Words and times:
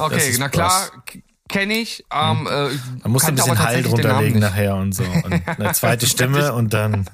Okay, 0.00 0.34
na 0.38 0.48
klar, 0.48 0.90
kenne 1.48 1.74
ich. 1.74 2.04
Ähm, 2.12 2.46
äh, 2.46 2.68
Man 3.02 3.12
muss 3.12 3.24
ein 3.24 3.34
bisschen 3.34 3.58
Hall 3.58 3.82
drunter 3.82 4.22
legen 4.22 4.38
nachher 4.38 4.76
und 4.76 4.92
so. 4.94 5.02
Und 5.24 5.42
eine 5.46 5.72
zweite 5.72 6.06
Stimme 6.06 6.52
und 6.54 6.72
dann. 6.72 7.06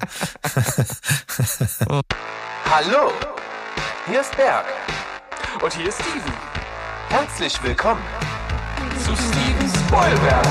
Hallo, 2.69 3.11
hier 4.09 4.21
ist 4.21 4.35
Berg. 4.37 4.65
Und 5.61 5.73
hier 5.73 5.89
ist 5.89 5.95
Steven. 6.01 6.33
Herzlich 7.09 7.61
willkommen 7.63 8.01
zu 9.03 9.15
Steven 9.15 9.69
Spoilberg. 9.87 10.45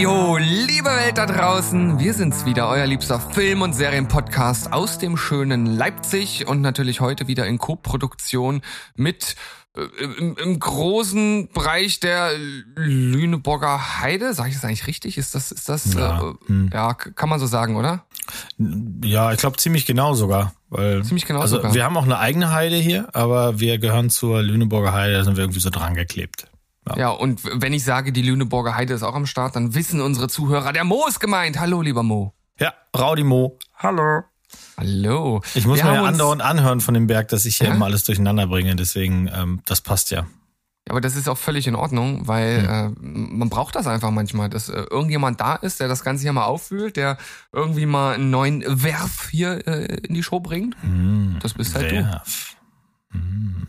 Jo, 0.00 0.38
liebe 0.38 0.88
Welt 0.88 1.18
da 1.18 1.26
draußen, 1.26 1.98
wir 1.98 2.14
sind's 2.14 2.46
wieder, 2.46 2.70
euer 2.70 2.86
liebster 2.86 3.20
Film- 3.20 3.60
und 3.60 3.74
Serienpodcast 3.74 4.72
aus 4.72 4.96
dem 4.96 5.18
schönen 5.18 5.66
Leipzig 5.66 6.46
und 6.48 6.62
natürlich 6.62 7.02
heute 7.02 7.28
wieder 7.28 7.46
in 7.46 7.58
Co-Produktion 7.58 8.62
mit 8.96 9.36
äh, 9.76 9.82
im, 10.02 10.38
im, 10.38 10.58
großen 10.58 11.50
Bereich 11.52 12.00
der 12.00 12.30
Lüneburger 12.76 14.00
Heide. 14.00 14.32
Sag 14.32 14.48
ich 14.48 14.54
das 14.54 14.64
eigentlich 14.64 14.86
richtig? 14.86 15.18
Ist 15.18 15.34
das, 15.34 15.52
ist 15.52 15.68
das, 15.68 15.92
ja, 15.92 16.30
äh, 16.30 16.32
hm. 16.46 16.70
ja 16.72 16.94
kann 16.94 17.28
man 17.28 17.38
so 17.38 17.44
sagen, 17.44 17.76
oder? 17.76 18.06
Ja, 19.04 19.34
ich 19.34 19.38
glaube 19.38 19.58
ziemlich 19.58 19.84
genau 19.84 20.14
sogar. 20.14 20.54
Weil, 20.70 21.04
ziemlich 21.04 21.26
genau 21.26 21.40
also 21.40 21.56
sogar. 21.56 21.74
Wir 21.74 21.84
haben 21.84 21.98
auch 21.98 22.04
eine 22.04 22.18
eigene 22.18 22.52
Heide 22.52 22.76
hier, 22.76 23.14
aber 23.14 23.60
wir 23.60 23.76
gehören 23.76 24.08
zur 24.08 24.40
Lüneburger 24.40 24.94
Heide, 24.94 25.12
da 25.12 25.24
sind 25.24 25.36
wir 25.36 25.44
irgendwie 25.44 25.60
so 25.60 25.68
dran 25.68 25.94
geklebt. 25.94 26.49
Ja. 26.88 26.96
ja, 26.96 27.10
und 27.10 27.42
wenn 27.44 27.72
ich 27.72 27.84
sage, 27.84 28.12
die 28.12 28.22
Lüneburger 28.22 28.74
Heide 28.74 28.94
ist 28.94 29.02
auch 29.02 29.14
am 29.14 29.26
Start, 29.26 29.54
dann 29.54 29.74
wissen 29.74 30.00
unsere 30.00 30.28
Zuhörer, 30.28 30.72
der 30.72 30.84
Mo 30.84 31.04
ist 31.06 31.20
gemeint. 31.20 31.60
Hallo, 31.60 31.82
lieber 31.82 32.02
Mo. 32.02 32.34
Ja, 32.58 32.72
Raudi 32.96 33.22
Mo. 33.22 33.58
Hallo. 33.76 34.22
Hallo. 34.78 35.42
Ich 35.54 35.66
muss 35.66 35.78
Wir 35.78 35.84
mir 35.84 35.94
ja 35.94 36.04
andauernd 36.04 36.42
anhören 36.42 36.80
von 36.80 36.94
dem 36.94 37.06
Berg, 37.06 37.28
dass 37.28 37.44
ich 37.44 37.58
hier 37.58 37.68
ja? 37.68 37.74
immer 37.74 37.84
alles 37.84 38.04
durcheinander 38.04 38.46
bringe, 38.46 38.74
deswegen, 38.76 39.30
ähm, 39.32 39.60
das 39.66 39.82
passt 39.82 40.10
ja. 40.10 40.26
Aber 40.88 41.00
das 41.00 41.14
ist 41.14 41.28
auch 41.28 41.38
völlig 41.38 41.66
in 41.66 41.76
Ordnung, 41.76 42.26
weil 42.26 42.66
hm. 42.66 42.96
äh, 42.96 43.36
man 43.36 43.50
braucht 43.50 43.76
das 43.76 43.86
einfach 43.86 44.10
manchmal, 44.10 44.48
dass 44.48 44.68
äh, 44.68 44.86
irgendjemand 44.90 45.40
da 45.40 45.54
ist, 45.54 45.80
der 45.80 45.88
das 45.88 46.02
Ganze 46.02 46.22
hier 46.22 46.32
mal 46.32 46.44
auffühlt, 46.44 46.96
der 46.96 47.18
irgendwie 47.52 47.86
mal 47.86 48.14
einen 48.14 48.30
neuen 48.30 48.64
Werf 48.82 49.28
hier 49.30 49.66
äh, 49.68 49.98
in 49.98 50.14
die 50.14 50.22
Show 50.22 50.40
bringt. 50.40 50.76
Hm. 50.82 51.36
Das 51.42 51.54
bist 51.54 51.74
halt 51.74 51.92
Werf. 51.92 52.56
du. 53.12 53.18
Hm. 53.18 53.66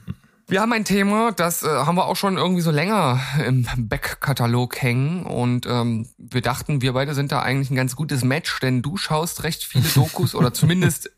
Wir 0.52 0.59
haben 0.59 0.73
ein 0.73 0.83
Thema, 0.83 1.31
das 1.31 1.63
äh, 1.63 1.67
haben 1.69 1.95
wir 1.95 2.07
auch 2.07 2.17
schon 2.17 2.35
irgendwie 2.35 2.59
so 2.59 2.71
länger 2.71 3.21
im 3.47 3.66
Backkatalog 3.77 4.81
hängen. 4.81 5.23
Und 5.23 5.66
ähm, 5.66 6.09
wir 6.17 6.41
dachten, 6.41 6.81
wir 6.81 6.91
beide 6.91 7.13
sind 7.13 7.31
da 7.31 7.41
eigentlich 7.41 7.71
ein 7.71 7.77
ganz 7.77 7.95
gutes 7.95 8.25
Match, 8.25 8.59
denn 8.59 8.81
du 8.81 8.97
schaust 8.97 9.43
recht 9.43 9.63
viele 9.63 9.88
Dokus 9.88 10.35
oder 10.35 10.53
zumindest 10.53 11.09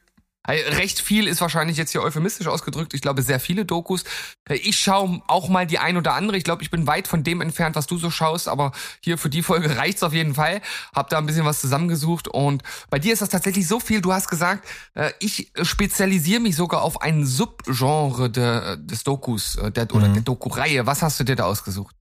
Recht 0.46 1.00
viel 1.00 1.28
ist 1.28 1.40
wahrscheinlich 1.40 1.78
jetzt 1.78 1.92
hier 1.92 2.02
euphemistisch 2.02 2.48
ausgedrückt. 2.48 2.94
Ich 2.94 3.02
glaube, 3.02 3.22
sehr 3.22 3.40
viele 3.40 3.64
Dokus. 3.64 4.04
Ich 4.50 4.78
schaue 4.78 5.22
auch 5.28 5.48
mal 5.48 5.66
die 5.66 5.80
ein 5.80 5.96
oder 5.96 6.14
andere. 6.16 6.36
Ich 6.36 6.44
glaube, 6.44 6.64
ich 6.64 6.70
bin 6.70 6.86
weit 6.86 7.08
von 7.08 7.24
dem 7.24 7.40
entfernt, 7.40 7.78
was 7.78 7.88
du 7.88 7.98
so 7.98 8.12
schaust, 8.12 8.50
aber 8.50 8.74
hier 9.00 9.18
für 9.18 9.30
die 9.30 9.42
Folge 9.42 9.78
reicht's 9.78 10.04
auf 10.04 10.12
jeden 10.12 10.36
Fall. 10.36 10.62
Hab 10.94 11.10
da 11.10 11.18
ein 11.18 11.26
bisschen 11.26 11.46
was 11.46 11.62
zusammengesucht 11.62 12.28
und 12.28 12.62
bei 12.90 13.00
dir 13.00 13.14
ist 13.14 13.22
das 13.22 13.30
tatsächlich 13.30 13.68
so 13.68 13.80
viel. 13.80 14.02
Du 14.02 14.12
hast 14.12 14.28
gesagt, 14.28 14.68
äh, 14.96 15.12
ich 15.20 15.52
spezialisiere 15.62 16.42
mich 16.42 16.58
sogar 16.58 16.82
auf 16.82 17.02
ein 17.02 17.26
Subgenre 17.26 18.30
de, 18.30 18.78
des 18.78 19.04
Dokus 19.04 19.56
äh, 19.56 19.72
der, 19.72 19.94
oder 19.96 20.10
mhm. 20.10 20.16
der 20.16 20.24
Doku-Reihe. 20.24 20.86
Was 20.86 21.02
hast 21.02 21.20
du 21.22 21.24
dir 21.24 21.38
da 21.38 21.46
ausgesucht? 21.46 21.96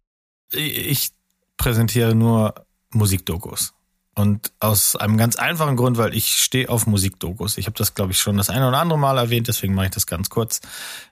Ich 0.51 1.11
präsentiere 1.57 2.15
nur 2.17 2.55
Musikdokus. 2.91 3.73
Und 4.15 4.53
aus 4.61 4.95
einem 4.95 5.17
ganz 5.17 5.37
einfachen 5.37 5.75
Grund, 5.75 5.97
weil 5.97 6.15
ich 6.15 6.29
stehe 6.29 6.69
auf 6.69 6.87
Musikdokus. 6.87 7.57
Ich 7.57 7.65
habe 7.65 7.79
das, 7.79 7.95
glaube 7.95 8.13
ich, 8.13 8.19
schon 8.19 8.37
das 8.37 8.51
eine 8.51 8.69
oder 8.69 8.79
andere 8.79 8.99
Mal 8.99 9.17
erwähnt, 9.17 9.49
deswegen 9.49 9.75
mache 9.75 9.87
ich 9.87 9.93
das 9.93 10.07
ganz 10.07 10.29
kurz. 10.29 10.61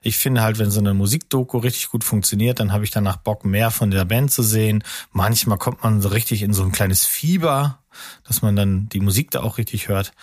Ich 0.03 0.17
finde 0.17 0.43
halt, 0.43 0.59
wenn 0.59 0.69
so 0.69 0.79
eine 0.79 0.93
Musikdoku 0.93 1.57
richtig 1.57 1.89
gut 1.89 2.03
funktioniert, 2.03 2.59
dann 2.59 2.71
habe 2.71 2.83
ich 2.83 2.91
danach 2.91 3.17
Bock, 3.17 3.43
mehr 3.43 3.71
von 3.71 3.89
der 3.89 4.05
Band 4.05 4.31
zu 4.31 4.43
sehen. 4.43 4.83
Manchmal 5.11 5.57
kommt 5.57 5.83
man 5.83 5.99
so 5.99 6.09
richtig 6.09 6.43
in 6.43 6.53
so 6.53 6.61
ein 6.61 6.71
kleines 6.71 7.07
Fieber, 7.07 7.79
dass 8.23 8.43
man 8.43 8.55
dann 8.55 8.87
die 8.89 8.99
Musik 8.99 9.31
da 9.31 9.41
auch 9.41 9.57
richtig 9.57 9.87
hört. 9.87 10.13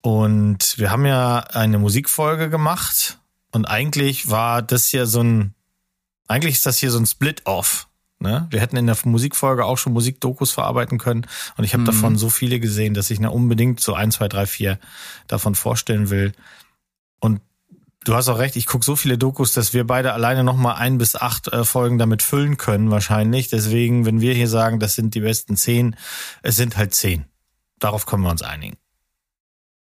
Und 0.00 0.78
wir 0.78 0.92
haben 0.92 1.06
ja 1.06 1.38
eine 1.38 1.78
Musikfolge 1.78 2.48
gemacht 2.50 3.18
und 3.50 3.64
eigentlich 3.64 4.30
war 4.30 4.62
das 4.62 4.86
hier 4.86 5.06
so 5.06 5.22
ein, 5.22 5.54
eigentlich 6.28 6.54
ist 6.54 6.66
das 6.66 6.78
hier 6.78 6.92
so 6.92 6.98
ein 7.00 7.06
Split-Off. 7.06 7.85
Ne? 8.18 8.46
Wir 8.50 8.60
hätten 8.60 8.76
in 8.76 8.86
der 8.86 8.96
Musikfolge 9.04 9.64
auch 9.64 9.76
schon 9.76 9.92
Musikdokus 9.92 10.50
verarbeiten 10.50 10.98
können. 10.98 11.26
Und 11.56 11.64
ich 11.64 11.74
habe 11.74 11.82
mhm. 11.82 11.86
davon 11.86 12.16
so 12.16 12.30
viele 12.30 12.60
gesehen, 12.60 12.94
dass 12.94 13.10
ich 13.10 13.20
na 13.20 13.28
unbedingt 13.28 13.80
so 13.80 13.94
ein, 13.94 14.10
zwei, 14.10 14.28
drei, 14.28 14.46
vier 14.46 14.78
davon 15.26 15.54
vorstellen 15.54 16.08
will. 16.08 16.32
Und 17.20 17.40
du 18.04 18.14
hast 18.14 18.28
auch 18.28 18.38
recht, 18.38 18.56
ich 18.56 18.66
gucke 18.66 18.84
so 18.84 18.96
viele 18.96 19.18
Dokus, 19.18 19.52
dass 19.52 19.74
wir 19.74 19.86
beide 19.86 20.12
alleine 20.14 20.44
nochmal 20.44 20.76
ein 20.76 20.96
bis 20.96 21.14
acht 21.14 21.48
äh, 21.48 21.64
Folgen 21.64 21.98
damit 21.98 22.22
füllen 22.22 22.56
können, 22.56 22.90
wahrscheinlich. 22.90 23.48
Deswegen, 23.48 24.06
wenn 24.06 24.20
wir 24.20 24.32
hier 24.32 24.48
sagen, 24.48 24.80
das 24.80 24.94
sind 24.94 25.14
die 25.14 25.20
besten 25.20 25.56
zehn, 25.56 25.96
es 26.42 26.56
sind 26.56 26.76
halt 26.76 26.94
zehn. 26.94 27.26
Darauf 27.78 28.06
können 28.06 28.22
wir 28.22 28.30
uns 28.30 28.42
einigen. 28.42 28.78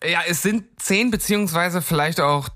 Ja, 0.03 0.19
es 0.27 0.41
sind 0.41 0.65
zehn, 0.77 1.09
beziehungsweise 1.09 1.81
vielleicht 1.81 2.19
auch 2.19 2.49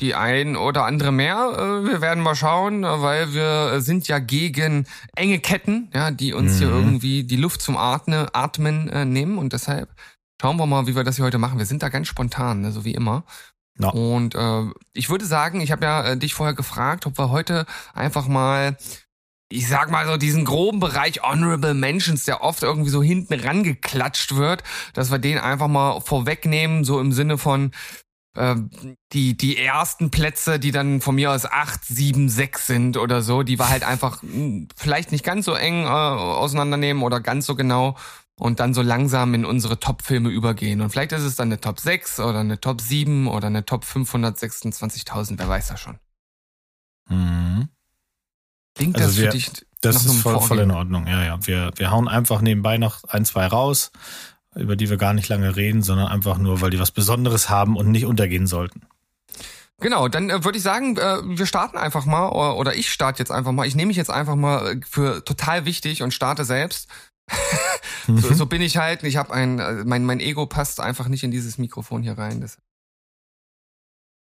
die 0.00 0.14
ein 0.14 0.56
oder 0.56 0.84
andere 0.84 1.12
mehr. 1.12 1.52
Äh, 1.56 1.88
wir 1.88 2.00
werden 2.00 2.22
mal 2.22 2.34
schauen, 2.34 2.82
weil 2.82 3.34
wir 3.34 3.80
sind 3.80 4.08
ja 4.08 4.18
gegen 4.18 4.86
enge 5.14 5.38
Ketten, 5.38 5.90
ja, 5.94 6.10
die 6.10 6.32
uns 6.32 6.54
mhm. 6.54 6.58
hier 6.58 6.68
irgendwie 6.68 7.24
die 7.24 7.36
Luft 7.36 7.62
zum 7.62 7.76
Atmen, 7.76 8.26
Atmen 8.32 8.88
äh, 8.88 9.04
nehmen 9.04 9.38
und 9.38 9.52
deshalb 9.52 9.90
schauen 10.40 10.56
wir 10.56 10.66
mal, 10.66 10.86
wie 10.86 10.96
wir 10.96 11.04
das 11.04 11.16
hier 11.16 11.24
heute 11.24 11.38
machen. 11.38 11.58
Wir 11.58 11.66
sind 11.66 11.82
da 11.82 11.88
ganz 11.88 12.08
spontan, 12.08 12.62
ne, 12.62 12.72
so 12.72 12.84
wie 12.84 12.94
immer. 12.94 13.24
Ja. 13.78 13.90
Und 13.90 14.34
äh, 14.34 14.64
ich 14.92 15.10
würde 15.10 15.24
sagen, 15.24 15.60
ich 15.60 15.72
habe 15.72 15.84
ja 15.84 16.04
äh, 16.04 16.16
dich 16.16 16.34
vorher 16.34 16.54
gefragt, 16.54 17.06
ob 17.06 17.18
wir 17.18 17.30
heute 17.30 17.66
einfach 17.94 18.26
mal 18.28 18.76
ich 19.52 19.66
sag 19.66 19.90
mal 19.90 20.06
so 20.06 20.16
diesen 20.16 20.44
groben 20.44 20.78
Bereich 20.78 21.22
Honorable 21.22 21.74
Mentions, 21.74 22.24
der 22.24 22.42
oft 22.42 22.62
irgendwie 22.62 22.90
so 22.90 23.02
hinten 23.02 23.34
rangeklatscht 23.34 24.36
wird, 24.36 24.62
dass 24.94 25.10
wir 25.10 25.18
den 25.18 25.38
einfach 25.38 25.66
mal 25.66 26.00
vorwegnehmen, 26.00 26.84
so 26.84 27.00
im 27.00 27.10
Sinne 27.10 27.36
von, 27.36 27.72
ähm, 28.36 28.70
die, 29.12 29.36
die 29.36 29.56
ersten 29.56 30.10
Plätze, 30.10 30.58
die 30.58 30.70
dann 30.70 31.00
von 31.00 31.14
mir 31.14 31.32
aus 31.32 31.46
acht, 31.46 31.84
sieben, 31.84 32.28
sechs 32.28 32.66
sind 32.66 32.96
oder 32.96 33.22
so, 33.22 33.42
die 33.42 33.58
war 33.58 33.68
halt 33.68 33.82
einfach 33.82 34.22
hm, 34.22 34.68
vielleicht 34.76 35.12
nicht 35.12 35.24
ganz 35.24 35.46
so 35.46 35.54
eng 35.54 35.84
äh, 35.84 35.88
auseinandernehmen 35.88 37.02
oder 37.02 37.20
ganz 37.20 37.46
so 37.46 37.54
genau 37.56 37.96
und 38.36 38.60
dann 38.60 38.72
so 38.72 38.82
langsam 38.82 39.34
in 39.34 39.44
unsere 39.44 39.78
Top-Filme 39.80 40.30
übergehen. 40.30 40.80
Und 40.80 40.90
vielleicht 40.90 41.12
ist 41.12 41.22
es 41.22 41.36
dann 41.36 41.48
eine 41.48 41.60
Top 41.60 41.78
6 41.78 42.20
oder 42.20 42.40
eine 42.40 42.60
Top 42.60 42.80
7 42.80 43.28
oder 43.28 43.48
eine 43.48 43.64
Top 43.66 43.84
526.000, 43.84 45.38
wer 45.38 45.48
weiß 45.48 45.68
das 45.68 45.80
schon. 45.80 45.98
Mhm. 47.08 47.68
Klingt 48.74 48.96
also 48.96 49.08
das 49.08 49.16
wir, 49.18 49.24
für 49.26 49.36
dich 49.36 49.66
Das 49.80 50.04
ist 50.04 50.22
voll, 50.22 50.40
voll 50.40 50.60
in 50.60 50.70
Ordnung, 50.70 51.06
ja, 51.06 51.22
ja. 51.22 51.46
Wir, 51.46 51.70
wir 51.76 51.90
hauen 51.90 52.08
einfach 52.08 52.40
nebenbei 52.40 52.78
noch 52.78 53.04
ein, 53.04 53.24
zwei 53.24 53.46
raus 53.46 53.90
über 54.54 54.76
die 54.76 54.90
wir 54.90 54.96
gar 54.96 55.14
nicht 55.14 55.28
lange 55.28 55.56
reden, 55.56 55.82
sondern 55.82 56.08
einfach 56.08 56.38
nur, 56.38 56.60
weil 56.60 56.70
die 56.70 56.80
was 56.80 56.90
Besonderes 56.90 57.48
haben 57.48 57.76
und 57.76 57.90
nicht 57.90 58.06
untergehen 58.06 58.46
sollten. 58.46 58.82
Genau, 59.80 60.08
dann 60.08 60.28
äh, 60.28 60.44
würde 60.44 60.58
ich 60.58 60.64
sagen, 60.64 60.96
äh, 60.96 61.18
wir 61.24 61.46
starten 61.46 61.78
einfach 61.78 62.04
mal, 62.04 62.28
oder, 62.28 62.56
oder 62.56 62.74
ich 62.74 62.90
starte 62.90 63.18
jetzt 63.18 63.32
einfach 63.32 63.52
mal. 63.52 63.66
Ich 63.66 63.74
nehme 63.74 63.88
mich 63.88 63.96
jetzt 63.96 64.10
einfach 64.10 64.36
mal 64.36 64.76
äh, 64.76 64.80
für 64.88 65.24
total 65.24 65.64
wichtig 65.64 66.02
und 66.02 66.12
starte 66.12 66.44
selbst. 66.44 66.88
so, 68.06 68.12
mhm. 68.12 68.34
so 68.34 68.46
bin 68.46 68.60
ich 68.60 68.76
halt. 68.76 69.02
Ich 69.04 69.16
habe 69.16 69.32
ein, 69.32 69.58
äh, 69.58 69.84
mein, 69.84 70.04
mein 70.04 70.20
Ego 70.20 70.46
passt 70.46 70.80
einfach 70.80 71.08
nicht 71.08 71.24
in 71.24 71.30
dieses 71.30 71.56
Mikrofon 71.56 72.02
hier 72.02 72.18
rein. 72.18 72.40
Das 72.42 72.58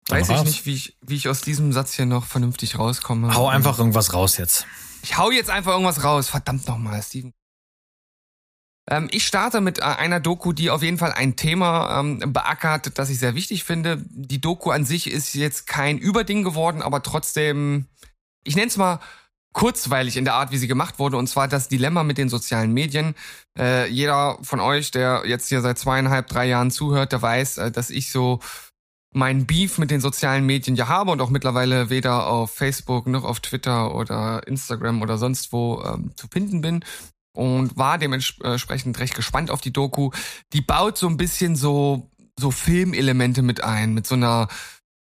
weiß 0.09 0.31
ich 0.31 0.45
nicht, 0.45 0.67
wie 0.67 0.75
ich, 0.75 0.97
wie 1.03 1.17
ich 1.17 1.29
aus 1.29 1.43
diesem 1.43 1.73
Satz 1.73 1.93
hier 1.93 2.07
noch 2.07 2.25
vernünftig 2.25 2.79
rauskomme. 2.79 3.35
Hau 3.35 3.49
einfach 3.49 3.79
irgendwas 3.79 4.15
raus 4.15 4.39
jetzt. 4.39 4.67
Ich 5.03 5.19
hau 5.19 5.31
jetzt 5.31 5.51
einfach 5.51 5.73
irgendwas 5.73 6.03
raus. 6.03 6.29
Verdammt 6.29 6.67
nochmal, 6.67 7.03
Steven. 7.03 7.35
Ähm, 8.93 9.09
ich 9.11 9.27
starte 9.27 9.63
mit 9.63 9.79
äh, 9.79 9.85
einer 9.85 10.21
Doku, 10.21 10.53
die 10.53 10.69
auf 10.69 10.83
jeden 10.83 10.99
Fall 10.99 11.13
ein 11.13 11.35
Thema 11.35 11.99
ähm, 11.99 12.19
beackert, 12.31 12.99
das 12.99 13.09
ich 13.09 13.19
sehr 13.19 13.35
wichtig 13.35 13.65
finde. 13.65 14.05
Die 14.11 14.41
Doku 14.41 14.71
an 14.71 14.85
sich 14.85 15.11
ist 15.11 15.35
jetzt 15.35 15.67
kein 15.67 15.97
Überding 15.97 16.45
geworden, 16.45 16.83
aber 16.83 17.03
trotzdem, 17.03 17.87
ich 18.45 18.55
nenne 18.55 18.69
es 18.69 18.77
mal 18.77 19.01
kurzweilig 19.55 20.19
in 20.19 20.27
der 20.27 20.35
Art, 20.35 20.51
wie 20.51 20.59
sie 20.59 20.69
gemacht 20.69 20.99
wurde, 20.99 21.17
und 21.17 21.27
zwar 21.27 21.49
das 21.49 21.69
Dilemma 21.69 22.03
mit 22.05 22.19
den 22.19 22.29
sozialen 22.29 22.73
Medien. 22.73 23.15
Äh, 23.59 23.89
jeder 23.89 24.37
von 24.43 24.61
euch, 24.61 24.91
der 24.91 25.23
jetzt 25.25 25.49
hier 25.49 25.63
seit 25.63 25.79
zweieinhalb, 25.79 26.27
drei 26.27 26.47
Jahren 26.47 26.71
zuhört, 26.71 27.13
der 27.13 27.23
weiß, 27.23 27.59
äh, 27.59 27.71
dass 27.71 27.89
ich 27.89 28.13
so 28.13 28.41
mein 29.15 29.47
Beef 29.47 29.79
mit 29.79 29.91
den 29.91 30.03
sozialen 30.03 30.45
Medien 30.45 30.77
ja 30.77 30.89
habe 30.89 31.13
und 31.13 31.21
auch 31.23 31.31
mittlerweile 31.31 31.89
weder 31.89 32.27
auf 32.27 32.51
Facebook 32.51 33.07
noch 33.07 33.25
auf 33.25 33.41
Twitter 33.41 33.95
oder 33.95 34.47
Instagram 34.47 35.01
oder 35.01 35.17
sonst 35.17 35.53
wo 35.53 35.83
ähm, 35.83 36.13
zu 36.15 36.29
finden 36.29 36.61
bin 36.61 36.85
und 37.33 37.77
war 37.77 37.99
dementsprechend 37.99 38.99
recht 38.99 39.15
gespannt 39.15 39.51
auf 39.51 39.61
die 39.61 39.73
Doku. 39.73 40.11
Die 40.53 40.61
baut 40.61 40.99
so 40.99 41.09
ein 41.09 41.17
bisschen 41.17 41.57
so 41.57 42.11
so 42.39 42.51
Filmelemente 42.51 43.43
mit 43.43 43.63
ein, 43.63 43.93
mit 43.93 44.07
so 44.07 44.15
einer 44.15 44.49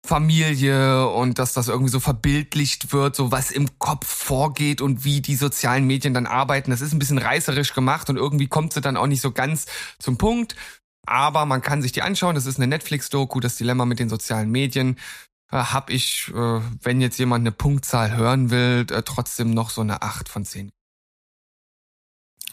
Familie 0.06 1.10
und 1.10 1.38
dass 1.38 1.54
das 1.54 1.68
irgendwie 1.68 1.92
so 1.92 2.00
verbildlicht 2.00 2.94
wird, 2.94 3.16
so 3.16 3.32
was 3.32 3.52
im 3.52 3.78
Kopf 3.78 4.08
vorgeht 4.08 4.82
und 4.82 5.04
wie 5.04 5.22
die 5.22 5.36
sozialen 5.36 5.86
Medien 5.86 6.14
dann 6.14 6.26
arbeiten. 6.26 6.72
Das 6.72 6.82
ist 6.82 6.94
ein 6.94 7.00
bisschen 7.00 7.18
reißerisch 7.18 7.74
gemacht 7.74 8.10
und 8.10 8.16
irgendwie 8.16 8.48
kommt 8.48 8.74
sie 8.74 8.82
dann 8.82 8.98
auch 8.98 9.08
nicht 9.08 9.22
so 9.22 9.32
ganz 9.32 9.66
zum 10.00 10.18
Punkt. 10.18 10.56
Aber 11.06 11.46
man 11.46 11.62
kann 11.62 11.82
sich 11.82 11.92
die 11.92 12.02
anschauen. 12.02 12.36
Das 12.36 12.46
ist 12.46 12.58
eine 12.58 12.68
Netflix-Doku, 12.68 13.40
das 13.40 13.56
Dilemma 13.56 13.86
mit 13.86 14.00
den 14.00 14.10
sozialen 14.10 14.50
Medien. 14.50 14.98
Äh, 15.52 15.58
hab 15.58 15.90
ich, 15.90 16.32
äh, 16.34 16.62
wenn 16.82 17.02
jetzt 17.02 17.20
jemand 17.20 17.44
eine 17.44 17.52
Punktzahl 17.52 18.16
hören 18.16 18.50
will, 18.50 18.86
äh, 18.90 19.04
trotzdem 19.04 19.54
noch 19.54 19.70
so 19.70 19.82
eine 19.82 20.02
8 20.02 20.28
von 20.28 20.46
10. 20.46 20.70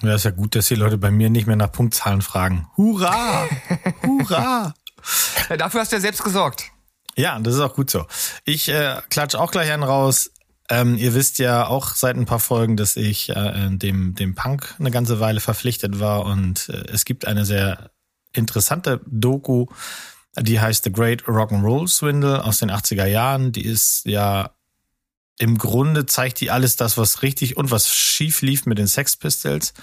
Ja, 0.03 0.15
ist 0.15 0.25
ja 0.25 0.31
gut, 0.31 0.55
dass 0.55 0.69
die 0.69 0.75
Leute 0.75 0.99
bei 0.99 1.11
mir 1.11 1.31
nicht 1.31 1.47
mehr 1.47 1.57
nach 1.57 1.73
Punktzahlen 1.73 2.23
fragen. 2.23 2.69
Hurra! 2.77 3.49
Hurra! 4.03 4.75
Ja, 5.49 5.57
dafür 5.57 5.81
hast 5.81 5.93
du 5.93 5.97
ja 5.97 6.01
selbst 6.01 6.25
gesorgt. 6.25 6.65
Ja, 7.17 7.39
das 7.39 7.55
ist 7.55 7.61
auch 7.61 7.75
gut 7.75 7.91
so. 7.91 8.07
Ich 8.45 8.69
äh, 8.69 9.01
klatsch 9.09 9.35
auch 9.35 9.51
gleich 9.51 9.71
einen 9.71 9.83
raus. 9.83 10.31
Ähm, 10.69 10.97
ihr 10.97 11.15
wisst 11.15 11.39
ja 11.39 11.67
auch 11.67 11.95
seit 11.95 12.17
ein 12.17 12.25
paar 12.25 12.41
Folgen, 12.41 12.77
dass 12.77 12.97
ich 12.97 13.29
äh, 13.29 13.69
dem, 13.71 14.15
dem 14.15 14.35
Punk 14.35 14.75
eine 14.79 14.91
ganze 14.91 15.21
Weile 15.21 15.41
verpflichtet 15.41 16.01
war 16.01 16.25
und 16.25 16.71
äh, 16.71 16.85
es 16.91 17.05
gibt 17.05 17.27
eine 17.27 17.45
sehr 17.45 17.91
interessante 18.33 19.01
Doku, 19.07 19.67
die 20.41 20.61
heißt 20.61 20.85
The 20.85 20.93
Great 20.93 21.25
Rock'n'Roll 21.25 21.87
Swindle 21.87 22.43
aus 22.45 22.59
den 22.59 22.71
80er 22.71 23.07
Jahren. 23.07 23.53
Die 23.53 23.65
ist 23.65 24.03
ja 24.07 24.54
im 25.39 25.59
Grunde 25.59 26.07
zeigt 26.07 26.41
die 26.41 26.51
alles 26.51 26.77
das, 26.77 26.97
was 26.97 27.23
richtig 27.23 27.57
und 27.57 27.73
was 27.73 27.89
schief 27.89 28.41
lief 28.41 28.67
mit 28.67 28.79
den 28.79 28.87
Sex 28.87 29.17
Pistols. 29.17 29.75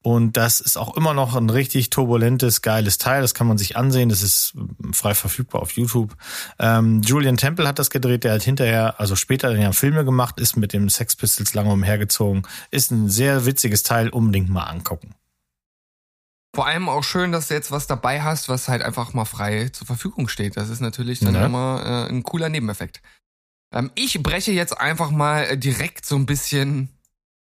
Und 0.00 0.36
das 0.36 0.60
ist 0.60 0.76
auch 0.76 0.96
immer 0.96 1.12
noch 1.12 1.34
ein 1.34 1.50
richtig 1.50 1.90
turbulentes, 1.90 2.62
geiles 2.62 2.98
Teil. 2.98 3.22
Das 3.22 3.34
kann 3.34 3.48
man 3.48 3.58
sich 3.58 3.76
ansehen. 3.76 4.08
Das 4.08 4.22
ist 4.22 4.54
frei 4.92 5.14
verfügbar 5.14 5.62
auf 5.62 5.72
YouTube. 5.72 6.16
Ähm, 6.58 7.02
Julian 7.02 7.36
Temple 7.36 7.66
hat 7.66 7.80
das 7.80 7.90
gedreht. 7.90 8.22
Der 8.24 8.34
hat 8.34 8.42
hinterher, 8.42 9.00
also 9.00 9.16
später 9.16 9.52
ja 9.56 9.72
Filme 9.72 10.04
gemacht, 10.04 10.38
ist 10.38 10.56
mit 10.56 10.72
dem 10.72 10.88
Sex 10.88 11.16
Pistols 11.16 11.54
lange 11.54 11.72
umhergezogen. 11.72 12.46
Ist 12.70 12.92
ein 12.92 13.08
sehr 13.08 13.44
witziges 13.44 13.82
Teil. 13.82 14.08
Unbedingt 14.08 14.50
mal 14.50 14.64
angucken. 14.64 15.14
Vor 16.54 16.66
allem 16.66 16.88
auch 16.88 17.02
schön, 17.02 17.32
dass 17.32 17.48
du 17.48 17.54
jetzt 17.54 17.70
was 17.70 17.86
dabei 17.86 18.22
hast, 18.22 18.48
was 18.48 18.68
halt 18.68 18.82
einfach 18.82 19.14
mal 19.14 19.24
frei 19.24 19.70
zur 19.70 19.86
Verfügung 19.86 20.28
steht. 20.28 20.56
Das 20.56 20.68
ist 20.68 20.80
natürlich 20.80 21.20
dann 21.20 21.34
ja. 21.34 21.46
immer 21.46 21.82
äh, 21.84 22.12
ein 22.12 22.22
cooler 22.22 22.50
Nebeneffekt. 22.50 23.00
Ähm, 23.72 23.90
ich 23.94 24.22
breche 24.22 24.52
jetzt 24.52 24.78
einfach 24.78 25.10
mal 25.10 25.44
äh, 25.44 25.58
direkt 25.58 26.04
so 26.04 26.16
ein 26.16 26.26
bisschen, 26.26 26.88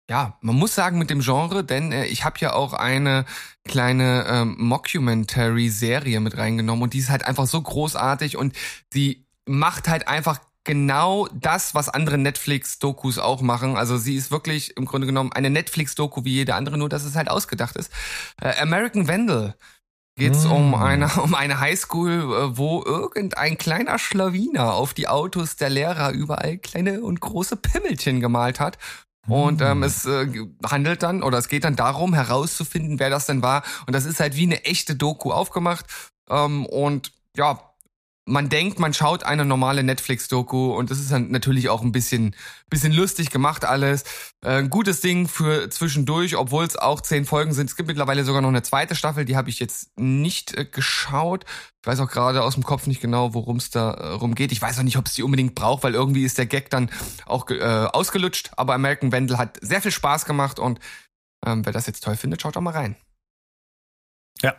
ja, 0.09 0.38
man 0.41 0.56
muss 0.56 0.75
sagen 0.75 0.99
mit 0.99 1.11
dem 1.11 1.21
Genre, 1.21 1.65
denn 1.65 1.93
äh, 1.93 2.06
ich 2.06 2.25
habe 2.25 2.38
ja 2.41 2.53
auch 2.53 2.73
eine 2.73 3.25
kleine 3.65 4.27
ähm, 4.29 4.56
Mockumentary-Serie 4.59 6.21
mit 6.21 6.37
reingenommen 6.37 6.82
und 6.82 6.94
die 6.94 6.99
ist 6.99 7.11
halt 7.11 7.25
einfach 7.25 7.47
so 7.47 7.61
großartig 7.61 8.37
und 8.37 8.56
sie 8.93 9.27
macht 9.47 9.88
halt 9.88 10.09
einfach 10.09 10.41
genau 10.65 11.27
das, 11.32 11.75
was 11.75 11.88
andere 11.88 12.19
Netflix-Dokus 12.19 13.19
auch 13.19 13.41
machen. 13.41 13.76
Also 13.76 13.97
sie 13.97 14.15
ist 14.15 14.31
wirklich 14.31 14.76
im 14.76 14.85
Grunde 14.85 15.06
genommen 15.06 15.33
eine 15.33 15.50
Netflix-Doku 15.50 16.25
wie 16.25 16.35
jede 16.35 16.55
andere, 16.55 16.76
nur 16.79 16.88
dass 16.88 17.05
es 17.05 17.17
halt 17.17 17.31
ausgedacht 17.31 17.76
ist. 17.76 17.91
Äh, 18.41 18.61
American 18.61 19.09
Vandal 19.09 19.55
geht's 20.20 20.44
mm. 20.44 20.52
um 20.52 20.75
eine 20.75 21.11
um 21.22 21.34
eine 21.34 21.58
Highschool, 21.58 22.11
äh, 22.11 22.56
wo 22.56 22.84
irgendein 22.84 23.58
kleiner 23.58 23.99
Schlawiner 23.99 24.75
auf 24.75 24.94
die 24.94 25.08
Autos 25.08 25.56
der 25.56 25.70
Lehrer 25.70 26.12
überall 26.12 26.58
kleine 26.58 27.00
und 27.00 27.20
große 27.20 27.56
Pimmelchen 27.56 28.20
gemalt 28.20 28.61
hat. 28.61 28.78
Und 29.26 29.61
ähm, 29.61 29.81
mm. 29.81 29.82
es 29.82 30.06
äh, 30.06 30.28
handelt 30.64 31.02
dann 31.02 31.22
oder 31.22 31.38
es 31.38 31.49
geht 31.49 31.64
dann 31.64 31.76
darum 31.76 32.14
herauszufinden, 32.14 32.99
wer 32.99 33.11
das 33.11 33.26
denn 33.26 33.43
war. 33.43 33.64
Und 33.87 33.94
das 33.94 34.05
ist 34.05 34.20
halt 34.20 34.37
wie 34.37 34.44
eine 34.44 34.64
echte 34.64 34.94
Doku 34.94 35.32
aufgemacht. 35.32 35.87
Ähm, 36.28 36.66
und 36.66 37.12
ja, 37.37 37.69
man 38.31 38.49
denkt, 38.49 38.79
man 38.79 38.94
schaut 38.94 39.25
eine 39.25 39.44
normale 39.44 39.82
Netflix-Doku 39.82 40.73
und 40.73 40.91
das 40.91 40.99
ist 40.99 41.11
dann 41.11 41.31
natürlich 41.31 41.69
auch 41.69 41.82
ein 41.82 41.93
bisschen, 41.93 42.35
bisschen 42.69 42.93
lustig 42.93 43.31
gemacht 43.31 43.65
alles. 43.65 44.05
Äh, 44.43 44.59
ein 44.59 44.71
gutes 44.71 45.00
Ding 45.00 45.29
für 45.29 45.69
zwischendurch, 45.69 46.37
obwohl 46.37 46.65
es 46.65 46.77
auch 46.77 47.00
zehn 47.00 47.27
Folgen 47.27 47.53
sind. 47.53 47.69
Es 47.69 47.77
gibt 47.77 47.88
mittlerweile 47.88 48.25
sogar 48.25 48.41
noch 48.41 48.49
eine 48.49 48.62
zweite 48.62 48.94
Staffel, 48.94 49.25
die 49.25 49.37
habe 49.37 49.50
ich 49.50 49.59
jetzt 49.59 49.91
nicht 49.99 50.56
äh, 50.56 50.65
geschaut. 50.65 51.44
Ich 51.82 51.87
weiß 51.87 52.00
auch 52.00 52.11
gerade 52.11 52.43
aus 52.43 52.55
dem 52.55 52.62
Kopf 52.62 52.87
nicht 52.87 53.00
genau, 53.00 53.35
worum 53.35 53.56
es 53.56 53.71
da 53.71 53.91
äh, 53.93 54.06
rumgeht. 54.12 54.53
Ich 54.53 54.62
weiß 54.62 54.79
auch 54.79 54.85
nicht, 54.85 54.97
ob 54.97 55.06
es 55.06 55.15
die 55.15 55.23
unbedingt 55.23 55.55
braucht, 55.55 55.83
weil 55.83 55.94
irgendwie 55.94 56.25
ist 56.25 56.38
der 56.38 56.47
Gag 56.47 56.71
dann 56.71 56.91
auch 57.26 57.50
äh, 57.50 57.61
ausgelutscht. 57.61 58.50
Aber 58.56 58.75
American 58.75 59.12
Vandal 59.12 59.38
hat 59.38 59.59
sehr 59.61 59.83
viel 59.83 59.93
Spaß 59.93 60.25
gemacht 60.25 60.59
und 60.59 60.79
ähm, 61.44 61.65
wer 61.67 61.73
das 61.73 61.87
jetzt 61.87 62.05
toll 62.05 62.17
findet, 62.17 62.43
schaut 62.43 62.55
doch 62.55 62.61
mal 62.61 62.75
rein. 62.75 62.97
Ja, 64.41 64.55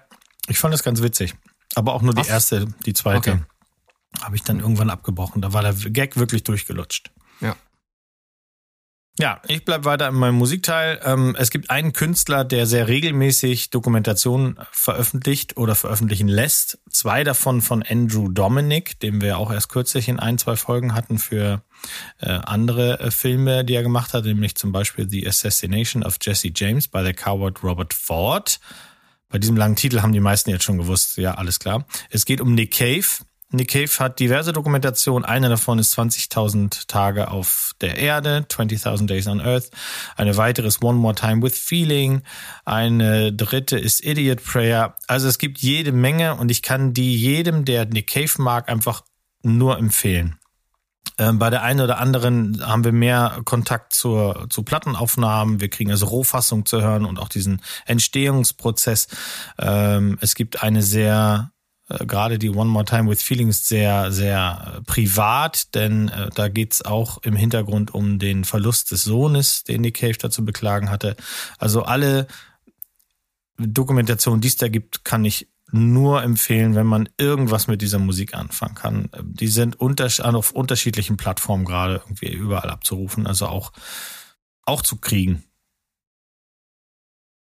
ich 0.48 0.60
fand 0.60 0.74
das 0.74 0.84
ganz 0.84 1.02
witzig. 1.02 1.36
Aber 1.76 1.94
auch 1.94 2.02
nur 2.02 2.14
die 2.14 2.28
erste, 2.28 2.68
die 2.86 2.94
zweite. 2.94 3.32
Okay. 3.32 3.42
Habe 4.20 4.36
ich 4.36 4.44
dann 4.44 4.60
irgendwann 4.60 4.90
abgebrochen. 4.90 5.42
Da 5.42 5.54
war 5.54 5.62
der 5.62 5.74
Gag 5.74 6.18
wirklich 6.18 6.44
durchgelutscht. 6.44 7.12
Ja. 7.40 7.56
Ja, 9.20 9.42
ich 9.48 9.66
bleib 9.66 9.84
weiter 9.84 10.08
in 10.08 10.16
meinem 10.16 10.36
Musikteil. 10.36 11.00
Ähm, 11.04 11.36
es 11.38 11.52
gibt 11.52 11.70
einen 11.70 11.92
Künstler, 11.92 12.46
der 12.46 12.66
sehr 12.66 12.88
regelmäßig 12.88 13.70
Dokumentationen 13.70 14.58
veröffentlicht 14.72 15.58
oder 15.58 15.76
veröffentlichen 15.76 16.30
lässt. 16.30 16.80
Zwei 16.90 17.24
davon 17.24 17.62
von 17.62 17.84
Andrew 17.84 18.30
Dominic, 18.30 19.00
den 19.02 19.22
wir 19.22 19.38
auch 19.38 19.52
erst 19.52 19.70
kürzlich 19.70 20.08
in 20.08 20.18
ein, 20.18 20.38
zwei 20.38 20.56
Folgen 20.56 20.94
hatten 20.94 21.20
für 21.20 21.62
äh, 22.20 22.30
andere 22.30 23.00
äh, 23.00 23.12
Filme, 23.12 23.66
die 23.66 23.76
er 23.76 23.84
gemacht 23.84 24.14
hat, 24.14 24.24
nämlich 24.24 24.56
zum 24.56 24.72
Beispiel 24.72 25.10
The 25.10 25.28
Assassination 25.28 26.04
of 26.04 26.18
Jesse 26.22 26.52
James 26.56 26.88
by 26.88 27.04
the 27.06 27.14
Coward 27.14 27.64
Robert 27.64 27.94
Ford. 27.94 28.62
Bei 29.28 29.40
diesem 29.40 29.58
langen 29.58 29.76
Titel 29.76 30.02
haben 30.02 30.14
die 30.14 30.20
meisten 30.20 30.50
jetzt 30.50 30.64
schon 30.64 30.78
gewusst, 30.78 31.18
ja, 31.18 31.36
alles 31.36 31.60
klar. 31.60 31.86
Es 32.10 32.26
geht 32.26 32.42
um 32.42 32.54
Nick 32.54 32.74
Cave, 32.74 33.06
Nick 33.52 33.72
Cave 33.72 33.92
hat 34.00 34.20
diverse 34.20 34.54
Dokumentationen. 34.54 35.26
Eine 35.26 35.50
davon 35.50 35.78
ist 35.78 35.98
20.000 35.98 36.88
Tage 36.88 37.30
auf 37.30 37.74
der 37.82 37.98
Erde, 37.98 38.46
20.000 38.50 39.08
Days 39.08 39.28
on 39.28 39.42
Earth. 39.42 39.70
Eine 40.16 40.38
weitere 40.38 40.68
ist 40.68 40.82
One 40.84 40.98
More 40.98 41.16
Time 41.16 41.42
with 41.42 41.58
Feeling. 41.58 42.22
Eine 42.64 43.34
dritte 43.34 43.78
ist 43.78 44.04
Idiot 44.04 44.44
Prayer. 44.44 44.96
Also 45.08 45.28
es 45.28 45.38
gibt 45.38 45.60
jede 45.60 45.92
Menge 45.92 46.36
und 46.36 46.50
ich 46.50 46.62
kann 46.62 46.94
die 46.94 47.16
jedem, 47.18 47.66
der 47.66 47.86
Nick 47.86 48.08
Cave 48.08 48.42
mag, 48.42 48.70
einfach 48.70 49.04
nur 49.44 49.78
empfehlen. 49.78 50.38
Ähm, 51.18 51.38
bei 51.38 51.50
der 51.50 51.62
einen 51.64 51.82
oder 51.82 51.98
anderen 52.00 52.66
haben 52.66 52.86
wir 52.86 52.94
mehr 52.94 53.42
Kontakt 53.44 53.94
zur, 53.94 54.48
zu 54.50 54.64
Plattenaufnahmen. 54.64 55.60
Wir 55.60 55.70
kriegen 55.70 55.92
also 55.92 56.06
Rohfassung 56.06 56.66
zu 56.66 56.82
hören 56.82 57.06
und 57.06 57.20
auch 57.20 57.30
diesen 57.30 57.62
Entstehungsprozess. 57.86 59.08
Ähm, 59.60 60.18
es 60.22 60.36
gibt 60.36 60.64
eine 60.64 60.82
sehr 60.82 61.52
äh, 62.00 62.06
gerade 62.06 62.40
die 62.40 62.50
One 62.50 62.70
More 62.70 62.86
Time 62.86 63.10
with 63.10 63.22
Feelings 63.22 63.68
sehr, 63.68 64.12
sehr 64.12 64.76
äh, 64.78 64.82
privat, 64.82 65.74
denn 65.76 66.10
äh, 66.10 66.30
da 66.34 66.48
geht's 66.48 66.82
auch 66.84 67.20
im 67.24 67.36
Hintergrund 67.36 67.94
um 67.94 68.20
den 68.20 68.44
Verlust 68.46 68.92
des 68.92 69.04
Sohnes, 69.04 69.64
den 69.64 69.82
Nick 69.82 69.98
Cave 69.98 70.18
dazu 70.20 70.46
beklagen 70.46 70.90
hatte. 70.90 71.16
Also 71.58 71.84
alle 71.84 72.28
Dokumentationen, 73.58 74.42
die 74.42 74.48
es 74.48 74.58
da 74.58 74.68
gibt, 74.68 75.06
kann 75.06 75.26
ich 75.26 75.48
nur 75.72 76.22
empfehlen, 76.22 76.76
wenn 76.76 76.88
man 76.88 77.10
irgendwas 77.18 77.68
mit 77.68 77.82
dieser 77.82 78.00
Musik 78.00 78.34
anfangen 78.34 78.76
kann. 78.76 79.10
Die 79.24 79.48
sind 79.48 79.80
unter, 79.80 80.10
auf 80.36 80.52
unterschiedlichen 80.52 81.18
Plattformen 81.18 81.66
gerade 81.66 82.02
irgendwie 82.04 82.32
überall 82.32 82.70
abzurufen, 82.70 83.26
also 83.26 83.48
auch, 83.48 83.72
auch 84.66 84.82
zu 84.82 84.98
kriegen. 84.98 85.44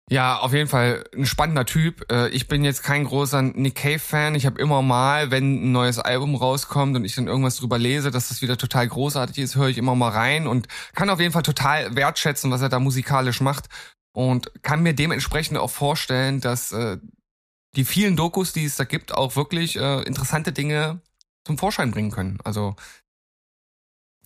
Ja, 0.08 0.38
auf 0.38 0.52
jeden 0.52 0.68
Fall 0.68 1.04
ein 1.16 1.26
spannender 1.26 1.66
Typ. 1.66 2.10
Äh, 2.12 2.28
ich 2.28 2.46
bin 2.46 2.62
jetzt 2.62 2.84
kein 2.84 3.04
großer 3.04 3.42
Nick 3.42 3.74
Cave-Fan. 3.74 4.36
Ich 4.36 4.46
habe 4.46 4.60
immer 4.60 4.80
mal, 4.80 5.32
wenn 5.32 5.64
ein 5.64 5.72
neues 5.72 5.98
Album 5.98 6.36
rauskommt 6.36 6.94
und 6.94 7.04
ich 7.04 7.16
dann 7.16 7.26
irgendwas 7.26 7.56
drüber 7.56 7.76
lese, 7.76 8.12
dass 8.12 8.28
das 8.28 8.40
wieder 8.40 8.56
total 8.56 8.86
großartig 8.86 9.38
ist, 9.38 9.56
höre 9.56 9.68
ich 9.68 9.78
immer 9.78 9.96
mal 9.96 10.10
rein 10.10 10.46
und 10.46 10.68
kann 10.94 11.10
auf 11.10 11.18
jeden 11.18 11.32
Fall 11.32 11.42
total 11.42 11.96
wertschätzen, 11.96 12.52
was 12.52 12.62
er 12.62 12.68
da 12.68 12.78
musikalisch 12.78 13.40
macht 13.40 13.68
und 14.12 14.52
kann 14.62 14.84
mir 14.84 14.94
dementsprechend 14.94 15.58
auch 15.58 15.70
vorstellen, 15.70 16.40
dass 16.40 16.70
äh, 16.70 16.98
die 17.74 17.84
vielen 17.84 18.14
Dokus, 18.14 18.52
die 18.52 18.64
es 18.64 18.76
da 18.76 18.84
gibt, 18.84 19.12
auch 19.12 19.34
wirklich 19.34 19.76
äh, 19.76 20.02
interessante 20.02 20.52
Dinge 20.52 21.00
zum 21.44 21.58
Vorschein 21.58 21.90
bringen 21.90 22.12
können. 22.12 22.38
Also 22.44 22.76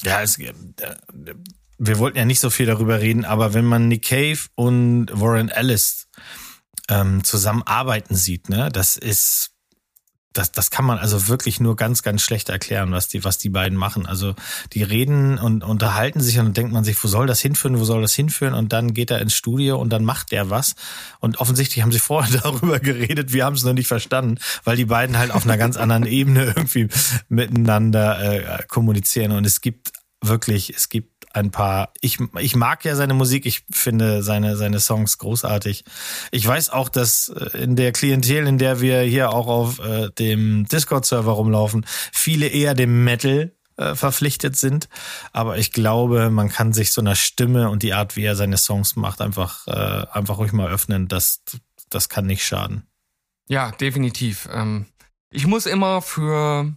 ja, 0.03 0.21
es, 0.23 0.39
wir 1.83 1.99
wollten 1.99 2.19
ja 2.19 2.27
nicht 2.27 2.41
so 2.41 2.51
viel 2.51 2.67
darüber 2.67 3.01
reden, 3.01 3.25
aber 3.25 3.55
wenn 3.55 3.65
man 3.65 3.89
Nick 3.89 4.05
Cave 4.05 4.39
und 4.55 5.07
Warren 5.13 5.49
Ellis 5.49 6.09
ähm, 6.89 7.25
zusammenarbeiten 7.25 8.15
sieht, 8.15 8.51
ne, 8.51 8.69
das 8.71 8.97
ist 8.97 9.53
das, 10.33 10.53
das 10.53 10.71
kann 10.71 10.85
man 10.85 10.99
also 10.99 11.27
wirklich 11.27 11.59
nur 11.59 11.75
ganz, 11.75 12.05
ganz 12.05 12.23
schlecht 12.23 12.51
erklären, 12.51 12.93
was 12.93 13.09
die, 13.09 13.25
was 13.25 13.39
die 13.39 13.49
beiden 13.49 13.77
machen. 13.77 14.07
Also 14.07 14.37
die 14.73 14.85
reden 14.85 15.39
und 15.39 15.65
unterhalten 15.65 16.21
sich 16.21 16.39
und 16.39 16.45
dann 16.45 16.55
denkt 16.55 16.73
man 16.73 16.85
sich, 16.85 17.03
wo 17.03 17.09
soll 17.09 17.27
das 17.27 17.41
hinführen, 17.41 17.81
wo 17.81 17.85
soll 17.85 18.01
das 18.01 18.15
hinführen? 18.15 18.55
Und 18.55 18.73
dann 18.73 18.95
geht 18.95 19.11
er 19.11 19.21
ins 19.21 19.35
Studio 19.35 19.77
und 19.77 19.93
dann 19.93 20.05
macht 20.05 20.31
der 20.31 20.49
was. 20.49 20.77
Und 21.19 21.41
offensichtlich 21.41 21.83
haben 21.83 21.91
sie 21.91 21.99
vorher 21.99 22.41
darüber 22.43 22.79
geredet, 22.79 23.33
wir 23.33 23.45
haben 23.45 23.57
es 23.57 23.65
noch 23.65 23.73
nicht 23.73 23.89
verstanden, 23.89 24.37
weil 24.63 24.77
die 24.77 24.85
beiden 24.85 25.19
halt 25.19 25.33
auf 25.33 25.45
einer 25.45 25.59
ganz 25.59 25.77
anderen 25.77 26.07
Ebene 26.07 26.45
irgendwie 26.57 26.87
miteinander 27.29 28.61
äh, 28.61 28.63
kommunizieren. 28.69 29.33
Und 29.33 29.45
es 29.45 29.61
gibt 29.61 29.93
wirklich, 30.23 30.71
es 30.77 30.89
gibt 30.89 31.20
ein 31.33 31.51
paar. 31.51 31.93
Ich, 32.01 32.19
ich 32.39 32.57
mag 32.57 32.85
ja 32.85 32.97
seine 32.97 33.15
Musik, 33.15 33.47
ich 33.47 33.65
finde 33.71 34.23
seine, 34.23 34.57
seine 34.57 34.81
Songs 34.81 35.19
großartig. 35.19 35.85
Ich 36.31 36.47
weiß 36.47 36.71
auch, 36.71 36.89
dass 36.89 37.29
äh, 37.29 37.59
in 37.59 37.77
der 37.77 37.93
Klientel, 37.93 38.47
in 38.47 38.59
der 38.59 38.81
wir 38.81 39.01
hier 39.03 39.31
auch 39.33 39.47
auf 39.47 39.79
äh, 39.79 40.11
dem 40.11 40.67
Discord-Server 40.67 41.33
rumlaufen, 41.33 41.87
viele 42.13 42.49
eher 42.49 42.75
dem 42.75 43.05
Metal 43.05 43.53
äh, 43.77 43.95
verpflichtet 43.95 44.57
sind. 44.57 44.89
Aber 45.33 45.57
ich 45.57 45.73
glaube, 45.73 46.31
man 46.31 46.49
kann 46.49 46.73
sich 46.73 46.93
so 46.93 47.01
einer 47.01 47.17
Stimme 47.17 47.71
und 47.71 47.83
die 47.83 47.95
Art, 47.95 48.17
wie 48.17 48.25
er 48.25 48.37
seine 48.37 48.59
Songs 48.59 48.97
macht, 48.97 49.21
einfach, 49.21 49.67
äh, 49.69 50.07
einfach 50.13 50.39
ruhig 50.39 50.53
mal 50.53 50.71
öffnen. 50.71 51.09
Das, 51.09 51.43
das 51.89 52.09
kann 52.09 52.27
nicht 52.27 52.45
schaden. 52.45 52.87
Ja, 53.49 53.71
definitiv. 53.73 54.49
Ähm, 54.53 54.87
ich 55.31 55.47
muss 55.47 55.67
immer 55.67 56.03
für 56.03 56.73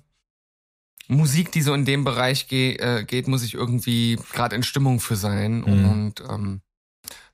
Musik, 1.07 1.51
die 1.51 1.61
so 1.61 1.73
in 1.73 1.85
dem 1.85 2.03
Bereich 2.03 2.47
ge 2.47 2.75
äh, 2.77 3.03
geht, 3.03 3.27
muss 3.27 3.43
ich 3.43 3.53
irgendwie 3.53 4.19
gerade 4.31 4.55
in 4.55 4.63
Stimmung 4.63 4.99
für 4.99 5.15
sein. 5.15 5.61
Mhm. 5.61 5.89
Und 5.89 6.23
ähm, 6.29 6.61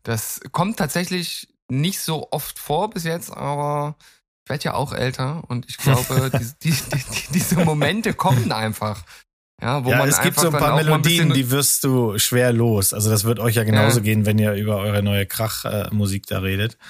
das 0.03 0.41
kommt 0.51 0.77
tatsächlich 0.77 1.47
nicht 1.69 1.99
so 1.99 2.29
oft 2.31 2.57
vor 2.57 2.89
bis 2.89 3.03
jetzt, 3.03 3.31
aber 3.31 3.95
ich 4.43 4.49
werde 4.49 4.63
ja 4.65 4.73
auch 4.73 4.93
älter 4.93 5.43
und 5.47 5.69
ich 5.69 5.77
glaube, 5.77 6.31
die, 6.63 6.71
die, 6.71 6.71
die, 6.71 7.33
diese 7.33 7.63
Momente 7.63 8.13
kommen 8.13 8.51
einfach. 8.51 9.03
Ja, 9.61 9.83
wo 9.83 9.89
ja, 9.89 9.97
man 9.97 10.09
es 10.09 10.21
gibt 10.21 10.39
so 10.39 10.47
ein 10.47 10.53
paar 10.53 10.75
Melodien, 10.75 11.33
die 11.33 11.51
wirst 11.51 11.83
du 11.83 12.17
schwer 12.17 12.53
los. 12.53 12.93
Also 12.93 13.09
das 13.09 13.25
wird 13.25 13.39
euch 13.39 13.55
ja 13.55 13.63
genauso 13.63 13.97
ja. 13.97 14.03
gehen, 14.03 14.25
wenn 14.25 14.39
ihr 14.39 14.53
über 14.53 14.77
eure 14.77 15.03
neue 15.03 15.25
Krachmusik 15.25 16.27
da 16.27 16.39
redet. 16.39 16.77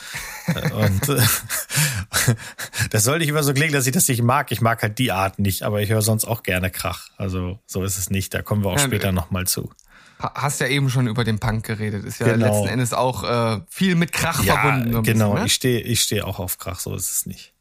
Äh, 0.49 0.71
und 0.71 1.09
äh, 1.09 1.21
das 2.89 3.03
soll 3.03 3.19
nicht 3.19 3.27
immer 3.27 3.43
so 3.43 3.53
klingen, 3.53 3.71
dass 3.71 3.85
ich 3.85 3.93
das 3.93 4.07
nicht 4.07 4.23
mag. 4.23 4.51
Ich 4.51 4.61
mag 4.61 4.81
halt 4.81 4.97
die 4.97 5.11
Art 5.11 5.37
nicht, 5.37 5.61
aber 5.61 5.79
ich 5.79 5.91
höre 5.91 6.01
sonst 6.01 6.25
auch 6.25 6.41
gerne 6.41 6.71
Krach. 6.71 7.09
Also 7.17 7.59
so 7.67 7.83
ist 7.83 7.99
es 7.99 8.09
nicht. 8.09 8.33
Da 8.33 8.41
kommen 8.41 8.63
wir 8.63 8.71
auch 8.71 8.77
ja, 8.77 8.85
später 8.85 9.11
nochmal 9.11 9.45
zu. 9.45 9.69
Hast 10.17 10.59
ja 10.59 10.65
eben 10.65 10.89
schon 10.89 11.05
über 11.05 11.23
den 11.23 11.37
Punk 11.37 11.65
geredet. 11.65 12.03
Ist 12.03 12.19
ja 12.19 12.31
genau. 12.33 12.47
letzten 12.47 12.67
Endes 12.67 12.93
auch 12.93 13.23
äh, 13.23 13.61
viel 13.69 13.93
mit 13.93 14.11
Krach 14.11 14.43
verbunden. 14.43 15.03
Genau, 15.03 15.33
bisschen, 15.33 15.33
ne? 15.35 15.45
ich 15.45 15.53
stehe 15.53 15.81
ich 15.81 16.01
steh 16.01 16.23
auch 16.23 16.39
auf 16.39 16.57
Krach, 16.57 16.79
so 16.79 16.95
ist 16.95 17.11
es 17.11 17.25
nicht. 17.27 17.53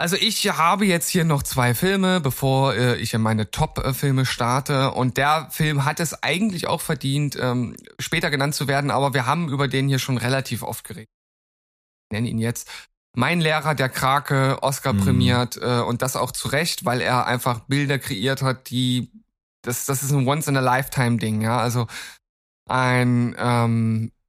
Also 0.00 0.16
ich 0.16 0.48
habe 0.48 0.86
jetzt 0.86 1.10
hier 1.10 1.26
noch 1.26 1.42
zwei 1.42 1.74
Filme, 1.74 2.20
bevor 2.20 2.74
äh, 2.74 2.96
ich 2.96 3.12
in 3.12 3.20
meine 3.20 3.50
Top-Filme 3.50 4.24
starte. 4.24 4.92
Und 4.92 5.18
der 5.18 5.48
Film 5.50 5.84
hat 5.84 6.00
es 6.00 6.22
eigentlich 6.22 6.66
auch 6.66 6.80
verdient, 6.80 7.36
ähm, 7.38 7.76
später 7.98 8.30
genannt 8.30 8.54
zu 8.54 8.66
werden, 8.66 8.90
aber 8.90 9.12
wir 9.12 9.26
haben 9.26 9.50
über 9.50 9.68
den 9.68 9.88
hier 9.88 9.98
schon 9.98 10.16
relativ 10.16 10.62
oft 10.62 10.84
geredet. 10.84 11.10
Ich 12.08 12.14
nenne 12.14 12.30
ihn 12.30 12.38
jetzt. 12.38 12.66
Mein 13.14 13.42
Lehrer, 13.42 13.74
der 13.74 13.90
Krake, 13.90 14.62
Oscar 14.62 14.94
mhm. 14.94 15.00
prämiert 15.00 15.58
äh, 15.58 15.80
und 15.80 16.00
das 16.00 16.16
auch 16.16 16.32
zu 16.32 16.48
Recht, 16.48 16.86
weil 16.86 17.02
er 17.02 17.26
einfach 17.26 17.60
Bilder 17.60 17.98
kreiert 17.98 18.40
hat, 18.40 18.70
die 18.70 19.10
das, 19.62 19.84
das 19.84 20.02
ist 20.02 20.12
ein 20.12 20.26
Once-in-a-Lifetime-Ding, 20.26 21.42
ja. 21.42 21.58
Also 21.58 21.86
ein 22.66 23.36
ähm, 23.38 24.12
äh, 24.14 24.19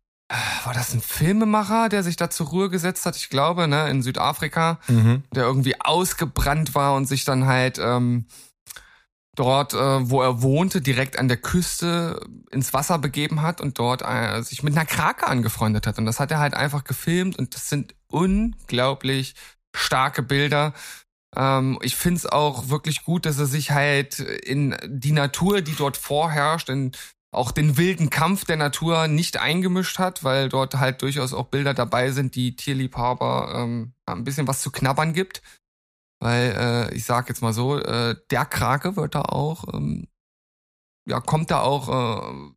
war 0.63 0.73
das 0.73 0.93
ein 0.93 1.01
Filmemacher, 1.01 1.89
der 1.89 2.03
sich 2.03 2.15
da 2.15 2.29
zur 2.29 2.47
Ruhe 2.47 2.69
gesetzt 2.69 3.05
hat, 3.05 3.15
ich 3.15 3.29
glaube, 3.29 3.67
ne, 3.67 3.89
in 3.89 4.01
Südafrika, 4.01 4.79
mhm. 4.87 5.23
der 5.33 5.43
irgendwie 5.43 5.79
ausgebrannt 5.79 6.75
war 6.75 6.95
und 6.95 7.05
sich 7.05 7.25
dann 7.25 7.45
halt 7.45 7.79
ähm, 7.79 8.25
dort, 9.35 9.73
äh, 9.73 10.09
wo 10.09 10.21
er 10.21 10.41
wohnte, 10.41 10.81
direkt 10.81 11.17
an 11.17 11.27
der 11.27 11.37
Küste 11.37 12.21
ins 12.51 12.73
Wasser 12.73 12.97
begeben 12.99 13.41
hat 13.41 13.61
und 13.61 13.79
dort 13.79 14.01
äh, 14.03 14.41
sich 14.41 14.63
mit 14.63 14.75
einer 14.75 14.85
Krake 14.85 15.27
angefreundet 15.27 15.87
hat. 15.87 15.97
Und 15.97 16.05
das 16.05 16.19
hat 16.19 16.31
er 16.31 16.39
halt 16.39 16.53
einfach 16.53 16.83
gefilmt 16.83 17.37
und 17.37 17.55
das 17.55 17.69
sind 17.69 17.95
unglaublich 18.07 19.35
starke 19.75 20.21
Bilder. 20.21 20.73
Ähm, 21.35 21.79
ich 21.81 21.95
find's 21.95 22.25
auch 22.25 22.69
wirklich 22.69 23.03
gut, 23.03 23.25
dass 23.25 23.39
er 23.39 23.45
sich 23.45 23.71
halt 23.71 24.19
in 24.19 24.75
die 24.85 25.13
Natur, 25.13 25.61
die 25.61 25.75
dort 25.75 25.97
vorherrscht, 25.97 26.69
in 26.69 26.91
auch 27.33 27.51
den 27.51 27.77
wilden 27.77 28.09
Kampf 28.09 28.45
der 28.45 28.57
Natur 28.57 29.07
nicht 29.07 29.37
eingemischt 29.37 29.99
hat, 29.99 30.23
weil 30.23 30.49
dort 30.49 30.75
halt 30.75 31.01
durchaus 31.01 31.33
auch 31.33 31.47
Bilder 31.47 31.73
dabei 31.73 32.11
sind, 32.11 32.35
die 32.35 32.55
Tierliebhaber 32.55 33.53
ähm, 33.55 33.93
ein 34.05 34.23
bisschen 34.25 34.47
was 34.47 34.61
zu 34.61 34.71
knabbern 34.71 35.13
gibt. 35.13 35.41
Weil 36.19 36.55
äh, 36.57 36.93
ich 36.93 37.05
sag 37.05 37.29
jetzt 37.29 37.41
mal 37.41 37.53
so, 37.53 37.79
äh, 37.79 38.15
der 38.29 38.45
Krake 38.45 38.95
wird 38.95 39.15
da 39.15 39.21
auch, 39.21 39.73
ähm, 39.73 40.07
ja, 41.07 41.19
kommt 41.19 41.49
da 41.49 41.61
auch 41.61 42.21
äh, 42.21 42.51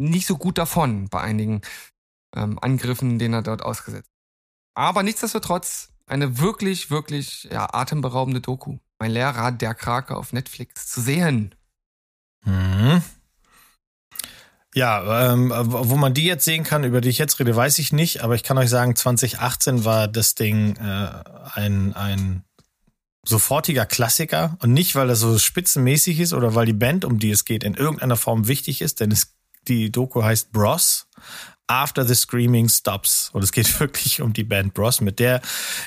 nicht 0.00 0.26
so 0.26 0.36
gut 0.36 0.58
davon 0.58 1.08
bei 1.08 1.20
einigen 1.20 1.62
ähm, 2.36 2.58
Angriffen, 2.60 3.18
denen 3.18 3.34
er 3.34 3.42
dort 3.42 3.62
ausgesetzt. 3.62 4.10
Aber 4.74 5.02
nichtsdestotrotz 5.02 5.92
eine 6.06 6.38
wirklich, 6.38 6.90
wirklich 6.90 7.44
ja, 7.44 7.72
atemberaubende 7.72 8.40
Doku. 8.40 8.78
Mein 9.00 9.10
Lehrer, 9.10 9.52
der 9.52 9.74
Krake 9.74 10.16
auf 10.16 10.32
Netflix 10.32 10.86
zu 10.86 11.00
sehen. 11.00 11.54
Mhm. 12.44 13.02
Ja, 14.78 15.32
ähm, 15.32 15.52
wo 15.52 15.96
man 15.96 16.14
die 16.14 16.22
jetzt 16.22 16.44
sehen 16.44 16.62
kann, 16.62 16.84
über 16.84 17.00
die 17.00 17.08
ich 17.08 17.18
jetzt 17.18 17.40
rede, 17.40 17.56
weiß 17.56 17.80
ich 17.80 17.92
nicht, 17.92 18.22
aber 18.22 18.36
ich 18.36 18.44
kann 18.44 18.58
euch 18.58 18.70
sagen, 18.70 18.94
2018 18.94 19.84
war 19.84 20.06
das 20.06 20.36
Ding 20.36 20.76
äh, 20.76 21.10
ein, 21.54 21.94
ein 21.94 22.44
sofortiger 23.26 23.86
Klassiker. 23.86 24.56
Und 24.62 24.72
nicht, 24.72 24.94
weil 24.94 25.08
er 25.08 25.16
so 25.16 25.36
spitzenmäßig 25.36 26.20
ist 26.20 26.32
oder 26.32 26.54
weil 26.54 26.64
die 26.64 26.74
Band, 26.74 27.04
um 27.04 27.18
die 27.18 27.32
es 27.32 27.44
geht, 27.44 27.64
in 27.64 27.74
irgendeiner 27.74 28.14
Form 28.14 28.46
wichtig 28.46 28.80
ist, 28.80 29.00
denn 29.00 29.10
es, 29.10 29.34
die 29.66 29.90
Doku 29.90 30.22
heißt 30.22 30.52
Bros, 30.52 31.08
After 31.68 32.04
the 32.04 32.14
Screaming 32.14 32.68
Stops. 32.68 33.30
Und 33.32 33.44
es 33.44 33.52
geht 33.52 33.78
wirklich 33.80 34.20
um 34.20 34.32
die 34.32 34.44
Band 34.44 34.74
Bros, 34.74 35.00
mit 35.00 35.20
der 35.20 35.40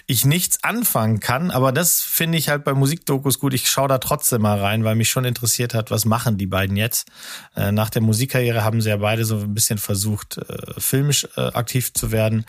ich 0.07 0.25
nichts 0.25 0.63
anfangen 0.63 1.19
kann. 1.19 1.51
Aber 1.51 1.71
das 1.71 1.99
finde 1.99 2.37
ich 2.37 2.49
halt 2.49 2.63
bei 2.63 2.73
Musikdokus 2.73 3.39
gut. 3.39 3.53
Ich 3.53 3.69
schaue 3.69 3.89
da 3.89 3.97
trotzdem 3.97 4.41
mal 4.41 4.59
rein, 4.59 4.83
weil 4.83 4.95
mich 4.95 5.09
schon 5.09 5.25
interessiert 5.25 5.73
hat, 5.73 5.91
was 5.91 6.05
machen 6.05 6.37
die 6.37 6.47
beiden 6.47 6.77
jetzt. 6.77 7.09
Äh, 7.55 7.71
nach 7.71 7.89
der 7.89 8.01
Musikkarriere 8.01 8.63
haben 8.63 8.81
sie 8.81 8.89
ja 8.89 8.97
beide 8.97 9.25
so 9.25 9.37
ein 9.37 9.53
bisschen 9.53 9.77
versucht, 9.77 10.37
äh, 10.37 10.79
filmisch 10.79 11.27
äh, 11.35 11.41
aktiv 11.41 11.93
zu 11.93 12.11
werden. 12.11 12.45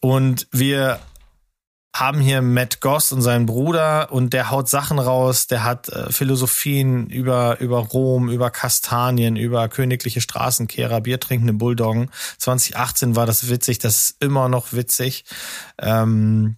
Und 0.00 0.46
wir 0.52 1.00
haben 2.00 2.20
hier 2.20 2.42
Matt 2.42 2.80
Goss 2.80 3.12
und 3.12 3.22
seinen 3.22 3.46
Bruder 3.46 4.12
und 4.12 4.32
der 4.32 4.50
haut 4.50 4.68
Sachen 4.68 4.98
raus, 4.98 5.46
der 5.46 5.64
hat 5.64 5.88
äh, 5.88 6.10
Philosophien 6.12 7.08
über, 7.08 7.60
über 7.60 7.78
Rom, 7.78 8.28
über 8.28 8.50
Kastanien, 8.50 9.36
über 9.36 9.68
königliche 9.68 10.20
Straßenkehrer, 10.20 11.00
biertrinkende 11.00 11.52
Bulldoggen. 11.52 12.10
2018 12.38 13.16
war 13.16 13.26
das 13.26 13.48
witzig, 13.48 13.78
das 13.78 14.10
ist 14.10 14.22
immer 14.22 14.48
noch 14.48 14.72
witzig. 14.72 15.24
Ähm, 15.78 16.56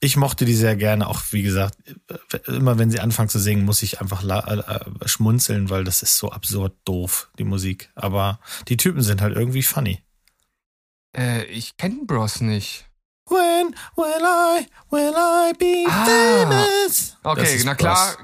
ich 0.00 0.16
mochte 0.16 0.44
die 0.44 0.54
sehr 0.54 0.76
gerne, 0.76 1.08
auch 1.08 1.22
wie 1.30 1.42
gesagt, 1.42 1.76
immer 2.46 2.78
wenn 2.78 2.90
sie 2.90 3.00
anfangen 3.00 3.30
zu 3.30 3.38
singen, 3.38 3.64
muss 3.64 3.82
ich 3.82 4.00
einfach 4.00 4.22
äh, 4.22 4.58
äh, 4.58 5.08
schmunzeln, 5.08 5.70
weil 5.70 5.84
das 5.84 6.02
ist 6.02 6.18
so 6.18 6.30
absurd 6.30 6.74
doof, 6.84 7.30
die 7.38 7.44
Musik. 7.44 7.90
Aber 7.94 8.40
die 8.68 8.76
Typen 8.76 9.02
sind 9.02 9.22
halt 9.22 9.34
irgendwie 9.34 9.62
funny. 9.62 10.02
Äh, 11.16 11.44
ich 11.44 11.76
kenne 11.76 12.04
Bros 12.04 12.40
nicht. 12.40 12.86
When 13.28 13.74
will 13.96 14.22
I, 14.22 14.66
will 14.90 15.14
I 15.16 15.52
be 15.58 15.84
ah, 15.88 16.04
famous? 16.04 17.16
Okay, 17.24 17.62
na 17.64 17.74
klar, 17.74 18.16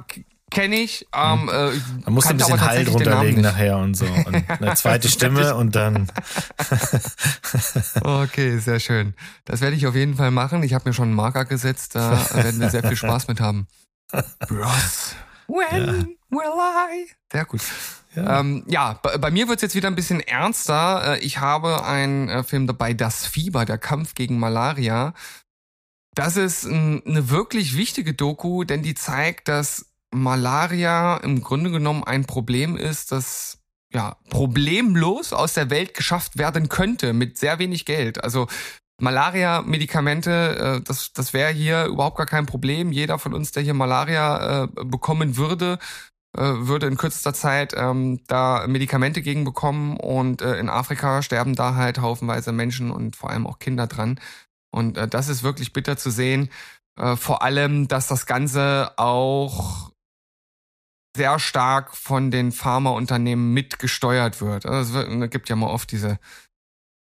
kenne 0.53 0.77
ich. 0.77 1.07
Ähm, 1.13 1.49
äh, 1.49 1.73
da 2.05 2.11
musst 2.11 2.29
du 2.29 2.35
ein 2.35 2.37
bisschen 2.37 2.61
Hall 2.61 2.85
drunter 2.85 3.25
legen 3.25 3.41
nachher 3.41 3.79
und 3.79 3.95
so. 3.95 4.05
Und 4.05 4.49
eine 4.61 4.75
zweite 4.75 5.09
Stimme 5.09 5.57
und 5.57 5.75
dann. 5.75 6.09
okay, 8.03 8.59
sehr 8.59 8.79
schön. 8.79 9.15
Das 9.45 9.61
werde 9.61 9.75
ich 9.75 9.87
auf 9.87 9.97
jeden 9.97 10.15
Fall 10.15 10.31
machen. 10.31 10.63
Ich 10.63 10.75
habe 10.75 10.89
mir 10.89 10.95
schon 10.95 11.09
einen 11.09 11.15
Marker 11.15 11.47
gesetzt. 11.47 11.97
Da 11.97 12.13
werden 12.35 12.61
wir 12.61 12.71
sehr 12.71 12.83
viel 12.83 12.97
Spaß 12.97 13.27
mit 13.29 13.41
haben. 13.41 13.67
Bros. 14.47 15.17
When 15.49 15.87
ja. 15.87 16.05
Will 16.33 16.59
I? 16.59 17.11
Sehr 17.31 17.45
gut. 17.45 17.61
Ja, 18.15 18.41
ähm, 18.41 18.65
ja 18.67 18.99
bei, 19.03 19.17
bei 19.19 19.31
mir 19.31 19.49
wird's 19.49 19.63
jetzt 19.63 19.75
wieder 19.75 19.89
ein 19.89 19.95
bisschen 19.95 20.21
ernster. 20.21 21.15
Äh, 21.15 21.19
ich 21.21 21.39
habe 21.39 21.85
einen 21.85 22.29
äh, 22.29 22.43
Film 22.43 22.67
dabei, 22.67 22.95
Das 22.95 23.27
Fieber, 23.27 23.65
der 23.65 23.79
Kampf 23.79 24.15
gegen 24.15 24.39
Malaria. 24.39 25.15
Das 26.15 26.37
ist 26.37 26.65
ein, 26.65 27.03
eine 27.07 27.31
wirklich 27.31 27.77
wichtige 27.77 28.13
Doku, 28.13 28.65
denn 28.65 28.83
die 28.83 28.95
zeigt, 28.95 29.49
dass 29.49 29.87
Malaria 30.11 31.17
im 31.19 31.43
Grunde 31.43 31.71
genommen 31.71 32.05
ein 32.05 32.27
Problem 32.27 32.77
ist, 32.77 33.13
das 33.13 33.59
ja 33.95 34.17
problemlos 34.29 35.33
aus 35.33 35.55
der 35.55 35.71
Welt 35.71 35.95
geschafft 35.95 36.39
werden 36.39 36.69
könnte 36.69 37.13
mit 37.13 37.39
sehr 37.39 37.59
wenig 37.59 37.85
Geld. 37.85 38.23
Also 38.23 38.47
Malaria-Medikamente, 39.01 40.81
äh, 40.81 40.81
das, 40.83 41.13
das 41.13 41.33
wäre 41.33 41.51
hier 41.51 41.87
überhaupt 41.87 42.19
gar 42.19 42.27
kein 42.27 42.47
Problem. 42.47 42.93
Jeder 42.93 43.19
von 43.19 43.35
uns, 43.35 43.53
der 43.53 43.63
hier 43.63 43.75
Malaria 43.75 44.65
äh, 44.65 44.69
bekommen 44.85 45.37
würde, 45.37 45.79
würde 46.41 46.87
in 46.87 46.97
kürzester 46.97 47.35
Zeit 47.35 47.75
ähm, 47.77 48.21
da 48.27 48.67
Medikamente 48.67 49.21
gegen 49.21 49.45
bekommen 49.45 49.99
und 49.99 50.41
äh, 50.41 50.59
in 50.59 50.71
Afrika 50.71 51.23
sterben 51.23 51.55
da 51.55 51.75
halt 51.75 52.01
haufenweise 52.01 52.53
Menschen 52.53 52.91
und 52.91 53.17
vor 53.17 53.31
allem 53.31 53.47
auch 53.47 53.59
Kinder 53.59 53.87
dran. 53.87 54.19
Und 54.71 54.97
äh, 54.97 55.07
das 55.07 55.29
ist 55.29 55.43
wirklich 55.43 55.73
bitter 55.73 55.97
zu 55.97 56.11
sehen. 56.11 56.49
Äh, 56.99 57.17
vor 57.17 57.43
allem, 57.43 57.89
dass 57.89 58.07
das 58.07 58.27
Ganze 58.27 58.93
auch 58.97 59.93
sehr 61.15 61.39
stark 61.39 61.95
von 61.95 62.31
den 62.31 62.53
Pharmaunternehmen 62.53 63.53
mitgesteuert 63.53 64.41
wird. 64.41 64.65
Also 64.65 64.99
es, 64.99 65.09
wird, 65.11 65.23
es 65.23 65.31
gibt 65.31 65.49
ja 65.51 65.57
mal 65.57 65.69
oft 65.69 65.93
diese 65.93 66.19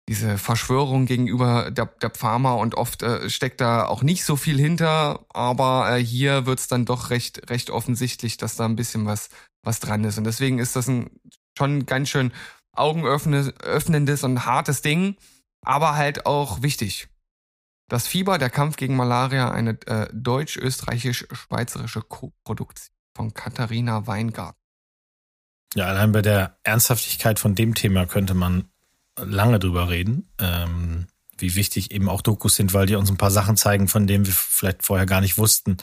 diese 0.08 0.38
Verschwörung 0.38 1.06
gegenüber 1.06 1.70
der, 1.70 1.86
der 1.86 2.10
Pharma 2.10 2.54
und 2.54 2.74
oft 2.74 3.02
äh, 3.02 3.28
steckt 3.28 3.60
da 3.60 3.86
auch 3.86 4.02
nicht 4.02 4.24
so 4.24 4.36
viel 4.36 4.58
hinter, 4.58 5.26
aber 5.28 5.90
äh, 5.96 6.02
hier 6.02 6.46
wird's 6.46 6.66
dann 6.66 6.86
doch 6.86 7.10
recht 7.10 7.50
recht 7.50 7.70
offensichtlich, 7.70 8.38
dass 8.38 8.56
da 8.56 8.64
ein 8.64 8.76
bisschen 8.76 9.06
was 9.06 9.28
was 9.62 9.80
dran 9.80 10.04
ist 10.04 10.18
und 10.18 10.24
deswegen 10.24 10.58
ist 10.58 10.76
das 10.76 10.88
ein 10.88 11.10
schon 11.56 11.86
ganz 11.86 12.08
schön 12.08 12.32
augenöffnendes 12.72 14.24
und 14.24 14.46
hartes 14.46 14.82
Ding, 14.82 15.16
aber 15.62 15.96
halt 15.96 16.26
auch 16.26 16.62
wichtig. 16.62 17.08
Das 17.88 18.06
Fieber, 18.06 18.38
der 18.38 18.50
Kampf 18.50 18.76
gegen 18.76 18.96
Malaria, 18.96 19.50
eine 19.50 19.78
äh, 19.86 20.08
deutsch-österreichisch-schweizerische 20.12 22.02
Co-Produktion 22.02 22.94
von 23.16 23.34
Katharina 23.34 24.06
Weingart. 24.06 24.56
Ja, 25.74 25.86
allein 25.86 26.12
bei 26.12 26.22
der 26.22 26.58
Ernsthaftigkeit 26.62 27.38
von 27.38 27.54
dem 27.54 27.74
Thema 27.74 28.06
könnte 28.06 28.34
man 28.34 28.70
lange 29.24 29.58
drüber 29.58 29.88
reden, 29.88 30.28
ähm, 30.38 31.06
wie 31.36 31.54
wichtig 31.54 31.92
eben 31.92 32.08
auch 32.08 32.22
Dokus 32.22 32.56
sind, 32.56 32.74
weil 32.74 32.86
die 32.86 32.96
uns 32.96 33.10
ein 33.10 33.16
paar 33.16 33.30
Sachen 33.30 33.56
zeigen, 33.56 33.88
von 33.88 34.06
denen 34.06 34.26
wir 34.26 34.32
vielleicht 34.32 34.84
vorher 34.84 35.06
gar 35.06 35.20
nicht 35.20 35.38
wussten, 35.38 35.76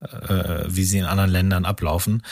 äh, 0.00 0.64
wie 0.66 0.84
sie 0.84 0.98
in 0.98 1.04
anderen 1.04 1.30
Ländern 1.30 1.64
ablaufen. 1.64 2.22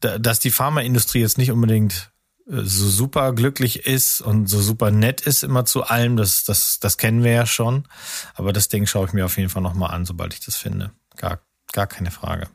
Da, 0.00 0.18
dass 0.18 0.38
die 0.38 0.50
Pharmaindustrie 0.50 1.20
jetzt 1.20 1.38
nicht 1.38 1.50
unbedingt 1.50 2.12
äh, 2.48 2.62
so 2.62 2.88
super 2.88 3.32
glücklich 3.32 3.86
ist 3.86 4.20
und 4.20 4.48
so 4.48 4.60
super 4.60 4.90
nett 4.90 5.22
ist 5.22 5.42
immer 5.42 5.64
zu 5.64 5.84
allem, 5.84 6.16
das, 6.16 6.44
das, 6.44 6.78
das 6.80 6.98
kennen 6.98 7.24
wir 7.24 7.32
ja 7.32 7.46
schon. 7.46 7.88
Aber 8.34 8.52
das 8.52 8.68
Ding 8.68 8.86
schaue 8.86 9.06
ich 9.06 9.12
mir 9.12 9.24
auf 9.24 9.36
jeden 9.36 9.50
Fall 9.50 9.62
nochmal 9.62 9.90
an, 9.90 10.04
sobald 10.04 10.34
ich 10.34 10.40
das 10.40 10.56
finde. 10.56 10.92
Gar, 11.16 11.40
gar 11.72 11.86
keine 11.86 12.10
Frage. 12.10 12.48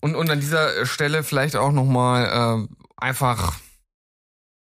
Und, 0.00 0.14
und 0.14 0.30
an 0.30 0.40
dieser 0.40 0.86
Stelle 0.86 1.22
vielleicht 1.22 1.56
auch 1.56 1.72
nochmal 1.72 2.66
äh, 2.66 2.74
einfach 2.96 3.58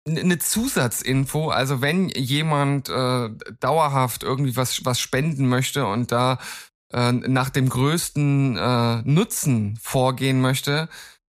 eine 0.06 0.38
Zusatzinfo, 0.38 1.50
also 1.50 1.80
wenn 1.80 2.10
jemand 2.10 2.88
äh, 2.88 3.30
dauerhaft 3.60 4.22
irgendwie 4.22 4.56
was 4.56 4.84
was 4.84 5.00
spenden 5.00 5.48
möchte 5.48 5.86
und 5.86 6.12
da 6.12 6.38
äh, 6.92 7.12
nach 7.12 7.50
dem 7.50 7.68
größten 7.68 8.56
äh, 8.56 9.02
Nutzen 9.02 9.78
vorgehen 9.80 10.40
möchte, 10.40 10.88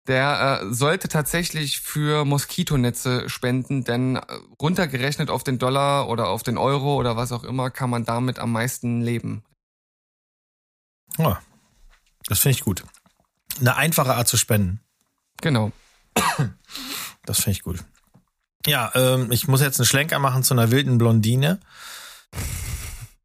der 0.07 0.62
äh, 0.62 0.73
sollte 0.73 1.09
tatsächlich 1.09 1.81
für 1.81 2.25
Moskitonetze 2.25 3.29
spenden, 3.29 3.85
denn 3.85 4.17
äh, 4.17 4.23
runtergerechnet 4.61 5.31
auf 5.31 5.45
den 5.45 5.59
Dollar 5.59 6.09
oder 6.09 6.29
auf 6.29 6.43
den 6.43 6.57
Euro 6.57 6.97
oder 6.97 7.17
was 7.17 7.33
auch 7.33 7.45
immer 7.45 7.71
kann 7.71 7.91
man 7.91 8.05
damit 8.05 8.39
am 8.39 8.53
meisten 8.53 9.03
leben. 9.03 9.45
Oh, 11.19 11.37
das 12.27 12.39
finde 12.39 12.57
ich 12.57 12.65
gut. 12.65 12.85
Eine 13.59 13.77
einfache 13.77 14.15
Art 14.15 14.29
zu 14.29 14.37
spenden. 14.37 14.81
Genau. 15.43 15.73
Das 17.27 17.39
finde 17.39 17.50
ich 17.53 17.62
gut. 17.62 17.85
Ja, 18.67 18.93
ähm, 18.95 19.33
ich 19.33 19.49
muss 19.49 19.61
jetzt 19.62 19.79
einen 19.81 19.87
Schlenker 19.87 20.19
machen 20.19 20.43
zu 20.43 20.55
einer 20.55 20.71
wilden 20.71 20.99
Blondine, 20.99 21.61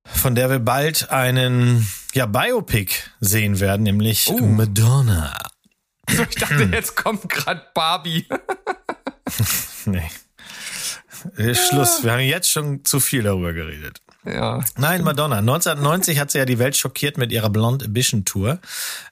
von 0.06 0.36
der 0.36 0.50
wir 0.50 0.60
bald 0.60 1.10
einen 1.10 1.88
ja, 2.14 2.26
Biopic 2.26 2.94
sehen 3.20 3.60
werden, 3.60 3.84
nämlich 3.84 4.28
Oh. 4.30 4.40
Madonna. 4.40 5.38
Ich 6.08 6.36
dachte, 6.36 6.70
jetzt 6.72 6.96
kommt 6.96 7.30
gerade 7.30 7.64
Barbie. 7.74 8.28
Nee. 9.88 10.10
Äh, 11.38 11.54
Schluss. 11.56 12.04
Wir 12.04 12.14
haben 12.14 12.20
jetzt 12.22 12.50
schon 12.50 12.86
zu 12.86 13.00
viel 13.00 13.24
darüber 13.24 13.54
geredet. 13.54 14.02
Ja. 14.26 14.64
Nein, 14.78 15.04
Madonna. 15.04 15.38
1990 15.38 16.20
hat 16.20 16.32
sie 16.32 16.38
ja 16.40 16.46
die 16.46 16.60
Welt 16.60 16.76
schockiert 16.76 17.18
mit 17.18 17.32
ihrer 17.32 17.50
Blonde 17.50 17.86
Ambition 17.86 18.26
Tour. 18.26 18.60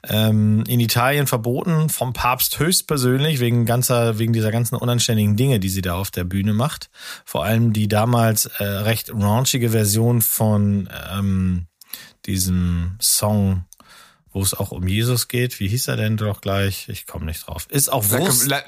Ähm, 0.08 0.64
in 0.68 0.80
Italien 0.80 1.28
verboten, 1.28 1.90
vom 1.90 2.14
Papst 2.14 2.60
höchstpersönlich, 2.60 3.40
wegen 3.40 3.66
ganzer, 3.66 4.18
wegen 4.20 4.34
dieser 4.34 4.52
ganzen 4.52 4.76
unanständigen 4.76 5.36
Dinge, 5.38 5.60
die 5.60 5.70
sie 5.70 5.82
da 5.82 5.96
auf 5.96 6.12
der 6.12 6.24
Bühne 6.24 6.54
macht. 6.54 6.90
Vor 7.26 7.44
allem 7.46 7.74
die 7.74 7.88
damals 7.88 8.46
äh, 8.58 8.64
recht 8.64 9.14
raunchige 9.14 9.70
Version 9.70 10.22
von 10.22 10.90
ähm, 11.14 11.68
diesem 12.26 12.98
Song, 13.02 13.66
wo 14.32 14.42
es 14.42 14.54
auch 14.54 14.72
um 14.72 14.88
Jesus 14.88 15.28
geht. 15.28 15.60
Wie 15.60 15.68
hieß 15.68 15.88
er 15.90 15.96
denn 15.98 16.18
doch 16.18 16.42
gleich? 16.42 16.90
Ich 16.90 17.06
komme 17.06 17.26
nicht 17.26 17.46
drauf. 17.48 17.68
Ist 17.70 17.92
auch 17.92 18.04
Like 18.10 18.22
Wurst. 18.22 18.52
a, 18.52 18.56
like, 18.56 18.66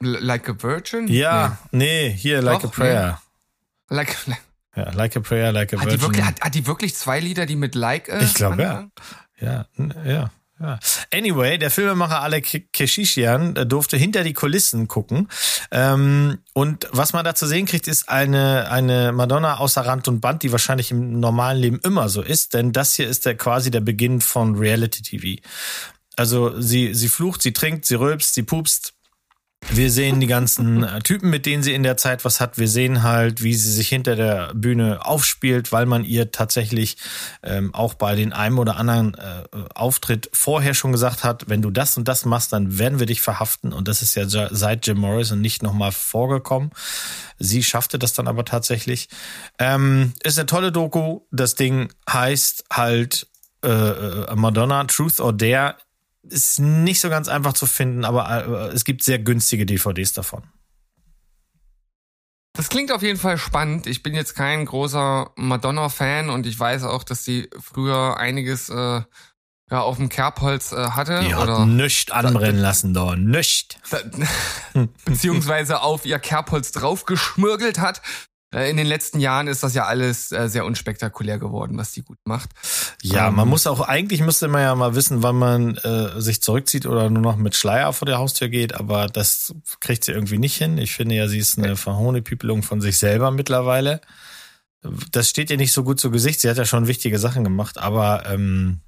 like 0.00 0.48
a 0.48 0.54
Virgin? 0.62 1.08
ja, 1.08 1.58
nee, 1.72 2.10
hier, 2.10 2.40
Like 2.42 2.60
Doch, 2.60 2.70
a 2.70 2.72
Prayer. 2.72 3.20
Nee. 3.90 3.96
Like, 3.96 4.16
like, 4.26 4.38
Ja, 4.78 4.90
Like 4.92 5.16
a 5.16 5.20
Prayer, 5.20 5.52
Like 5.52 5.74
a 5.74 5.80
hat, 5.80 5.86
die 5.86 5.90
Virgin. 5.90 6.02
wirklich, 6.02 6.24
hat, 6.24 6.40
hat 6.40 6.54
die 6.54 6.66
wirklich 6.66 6.94
zwei 6.94 7.20
Lieder, 7.20 7.46
die 7.46 7.56
mit 7.56 7.74
Like 7.74 8.08
äh, 8.08 8.22
Ich 8.22 8.34
glaube, 8.34 8.62
ja. 8.62 8.88
Ja, 9.40 9.66
ja. 10.04 10.30
Ja. 10.60 10.80
Anyway, 11.14 11.56
der 11.56 11.70
Filmemacher 11.70 12.20
Alec 12.20 12.72
Keshishian 12.72 13.54
äh, 13.54 13.64
durfte 13.64 13.96
hinter 13.96 14.24
die 14.24 14.32
Kulissen 14.32 14.88
gucken. 14.88 15.28
Ähm, 15.70 16.38
und 16.52 16.88
was 16.90 17.12
man 17.12 17.24
da 17.24 17.36
zu 17.36 17.46
sehen 17.46 17.66
kriegt, 17.66 17.86
ist 17.86 18.08
eine, 18.08 18.68
eine 18.68 19.12
Madonna 19.12 19.58
außer 19.58 19.82
Rand 19.82 20.08
und 20.08 20.20
Band, 20.20 20.42
die 20.42 20.50
wahrscheinlich 20.50 20.90
im 20.90 21.20
normalen 21.20 21.58
Leben 21.58 21.80
immer 21.84 22.08
so 22.08 22.22
ist. 22.22 22.54
Denn 22.54 22.72
das 22.72 22.94
hier 22.94 23.06
ist 23.06 23.24
der 23.24 23.36
quasi 23.36 23.70
der 23.70 23.82
Beginn 23.82 24.20
von 24.20 24.56
Reality 24.56 25.02
TV. 25.02 25.40
Also 26.16 26.60
sie, 26.60 26.92
sie 26.92 27.08
flucht, 27.08 27.40
sie 27.40 27.52
trinkt, 27.52 27.84
sie 27.86 27.94
rülpst, 27.94 28.34
sie 28.34 28.42
pupst. 28.42 28.94
Wir 29.70 29.90
sehen 29.90 30.18
die 30.20 30.26
ganzen 30.26 30.82
äh, 30.82 31.00
Typen, 31.00 31.30
mit 31.30 31.44
denen 31.44 31.62
sie 31.62 31.74
in 31.74 31.82
der 31.82 31.96
Zeit 31.96 32.24
was 32.24 32.40
hat. 32.40 32.58
Wir 32.58 32.68
sehen 32.68 33.02
halt, 33.02 33.42
wie 33.42 33.54
sie 33.54 33.70
sich 33.70 33.88
hinter 33.88 34.16
der 34.16 34.54
Bühne 34.54 35.04
aufspielt, 35.04 35.72
weil 35.72 35.84
man 35.84 36.04
ihr 36.04 36.30
tatsächlich 36.30 36.96
ähm, 37.42 37.74
auch 37.74 37.94
bei 37.94 38.14
den 38.14 38.32
einem 38.32 38.58
oder 38.58 38.76
anderen 38.76 39.14
äh, 39.14 39.44
Auftritt 39.74 40.30
vorher 40.32 40.74
schon 40.74 40.92
gesagt 40.92 41.22
hat, 41.22 41.48
wenn 41.48 41.60
du 41.60 41.70
das 41.70 41.96
und 41.96 42.08
das 42.08 42.24
machst, 42.24 42.52
dann 42.52 42.78
werden 42.78 42.98
wir 42.98 43.06
dich 43.06 43.20
verhaften. 43.20 43.72
Und 43.72 43.88
das 43.88 44.00
ist 44.00 44.14
ja 44.14 44.26
seit 44.26 44.86
Jim 44.86 44.98
Morrison 44.98 45.40
nicht 45.40 45.62
nochmal 45.62 45.92
vorgekommen. 45.92 46.70
Sie 47.38 47.62
schaffte 47.62 47.98
das 47.98 48.14
dann 48.14 48.26
aber 48.26 48.44
tatsächlich. 48.44 49.08
Ähm, 49.58 50.14
ist 50.22 50.38
eine 50.38 50.46
tolle 50.46 50.72
Doku. 50.72 51.20
Das 51.30 51.56
Ding 51.56 51.92
heißt 52.08 52.64
halt 52.72 53.26
äh, 53.64 53.68
äh, 53.68 54.34
Madonna, 54.34 54.84
Truth 54.84 55.20
or 55.20 55.32
Dare. 55.32 55.76
Ist 56.30 56.60
nicht 56.60 57.00
so 57.00 57.08
ganz 57.08 57.28
einfach 57.28 57.52
zu 57.52 57.66
finden, 57.66 58.04
aber 58.04 58.70
äh, 58.70 58.74
es 58.74 58.84
gibt 58.84 59.02
sehr 59.02 59.18
günstige 59.18 59.66
DVDs 59.66 60.12
davon. 60.12 60.42
Das 62.52 62.68
klingt 62.68 62.90
auf 62.90 63.02
jeden 63.02 63.20
Fall 63.20 63.38
spannend. 63.38 63.86
Ich 63.86 64.02
bin 64.02 64.14
jetzt 64.14 64.34
kein 64.34 64.64
großer 64.64 65.30
Madonna-Fan 65.36 66.28
und 66.28 66.44
ich 66.44 66.58
weiß 66.58 66.82
auch, 66.84 67.04
dass 67.04 67.24
sie 67.24 67.48
früher 67.60 68.16
einiges 68.16 68.68
äh, 68.68 69.02
ja, 69.70 69.80
auf 69.80 69.98
dem 69.98 70.08
Kerbholz 70.08 70.72
äh, 70.72 70.90
hatte. 70.90 71.20
Die 71.20 71.34
oder 71.34 71.60
hat 71.60 71.68
nichts 71.68 72.10
anbrennen 72.10 72.60
lassen 72.60 72.94
da, 72.94 73.16
nicht. 73.16 73.78
beziehungsweise 75.04 75.82
auf 75.82 76.06
ihr 76.06 76.18
Kerbholz 76.18 76.72
draufgeschmürgelt 76.72 77.78
hat. 77.78 78.02
Äh, 78.54 78.70
In 78.70 78.76
den 78.76 78.86
letzten 78.86 79.20
Jahren 79.20 79.46
ist 79.46 79.62
das 79.62 79.74
ja 79.74 79.84
alles 79.84 80.32
äh, 80.32 80.48
sehr 80.48 80.64
unspektakulär 80.64 81.38
geworden, 81.38 81.76
was 81.76 81.92
die 81.92 82.02
gut 82.02 82.18
macht. 82.24 82.50
Ja, 83.02 83.28
Ähm, 83.28 83.34
man 83.36 83.48
muss 83.48 83.66
auch, 83.66 83.80
eigentlich 83.80 84.20
müsste 84.22 84.48
man 84.48 84.62
ja 84.62 84.74
mal 84.74 84.94
wissen, 84.94 85.22
wann 85.22 85.36
man 85.36 85.76
äh, 85.78 86.20
sich 86.20 86.40
zurückzieht 86.42 86.86
oder 86.86 87.10
nur 87.10 87.22
noch 87.22 87.36
mit 87.36 87.54
Schleier 87.56 87.92
vor 87.92 88.06
der 88.06 88.18
Haustür 88.18 88.48
geht, 88.48 88.74
aber 88.74 89.06
das 89.06 89.54
kriegt 89.80 90.04
sie 90.04 90.12
irgendwie 90.12 90.38
nicht 90.38 90.56
hin. 90.56 90.78
Ich 90.78 90.94
finde 90.94 91.14
ja, 91.16 91.28
sie 91.28 91.38
ist 91.38 91.58
eine 91.58 91.76
Verhohnepiepelung 91.76 92.62
von 92.62 92.80
sich 92.80 92.96
selber 92.98 93.30
mittlerweile. 93.30 94.00
Das 95.10 95.28
steht 95.28 95.50
ihr 95.50 95.56
nicht 95.56 95.72
so 95.72 95.82
gut 95.84 95.98
zu 96.00 96.10
Gesicht. 96.10 96.40
Sie 96.40 96.48
hat 96.48 96.56
ja 96.56 96.64
schon 96.64 96.86
wichtige 96.86 97.18
Sachen 97.18 97.42
gemacht, 97.44 97.78
aber 97.78 98.24
ähm, 98.30 98.80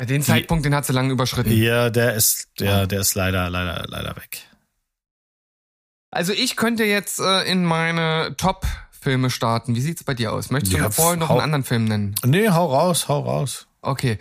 Den 0.00 0.22
Zeitpunkt, 0.22 0.64
den 0.64 0.74
hat 0.74 0.86
sie 0.86 0.92
lange 0.92 1.12
überschritten. 1.12 1.50
ja, 1.50 1.90
der 1.90 2.14
ist, 2.14 2.48
der, 2.60 2.86
der 2.86 3.00
ist 3.00 3.14
leider, 3.16 3.50
leider, 3.50 3.84
leider 3.88 4.14
weg. 4.16 4.38
Also 6.12 6.32
ich 6.32 6.56
könnte 6.56 6.84
jetzt 6.84 7.18
äh, 7.18 7.42
in 7.42 7.64
meine 7.64 8.34
Top-Filme 9.06 9.30
starten. 9.30 9.76
Wie 9.76 9.80
sieht's 9.80 10.02
bei 10.02 10.14
dir 10.14 10.32
aus? 10.32 10.50
Möchtest 10.50 10.72
du 10.74 10.78
Ja, 10.78 10.90
vorher 10.90 11.16
noch 11.16 11.28
hau- 11.28 11.34
einen 11.34 11.42
anderen 11.42 11.64
Film 11.64 11.84
nennen? 11.84 12.14
Nee, 12.24 12.48
hau 12.48 12.66
raus, 12.66 13.06
hau 13.08 13.20
raus. 13.20 13.68
Okay. 13.80 14.18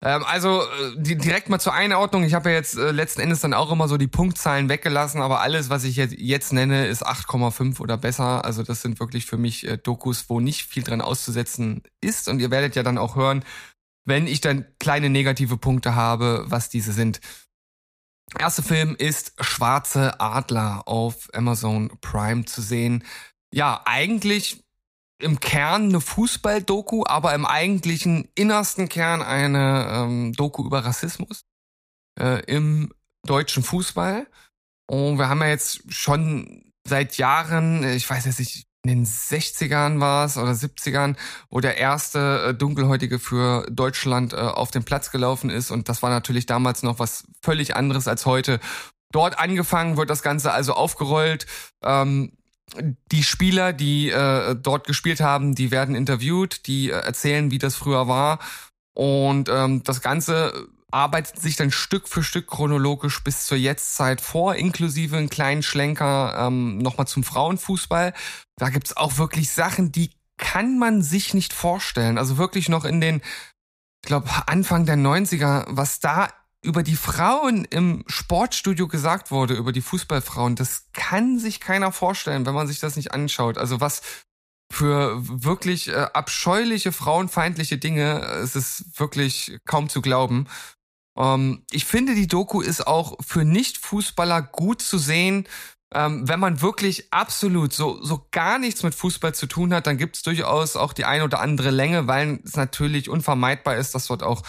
Ähm, 0.00 0.22
also 0.24 0.62
äh, 0.62 0.66
die, 0.96 1.16
direkt 1.18 1.48
mal 1.48 1.58
zur 1.58 1.72
Einordnung. 1.74 2.22
Ich 2.22 2.34
habe 2.34 2.50
ja 2.50 2.54
jetzt 2.54 2.78
äh, 2.78 2.92
letzten 2.92 3.20
Endes 3.20 3.40
dann 3.40 3.52
auch 3.52 3.72
immer 3.72 3.88
so 3.88 3.96
die 3.96 4.06
Punktzahlen 4.06 4.68
weggelassen, 4.68 5.20
aber 5.22 5.40
alles, 5.40 5.70
was 5.70 5.82
ich 5.82 5.96
jetzt, 5.96 6.14
jetzt 6.16 6.52
nenne, 6.52 6.86
ist 6.86 7.04
8,5 7.04 7.80
oder 7.80 7.96
besser. 7.98 8.44
Also 8.44 8.62
das 8.62 8.80
sind 8.80 9.00
wirklich 9.00 9.26
für 9.26 9.38
mich 9.38 9.66
äh, 9.66 9.76
Dokus, 9.76 10.26
wo 10.28 10.38
nicht 10.38 10.66
viel 10.66 10.84
dran 10.84 11.00
auszusetzen 11.00 11.82
ist. 12.00 12.28
Und 12.28 12.38
ihr 12.38 12.52
werdet 12.52 12.76
ja 12.76 12.84
dann 12.84 12.96
auch 12.96 13.16
hören, 13.16 13.44
wenn 14.04 14.28
ich 14.28 14.40
dann 14.40 14.66
kleine 14.78 15.10
negative 15.10 15.56
Punkte 15.56 15.96
habe, 15.96 16.44
was 16.46 16.68
diese 16.68 16.92
sind. 16.92 17.20
Erster 18.38 18.62
Film 18.62 18.94
ist 18.96 19.32
Schwarze 19.40 20.20
Adler 20.20 20.82
auf 20.86 21.28
Amazon 21.34 21.90
Prime 22.00 22.44
zu 22.44 22.62
sehen. 22.62 23.02
Ja, 23.52 23.82
eigentlich 23.84 24.62
im 25.20 25.40
Kern 25.40 25.84
eine 25.84 26.00
Fußball-Doku, 26.00 27.04
aber 27.06 27.34
im 27.34 27.44
eigentlichen 27.44 28.28
innersten 28.34 28.88
Kern 28.88 29.22
eine 29.22 29.88
ähm, 29.90 30.32
Doku 30.32 30.64
über 30.64 30.84
Rassismus 30.84 31.44
äh, 32.20 32.44
im 32.44 32.92
deutschen 33.26 33.62
Fußball. 33.62 34.26
Und 34.86 35.18
wir 35.18 35.28
haben 35.28 35.40
ja 35.40 35.48
jetzt 35.48 35.92
schon 35.92 36.72
seit 36.86 37.16
Jahren, 37.16 37.84
ich 37.84 38.08
weiß 38.08 38.26
jetzt 38.26 38.38
nicht, 38.38 38.68
in 38.84 38.90
den 38.90 39.06
60ern 39.06 40.00
war 40.00 40.24
es 40.24 40.36
oder 40.36 40.52
70ern, 40.52 41.16
wo 41.50 41.60
der 41.60 41.76
erste 41.78 42.48
äh, 42.48 42.54
Dunkelhäutige 42.54 43.18
für 43.18 43.66
Deutschland 43.70 44.32
äh, 44.32 44.36
auf 44.36 44.70
den 44.70 44.84
Platz 44.84 45.10
gelaufen 45.10 45.50
ist. 45.50 45.70
Und 45.70 45.88
das 45.88 46.02
war 46.02 46.10
natürlich 46.10 46.46
damals 46.46 46.82
noch 46.82 46.98
was 46.98 47.24
völlig 47.42 47.76
anderes 47.76 48.08
als 48.08 48.24
heute. 48.24 48.60
Dort 49.10 49.38
angefangen 49.38 49.96
wird 49.96 50.10
das 50.10 50.22
Ganze 50.22 50.52
also 50.52 50.74
aufgerollt. 50.74 51.46
Ähm, 51.82 52.32
die 53.12 53.22
Spieler, 53.22 53.72
die 53.72 54.10
äh, 54.10 54.54
dort 54.54 54.86
gespielt 54.86 55.20
haben, 55.20 55.54
die 55.54 55.70
werden 55.70 55.94
interviewt, 55.94 56.66
die 56.66 56.90
äh, 56.90 56.94
erzählen, 56.94 57.50
wie 57.50 57.58
das 57.58 57.74
früher 57.74 58.08
war. 58.08 58.38
Und 58.94 59.48
ähm, 59.48 59.82
das 59.84 60.00
Ganze 60.00 60.68
arbeitet 60.90 61.38
sich 61.40 61.56
dann 61.56 61.70
Stück 61.70 62.08
für 62.08 62.22
Stück 62.22 62.46
chronologisch 62.46 63.22
bis 63.22 63.46
zur 63.46 63.58
Jetztzeit 63.58 64.20
vor, 64.20 64.54
inklusive 64.54 65.16
einen 65.16 65.30
kleinen 65.30 65.62
Schlenker 65.62 66.46
ähm, 66.46 66.78
nochmal 66.78 67.06
zum 67.06 67.24
Frauenfußball. 67.24 68.14
Da 68.56 68.70
gibt's 68.70 68.96
auch 68.96 69.18
wirklich 69.18 69.50
Sachen, 69.50 69.92
die 69.92 70.10
kann 70.38 70.78
man 70.78 71.02
sich 71.02 71.34
nicht 71.34 71.52
vorstellen. 71.52 72.16
Also 72.16 72.38
wirklich 72.38 72.68
noch 72.68 72.84
in 72.84 73.00
den, 73.00 73.16
ich 74.02 74.08
glaube, 74.08 74.30
Anfang 74.46 74.86
der 74.86 74.96
90er, 74.96 75.66
was 75.68 76.00
da 76.00 76.28
über 76.68 76.82
die 76.82 76.96
Frauen 76.96 77.64
im 77.64 78.04
Sportstudio 78.08 78.88
gesagt 78.88 79.30
wurde, 79.30 79.54
über 79.54 79.72
die 79.72 79.80
Fußballfrauen, 79.80 80.54
das 80.54 80.84
kann 80.92 81.38
sich 81.38 81.60
keiner 81.60 81.92
vorstellen, 81.92 82.44
wenn 82.44 82.54
man 82.54 82.66
sich 82.66 82.78
das 82.78 82.94
nicht 82.94 83.12
anschaut. 83.14 83.56
Also 83.56 83.80
was 83.80 84.02
für 84.70 85.16
wirklich 85.18 85.88
äh, 85.88 85.94
abscheuliche 86.12 86.92
frauenfeindliche 86.92 87.78
Dinge, 87.78 88.20
es 88.42 88.54
ist 88.54 89.00
wirklich 89.00 89.58
kaum 89.64 89.88
zu 89.88 90.02
glauben. 90.02 90.46
Ähm, 91.16 91.64
ich 91.70 91.86
finde, 91.86 92.14
die 92.14 92.26
Doku 92.26 92.60
ist 92.60 92.86
auch 92.86 93.16
für 93.26 93.46
Nicht-Fußballer 93.46 94.42
gut 94.42 94.82
zu 94.82 94.98
sehen. 94.98 95.48
Ähm, 95.94 96.28
wenn 96.28 96.38
man 96.38 96.60
wirklich 96.60 97.10
absolut 97.14 97.72
so, 97.72 98.04
so 98.04 98.26
gar 98.30 98.58
nichts 98.58 98.82
mit 98.82 98.94
Fußball 98.94 99.34
zu 99.34 99.46
tun 99.46 99.72
hat, 99.72 99.86
dann 99.86 99.96
gibt 99.96 100.16
es 100.16 100.22
durchaus 100.22 100.76
auch 100.76 100.92
die 100.92 101.06
ein 101.06 101.22
oder 101.22 101.40
andere 101.40 101.70
Länge, 101.70 102.06
weil 102.06 102.40
es 102.44 102.56
natürlich 102.56 103.08
unvermeidbar 103.08 103.76
ist, 103.76 103.94
dass 103.94 104.08
dort 104.08 104.22
auch 104.22 104.42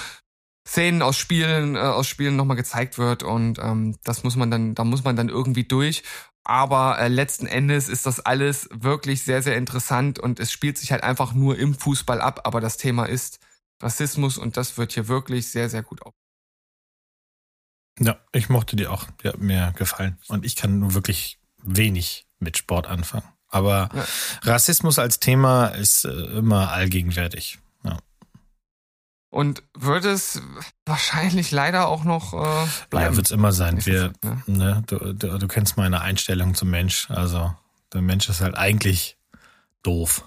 Szenen 0.69 1.01
aus 1.01 1.17
Spielen, 1.17 1.75
äh, 1.75 1.79
aus 1.79 2.07
Spielen 2.07 2.35
nochmal 2.35 2.55
gezeigt 2.55 2.99
wird 2.99 3.23
und 3.23 3.57
ähm, 3.57 3.97
das 4.03 4.23
muss 4.23 4.35
man 4.35 4.51
dann, 4.51 4.75
da 4.75 4.83
muss 4.83 5.03
man 5.03 5.15
dann 5.15 5.27
irgendwie 5.27 5.63
durch. 5.63 6.03
Aber 6.43 6.99
äh, 6.99 7.07
letzten 7.07 7.47
Endes 7.47 7.89
ist 7.89 8.05
das 8.05 8.19
alles 8.19 8.69
wirklich 8.71 9.23
sehr, 9.23 9.41
sehr 9.41 9.57
interessant 9.57 10.19
und 10.19 10.39
es 10.39 10.51
spielt 10.51 10.77
sich 10.77 10.91
halt 10.91 11.03
einfach 11.03 11.33
nur 11.33 11.57
im 11.57 11.73
Fußball 11.73 12.21
ab. 12.21 12.41
Aber 12.43 12.61
das 12.61 12.77
Thema 12.77 13.05
ist 13.05 13.39
Rassismus 13.81 14.37
und 14.37 14.57
das 14.57 14.77
wird 14.77 14.93
hier 14.93 15.07
wirklich 15.07 15.49
sehr, 15.49 15.69
sehr 15.69 15.81
gut 15.81 16.03
auf. 16.03 16.13
Ja, 17.99 18.17
ich 18.31 18.49
mochte 18.49 18.75
die 18.75 18.87
auch. 18.87 19.05
Die 19.23 19.27
hat 19.27 19.39
mir 19.39 19.73
gefallen. 19.75 20.17
Und 20.27 20.45
ich 20.45 20.55
kann 20.55 20.79
nur 20.79 20.93
wirklich 20.93 21.39
wenig 21.63 22.27
mit 22.39 22.57
Sport 22.57 22.87
anfangen. 22.87 23.27
Aber 23.47 23.89
ja. 23.93 24.05
Rassismus 24.43 24.99
als 24.99 25.19
Thema 25.19 25.67
ist 25.67 26.05
äh, 26.05 26.09
immer 26.09 26.71
allgegenwärtig. 26.71 27.59
Und 29.31 29.61
wird 29.77 30.05
es 30.05 30.41
wahrscheinlich 30.85 31.51
leider 31.51 31.87
auch 31.87 32.03
noch 32.03 32.33
äh, 32.33 32.67
bleiben. 32.89 33.11
Ja, 33.11 33.15
wird 33.15 33.27
es 33.27 33.31
immer 33.31 33.51
sein. 33.51 33.85
Wir, 33.85 34.13
ja. 34.23 34.37
ne, 34.47 34.83
du, 34.87 35.13
du, 35.13 35.37
du 35.37 35.47
kennst 35.47 35.77
meine 35.77 36.01
Einstellung 36.01 36.55
zum 36.55 36.71
Mensch. 36.71 37.09
Also 37.11 37.53
der 37.93 38.01
Mensch 38.01 38.27
ist 38.27 38.41
halt 38.41 38.57
eigentlich 38.57 39.17
doof 39.83 40.23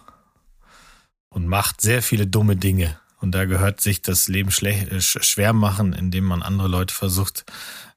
und 1.28 1.46
macht 1.46 1.80
sehr 1.80 2.02
viele 2.02 2.26
dumme 2.26 2.56
Dinge. 2.56 2.98
Und 3.20 3.32
da 3.32 3.44
gehört 3.44 3.80
sich 3.80 4.02
das 4.02 4.28
Leben 4.28 4.50
äh, 4.50 5.00
schwer 5.00 5.52
machen, 5.52 5.92
indem 5.92 6.24
man 6.24 6.42
andere 6.42 6.68
Leute 6.68 6.94
versucht 6.94 7.44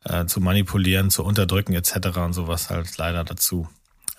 äh, 0.04 0.26
zu 0.26 0.39
manipulieren, 0.39 1.10
zu 1.10 1.24
unterdrücken 1.24 1.74
etc. 1.74 2.18
und 2.18 2.34
sowas 2.34 2.70
halt 2.70 2.98
leider 2.98 3.24
dazu. 3.24 3.68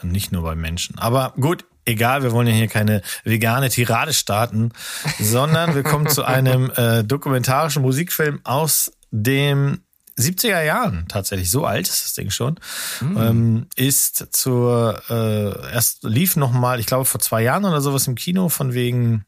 Und 0.03 0.13
nicht 0.13 0.31
nur 0.31 0.43
bei 0.43 0.55
Menschen. 0.55 0.99
Aber 0.99 1.33
gut, 1.41 1.65
egal, 1.87 2.23
wir 2.23 2.33
wollen 2.33 2.47
ja 2.47 2.53
hier 2.53 2.69
keine 2.69 3.01
vegane 3.25 3.71
Tirade 3.71 4.13
starten, 4.13 4.73
sondern 5.19 5.75
wir 5.75 5.83
kommen 5.83 6.09
zu 6.09 6.25
einem 6.25 6.71
äh, 6.77 7.03
dokumentarischen 7.05 7.83
Musikfilm 7.83 8.41
aus 8.45 8.93
dem 9.11 9.81
70er 10.19 10.63
Jahren 10.63 11.07
tatsächlich, 11.09 11.51
so 11.51 11.67
alt 11.67 11.89
ist 11.89 12.05
das 12.05 12.15
Ding 12.15 12.31
schon, 12.31 12.59
mhm. 13.01 13.17
ähm, 13.19 13.67
ist 13.77 14.29
zur, 14.31 15.03
äh, 15.11 15.73
erst 15.73 16.05
lief 16.05 16.37
noch 16.37 16.53
mal, 16.53 16.81
ich 16.81 16.87
glaube 16.87 17.05
vor 17.05 17.21
zwei 17.21 17.43
Jahren 17.43 17.65
oder 17.65 17.81
sowas 17.81 18.07
im 18.07 18.15
Kino 18.15 18.49
von 18.49 18.73
wegen 18.73 19.27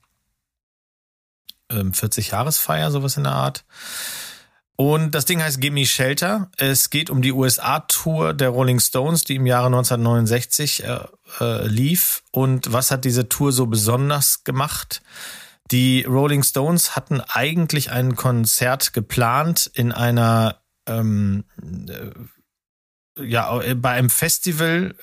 40-Jahresfeier, 1.71 2.87
ähm, 2.87 2.92
sowas 2.92 3.16
in 3.16 3.25
der 3.25 3.33
Art. 3.33 3.64
Und 4.80 5.16
das 5.16 5.24
Ding 5.24 5.42
heißt 5.42 5.60
Gimme 5.60 5.84
Shelter. 5.86 6.52
Es 6.56 6.88
geht 6.88 7.10
um 7.10 7.20
die 7.20 7.32
USA-Tour 7.32 8.32
der 8.32 8.50
Rolling 8.50 8.78
Stones, 8.78 9.24
die 9.24 9.34
im 9.34 9.44
Jahre 9.44 9.66
1969 9.66 10.84
äh, 10.84 11.00
äh, 11.40 11.66
lief. 11.66 12.22
Und 12.30 12.72
was 12.72 12.92
hat 12.92 13.04
diese 13.04 13.28
Tour 13.28 13.50
so 13.50 13.66
besonders 13.66 14.44
gemacht? 14.44 15.02
Die 15.72 16.04
Rolling 16.04 16.44
Stones 16.44 16.94
hatten 16.94 17.20
eigentlich 17.20 17.90
ein 17.90 18.14
Konzert 18.14 18.92
geplant 18.92 19.68
in 19.74 19.90
einer 19.90 20.62
ähm, 20.86 21.42
äh, 21.88 22.12
ja 23.20 23.60
bei 23.74 23.90
einem 23.90 24.10
Festival 24.10 24.94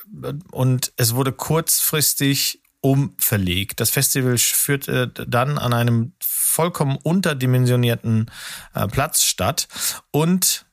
und 0.51 0.93
es 0.95 1.15
wurde 1.15 1.33
kurzfristig 1.33 2.61
umverlegt. 2.79 3.81
Das 3.81 3.89
Festival 3.89 4.37
führte 4.37 5.09
dann 5.09 5.57
an 5.57 5.73
einem 5.73 6.13
vollkommen 6.55 6.97
unterdimensionierten 7.03 8.31
äh, 8.73 8.87
Platz 8.87 9.23
statt. 9.23 9.67
Und 10.11 10.65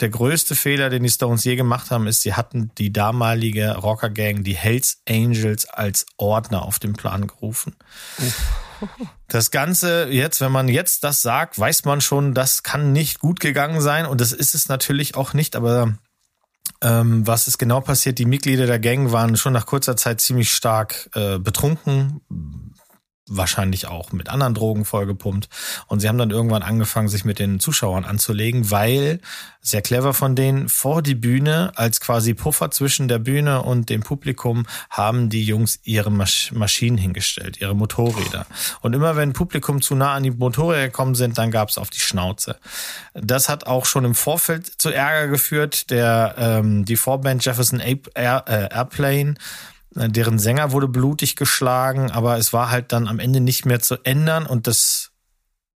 der 0.00 0.08
größte 0.08 0.54
Fehler, 0.54 0.88
den 0.88 1.02
die 1.02 1.10
Stones 1.10 1.44
je 1.44 1.56
gemacht 1.56 1.90
haben, 1.90 2.06
ist, 2.06 2.22
sie 2.22 2.32
hatten 2.34 2.70
die 2.78 2.90
damalige 2.90 3.76
Rockergang, 3.76 4.42
die 4.44 4.56
Hells 4.56 5.02
Angels, 5.06 5.66
als 5.66 6.06
Ordner 6.16 6.62
auf 6.62 6.78
den 6.78 6.94
Plan 6.94 7.26
gerufen. 7.26 7.76
Das 9.28 9.50
Ganze 9.50 10.08
jetzt, 10.08 10.40
wenn 10.40 10.52
man 10.52 10.68
jetzt 10.68 11.04
das 11.04 11.20
sagt, 11.20 11.58
weiß 11.58 11.84
man 11.84 12.00
schon, 12.00 12.32
das 12.32 12.62
kann 12.62 12.92
nicht 12.92 13.20
gut 13.20 13.38
gegangen 13.38 13.82
sein 13.82 14.06
und 14.06 14.22
das 14.22 14.32
ist 14.32 14.54
es 14.54 14.70
natürlich 14.70 15.16
auch 15.16 15.34
nicht, 15.34 15.54
aber 15.54 15.98
ähm, 16.80 17.26
was 17.26 17.46
ist 17.46 17.58
genau 17.58 17.80
passiert? 17.82 18.18
Die 18.18 18.24
Mitglieder 18.24 18.66
der 18.66 18.78
Gang 18.78 19.12
waren 19.12 19.36
schon 19.36 19.52
nach 19.52 19.66
kurzer 19.66 19.96
Zeit 19.96 20.22
ziemlich 20.22 20.52
stark 20.52 21.10
äh, 21.14 21.38
betrunken, 21.38 22.22
wahrscheinlich 23.30 23.86
auch 23.86 24.12
mit 24.12 24.28
anderen 24.28 24.54
Drogen 24.54 24.84
vollgepumpt. 24.84 25.48
Und 25.86 26.00
sie 26.00 26.08
haben 26.08 26.18
dann 26.18 26.30
irgendwann 26.30 26.62
angefangen, 26.62 27.08
sich 27.08 27.24
mit 27.24 27.38
den 27.38 27.60
Zuschauern 27.60 28.04
anzulegen, 28.04 28.70
weil, 28.70 29.20
sehr 29.62 29.82
clever 29.82 30.12
von 30.12 30.34
denen, 30.34 30.68
vor 30.68 31.00
die 31.02 31.14
Bühne, 31.14 31.72
als 31.76 32.00
quasi 32.00 32.34
Puffer 32.34 32.70
zwischen 32.70 33.08
der 33.08 33.18
Bühne 33.18 33.62
und 33.62 33.88
dem 33.88 34.02
Publikum, 34.02 34.66
haben 34.90 35.30
die 35.30 35.44
Jungs 35.44 35.78
ihre 35.84 36.10
Masch 36.10 36.52
Maschinen 36.52 36.98
hingestellt, 36.98 37.60
ihre 37.60 37.74
Motorräder. 37.74 38.46
Und 38.80 38.94
immer 38.94 39.16
wenn 39.16 39.32
Publikum 39.32 39.80
zu 39.80 39.94
nah 39.94 40.14
an 40.14 40.24
die 40.24 40.30
Motorräder 40.30 40.86
gekommen 40.86 41.14
sind, 41.14 41.38
dann 41.38 41.50
gab's 41.50 41.78
auf 41.78 41.90
die 41.90 42.00
Schnauze. 42.00 42.56
Das 43.14 43.48
hat 43.48 43.66
auch 43.66 43.86
schon 43.86 44.04
im 44.04 44.14
Vorfeld 44.14 44.66
zu 44.80 44.90
Ärger 44.90 45.28
geführt. 45.28 45.90
Der 45.90 46.34
ähm, 46.38 46.84
die 46.84 46.96
Vorband 46.96 47.44
Jefferson 47.44 47.80
Air, 47.80 48.44
äh, 48.46 48.74
Airplane 48.74 49.34
deren 49.94 50.38
Sänger 50.38 50.72
wurde 50.72 50.88
blutig 50.88 51.36
geschlagen, 51.36 52.10
aber 52.10 52.38
es 52.38 52.52
war 52.52 52.70
halt 52.70 52.92
dann 52.92 53.08
am 53.08 53.18
Ende 53.18 53.40
nicht 53.40 53.66
mehr 53.66 53.80
zu 53.80 53.96
ändern 54.04 54.46
und 54.46 54.66
das 54.66 55.10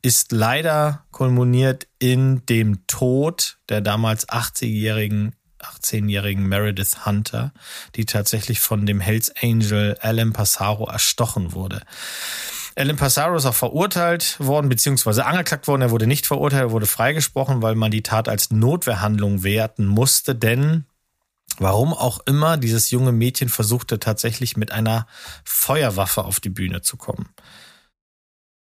ist 0.02 0.32
leider 0.32 1.06
kulminiert 1.12 1.88
in 1.97 2.45
dem 2.45 2.86
Tod 2.88 3.58
der 3.69 3.82
damals 3.82 4.28
80-jährigen 4.30 5.36
18-jährigen 5.63 6.45
Meredith 6.45 7.06
Hunter, 7.06 7.54
die 7.95 8.06
tatsächlich 8.06 8.60
von 8.60 8.86
dem 8.86 8.99
Hells 8.99 9.34
Angel 9.41 9.97
Alan 10.02 10.34
Passaro 10.34 10.89
erstochen 10.89 11.54
wurde. 11.54 11.82
Alan 12.76 12.95
Passaro 12.95 13.36
ist 13.36 13.45
auch 13.45 13.54
verurteilt 13.54 14.36
worden, 14.39 14.67
beziehungsweise 14.67 15.26
angeklagt 15.26 15.67
worden. 15.67 15.84
Er 15.84 15.91
wurde 15.91 16.08
nicht 16.08 16.26
verurteilt, 16.26 16.63
er 16.63 16.71
wurde 16.71 16.86
freigesprochen, 16.86 17.62
weil 17.62 17.76
man 17.76 17.91
die 17.91 18.04
Tat 18.04 18.28
als 18.28 18.52
Notwehrhandlung 18.52 19.43
werten 19.43 19.86
musste, 19.86 20.36
denn 20.36 20.86
Warum 21.60 21.94
auch 21.94 22.20
immer 22.26 22.58
dieses 22.58 22.92
junge 22.92 23.12
Mädchen 23.12 23.50
versuchte 23.50 24.00
tatsächlich 24.00 24.58
mit 24.58 24.72
einer 24.72 25.08
Feuerwaffe 25.44 26.26
auf 26.26 26.39
die 26.39 26.50
Bühne 26.50 26.82
zu 26.82 26.98
kommen. 26.98 27.30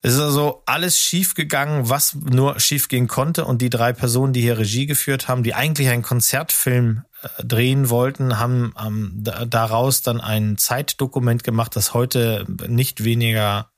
Es 0.02 0.14
ist 0.14 0.20
also 0.20 0.62
alles 0.66 1.00
schiefgegangen, 1.00 1.88
was 1.88 2.14
nur 2.14 2.60
schiefgehen 2.60 3.08
konnte. 3.08 3.44
Und 3.44 3.60
die 3.60 3.70
drei 3.70 3.92
Personen, 3.92 4.32
die 4.32 4.40
hier 4.40 4.58
Regie 4.58 4.86
geführt 4.86 5.26
haben, 5.26 5.42
die 5.42 5.54
eigentlich 5.54 5.88
einen 5.88 6.02
Konzertfilm 6.02 7.02
äh, 7.22 7.42
drehen 7.42 7.90
wollten, 7.90 8.38
haben 8.38 8.72
ähm, 8.80 9.24
daraus 9.48 10.02
dann 10.02 10.20
ein 10.20 10.58
Zeitdokument 10.58 11.42
gemacht, 11.42 11.74
das 11.74 11.92
heute 11.92 12.46
nicht 12.68 13.02
weniger 13.02 13.72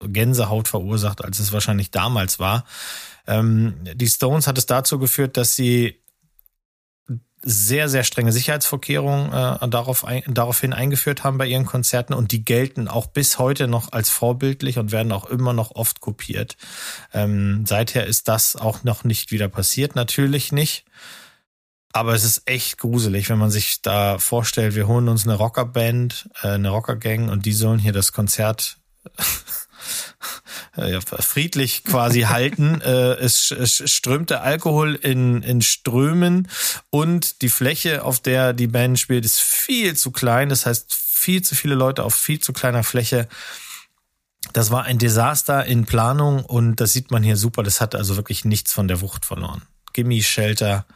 Gänsehaut 0.00 0.66
verursacht, 0.66 1.24
als 1.24 1.38
es 1.38 1.52
wahrscheinlich 1.52 1.92
damals 1.92 2.40
war. 2.40 2.64
Ähm, 3.26 3.76
die 3.94 4.08
Stones 4.08 4.46
hat 4.46 4.58
es 4.58 4.66
dazu 4.66 4.98
geführt, 4.98 5.36
dass 5.36 5.54
sie 5.54 6.01
sehr, 7.44 7.88
sehr 7.88 8.04
strenge 8.04 8.32
Sicherheitsvorkehrungen 8.32 9.32
äh, 9.32 9.68
darauf 9.68 10.04
ein, 10.04 10.22
daraufhin 10.28 10.72
eingeführt 10.72 11.24
haben 11.24 11.38
bei 11.38 11.46
ihren 11.46 11.66
Konzerten 11.66 12.14
und 12.14 12.32
die 12.32 12.44
gelten 12.44 12.88
auch 12.88 13.06
bis 13.06 13.38
heute 13.38 13.66
noch 13.66 13.92
als 13.92 14.10
vorbildlich 14.10 14.78
und 14.78 14.92
werden 14.92 15.12
auch 15.12 15.26
immer 15.26 15.52
noch 15.52 15.72
oft 15.72 16.00
kopiert. 16.00 16.56
Ähm, 17.12 17.64
seither 17.66 18.06
ist 18.06 18.28
das 18.28 18.54
auch 18.56 18.84
noch 18.84 19.04
nicht 19.04 19.32
wieder 19.32 19.48
passiert, 19.48 19.96
natürlich 19.96 20.52
nicht. 20.52 20.84
Aber 21.92 22.14
es 22.14 22.24
ist 22.24 22.42
echt 22.46 22.78
gruselig, 22.78 23.28
wenn 23.28 23.38
man 23.38 23.50
sich 23.50 23.82
da 23.82 24.18
vorstellt, 24.18 24.74
wir 24.74 24.86
holen 24.86 25.08
uns 25.08 25.24
eine 25.24 25.34
Rockerband, 25.34 26.30
äh, 26.42 26.48
eine 26.48 26.70
Rockergang 26.70 27.28
und 27.28 27.44
die 27.44 27.52
sollen 27.52 27.78
hier 27.78 27.92
das 27.92 28.12
Konzert 28.12 28.78
äh, 30.76 31.00
friedlich 31.00 31.84
quasi 31.84 32.22
halten. 32.22 32.80
Äh, 32.92 33.14
es, 33.20 33.52
es 33.52 33.82
strömte 33.90 34.40
Alkohol 34.40 34.96
in, 34.96 35.42
in 35.42 35.62
Strömen 35.62 36.48
und 36.90 37.40
die 37.40 37.48
Fläche, 37.48 38.02
auf 38.02 38.18
der 38.18 38.52
die 38.52 38.66
Band 38.66 38.98
spielt, 38.98 39.24
ist 39.24 39.40
viel 39.40 39.96
zu 39.96 40.10
klein. 40.10 40.48
Das 40.48 40.66
heißt, 40.66 40.92
viel 40.92 41.42
zu 41.42 41.54
viele 41.54 41.74
Leute 41.76 42.02
auf 42.02 42.14
viel 42.14 42.40
zu 42.40 42.52
kleiner 42.52 42.82
Fläche. 42.82 43.28
Das 44.52 44.70
war 44.70 44.84
ein 44.84 44.98
Desaster 44.98 45.64
in 45.64 45.86
Planung 45.86 46.44
und 46.44 46.76
das 46.76 46.92
sieht 46.92 47.10
man 47.10 47.22
hier 47.22 47.36
super. 47.36 47.62
Das 47.62 47.80
hat 47.80 47.94
also 47.94 48.16
wirklich 48.16 48.44
nichts 48.44 48.72
von 48.72 48.88
der 48.88 49.00
Wucht 49.00 49.24
verloren. 49.24 49.62
Gimme 49.92 50.20
Shelter 50.22 50.86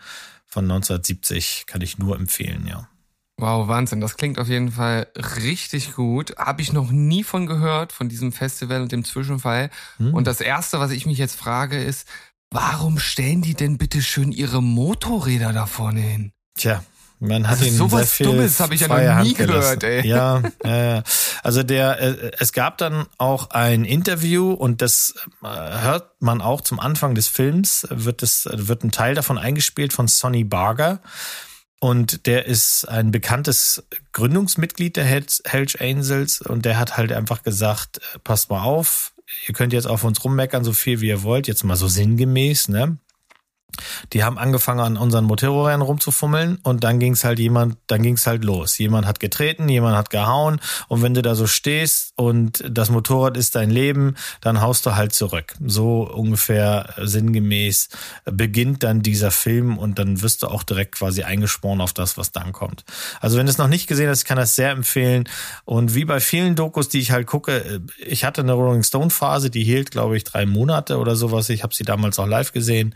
von 0.47 0.65
1970 0.65 1.65
kann 1.67 1.83
ich 1.83 1.99
nur 1.99 2.17
empfehlen, 2.17 2.67
ja. 2.67 2.89
Wow, 3.39 3.69
Wahnsinn. 3.69 4.01
Das 4.01 4.17
klingt 4.17 4.39
auf 4.39 4.49
jeden 4.49 4.73
Fall 4.73 5.09
richtig 5.45 5.95
gut. 5.95 6.35
Habe 6.39 6.63
ich 6.63 6.73
noch 6.73 6.91
nie 6.91 7.23
von 7.23 7.47
gehört, 7.47 7.93
von 7.93 8.09
diesem 8.09 8.33
Festival 8.33 8.81
und 8.81 8.93
dem 8.93 9.05
Zwischenfall. 9.05 9.71
Hm. 9.99 10.15
Und 10.15 10.27
das 10.27 10.41
Erste, 10.41 10.81
was 10.81 10.91
ich 10.91 11.05
mich 11.05 11.19
jetzt 11.19 11.37
frage, 11.37 11.83
ist, 11.83 12.09
warum 12.51 12.99
stellen 12.99 13.43
die 13.43 13.55
denn 13.55 13.77
bitte 13.77 14.01
schön 14.01 14.33
ihre 14.33 14.63
Motorräder 14.63 15.53
da 15.53 15.67
vorne 15.67 16.01
hin? 16.01 16.33
Tja, 16.57 16.83
man 17.19 17.47
hat 17.47 17.59
also 17.59 17.67
ihn 17.67 17.77
sowas 17.77 18.17
sehr 18.17 18.27
viel 18.27 18.27
Dummes 18.27 18.61
habe 18.61 18.75
ich 18.75 18.83
ja 18.83 18.89
noch 18.89 19.25
nie 19.25 19.33
gehört, 19.33 19.83
ey. 19.85 20.07
Ja, 20.07 20.43
ja, 20.65 20.77
ja. 20.97 21.03
Also 21.43 21.63
der, 21.63 22.01
äh, 22.01 22.31
es 22.39 22.53
gab 22.53 22.77
dann 22.79 23.07
auch 23.17 23.51
ein 23.51 23.85
Interview 23.85 24.53
und 24.53 24.83
das 24.83 25.15
äh, 25.43 25.47
hört 25.47 26.11
man 26.21 26.43
auch 26.43 26.61
zum 26.61 26.79
Anfang 26.79 27.15
des 27.15 27.29
Films, 27.29 27.87
wird 27.91 28.23
es, 28.23 28.49
wird 28.53 28.85
ein 28.85 28.91
Teil 28.91 29.15
davon 29.15 29.39
eingespielt 29.39 29.95
von 29.95 30.09
Sonny 30.09 30.45
Barger. 30.45 31.01
Und 31.79 32.27
der 32.27 32.47
ist 32.47 32.89
ein 32.89 33.11
bekanntes 33.11 33.87
Gründungsmitglied 34.13 34.97
der 34.97 35.05
Hells 35.05 35.43
Angels 35.79 36.41
und 36.41 36.65
der 36.65 36.79
hat 36.79 36.97
halt 36.97 37.13
einfach 37.13 37.43
gesagt, 37.43 37.99
äh, 37.99 38.19
passt 38.21 38.49
mal 38.49 38.63
auf, 38.63 39.15
ihr 39.47 39.55
könnt 39.55 39.73
jetzt 39.73 39.87
auf 39.87 40.05
uns 40.05 40.25
rummeckern, 40.25 40.65
so 40.65 40.73
viel 40.73 41.01
wie 41.01 41.09
ihr 41.09 41.23
wollt, 41.23 41.49
jetzt 41.49 41.65
mal 41.65 41.77
so 41.77 41.89
sinngemäß, 41.89 42.69
ne? 42.69 42.99
Die 44.17 44.25
haben 44.25 44.39
angefangen 44.39 44.81
an 44.81 44.97
unseren 44.97 45.27
Motorrädern 45.27 45.83
rumzufummeln 45.83 46.57
und 46.63 46.85
dann 46.85 46.99
ging's 46.99 47.23
halt 47.23 47.39
jemand, 47.39 47.77
dann 47.87 48.01
ging's 48.01 48.27
halt 48.27 48.45
los. 48.45 48.79
Jemand 48.79 49.07
hat 49.07 49.21
getreten, 49.21 49.69
jemand 49.69 49.95
hat 49.95 50.09
gehauen 50.09 50.59
und 50.89 51.03
wenn 51.03 51.13
du 51.13 51.21
da 51.21 51.35
so 51.35 51.47
stehst 51.47 52.15
und 52.17 52.65
das 52.67 52.89
Motorrad 52.89 53.37
ist 53.37 53.57
dein 53.57 53.69
Leben, 53.69 54.15
dann 54.41 54.63
haust 54.63 54.87
du 54.87 54.97
halt 54.97 55.13
zurück. 55.13 55.53
So 55.63 56.11
ungefähr 56.11 56.95
sinngemäß 56.97 57.91
beginnt 58.25 58.83
dann 58.85 59.03
dieser 59.03 59.31
Film 59.31 59.77
und 59.77 59.99
dann 59.99 60.23
wirst 60.23 60.43
du 60.43 60.47
auch 60.47 60.63
direkt 60.63 60.95
quasi 60.95 61.23
eingesporen 61.23 61.83
auf 61.83 61.93
das, 61.93 62.17
was 62.17 62.33
dann 62.33 62.53
kommt. 62.53 62.87
Also 63.21 63.37
wenn 63.37 63.45
du 63.45 63.51
es 63.51 63.59
noch 63.59 63.69
nicht 63.69 63.87
gesehen 63.87 64.09
hast, 64.09 64.25
kann 64.25 64.39
das 64.39 64.57
sehr 64.57 64.71
empfehlen 64.71 65.29
und 65.67 65.95
wie 65.95 66.07
bei 66.07 66.21
vielen 66.21 66.55
Dokus, 66.55 66.89
die 66.89 67.01
ich 67.01 67.11
halt 67.11 67.27
gucke, 67.27 67.83
ich 67.99 68.25
hatte 68.25 68.41
eine 68.41 68.55
Rolling 68.55 68.83
Stone 68.83 69.11
Phase, 69.11 69.51
die 69.51 69.63
hielt 69.63 69.91
glaube 69.91 70.17
ich 70.17 70.25
drei 70.25 70.47
Monate 70.47 70.97
oder 70.97 71.17
sowas. 71.17 71.51
Ich 71.51 71.63
habe 71.63 71.75
sie 71.75 71.85
damals 71.85 72.19
auch 72.19 72.27
live 72.27 72.53
gesehen. 72.53 72.95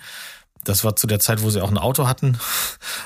Das 0.65 0.85
war 0.85 0.95
zu 0.95 1.07
der 1.07 1.21
Zeit, 1.21 1.43
wo 1.43 1.51
sie 1.51 1.63
auch 1.63 1.71
ein 1.71 1.79
Auto 1.79 2.07
hatten, 2.07 2.39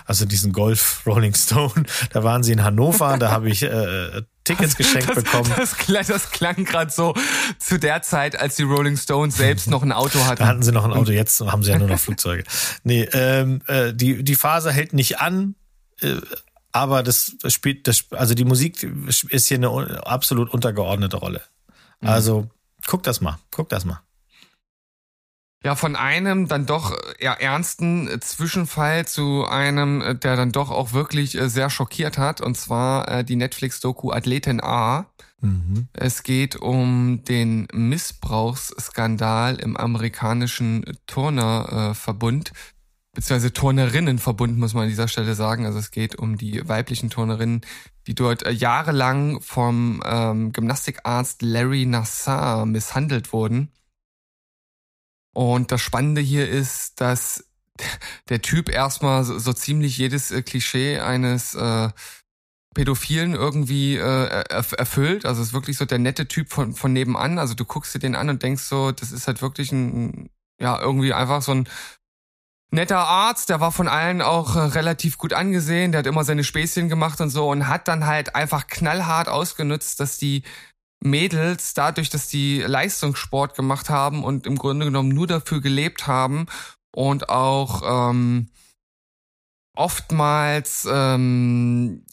also 0.07 0.25
diesen 0.25 0.53
Golf 0.53 1.03
Rolling 1.07 1.35
Stone. 1.35 1.85
Da 2.11 2.25
waren 2.25 2.43
sie 2.43 2.53
in 2.53 2.65
Hannover, 2.65 3.17
da 3.17 3.31
habe 3.31 3.49
ich 3.49 3.63
äh, 3.63 4.23
Tickets 4.43 4.77
geschenkt 4.77 5.09
das, 5.09 5.23
bekommen. 5.23 5.51
Das, 5.57 5.77
das, 5.87 6.07
das 6.09 6.31
klang 6.31 6.65
gerade 6.65 6.91
so 6.91 7.15
zu 7.59 7.79
der 7.79 8.03
Zeit, 8.03 8.39
als 8.39 8.57
die 8.57 8.65
Rolling 8.65 8.97
Stones 8.97 9.37
selbst 9.37 9.69
noch 9.69 9.83
ein 9.83 9.93
Auto 9.93 10.25
hatten. 10.25 10.41
Da 10.41 10.47
hatten 10.47 10.63
sie 10.63 10.73
noch 10.73 10.85
ein 10.85 10.93
Auto, 10.93 11.13
jetzt 11.13 11.41
haben 11.41 11.63
sie 11.63 11.71
ja 11.71 11.79
nur 11.79 11.89
noch 11.89 11.99
Flugzeuge. 11.99 12.45
Nee, 12.83 13.09
ähm, 13.13 13.63
äh, 13.69 13.95
die, 13.95 14.25
die 14.25 14.35
Phase 14.35 14.73
hält 14.73 14.93
nicht 14.93 15.21
an. 15.21 15.55
Äh, 16.01 16.17
aber 16.73 17.05
das 17.05 17.37
spielt, 17.47 17.87
das, 17.87 18.07
also 18.11 18.35
die 18.35 18.45
Musik 18.45 18.83
ist 19.29 19.47
hier 19.47 19.59
eine 19.59 20.05
absolut 20.07 20.51
untergeordnete 20.51 21.19
Rolle. 21.19 21.41
Mhm. 22.01 22.09
Also 22.09 22.51
guck 22.87 23.05
das 23.05 23.21
mal, 23.21 23.39
guck 23.53 23.69
das 23.69 23.85
mal. 23.85 24.01
Ja, 25.65 25.77
von 25.77 25.97
einem 25.97 26.47
dann 26.47 26.67
doch 26.67 26.95
eher 27.19 27.41
ernsten 27.41 28.11
Zwischenfall 28.21 29.07
zu 29.07 29.47
einem, 29.47 30.21
der 30.21 30.37
dann 30.37 30.53
doch 30.53 30.71
auch 30.71 30.93
wirklich 30.93 31.41
äh, 31.41 31.49
sehr 31.49 31.71
schockiert 31.71 32.19
hat, 32.19 32.43
und 32.43 32.55
zwar 32.55 33.09
äh, 33.09 33.25
die 33.25 33.37
Netflix-Doku 33.37 34.13
Athletin 34.13 34.61
A. 34.63 35.07
Mhm. 35.41 35.89
Es 35.95 36.23
geht 36.23 36.57
um 36.57 37.25
den 37.25 37.67
Missbrauchsskandal 37.73 39.57
im 39.57 39.79
amerikanischen 39.79 40.85
Turnerverbund, 41.07 42.53
beziehungsweise 43.15 43.55
Turnerinnenverbund, 43.55 44.59
muss 44.59 44.75
man 44.75 44.83
an 44.83 44.91
dieser 44.91 45.09
Stelle 45.09 45.35
sagen. 45.35 45.65
Also 45.65 45.79
es 45.79 45.91
geht 45.91 46.15
um 46.17 46.37
die 46.37 46.69
weiblichen 46.69 47.09
Turnerinnen, 47.09 47.63
die 48.07 48.15
dort 48.15 48.43
äh, 48.43 48.51
jahrelang 48.51 49.41
vom 49.41 50.03
ähm, 50.05 50.53
Gymnastikarzt 50.53 51.41
Larry 51.41 51.87
Nassar 51.87 52.67
misshandelt 52.67 53.33
wurden. 53.33 53.71
Und 55.35 55.73
das 55.73 55.83
Spannende 55.83 56.21
hier 56.21 56.49
ist, 56.49 57.01
dass 57.01 57.45
der 58.29 58.41
Typ 58.41 58.71
erstmal 58.71 59.25
so, 59.25 59.39
so 59.39 59.53
ziemlich 59.53 59.99
jedes 59.99 60.31
äh, 60.31 60.43
Klischee 60.43 61.01
eines 61.01 61.55
äh, 61.55 61.91
Pädophilen 62.75 63.35
irgendwie 63.35 63.97
äh, 63.97 64.45
erfüllt. 64.49 65.27
Also 65.27 65.43
ist 65.43 65.53
wirklich 65.53 65.77
so 65.77 65.85
der 65.85 65.99
nette 65.99 66.27
Typ 66.27 66.53
von, 66.53 66.75
von 66.75 66.93
nebenan. 66.93 67.39
Also 67.39 67.55
du 67.55 67.65
guckst 67.65 67.95
dir 67.95 67.99
den 67.99 68.17
an 68.17 68.31
und 68.31 68.43
denkst 68.43 68.63
so, 68.63 68.93
das 68.93 69.13
ist 69.13 69.27
halt 69.27 69.43
wirklich 69.43 69.73
ein, 69.73 70.31
ja, 70.61 70.81
irgendwie 70.81 71.13
einfach 71.13 71.43
so 71.43 71.53
ein 71.53 71.69
netter 72.71 72.99
Arzt, 72.99 73.49
der 73.49 73.61
war 73.61 73.73
von 73.73 73.89
allen 73.89 74.21
auch 74.21 74.57
äh, 74.57 74.61
relativ 74.61 75.17
gut 75.17 75.33
angesehen, 75.33 75.93
der 75.93 76.01
hat 76.01 76.07
immer 76.07 76.25
seine 76.25 76.45
Späßchen 76.45 76.89
gemacht 76.89 77.21
und 77.21 77.31
so 77.31 77.49
und 77.49 77.69
hat 77.69 77.89
dann 77.89 78.07
halt 78.07 78.35
einfach 78.35 78.67
knallhart 78.67 79.29
ausgenutzt, 79.29 80.01
dass 80.01 80.19
die 80.19 80.43
Mädels 81.01 81.75
dadurch, 81.75 82.09
dass 82.09 82.29
die 82.29 82.61
Leistungssport 82.61 83.55
gemacht 83.55 83.91
haben 83.91 84.25
und 84.25 84.47
im 84.47 84.57
Grunde 84.57 84.87
genommen 84.87 85.11
nur 85.11 85.27
dafür 85.27 85.61
gelebt 85.61 86.07
haben 86.07 86.47
und 86.95 87.29
auch 87.29 88.11
ähm, 88.11 88.49
oftmals 89.77 90.87
ähm, 90.91 92.05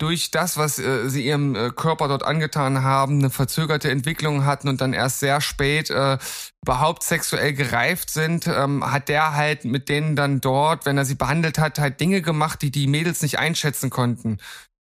durch 0.00 0.30
das, 0.30 0.56
was 0.56 0.78
äh, 0.78 1.08
sie 1.08 1.26
ihrem 1.26 1.54
äh, 1.54 1.70
Körper 1.70 2.08
dort 2.08 2.22
angetan 2.22 2.82
haben, 2.82 3.18
eine 3.18 3.30
verzögerte 3.30 3.90
Entwicklung 3.90 4.44
hatten 4.44 4.68
und 4.68 4.80
dann 4.80 4.94
erst 4.94 5.20
sehr 5.20 5.40
spät 5.40 5.90
äh, 5.90 6.18
überhaupt 6.62 7.02
sexuell 7.02 7.52
gereift 7.52 8.10
sind, 8.10 8.46
ähm, 8.46 8.90
hat 8.90 9.08
der 9.08 9.34
halt 9.34 9.64
mit 9.64 9.88
denen 9.88 10.16
dann 10.16 10.40
dort, 10.40 10.86
wenn 10.86 10.96
er 10.96 11.04
sie 11.04 11.16
behandelt 11.16 11.58
hat, 11.58 11.78
halt 11.78 12.00
Dinge 12.00 12.22
gemacht, 12.22 12.62
die 12.62 12.70
die 12.70 12.86
Mädels 12.86 13.20
nicht 13.20 13.38
einschätzen 13.38 13.90
konnten. 13.90 14.38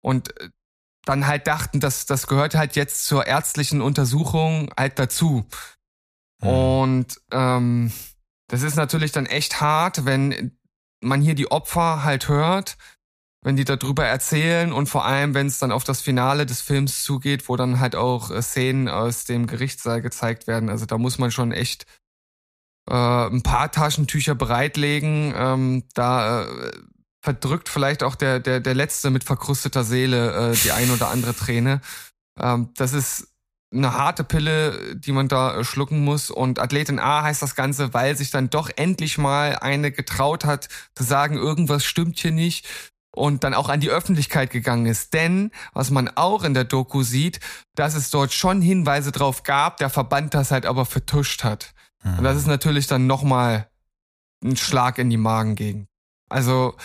Und 0.02 0.38
äh, 0.42 0.50
dann 1.08 1.28
halt 1.28 1.48
dachten, 1.48 1.80
dass 1.80 2.06
das 2.06 2.28
gehört 2.28 2.56
halt 2.56 2.76
jetzt 2.76 3.06
zur 3.06 3.26
ärztlichen 3.26 3.82
Untersuchung 3.82 4.70
halt 4.78 5.00
dazu. 5.00 5.46
Mhm. 6.42 6.50
Und 6.50 7.22
ähm, 7.32 7.92
das 8.48 8.62
ist 8.62 8.76
natürlich 8.76 9.12
dann 9.12 9.26
echt 9.26 9.62
hart, 9.62 10.06
wenn 10.06 10.58
man 11.02 11.22
hier 11.22 11.36
die 11.36 11.52
Opfer 11.52 12.04
halt 12.04 12.28
hört, 12.28 12.78
wenn 13.44 13.56
die 13.56 13.66
darüber 13.66 14.06
erzählen 14.06 14.74
und 14.74 14.88
vor 14.90 15.06
allem, 15.06 15.34
wenn 15.34 15.48
es 15.48 15.60
dann 15.60 15.72
auf 15.72 15.84
das 15.84 16.02
Finale 16.02 16.46
des 16.46 16.62
Films 16.62 17.04
zugeht, 17.04 17.48
wo 17.48 17.56
dann 17.56 17.80
halt 17.80 17.96
auch 17.96 18.32
äh, 18.32 18.42
Szenen 18.42 18.90
aus 18.90 19.26
dem 19.26 19.48
Gerichtssaal 19.48 20.02
gezeigt 20.02 20.48
werden. 20.48 20.70
Also 20.70 20.86
da 20.86 20.98
muss 20.98 21.18
man 21.18 21.32
schon 21.32 21.52
echt 21.52 21.86
äh, 22.90 22.94
ein 22.94 23.44
paar 23.44 23.72
Taschentücher 23.72 24.36
bereitlegen. 24.36 25.34
Ähm, 25.36 25.84
da 25.94 26.44
äh, 26.44 26.72
verdrückt 27.28 27.68
vielleicht 27.68 28.04
auch 28.04 28.16
der, 28.16 28.40
der, 28.40 28.62
der 28.62 28.74
Letzte 28.74 29.10
mit 29.10 29.26
verkrusteter 29.26 29.84
Seele 29.84 30.52
äh, 30.52 30.56
die 30.56 30.72
ein 30.72 30.90
oder 30.92 31.10
andere 31.10 31.36
Träne. 31.36 31.82
Ähm, 32.40 32.70
das 32.78 32.94
ist 32.94 33.28
eine 33.74 33.92
harte 33.92 34.24
Pille, 34.24 34.96
die 34.96 35.12
man 35.12 35.28
da 35.28 35.58
äh, 35.58 35.66
schlucken 35.66 36.06
muss. 36.06 36.32
Und 36.32 36.58
Athletin 36.58 37.00
A 37.00 37.24
heißt 37.24 37.42
das 37.42 37.56
Ganze, 37.56 37.94
weil 37.94 38.16
sich 38.16 38.32
dann 38.32 38.50
doch 38.50 38.70
endlich 38.74 39.18
mal 39.18 39.58
eine 39.58 39.92
getraut 39.92 40.46
hat, 40.46 40.70
zu 40.96 41.04
sagen, 41.04 41.36
irgendwas 41.36 41.84
stimmt 41.84 42.18
hier 42.18 42.32
nicht. 42.32 42.66
Und 43.14 43.44
dann 43.44 43.54
auch 43.54 43.68
an 43.68 43.82
die 43.82 43.90
Öffentlichkeit 43.90 44.50
gegangen 44.50 44.86
ist. 44.86 45.14
Denn, 45.14 45.52
was 45.74 45.90
man 45.90 46.08
auch 46.16 46.46
in 46.46 46.54
der 46.54 46.64
Doku 46.64 47.04
sieht, 47.04 47.42
dass 47.76 47.94
es 47.96 48.10
dort 48.10 48.32
schon 48.32 48.62
Hinweise 48.62 49.12
drauf 49.12 49.44
gab, 49.44 49.76
der 49.78 49.90
Verband 49.90 50.34
das 50.34 50.52
halt 50.52 50.66
aber 50.66 50.86
vertuscht 50.86 51.44
hat. 51.44 51.74
Und 52.06 52.24
das 52.24 52.38
ist 52.38 52.48
natürlich 52.48 52.88
dann 52.88 53.06
nochmal 53.06 53.68
ein 54.42 54.56
Schlag 54.56 54.98
in 54.98 55.10
die 55.10 55.18
Magengegend. 55.18 55.90
Also, 56.30 56.76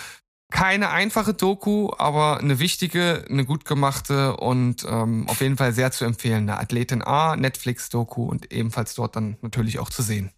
keine 0.53 0.91
einfache 0.91 1.33
Doku, 1.33 1.91
aber 1.97 2.39
eine 2.39 2.59
wichtige, 2.59 3.25
eine 3.29 3.45
gut 3.45 3.65
gemachte 3.65 4.37
und 4.37 4.85
ähm, 4.87 5.27
auf 5.29 5.41
jeden 5.41 5.57
Fall 5.57 5.73
sehr 5.73 5.91
zu 5.91 6.05
empfehlende 6.05 6.59
Athletin 6.59 7.03
A, 7.03 7.37
Netflix-Doku 7.37 8.25
und 8.25 8.53
ebenfalls 8.53 8.95
dort 8.95 9.17
dann 9.17 9.39
natürlich 9.41 9.79
auch 9.79 9.89
zu 9.89 10.03
sehen. 10.03 10.31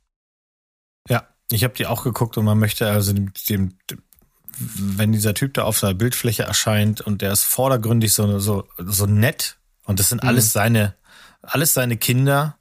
Ja, 1.08 1.26
ich 1.50 1.64
habe 1.64 1.74
die 1.74 1.86
auch 1.86 2.04
geguckt 2.04 2.38
und 2.38 2.44
man 2.44 2.58
möchte 2.58 2.88
also 2.88 3.12
dem, 3.12 3.32
dem, 3.48 3.76
wenn 4.56 5.10
dieser 5.10 5.34
Typ 5.34 5.54
da 5.54 5.64
auf 5.64 5.78
seiner 5.78 5.94
Bildfläche 5.94 6.44
erscheint 6.44 7.00
und 7.00 7.20
der 7.20 7.32
ist 7.32 7.42
vordergründig 7.42 8.12
so 8.12 8.38
so 8.38 8.68
so 8.78 9.06
nett 9.06 9.58
und 9.84 9.98
das 9.98 10.10
sind 10.10 10.22
alles 10.22 10.46
mhm. 10.46 10.50
seine 10.50 10.94
alles 11.42 11.74
seine 11.74 11.96
Kinder 11.96 12.56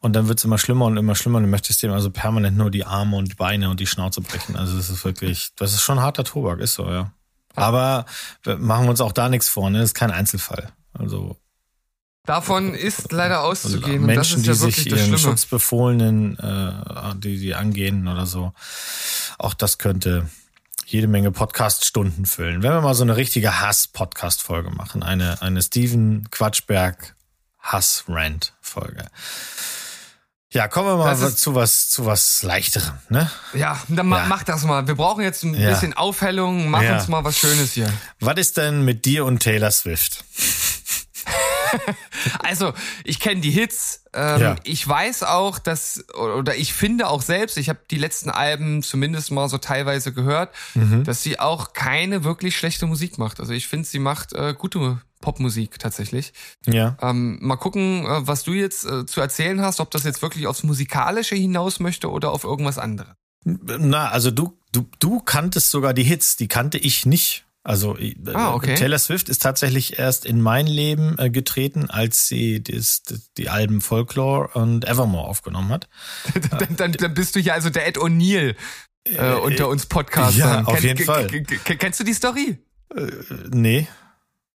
Und 0.00 0.14
dann 0.14 0.28
wird's 0.28 0.44
immer 0.44 0.58
schlimmer 0.58 0.86
und 0.86 0.96
immer 0.96 1.14
schlimmer. 1.14 1.38
Und 1.38 1.44
du 1.44 1.50
möchtest 1.50 1.82
dem 1.82 1.92
also 1.92 2.10
permanent 2.10 2.56
nur 2.56 2.70
die 2.70 2.84
Arme 2.84 3.16
und 3.16 3.32
die 3.32 3.34
Beine 3.34 3.68
und 3.68 3.80
die 3.80 3.86
Schnauze 3.86 4.22
brechen. 4.22 4.56
Also 4.56 4.76
das 4.76 4.88
ist 4.88 5.04
wirklich, 5.04 5.50
das 5.56 5.74
ist 5.74 5.82
schon 5.82 6.00
harter 6.00 6.24
Tobak, 6.24 6.60
ist 6.60 6.74
so, 6.74 6.90
ja. 6.90 7.12
Aber 7.54 8.06
machen 8.46 8.86
wir 8.86 8.90
uns 8.90 9.00
auch 9.00 9.12
da 9.12 9.28
nichts 9.28 9.48
vor, 9.48 9.68
ne? 9.70 9.78
Das 9.78 9.90
ist 9.90 9.94
kein 9.94 10.10
Einzelfall. 10.10 10.72
Also 10.92 11.36
Davon 12.24 12.74
ist 12.74 13.12
leider 13.12 13.42
auszugehen. 13.42 14.04
Menschen, 14.04 14.38
und 14.38 14.46
das 14.46 14.62
ist 14.62 14.84
die 14.84 14.90
ja 14.90 14.96
sich 14.96 15.06
ihren. 15.06 15.18
Schutzbefohlenen, 15.18 16.38
äh, 16.38 17.14
die 17.16 17.38
die 17.38 17.54
angehen 17.54 18.06
oder 18.08 18.26
so, 18.26 18.52
auch 19.38 19.54
das 19.54 19.78
könnte 19.78 20.28
jede 20.86 21.08
Menge 21.08 21.32
Podcast-Stunden 21.32 22.26
füllen. 22.26 22.62
Wenn 22.62 22.72
wir 22.72 22.80
mal 22.80 22.94
so 22.94 23.02
eine 23.02 23.16
richtige 23.16 23.60
Hass-Podcast-Folge 23.60 24.70
machen, 24.70 25.02
eine 25.02 25.40
eine 25.42 25.62
Steven 25.62 26.30
Quatschberg 26.30 27.16
Hass-Rant-Folge. 27.58 29.06
Ja, 30.52 30.66
kommen 30.66 30.88
wir 30.88 30.96
mal 30.96 31.12
ist- 31.12 31.38
zu 31.38 31.54
was 31.54 31.88
zu 31.90 32.06
was 32.06 32.42
leichterem, 32.42 32.94
ne? 33.08 33.30
Ja, 33.54 33.80
dann 33.88 34.10
Ja. 34.10 34.24
mach 34.28 34.42
das 34.42 34.64
mal. 34.64 34.86
Wir 34.88 34.96
brauchen 34.96 35.22
jetzt 35.22 35.44
ein 35.44 35.54
Ja. 35.54 35.70
bisschen 35.70 35.92
Aufhellung. 35.94 36.68
Mach 36.70 36.82
Ja. 36.82 36.96
uns 36.96 37.06
mal 37.06 37.22
was 37.22 37.38
Schönes 37.38 37.72
hier. 37.74 37.92
Was 38.18 38.36
ist 38.38 38.56
denn 38.56 38.84
mit 38.84 39.04
dir 39.04 39.24
und 39.26 39.40
Taylor 39.40 39.70
Swift? 39.70 40.24
Also, 42.40 42.74
ich 43.04 43.20
kenne 43.20 43.40
die 43.40 43.52
Hits. 43.52 44.02
Ähm, 44.12 44.40
Ja. 44.40 44.56
Ich 44.64 44.86
weiß 44.86 45.22
auch, 45.22 45.60
dass, 45.60 46.04
oder 46.14 46.56
ich 46.56 46.72
finde 46.74 47.06
auch 47.06 47.22
selbst, 47.22 47.56
ich 47.58 47.68
habe 47.68 47.78
die 47.92 47.96
letzten 47.98 48.28
Alben 48.28 48.82
zumindest 48.82 49.30
mal 49.30 49.48
so 49.48 49.56
teilweise 49.58 50.12
gehört, 50.12 50.52
Mhm. 50.74 51.04
dass 51.04 51.22
sie 51.22 51.38
auch 51.38 51.72
keine 51.72 52.24
wirklich 52.24 52.56
schlechte 52.56 52.86
Musik 52.86 53.18
macht. 53.18 53.38
Also 53.38 53.52
ich 53.52 53.68
finde, 53.68 53.86
sie 53.88 54.00
macht 54.00 54.32
äh, 54.32 54.52
gute 54.58 55.00
Popmusik 55.20 55.78
tatsächlich. 55.78 56.32
Ja. 56.66 56.96
Ähm, 57.00 57.38
mal 57.40 57.56
gucken, 57.56 58.04
äh, 58.04 58.26
was 58.26 58.42
du 58.42 58.52
jetzt 58.52 58.84
äh, 58.84 59.06
zu 59.06 59.20
erzählen 59.20 59.60
hast, 59.60 59.80
ob 59.80 59.90
das 59.90 60.04
jetzt 60.04 60.22
wirklich 60.22 60.46
aufs 60.46 60.62
Musikalische 60.62 61.34
hinaus 61.36 61.80
möchte 61.80 62.10
oder 62.10 62.32
auf 62.32 62.44
irgendwas 62.44 62.78
anderes. 62.78 63.14
Na, 63.44 64.08
also 64.10 64.30
du, 64.30 64.58
du, 64.72 64.86
du 64.98 65.20
kanntest 65.20 65.70
sogar 65.70 65.94
die 65.94 66.02
Hits, 66.02 66.36
die 66.36 66.48
kannte 66.48 66.78
ich 66.78 67.06
nicht. 67.06 67.44
Also 67.62 67.96
äh, 67.98 68.14
Ah, 68.32 68.54
okay. 68.54 68.74
Taylor 68.74 68.98
Swift 68.98 69.28
ist 69.28 69.42
tatsächlich 69.42 69.98
erst 69.98 70.24
in 70.24 70.40
mein 70.40 70.66
Leben 70.66 71.18
äh, 71.18 71.28
getreten, 71.30 71.90
als 71.90 72.26
sie 72.26 72.62
das, 72.62 73.02
die 73.36 73.50
Alben 73.50 73.82
Folklore 73.82 74.48
und 74.54 74.86
Evermore 74.86 75.28
aufgenommen 75.28 75.70
hat. 75.70 75.88
dann, 76.58 76.76
dann, 76.76 76.92
dann 76.92 77.14
bist 77.14 77.36
du 77.36 77.40
ja 77.40 77.54
also 77.54 77.68
der 77.68 77.86
Ed 77.86 77.98
O'Neill 77.98 78.56
äh, 79.04 79.32
unter 79.34 79.68
uns 79.68 79.86
Podcastern. 79.86 80.38
ja, 80.38 80.64
auf 80.64 80.82
jeden 80.82 81.04
Fall. 81.04 81.26
Kennst 81.28 82.00
du 82.00 82.04
die 82.04 82.14
Story? 82.14 82.58
Nee. 83.50 83.86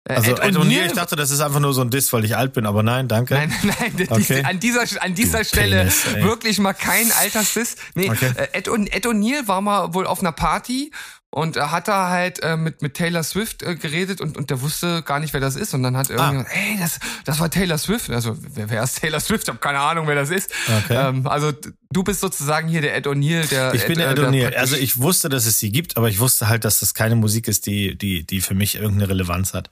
Äh, 0.07 0.14
Also 0.17 0.33
Ed 0.33 0.40
O'Neill, 0.40 0.59
O'Neill- 0.59 0.87
ich 0.87 0.93
dachte, 0.93 1.17
das 1.17 1.31
ist 1.31 1.40
einfach 1.40 1.61
nur 1.61 1.73
so 1.73 1.81
ein 1.81 1.90
Diss, 1.90 2.12
weil 2.12 2.25
ich 2.25 2.37
alt 2.37 2.53
bin, 2.53 2.67
aber 2.67 2.83
nein, 2.83 3.09
danke. 3.09 3.35
Nein, 3.35 3.53
nein, 3.62 4.07
Okay. 4.11 4.43
an 4.45 4.61
dieser, 4.61 4.85
an 5.03 5.14
dieser 5.14 5.38
Du 5.38 5.45
Stelle 5.47 5.79
Penis, 5.79 6.05
wirklich 6.23 6.59
mal 6.59 6.75
kein 6.75 7.11
Altersdiss. 7.12 7.77
Nee, 7.95 8.11
Okay. 8.11 8.33
äh, 8.37 8.49
Ed, 8.53 8.69
O'Neill 8.69 9.49
war 9.49 9.61
mal 9.62 9.95
wohl 9.95 10.07
auf 10.07 10.21
einer 10.21 10.33
Party 10.33 10.93
und 11.31 11.57
hat 11.57 11.88
da 11.88 12.11
halt 12.11 12.43
äh, 12.43 12.57
mit, 12.57 12.81
mit 12.83 12.95
Taylor 12.95 13.23
Swift 13.25 13.62
äh, 13.62 13.75
geredet 13.77 14.21
und, 14.21 14.37
und 14.37 14.51
der 14.51 14.61
wusste 14.61 15.03
gar 15.03 15.19
nicht, 15.21 15.33
wer 15.33 15.40
das 15.40 15.57
ist. 15.57 15.73
Und 15.75 15.83
dann 15.83 15.97
hat 15.97 16.11
Ah. 16.11 16.14
irgendjemand, 16.14 16.49
ey, 16.53 16.77
das, 16.79 17.01
das 17.25 17.40
war 17.40 17.51
Taylor 17.51 17.79
Swift. 17.79 18.11
Also, 18.11 18.37
wer, 18.55 18.69
wer 18.71 18.83
ist 18.85 19.01
Taylor 19.01 19.19
Swift? 19.21 19.45
Ich 19.45 19.49
habe 19.49 19.59
keine 19.59 19.81
Ahnung, 19.81 20.07
wer 20.07 20.14
das 20.14 20.31
ist. 20.31 20.51
Okay. 20.85 20.95
Ähm, 21.09 21.27
also, 21.27 21.53
du 21.94 22.02
bist 22.02 22.20
sozusagen 22.20 22.68
hier 22.68 22.83
der 22.83 22.94
Ed 22.94 23.07
O'Neill, 23.07 23.48
der. 23.48 23.72
Ich 23.72 23.87
bin 23.87 23.98
der 23.98 24.11
Ed 24.11 24.18
O'Neill. 24.18 24.54
Also 24.54 24.76
ich 24.76 24.98
wusste, 24.98 25.30
dass 25.30 25.46
es 25.46 25.59
sie 25.59 25.72
gibt, 25.72 25.96
aber 25.96 26.11
ich 26.11 26.18
wusste 26.18 26.48
halt, 26.48 26.64
dass 26.66 26.80
das 26.80 26.92
keine 26.92 27.16
Musik 27.16 27.48
ist, 27.48 27.64
die, 27.64 27.96
die, 27.96 28.24
die 28.24 28.40
für 28.42 28.54
mich 28.54 28.74
irgendeine 28.74 29.09
Relevanz 29.09 29.54
hat. 29.54 29.70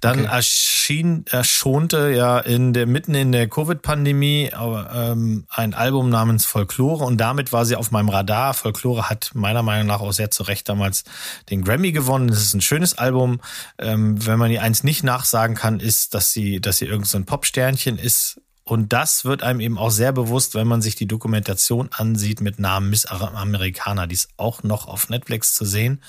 Dann 0.00 0.20
Okay. 0.20 0.28
erschien, 0.36 1.24
erschonte 1.30 2.10
ja 2.10 2.38
in 2.38 2.72
der, 2.74 2.86
mitten 2.86 3.14
in 3.14 3.32
der 3.32 3.48
Covid-Pandemie 3.48 4.50
ähm, 4.94 5.46
ein 5.48 5.74
Album 5.74 6.10
namens 6.10 6.44
Folklore 6.44 7.04
und 7.04 7.16
damit 7.18 7.52
war 7.52 7.64
sie 7.64 7.76
auf 7.76 7.90
meinem 7.90 8.10
Radar. 8.10 8.54
Folklore 8.54 9.08
hat 9.08 9.30
meiner 9.34 9.62
Meinung 9.62 9.86
nach 9.86 10.00
auch 10.00 10.12
sehr 10.12 10.30
zu 10.30 10.42
Recht 10.42 10.68
damals 10.68 11.04
den 11.50 11.64
Grammy 11.64 11.92
gewonnen. 11.92 12.28
Es 12.28 12.42
ist 12.42 12.54
ein 12.54 12.60
schönes 12.60 12.98
Album. 12.98 13.40
Ähm, 13.78 14.24
wenn 14.26 14.38
man 14.38 14.50
ihr 14.50 14.62
eins 14.62 14.84
nicht 14.84 15.02
nachsagen 15.02 15.56
kann, 15.56 15.80
ist, 15.80 16.14
dass 16.14 16.32
sie, 16.32 16.60
dass 16.60 16.76
sie 16.76 16.86
irgend 16.86 17.06
so 17.06 17.18
Popsternchen 17.24 17.98
ist. 17.98 18.40
Und 18.72 18.94
das 18.94 19.26
wird 19.26 19.42
einem 19.42 19.60
eben 19.60 19.76
auch 19.76 19.90
sehr 19.90 20.12
bewusst, 20.12 20.54
wenn 20.54 20.66
man 20.66 20.80
sich 20.80 20.94
die 20.94 21.06
Dokumentation 21.06 21.90
ansieht 21.92 22.40
mit 22.40 22.58
Namen 22.58 22.88
Miss 22.88 23.04
Americana. 23.04 24.06
Die 24.06 24.14
ist 24.14 24.30
auch 24.38 24.62
noch 24.62 24.88
auf 24.88 25.10
Netflix 25.10 25.54
zu 25.54 25.66
sehen. 25.66 26.02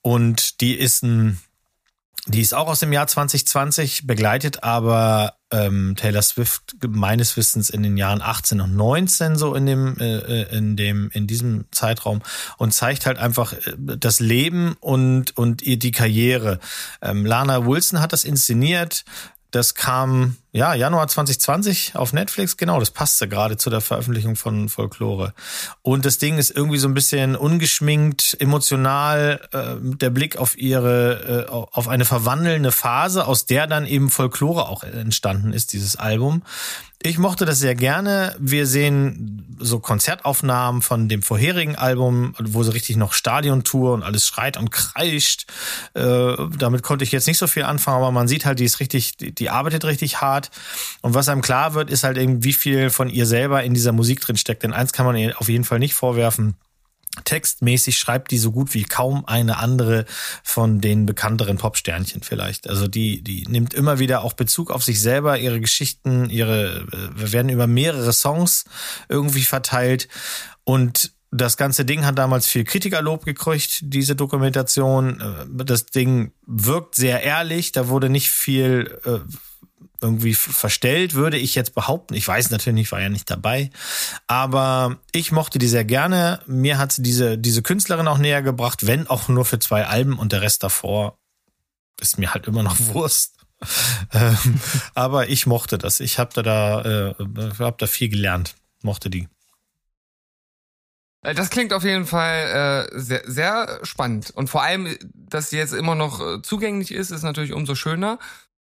Und 0.00 0.62
die 0.62 0.72
ist 0.72 1.02
ein, 1.02 1.38
die 2.26 2.40
ist 2.40 2.54
auch 2.54 2.68
aus 2.68 2.80
dem 2.80 2.90
Jahr 2.90 3.06
2020, 3.06 4.06
begleitet 4.06 4.64
aber 4.64 5.34
ähm, 5.50 5.94
Taylor 5.94 6.22
Swift 6.22 6.74
meines 6.88 7.36
Wissens 7.36 7.68
in 7.68 7.82
den 7.82 7.98
Jahren 7.98 8.22
18 8.22 8.62
und 8.62 8.74
19 8.74 9.36
so 9.36 9.54
in 9.54 9.66
dem 9.66 9.98
äh, 9.98 10.20
äh, 10.44 10.56
in 10.56 10.74
dem 10.78 11.10
in 11.10 11.26
diesem 11.26 11.66
Zeitraum 11.70 12.22
und 12.56 12.72
zeigt 12.72 13.04
halt 13.04 13.18
einfach 13.18 13.52
äh, 13.52 13.74
das 13.76 14.20
Leben 14.20 14.74
und 14.80 15.36
und 15.36 15.60
ihr 15.60 15.78
die 15.78 15.92
Karriere. 15.92 16.60
Ähm, 17.02 17.26
Lana 17.26 17.66
Wilson 17.66 18.00
hat 18.00 18.14
das 18.14 18.24
inszeniert. 18.24 19.04
Das 19.52 19.74
kam 19.74 20.36
ja 20.50 20.74
Januar 20.74 21.08
2020 21.08 21.94
auf 21.94 22.14
Netflix. 22.14 22.56
Genau, 22.56 22.80
das 22.80 22.90
passte 22.90 23.28
gerade 23.28 23.58
zu 23.58 23.68
der 23.68 23.82
Veröffentlichung 23.82 24.34
von 24.34 24.70
Folklore. 24.70 25.34
Und 25.82 26.06
das 26.06 26.16
Ding 26.16 26.38
ist 26.38 26.50
irgendwie 26.50 26.78
so 26.78 26.88
ein 26.88 26.94
bisschen 26.94 27.36
ungeschminkt, 27.36 28.34
emotional. 28.40 29.46
Äh, 29.52 29.74
der 29.78 30.08
Blick 30.08 30.38
auf 30.38 30.56
ihre, 30.56 31.46
äh, 31.48 31.50
auf 31.50 31.86
eine 31.86 32.06
verwandelnde 32.06 32.72
Phase, 32.72 33.26
aus 33.26 33.44
der 33.44 33.66
dann 33.66 33.84
eben 33.84 34.08
Folklore 34.08 34.68
auch 34.68 34.84
entstanden 34.84 35.52
ist, 35.52 35.74
dieses 35.74 35.96
Album. 35.96 36.42
Ich 37.04 37.18
mochte 37.18 37.44
das 37.44 37.58
sehr 37.58 37.74
gerne. 37.74 38.36
Wir 38.38 38.64
sehen 38.64 39.56
so 39.58 39.80
Konzertaufnahmen 39.80 40.82
von 40.82 41.08
dem 41.08 41.22
vorherigen 41.22 41.74
Album, 41.74 42.34
wo 42.38 42.62
sie 42.62 42.72
richtig 42.72 42.96
noch 42.96 43.12
Stadiontour 43.12 43.94
und 43.94 44.04
alles 44.04 44.24
schreit 44.24 44.56
und 44.56 44.70
kreischt. 44.70 45.46
Äh, 45.94 46.34
damit 46.56 46.84
konnte 46.84 47.02
ich 47.04 47.10
jetzt 47.10 47.26
nicht 47.26 47.38
so 47.38 47.48
viel 47.48 47.64
anfangen, 47.64 47.98
aber 47.98 48.12
man 48.12 48.28
sieht 48.28 48.44
halt, 48.44 48.60
die 48.60 48.64
ist 48.64 48.78
richtig, 48.78 49.16
die, 49.16 49.34
die 49.34 49.50
arbeitet 49.50 49.84
richtig 49.84 50.20
hart. 50.20 50.50
Und 51.00 51.14
was 51.14 51.28
einem 51.28 51.42
klar 51.42 51.74
wird, 51.74 51.90
ist 51.90 52.04
halt 52.04 52.18
eben, 52.18 52.44
wie 52.44 52.52
viel 52.52 52.88
von 52.90 53.08
ihr 53.08 53.26
selber 53.26 53.64
in 53.64 53.74
dieser 53.74 53.92
Musik 53.92 54.20
drin 54.20 54.36
steckt. 54.36 54.62
Denn 54.62 54.72
eins 54.72 54.92
kann 54.92 55.06
man 55.06 55.16
ihr 55.16 55.40
auf 55.40 55.48
jeden 55.48 55.64
Fall 55.64 55.80
nicht 55.80 55.94
vorwerfen. 55.94 56.54
Textmäßig 57.24 57.98
schreibt 57.98 58.30
die 58.30 58.38
so 58.38 58.52
gut 58.52 58.72
wie 58.72 58.84
kaum 58.84 59.26
eine 59.26 59.58
andere 59.58 60.06
von 60.42 60.80
den 60.80 61.04
bekannteren 61.04 61.58
Popsternchen 61.58 62.22
vielleicht. 62.22 62.68
Also 62.68 62.88
die, 62.88 63.22
die 63.22 63.44
nimmt 63.48 63.74
immer 63.74 63.98
wieder 63.98 64.22
auch 64.22 64.32
Bezug 64.32 64.70
auf 64.70 64.82
sich 64.82 65.00
selber, 65.00 65.38
ihre 65.38 65.60
Geschichten, 65.60 66.30
ihre, 66.30 66.86
wir 67.14 67.32
werden 67.32 67.50
über 67.50 67.66
mehrere 67.66 68.14
Songs 68.14 68.64
irgendwie 69.08 69.42
verteilt 69.42 70.08
und 70.64 71.12
das 71.34 71.56
ganze 71.56 71.86
Ding 71.86 72.04
hat 72.04 72.18
damals 72.18 72.46
viel 72.46 72.64
Kritikerlob 72.64 73.24
gekriegt, 73.24 73.80
diese 73.82 74.14
Dokumentation. 74.14 75.20
Äh, 75.20 75.64
Das 75.64 75.86
Ding 75.86 76.32
wirkt 76.46 76.94
sehr 76.94 77.22
ehrlich, 77.22 77.72
da 77.72 77.88
wurde 77.88 78.10
nicht 78.10 78.30
viel 78.30 78.98
äh, 79.04 79.18
irgendwie 80.02 80.34
verstellt, 80.34 81.14
würde 81.14 81.38
ich 81.38 81.54
jetzt 81.54 81.74
behaupten. 81.74 82.14
Ich 82.14 82.26
weiß 82.26 82.50
natürlich 82.50 82.74
nicht, 82.74 82.92
war 82.92 83.00
ja 83.00 83.08
nicht 83.08 83.30
dabei. 83.30 83.70
Aber 84.26 84.98
ich 85.12 85.32
mochte 85.32 85.58
die 85.58 85.68
sehr 85.68 85.84
gerne. 85.84 86.40
Mir 86.46 86.78
hat 86.78 86.92
sie 86.92 87.02
diese, 87.02 87.38
diese 87.38 87.62
Künstlerin 87.62 88.08
auch 88.08 88.18
näher 88.18 88.42
gebracht, 88.42 88.86
wenn 88.86 89.06
auch 89.06 89.28
nur 89.28 89.44
für 89.44 89.58
zwei 89.58 89.86
Alben 89.86 90.18
und 90.18 90.32
der 90.32 90.42
Rest 90.42 90.62
davor 90.62 91.18
ist 92.00 92.18
mir 92.18 92.34
halt 92.34 92.46
immer 92.46 92.62
noch 92.62 92.78
Wurst. 92.94 93.36
ähm, 94.12 94.60
aber 94.94 95.28
ich 95.28 95.46
mochte 95.46 95.78
das. 95.78 96.00
Ich 96.00 96.18
habe 96.18 96.30
da, 96.34 96.42
da, 96.42 97.10
äh, 97.10 97.14
hab 97.58 97.78
da 97.78 97.86
viel 97.86 98.08
gelernt. 98.08 98.56
Mochte 98.82 99.08
die. 99.08 99.28
Äh, 101.22 101.34
Das 101.34 101.50
klingt 101.50 101.72
auf 101.72 101.84
jeden 101.84 102.06
Fall 102.06 102.88
äh, 102.92 102.98
sehr, 103.00 103.22
sehr 103.26 103.80
spannend. 103.84 104.30
Und 104.30 104.48
vor 104.50 104.62
allem, 104.62 104.96
dass 105.14 105.50
sie 105.50 105.56
jetzt 105.58 105.72
immer 105.72 105.94
noch 105.94 106.20
äh, 106.20 106.42
zugänglich 106.42 106.92
ist, 106.92 107.10
ist 107.10 107.22
natürlich 107.22 107.52
umso 107.52 107.74
schöner. 107.74 108.18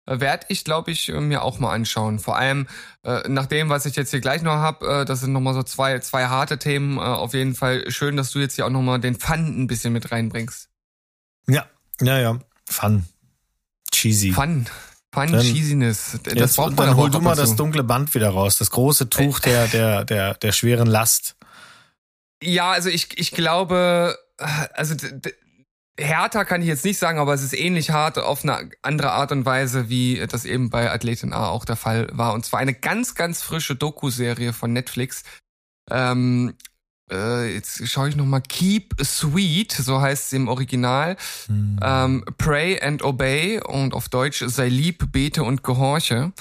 Äh, 0.07 0.21
Werd 0.21 0.47
ich, 0.49 0.65
glaube 0.65 0.91
ich, 0.91 1.09
äh, 1.09 1.21
mir 1.21 1.43
auch 1.43 1.59
mal 1.59 1.73
anschauen. 1.73 2.19
Vor 2.19 2.37
allem 2.37 2.67
äh, 3.03 3.29
nach 3.29 3.47
dem, 3.47 3.69
was 3.69 3.87
ich 3.87 3.97
jetzt 3.97 4.11
hier 4.11 4.21
gleich 4.21 4.43
noch 4.43 4.57
hab, 4.57 4.83
äh, 4.83 5.05
das 5.05 5.21
sind 5.21 5.33
nochmal 5.33 5.55
so 5.55 5.63
zwei, 5.63 5.99
zwei 6.01 6.27
harte 6.27 6.59
Themen. 6.59 6.99
Äh, 6.99 7.01
auf 7.01 7.35
jeden 7.35 7.55
Fall 7.55 7.91
schön, 7.91 8.17
dass 8.17 8.31
du 8.31 8.39
jetzt 8.39 8.55
hier 8.57 8.67
auch 8.67 8.71
nochmal 8.71 9.01
den 9.01 9.19
Fun 9.19 9.63
ein 9.63 9.67
bisschen 9.67 9.93
mit 9.93 10.11
reinbringst. 10.13 10.69
Ja, 11.47 11.67
ja, 12.01 12.19
ja. 12.19 12.39
Fun. 12.69 13.05
Cheesy. 13.91 14.33
Fun. 14.33 14.67
Fun, 15.13 15.33
Dann- 15.33 15.43
Cheesiness. 15.43 16.19
Das 16.23 16.35
Jetzt, 16.35 16.57
braucht 16.57 16.77
man 16.77 16.87
dann 16.89 16.97
hol 16.97 17.11
du 17.11 17.21
mal 17.21 17.35
das 17.35 17.57
dunkle 17.57 17.83
Band 17.83 18.15
wieder 18.15 18.31
raus. 18.31 18.59
Das 18.59 18.71
große 18.71 19.11
Tuch 19.11 19.41
der, 19.41 19.67
der, 19.67 20.05
der, 20.05 20.35
der 20.35 20.53
schweren 20.53 20.87
Last. 20.87 21.37
Ja, 22.43 22.71
also 22.71 22.89
ich, 22.89 23.19
ich 23.19 23.33
glaube, 23.33 24.17
äh, 24.39 24.45
also 24.75 24.95
härter 26.01 26.45
kann 26.45 26.63
ich 26.63 26.69
jetzt 26.69 26.85
nicht 26.85 26.99
sagen, 26.99 27.19
aber 27.19 27.35
es 27.35 27.43
ist 27.43 27.53
ähnlich 27.53 27.91
hart 27.91 28.19
auf 28.19 28.43
eine 28.43 28.71
andere 28.83 29.13
Art 29.13 29.33
und 29.33 29.45
Weise, 29.45 29.89
wie 29.89 30.25
das 30.29 30.45
eben 30.45 30.71
bei 30.71 30.91
Athletin 30.91 31.33
A 31.33 31.49
auch 31.49 31.65
der 31.65 31.77
Fall 31.77 32.09
war. 32.13 32.33
Und 32.35 32.45
zwar 32.45 32.61
eine 32.61 32.75
ganz, 32.75 33.15
ganz 33.15 33.43
frische 33.43 33.77
Doku-Serie 33.77 34.53
von 34.53 34.73
Netflix. 34.73 35.23
Ähm, 35.91 36.55
äh, 37.11 37.55
jetzt 37.55 37.87
schaue 37.89 38.09
ich 38.09 38.17
nochmal. 38.17 38.43
Keep 38.43 38.95
Sweet, 39.03 39.73
so 39.73 40.01
heißt 40.01 40.27
es 40.27 40.33
im 40.33 40.49
Original. 40.49 41.17
Ähm, 41.83 42.25
Pray 42.39 42.81
and 42.81 43.03
Obey 43.03 43.61
und 43.61 43.95
auf 43.95 44.09
Deutsch 44.09 44.43
sei 44.47 44.69
lieb, 44.69 45.13
bete 45.13 45.43
und 45.43 45.63
gehorche. 45.63 46.33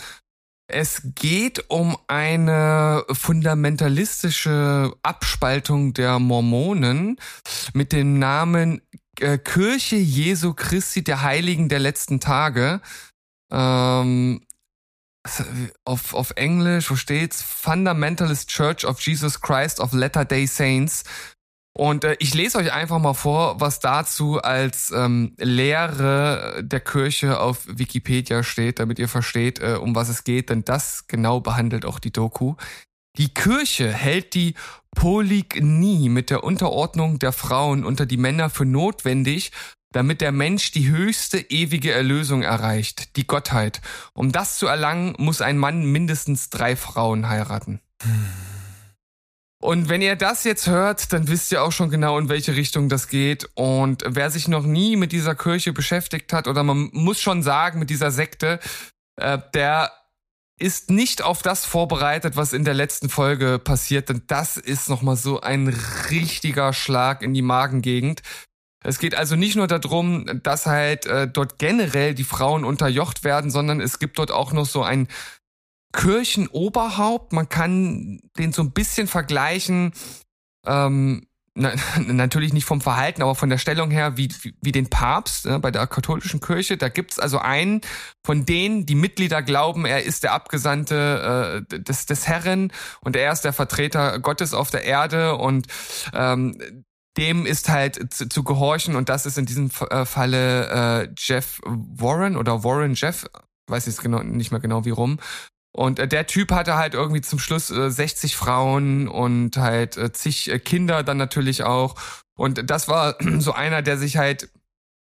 Es 0.71 1.01
geht 1.15 1.65
um 1.69 1.97
eine 2.07 3.03
fundamentalistische 3.11 4.93
Abspaltung 5.01 5.93
der 5.93 6.19
Mormonen 6.19 7.17
mit 7.73 7.91
dem 7.91 8.19
Namen 8.19 8.81
äh, 9.21 9.37
Kirche 9.37 9.95
Jesu 9.95 10.53
Christi 10.53 11.03
der 11.03 11.21
Heiligen 11.21 11.69
der 11.69 11.79
letzten 11.79 12.19
Tage. 12.19 12.81
Ähm, 13.51 14.41
auf, 15.85 16.13
auf 16.13 16.31
Englisch, 16.35 16.89
wo 16.89 16.95
steht's? 16.95 17.41
Fundamentalist 17.41 18.49
Church 18.49 18.85
of 18.85 18.99
Jesus 19.01 19.41
Christ 19.41 19.79
of 19.79 19.93
Latter-day 19.93 20.47
Saints. 20.47 21.03
Und 21.73 22.03
äh, 22.03 22.15
ich 22.19 22.33
lese 22.33 22.57
euch 22.57 22.73
einfach 22.73 22.99
mal 22.99 23.13
vor, 23.13 23.61
was 23.61 23.79
dazu 23.79 24.41
als 24.41 24.91
ähm, 24.91 25.35
Lehre 25.37 26.61
der 26.63 26.79
Kirche 26.79 27.39
auf 27.39 27.65
Wikipedia 27.67 28.43
steht, 28.43 28.79
damit 28.79 28.99
ihr 28.99 29.07
versteht, 29.07 29.59
äh, 29.59 29.77
um 29.79 29.95
was 29.95 30.09
es 30.09 30.23
geht, 30.23 30.49
denn 30.49 30.65
das 30.65 31.07
genau 31.07 31.39
behandelt 31.39 31.85
auch 31.85 31.99
die 31.99 32.11
Doku. 32.11 32.55
Die 33.17 33.33
Kirche 33.33 33.91
hält 33.91 34.33
die 34.33 34.55
Polygnie 34.95 36.09
mit 36.09 36.29
der 36.29 36.43
Unterordnung 36.43 37.19
der 37.19 37.31
Frauen 37.31 37.85
unter 37.85 38.05
die 38.05 38.17
Männer 38.17 38.49
für 38.49 38.65
notwendig, 38.65 39.51
damit 39.91 40.21
der 40.21 40.31
Mensch 40.31 40.71
die 40.71 40.89
höchste 40.89 41.39
ewige 41.39 41.91
Erlösung 41.91 42.43
erreicht, 42.43 43.15
die 43.15 43.25
Gottheit. 43.25 43.81
Um 44.13 44.31
das 44.31 44.57
zu 44.57 44.67
erlangen, 44.67 45.15
muss 45.17 45.41
ein 45.41 45.57
Mann 45.57 45.83
mindestens 45.83 46.49
drei 46.49 46.75
Frauen 46.75 47.27
heiraten. 47.27 47.79
Und 49.61 49.89
wenn 49.89 50.01
ihr 50.01 50.15
das 50.15 50.45
jetzt 50.45 50.67
hört, 50.67 51.11
dann 51.11 51.27
wisst 51.27 51.51
ihr 51.51 51.63
auch 51.63 51.71
schon 51.71 51.89
genau, 51.89 52.17
in 52.17 52.29
welche 52.29 52.55
Richtung 52.55 52.87
das 52.87 53.09
geht. 53.09 53.49
Und 53.55 54.03
wer 54.07 54.29
sich 54.29 54.47
noch 54.47 54.63
nie 54.65 54.95
mit 54.95 55.11
dieser 55.11 55.35
Kirche 55.35 55.73
beschäftigt 55.73 56.31
hat, 56.31 56.47
oder 56.47 56.63
man 56.63 56.89
muss 56.93 57.19
schon 57.19 57.43
sagen, 57.43 57.79
mit 57.79 57.89
dieser 57.89 58.11
Sekte, 58.11 58.59
äh, 59.17 59.37
der 59.53 59.91
ist 60.59 60.91
nicht 60.91 61.21
auf 61.21 61.41
das 61.41 61.65
vorbereitet, 61.65 62.35
was 62.35 62.53
in 62.53 62.65
der 62.65 62.73
letzten 62.73 63.09
Folge 63.09 63.59
passiert, 63.59 64.09
denn 64.09 64.23
das 64.27 64.57
ist 64.57 64.89
nochmal 64.89 65.15
so 65.15 65.41
ein 65.41 65.67
richtiger 66.11 66.73
Schlag 66.73 67.21
in 67.21 67.33
die 67.33 67.41
Magengegend. 67.41 68.21
Es 68.83 68.99
geht 68.99 69.15
also 69.15 69.35
nicht 69.35 69.55
nur 69.55 69.67
darum, 69.67 70.41
dass 70.43 70.65
halt 70.65 71.05
äh, 71.05 71.27
dort 71.27 71.59
generell 71.59 72.13
die 72.13 72.23
Frauen 72.23 72.63
unterjocht 72.63 73.23
werden, 73.23 73.51
sondern 73.51 73.81
es 73.81 73.99
gibt 73.99 74.19
dort 74.19 74.31
auch 74.31 74.53
noch 74.53 74.65
so 74.65 74.83
ein 74.83 75.07
Kirchenoberhaupt. 75.93 77.33
Man 77.33 77.49
kann 77.49 78.21
den 78.37 78.53
so 78.53 78.61
ein 78.61 78.71
bisschen 78.71 79.07
vergleichen, 79.07 79.93
ähm, 80.65 81.27
na, 81.53 81.73
natürlich 81.97 82.53
nicht 82.53 82.65
vom 82.65 82.81
Verhalten, 82.81 83.21
aber 83.21 83.35
von 83.35 83.49
der 83.49 83.57
Stellung 83.57 83.91
her 83.91 84.17
wie, 84.17 84.29
wie, 84.41 84.53
wie 84.61 84.71
den 84.71 84.89
Papst 84.89 85.45
äh, 85.45 85.59
bei 85.59 85.71
der 85.71 85.87
katholischen 85.87 86.39
Kirche. 86.39 86.77
Da 86.77 86.89
gibt's 86.89 87.19
also 87.19 87.39
einen 87.39 87.81
von 88.25 88.45
denen, 88.45 88.85
die 88.85 88.95
Mitglieder 88.95 89.41
glauben, 89.41 89.85
er 89.85 90.03
ist 90.03 90.23
der 90.23 90.33
Abgesandte 90.33 91.65
äh, 91.71 91.79
des, 91.79 92.05
des 92.05 92.27
Herren 92.27 92.71
und 93.01 93.15
er 93.15 93.31
ist 93.31 93.41
der 93.41 93.53
Vertreter 93.53 94.19
Gottes 94.19 94.53
auf 94.53 94.69
der 94.69 94.83
Erde 94.83 95.35
und 95.35 95.67
ähm, 96.13 96.85
dem 97.17 97.45
ist 97.45 97.69
halt 97.69 98.13
zu, 98.13 98.29
zu 98.29 98.43
gehorchen 98.43 98.95
und 98.95 99.09
das 99.09 99.25
ist 99.25 99.37
in 99.37 99.45
diesem 99.45 99.71
äh, 99.89 100.05
Falle 100.05 101.03
äh, 101.03 101.09
Jeff 101.17 101.59
Warren 101.65 102.37
oder 102.37 102.63
Warren 102.63 102.93
Jeff, 102.93 103.25
weiß 103.67 103.87
ich 103.87 103.97
genau 103.97 104.23
nicht 104.23 104.51
mehr 104.51 104.61
genau 104.61 104.85
wie 104.85 104.91
rum. 104.91 105.19
Und 105.71 105.99
äh, 105.99 106.07
der 106.07 106.27
Typ 106.27 106.51
hatte 106.51 106.75
halt 106.75 106.93
irgendwie 106.93 107.21
zum 107.21 107.39
Schluss 107.39 107.69
äh, 107.69 107.91
60 107.91 108.35
Frauen 108.35 109.07
und 109.07 109.57
halt 109.57 109.97
äh, 109.97 110.11
zig 110.11 110.49
äh, 110.49 110.59
Kinder 110.59 111.03
dann 111.03 111.17
natürlich 111.17 111.63
auch. 111.63 111.95
Und 112.35 112.69
das 112.69 112.87
war 112.87 113.15
so 113.39 113.53
einer, 113.53 113.81
der 113.81 113.97
sich 113.97 114.17
halt 114.17 114.49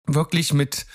wirklich 0.07 0.53
mit 0.53 0.85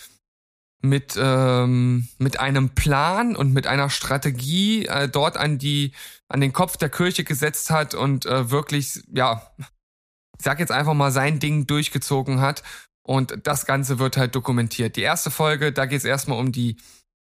mit 0.83 1.15
ähm, 1.21 2.09
mit 2.19 2.41
einem 2.41 2.71
Plan 2.71 3.37
und 3.37 3.53
mit 3.53 3.67
einer 3.67 3.91
Strategie 3.91 4.87
äh, 4.87 5.09
dort 5.09 5.37
an 5.37 5.59
die 5.59 5.93
an 6.29 6.41
den 6.41 6.55
Kopf 6.55 6.79
der 6.79 6.89
Kirche 6.89 7.23
gesetzt 7.23 7.71
hat 7.71 7.95
und 7.95 8.25
äh, 8.25 8.51
wirklich 8.51 9.03
ja 9.13 9.43
ich 10.39 10.45
sag 10.45 10.59
jetzt 10.59 10.73
einfach 10.73 10.95
mal 10.95 11.11
sein 11.11 11.39
Ding 11.39 11.67
durchgezogen 11.67 12.41
hat 12.41 12.63
und 13.03 13.47
das 13.47 13.67
Ganze 13.67 13.99
wird 13.99 14.17
halt 14.17 14.35
dokumentiert. 14.35 14.97
Die 14.97 15.03
erste 15.03 15.31
Folge, 15.31 15.71
da 15.71 15.85
geht 15.85 15.99
es 15.99 16.05
erstmal 16.05 16.39
um 16.39 16.51
die 16.51 16.79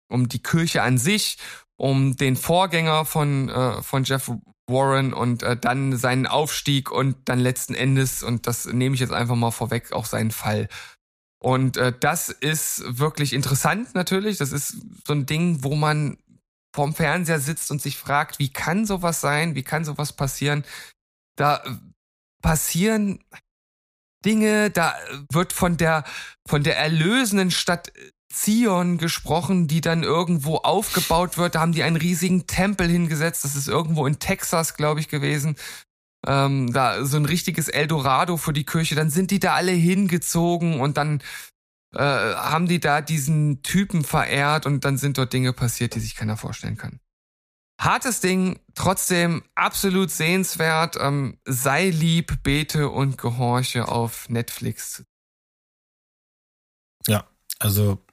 um 0.09 0.27
die 0.27 0.41
Kirche 0.41 0.81
an 0.81 0.97
sich 0.97 1.37
um 1.77 2.15
den 2.15 2.35
Vorgänger 2.35 3.05
von, 3.05 3.49
äh, 3.49 3.81
von 3.81 4.03
Jeff 4.03 4.31
Warren 4.67 5.13
und 5.13 5.43
äh, 5.43 5.57
dann 5.57 5.95
seinen 5.97 6.25
Aufstieg 6.27 6.91
und 6.91 7.17
dann 7.29 7.39
letzten 7.39 7.75
Endes, 7.75 8.23
und 8.23 8.47
das 8.47 8.65
nehme 8.65 8.95
ich 8.95 9.01
jetzt 9.01 9.13
einfach 9.13 9.35
mal 9.35 9.51
vorweg, 9.51 9.91
auch 9.91 10.05
seinen 10.05 10.31
Fall. 10.31 10.67
Und 11.39 11.77
äh, 11.77 11.93
das 11.99 12.29
ist 12.29 12.83
wirklich 12.87 13.33
interessant 13.33 13.93
natürlich. 13.93 14.37
Das 14.37 14.51
ist 14.51 14.77
so 15.05 15.13
ein 15.13 15.25
Ding, 15.25 15.63
wo 15.63 15.75
man 15.75 16.17
vorm 16.75 16.95
Fernseher 16.95 17.39
sitzt 17.39 17.69
und 17.71 17.81
sich 17.81 17.97
fragt, 17.97 18.39
wie 18.39 18.51
kann 18.51 18.85
sowas 18.85 19.21
sein? 19.21 19.55
Wie 19.55 19.63
kann 19.63 19.85
sowas 19.85 20.13
passieren? 20.13 20.65
Da 21.37 21.63
passieren 22.41 23.23
Dinge, 24.25 24.71
da 24.71 24.95
wird 25.31 25.53
von 25.53 25.77
der, 25.77 26.03
von 26.47 26.63
der 26.63 26.77
erlösenden 26.77 27.51
Stadt 27.51 27.91
Zion 28.35 28.97
gesprochen, 28.97 29.67
die 29.67 29.81
dann 29.81 30.03
irgendwo 30.03 30.57
aufgebaut 30.57 31.37
wird. 31.37 31.55
Da 31.55 31.61
haben 31.61 31.71
die 31.71 31.83
einen 31.83 31.95
riesigen 31.95 32.47
Tempel 32.47 32.89
hingesetzt. 32.89 33.45
Das 33.45 33.55
ist 33.55 33.67
irgendwo 33.67 34.05
in 34.05 34.19
Texas, 34.19 34.75
glaube 34.75 34.99
ich, 34.99 35.07
gewesen. 35.07 35.55
Ähm, 36.27 36.73
da 36.73 37.05
so 37.05 37.17
ein 37.17 37.25
richtiges 37.25 37.69
Eldorado 37.69 38.37
für 38.37 38.53
die 38.53 38.65
Kirche. 38.65 38.95
Dann 38.95 39.09
sind 39.09 39.31
die 39.31 39.39
da 39.39 39.53
alle 39.55 39.71
hingezogen 39.71 40.81
und 40.81 40.97
dann 40.97 41.21
äh, 41.95 41.99
haben 41.99 42.67
die 42.67 42.79
da 42.79 43.01
diesen 43.01 43.63
Typen 43.63 44.03
verehrt 44.03 44.65
und 44.65 44.83
dann 44.83 44.97
sind 44.97 45.17
dort 45.17 45.31
Dinge 45.31 45.53
passiert, 45.53 45.95
die 45.95 45.99
sich 46.01 46.15
keiner 46.15 46.35
vorstellen 46.35 46.77
kann. 46.77 46.99
Hartes 47.79 48.19
Ding, 48.19 48.59
trotzdem 48.73 49.43
absolut 49.55 50.11
sehenswert. 50.11 50.97
Ähm, 50.99 51.39
sei 51.45 51.89
lieb, 51.89 52.43
bete 52.43 52.89
und 52.89 53.17
gehorche 53.17 53.87
auf 53.87 54.27
Netflix. 54.29 55.03
Ja, 57.07 57.27
also 57.59 58.03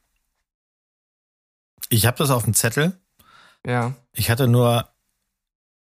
ich 1.93 2.07
habe 2.07 2.19
das 2.19 2.31
auf 2.31 2.45
dem 2.45 2.55
Zettel. 2.55 2.99
Ja. 3.67 3.95
Ich 4.13 4.31
hatte 4.31 4.49
nur 4.49 4.89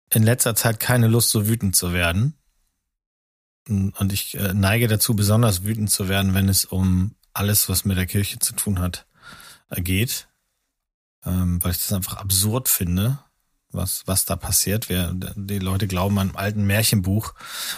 in 0.09 0.23
letzter 0.23 0.55
Zeit 0.55 0.79
keine 0.79 1.07
Lust, 1.07 1.31
so 1.31 1.47
wütend 1.47 1.75
zu 1.75 1.91
werden. 1.91 2.35
Und 3.67 4.13
ich 4.13 4.37
äh, 4.37 4.53
neige 4.53 4.87
dazu, 4.87 5.15
besonders 5.15 5.63
wütend 5.63 5.91
zu 5.91 6.07
werden, 6.07 6.33
wenn 6.33 6.47
es 6.47 6.63
um 6.63 7.15
alles, 7.33 7.67
was 7.67 7.83
mit 7.83 7.97
der 7.97 8.05
Kirche 8.05 8.39
zu 8.39 8.53
tun 8.53 8.79
hat, 8.79 9.05
äh, 9.69 9.81
geht. 9.81 10.29
Ähm, 11.25 11.61
weil 11.61 11.71
ich 11.71 11.77
das 11.77 11.91
einfach 11.91 12.17
absurd 12.17 12.69
finde 12.69 13.19
was, 13.71 14.03
was 14.05 14.25
da 14.25 14.35
passiert. 14.35 14.89
Wir, 14.89 15.13
die 15.13 15.59
Leute 15.59 15.87
glauben 15.87 16.17
an 16.19 16.29
einem 16.29 16.37
alten 16.37 16.67
Märchenbuch 16.67 17.33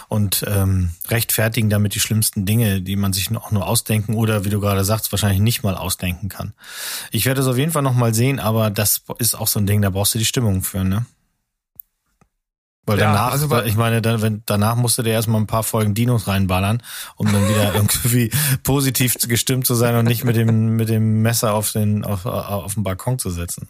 und 0.08 0.44
ähm, 0.46 0.90
rechtfertigen 1.08 1.70
damit 1.70 1.94
die 1.94 2.00
schlimmsten 2.00 2.46
Dinge, 2.46 2.80
die 2.80 2.96
man 2.96 3.12
sich 3.12 3.34
auch 3.36 3.50
nur 3.50 3.66
ausdenken 3.66 4.14
oder, 4.14 4.44
wie 4.44 4.50
du 4.50 4.60
gerade 4.60 4.84
sagst, 4.84 5.12
wahrscheinlich 5.12 5.40
nicht 5.40 5.62
mal 5.62 5.76
ausdenken 5.76 6.28
kann. 6.28 6.54
Ich 7.10 7.26
werde 7.26 7.40
es 7.40 7.46
auf 7.46 7.58
jeden 7.58 7.72
Fall 7.72 7.82
nochmal 7.82 8.14
sehen, 8.14 8.38
aber 8.38 8.70
das 8.70 9.02
ist 9.18 9.34
auch 9.34 9.48
so 9.48 9.58
ein 9.60 9.66
Ding, 9.66 9.82
da 9.82 9.90
brauchst 9.90 10.14
du 10.14 10.18
die 10.18 10.24
Stimmung 10.24 10.62
für, 10.62 10.84
ne? 10.84 11.06
Weil 12.90 12.98
ja, 12.98 13.12
danach, 13.12 13.30
also 13.30 13.62
ich 13.62 13.76
meine, 13.76 14.02
dann, 14.02 14.20
wenn, 14.20 14.42
danach 14.46 14.74
musste 14.74 15.04
der 15.04 15.12
erstmal 15.12 15.40
ein 15.40 15.46
paar 15.46 15.62
Folgen 15.62 15.94
Dinos 15.94 16.26
reinballern, 16.26 16.82
um 17.14 17.30
dann 17.30 17.48
wieder 17.48 17.72
irgendwie 17.74 18.32
positiv 18.64 19.14
gestimmt 19.28 19.64
zu 19.64 19.76
sein 19.76 19.94
und 19.94 20.06
nicht 20.06 20.24
mit 20.24 20.34
dem, 20.34 20.74
mit 20.74 20.88
dem 20.88 21.22
Messer 21.22 21.54
auf 21.54 21.70
den, 21.70 22.04
auf, 22.04 22.26
auf 22.26 22.74
den 22.74 22.82
Balkon 22.82 23.20
zu 23.20 23.30
setzen. 23.30 23.68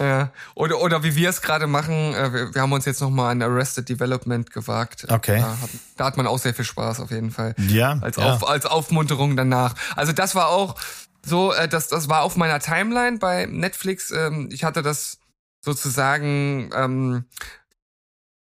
Ja. 0.00 0.30
Oder, 0.54 0.80
oder 0.80 1.04
wie 1.04 1.14
wir 1.16 1.28
es 1.28 1.42
gerade 1.42 1.66
machen, 1.66 2.14
äh, 2.14 2.32
wir, 2.32 2.54
wir 2.54 2.62
haben 2.62 2.72
uns 2.72 2.86
jetzt 2.86 3.02
nochmal 3.02 3.32
an 3.32 3.42
Arrested 3.42 3.90
Development 3.90 4.50
gewagt. 4.50 5.04
Okay. 5.10 5.40
Da 5.40 5.48
hat, 5.48 5.70
da 5.98 6.04
hat 6.06 6.16
man 6.16 6.26
auch 6.26 6.38
sehr 6.38 6.54
viel 6.54 6.64
Spaß 6.64 7.00
auf 7.00 7.10
jeden 7.10 7.30
Fall. 7.30 7.54
Ja. 7.68 7.98
Als, 8.00 8.16
ja. 8.16 8.32
Auf, 8.32 8.48
als 8.48 8.64
Aufmunterung 8.64 9.36
danach. 9.36 9.74
Also 9.96 10.12
das 10.12 10.34
war 10.34 10.48
auch 10.48 10.76
so, 11.22 11.52
äh, 11.52 11.68
das, 11.68 11.88
das 11.88 12.08
war 12.08 12.22
auf 12.22 12.36
meiner 12.36 12.58
Timeline 12.58 13.18
bei 13.18 13.44
Netflix. 13.44 14.10
Ähm, 14.12 14.48
ich 14.50 14.64
hatte 14.64 14.80
das 14.80 15.18
sozusagen 15.60 16.70
ähm, 16.74 17.26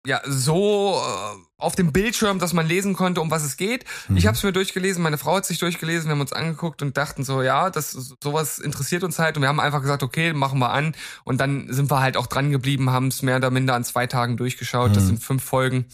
ja 0.07 0.21
so 0.25 1.01
äh, 1.03 1.47
auf 1.57 1.75
dem 1.75 1.91
Bildschirm, 1.91 2.39
dass 2.39 2.53
man 2.53 2.65
lesen 2.65 2.95
konnte, 2.95 3.19
um 3.19 3.29
was 3.29 3.43
es 3.43 3.57
geht. 3.57 3.83
Mhm. 4.07 4.17
Ich 4.17 4.25
habe 4.25 4.37
es 4.37 4.43
mir 4.43 4.53
durchgelesen, 4.53 5.03
meine 5.03 5.17
Frau 5.17 5.35
hat 5.35 5.45
sich 5.45 5.59
durchgelesen, 5.59 6.07
wir 6.07 6.13
haben 6.13 6.21
uns 6.21 6.33
angeguckt 6.33 6.81
und 6.81 6.95
dachten 6.95 7.23
so, 7.23 7.41
ja, 7.41 7.69
das 7.69 7.91
sowas 8.23 8.57
interessiert 8.59 9.03
uns 9.03 9.19
halt 9.19 9.35
und 9.35 9.43
wir 9.43 9.49
haben 9.49 9.59
einfach 9.59 9.81
gesagt, 9.81 10.03
okay, 10.03 10.33
machen 10.33 10.59
wir 10.59 10.71
an 10.71 10.95
und 11.25 11.41
dann 11.41 11.71
sind 11.71 11.91
wir 11.91 11.99
halt 11.99 12.15
auch 12.15 12.27
dran 12.27 12.51
geblieben, 12.51 12.89
haben 12.89 13.07
es 13.07 13.21
mehr 13.21 13.35
oder 13.35 13.51
minder 13.51 13.75
an 13.75 13.83
zwei 13.83 14.07
Tagen 14.07 14.37
durchgeschaut. 14.37 14.91
Mhm. 14.91 14.95
Das 14.95 15.07
sind 15.07 15.23
fünf 15.23 15.43
Folgen 15.43 15.85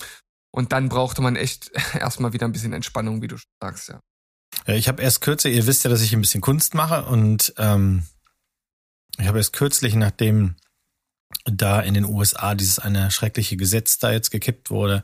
und 0.52 0.72
dann 0.72 0.90
brauchte 0.90 1.22
man 1.22 1.36
echt 1.36 1.72
erstmal 2.00 2.34
wieder 2.34 2.46
ein 2.46 2.52
bisschen 2.52 2.74
Entspannung, 2.74 3.22
wie 3.24 3.28
du 3.28 3.38
sagst, 3.60 3.90
ja. 3.90 4.00
ja 4.68 4.76
ich 4.76 4.88
habe 4.88 5.02
erst 5.02 5.22
kürzlich, 5.22 5.56
ihr 5.56 5.66
wisst 5.66 5.84
ja, 5.84 5.90
dass 5.90 6.04
ich 6.04 6.14
ein 6.14 6.22
bisschen 6.22 6.42
Kunst 6.42 6.76
mache 6.76 7.06
und 7.06 7.54
ähm, 7.58 8.04
ich 9.18 9.28
habe 9.28 9.40
erst 9.40 9.54
kürzlich, 9.54 9.96
nachdem 9.96 10.56
da 11.46 11.80
in 11.82 11.94
den 11.94 12.06
USA 12.06 12.56
dieses 12.56 12.80
eine 12.80 13.12
schreckliche 13.12 13.58
Gesetz 13.58 14.00
da 14.00 14.12
jetzt 14.12 14.32
gekippt 14.32 14.70
wurde, 14.70 15.04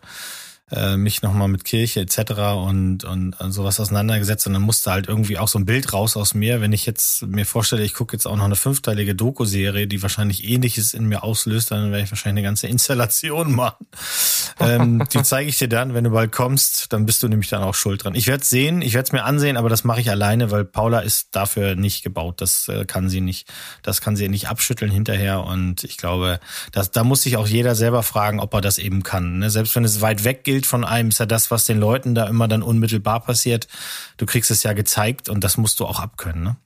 äh, 0.72 0.98
mich 0.98 1.22
nochmal 1.22 1.48
mit 1.48 1.64
Kirche 1.64 2.02
etc. 2.02 2.32
Und, 2.66 3.04
und, 3.04 3.36
sowas 3.50 3.80
auseinandergesetzt 3.80 4.48
und 4.48 4.54
dann 4.54 4.62
musste 4.62 4.92
halt 4.92 5.08
irgendwie 5.08 5.38
auch 5.38 5.48
so 5.48 5.58
ein 5.58 5.66
Bild 5.66 5.94
raus 5.94 6.16
aus 6.18 6.34
mir. 6.34 6.62
Wenn 6.62 6.74
ich 6.74 6.86
jetzt 6.86 7.24
mir 7.26 7.46
vorstelle, 7.46 7.84
ich 7.84 7.94
gucke 7.94 8.16
jetzt 8.16 8.28
auch 8.28 8.36
noch 8.36 8.44
eine 8.44 8.56
fünfteilige 8.56 9.16
Doku-Serie, 9.16 9.88
die 9.88 10.02
wahrscheinlich 10.02 10.48
ähnliches 10.48 10.94
in 10.94 11.06
mir 11.08 11.24
auslöst, 11.24 11.72
dann 11.72 11.92
werde 11.92 12.04
ich 12.04 12.12
wahrscheinlich 12.12 12.44
eine 12.44 12.48
ganze 12.48 12.68
Installation 12.68 13.54
machen. 13.54 13.88
ähm, 14.60 15.04
die 15.12 15.24
zeige 15.24 15.50
ich 15.50 15.58
dir 15.58 15.70
dann, 15.70 15.94
wenn 15.94 16.04
du 16.04 16.12
bald 16.12 16.32
kommst, 16.32 16.92
dann 16.94 17.06
bist 17.06 17.24
du 17.24 17.28
nämlich 17.28 17.50
dann 17.50 17.64
auch 17.64 17.76
schuld 17.76 18.04
dran. 18.04 18.16
Ich 18.16 18.28
werde 18.28 18.44
es 18.44 18.50
sehen, 18.50 18.82
ich 18.82 18.94
werde 18.94 19.08
es 19.08 19.12
mir 19.12 19.24
ansehen, 19.24 19.58
aber 19.58 19.70
das 19.70 19.84
mache 19.84 20.02
ich 20.02 20.10
alleine, 20.10 20.52
weil 20.52 20.66
Paula 20.66 21.00
ist 21.00 21.30
dafür 21.32 21.76
nicht 21.76 22.04
gebaut. 22.04 22.42
Das 22.42 22.68
äh, 22.68 22.86
kann 22.86 23.10
sie 23.10 23.22
nicht, 23.22 23.48
das 23.82 24.02
kann 24.02 24.16
sie 24.16 24.30
nicht 24.30 24.50
abschütteln 24.50 24.92
hinterher. 24.92 25.44
Und 25.44 25.84
ich 25.84 25.98
glaube, 25.98 26.40
dass, 26.72 26.92
da 26.92 27.04
muss 27.04 27.24
sich 27.24 27.38
auch 27.38 27.48
jeder 27.48 27.76
selber 27.76 28.04
fragen, 28.04 28.40
ob 28.40 28.54
er 28.54 28.62
das 28.62 28.78
eben 28.78 29.04
kann. 29.04 29.40
Ne? 29.40 29.50
Selbst 29.50 29.76
wenn 29.76 29.84
es 29.84 30.02
weit 30.02 30.24
weg 30.24 30.44
gilt 30.44 30.59
von 30.66 30.86
einem, 30.86 31.10
ist 31.10 31.20
ja 31.20 31.26
das, 31.26 31.52
was 31.52 31.66
den 31.66 31.80
Leuten 31.80 32.16
da 32.16 32.28
immer 32.28 32.48
dann 32.48 32.64
unmittelbar 32.64 33.22
passiert. 33.22 33.68
Du 34.18 34.26
kriegst 34.26 34.52
es 34.52 34.64
ja 34.64 34.74
gezeigt 34.74 35.30
und 35.30 35.44
das 35.44 35.58
musst 35.58 35.80
du 35.80 35.86
auch 35.86 36.00
abkönnen. 36.00 36.44
Ne? 36.44 36.58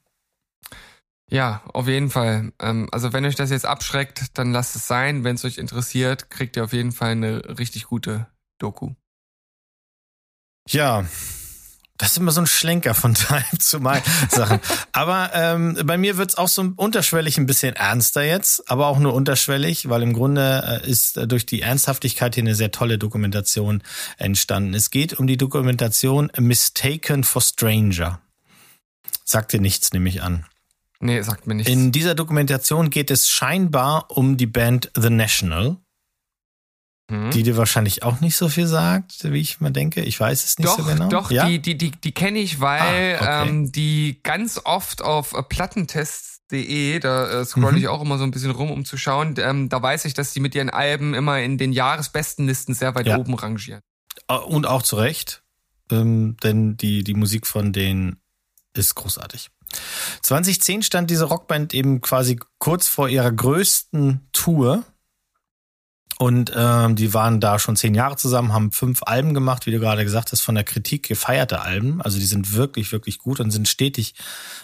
Ja, 1.29 1.61
auf 1.73 1.87
jeden 1.87 2.09
Fall. 2.09 2.53
Ähm, 2.59 2.89
also 2.91 3.13
wenn 3.13 3.25
euch 3.25 3.35
das 3.35 3.49
jetzt 3.49 3.65
abschreckt, 3.65 4.37
dann 4.37 4.51
lasst 4.51 4.75
es 4.75 4.87
sein. 4.87 5.23
Wenn 5.23 5.35
es 5.35 5.45
euch 5.45 5.57
interessiert, 5.57 6.29
kriegt 6.29 6.55
ihr 6.55 6.63
auf 6.63 6.73
jeden 6.73 6.91
Fall 6.91 7.11
eine 7.11 7.57
richtig 7.57 7.85
gute 7.85 8.27
Doku. 8.59 8.93
Ja, 10.69 11.05
das 11.97 12.11
ist 12.11 12.17
immer 12.17 12.31
so 12.31 12.41
ein 12.41 12.47
Schlenker 12.47 12.95
von 12.95 13.13
Time 13.13 13.45
zu 13.59 13.79
Mal 13.79 14.01
Sachen. 14.29 14.59
Aber 14.91 15.31
ähm, 15.33 15.77
bei 15.85 15.97
mir 15.97 16.17
wird's 16.17 16.35
auch 16.35 16.47
so 16.47 16.73
unterschwellig 16.75 17.37
ein 17.37 17.45
bisschen 17.45 17.75
ernster 17.75 18.23
jetzt, 18.23 18.69
aber 18.69 18.87
auch 18.87 18.99
nur 18.99 19.13
unterschwellig, 19.13 19.89
weil 19.89 20.01
im 20.01 20.13
Grunde 20.13 20.81
äh, 20.83 20.89
ist 20.89 21.17
äh, 21.17 21.27
durch 21.27 21.45
die 21.45 21.61
Ernsthaftigkeit 21.61 22.35
hier 22.35 22.43
eine 22.43 22.55
sehr 22.55 22.71
tolle 22.71 22.97
Dokumentation 22.97 23.83
entstanden. 24.17 24.73
Es 24.73 24.89
geht 24.89 25.13
um 25.13 25.27
die 25.27 25.37
Dokumentation 25.37 26.31
Mistaken 26.37 27.23
for 27.23 27.41
Stranger. 27.41 28.19
Sagt 29.23 29.53
dir 29.53 29.61
nichts, 29.61 29.93
nehme 29.93 30.09
ich 30.09 30.21
an. 30.21 30.45
Nee, 30.99 31.21
sagt 31.21 31.47
mir 31.47 31.55
nichts. 31.55 31.71
In 31.71 31.91
dieser 31.91 32.15
Dokumentation 32.15 32.89
geht 32.89 33.11
es 33.11 33.29
scheinbar 33.29 34.09
um 34.09 34.37
die 34.37 34.47
Band 34.47 34.89
The 34.95 35.09
National. 35.09 35.77
Mhm. 37.09 37.31
Die 37.31 37.43
dir 37.43 37.57
wahrscheinlich 37.57 38.03
auch 38.03 38.21
nicht 38.21 38.37
so 38.37 38.47
viel 38.47 38.65
sagt, 38.65 39.31
wie 39.31 39.41
ich 39.41 39.59
mal 39.59 39.71
denke. 39.71 40.01
Ich 40.01 40.19
weiß 40.19 40.45
es 40.45 40.57
nicht 40.57 40.67
doch, 40.67 40.77
so 40.77 40.83
genau. 40.85 41.09
Doch, 41.09 41.31
ja? 41.31 41.47
die, 41.47 41.61
die, 41.61 41.77
die, 41.77 41.91
die 41.91 42.11
kenne 42.13 42.39
ich, 42.39 42.61
weil 42.61 43.17
ah, 43.19 43.41
okay. 43.41 43.49
ähm, 43.49 43.71
die 43.71 44.19
ganz 44.23 44.61
oft 44.63 45.01
auf 45.01 45.33
äh, 45.33 45.43
Plattentests.de, 45.43 46.99
da 46.99 47.41
äh, 47.41 47.45
scroll 47.45 47.73
mhm. 47.73 47.77
ich 47.77 47.87
auch 47.89 48.01
immer 48.01 48.17
so 48.17 48.23
ein 48.23 48.31
bisschen 48.31 48.51
rum, 48.51 48.71
um 48.71 48.85
zu 48.85 48.97
schauen. 48.97 49.35
Ähm, 49.37 49.67
da 49.67 49.81
weiß 49.81 50.05
ich, 50.05 50.13
dass 50.13 50.33
die 50.33 50.39
mit 50.39 50.55
ihren 50.55 50.69
Alben 50.69 51.13
immer 51.13 51.41
in 51.41 51.57
den 51.57 51.73
Jahresbestenlisten 51.73 52.73
sehr 52.73 52.95
weit 52.95 53.07
ja. 53.07 53.17
oben 53.17 53.33
rangieren. 53.33 53.81
Äh, 54.29 54.37
und 54.37 54.65
auch 54.65 54.81
zu 54.81 54.95
Recht, 54.95 55.43
ähm, 55.91 56.37
denn 56.41 56.77
die, 56.77 57.03
die 57.03 57.15
Musik 57.15 57.47
von 57.47 57.73
denen 57.73 58.21
ist 58.73 58.95
großartig. 58.95 59.49
2010 60.21 60.83
stand 60.83 61.09
diese 61.09 61.25
Rockband 61.25 61.73
eben 61.73 62.01
quasi 62.01 62.39
kurz 62.59 62.87
vor 62.87 63.09
ihrer 63.09 63.31
größten 63.31 64.29
Tour 64.31 64.85
und 66.23 66.53
ähm, 66.55 66.95
die 66.95 67.13
waren 67.13 67.41
da 67.41 67.59
schon 67.59 67.75
zehn 67.75 67.93
Jahre 67.93 68.15
zusammen, 68.15 68.53
haben 68.53 68.71
fünf 68.71 69.01
Alben 69.03 69.33
gemacht, 69.33 69.65
wie 69.65 69.71
du 69.71 69.79
gerade 69.81 70.05
gesagt 70.05 70.31
hast, 70.31 70.39
von 70.39 70.55
der 70.55 70.63
Kritik 70.63 71.05
gefeierte 71.05 71.59
Alben. 71.59 72.01
Also 72.01 72.17
die 72.17 72.23
sind 72.23 72.53
wirklich, 72.53 72.93
wirklich 72.93 73.17
gut 73.17 73.41
und 73.41 73.51
sind 73.51 73.67
stetig 73.67 74.15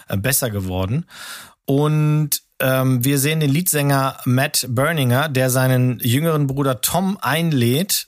äh, 0.07 0.15
besser 0.15 0.51
geworden. 0.51 1.05
Und 1.65 2.43
ähm, 2.61 3.03
wir 3.03 3.19
sehen 3.19 3.41
den 3.41 3.49
Leadsänger 3.49 4.21
Matt 4.23 4.67
Berninger, 4.69 5.27
der 5.27 5.49
seinen 5.49 5.99
jüngeren 5.99 6.47
Bruder 6.47 6.79
Tom 6.79 7.17
einlädt, 7.19 8.07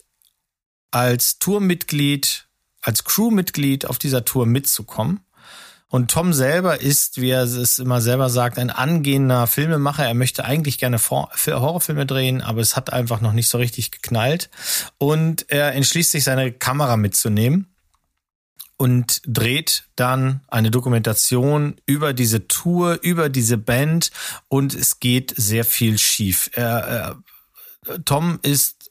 als 0.90 1.38
Tourmitglied, 1.38 2.48
als 2.80 3.04
Crewmitglied 3.04 3.84
auf 3.84 3.98
dieser 3.98 4.24
Tour 4.24 4.46
mitzukommen. 4.46 5.26
Und 5.92 6.10
Tom 6.10 6.32
selber 6.32 6.80
ist, 6.80 7.20
wie 7.20 7.28
er 7.28 7.42
es 7.42 7.78
immer 7.78 8.00
selber 8.00 8.30
sagt, 8.30 8.58
ein 8.58 8.70
angehender 8.70 9.46
Filmemacher. 9.46 10.06
Er 10.06 10.14
möchte 10.14 10.42
eigentlich 10.42 10.78
gerne 10.78 10.98
Horrorfilme 10.98 12.06
drehen, 12.06 12.40
aber 12.40 12.62
es 12.62 12.76
hat 12.76 12.90
einfach 12.94 13.20
noch 13.20 13.34
nicht 13.34 13.48
so 13.48 13.58
richtig 13.58 13.90
geknallt. 13.90 14.48
Und 14.96 15.44
er 15.50 15.74
entschließt 15.74 16.10
sich, 16.10 16.24
seine 16.24 16.50
Kamera 16.50 16.96
mitzunehmen 16.96 17.66
und 18.78 19.20
dreht 19.26 19.84
dann 19.94 20.40
eine 20.48 20.70
Dokumentation 20.70 21.76
über 21.84 22.14
diese 22.14 22.48
Tour, 22.48 22.98
über 23.02 23.28
diese 23.28 23.58
Band 23.58 24.12
und 24.48 24.74
es 24.74 24.98
geht 24.98 25.34
sehr 25.36 25.66
viel 25.66 25.98
schief. 25.98 26.48
Er, 26.54 27.16
er, 27.86 27.98
Tom 28.06 28.38
ist 28.40 28.81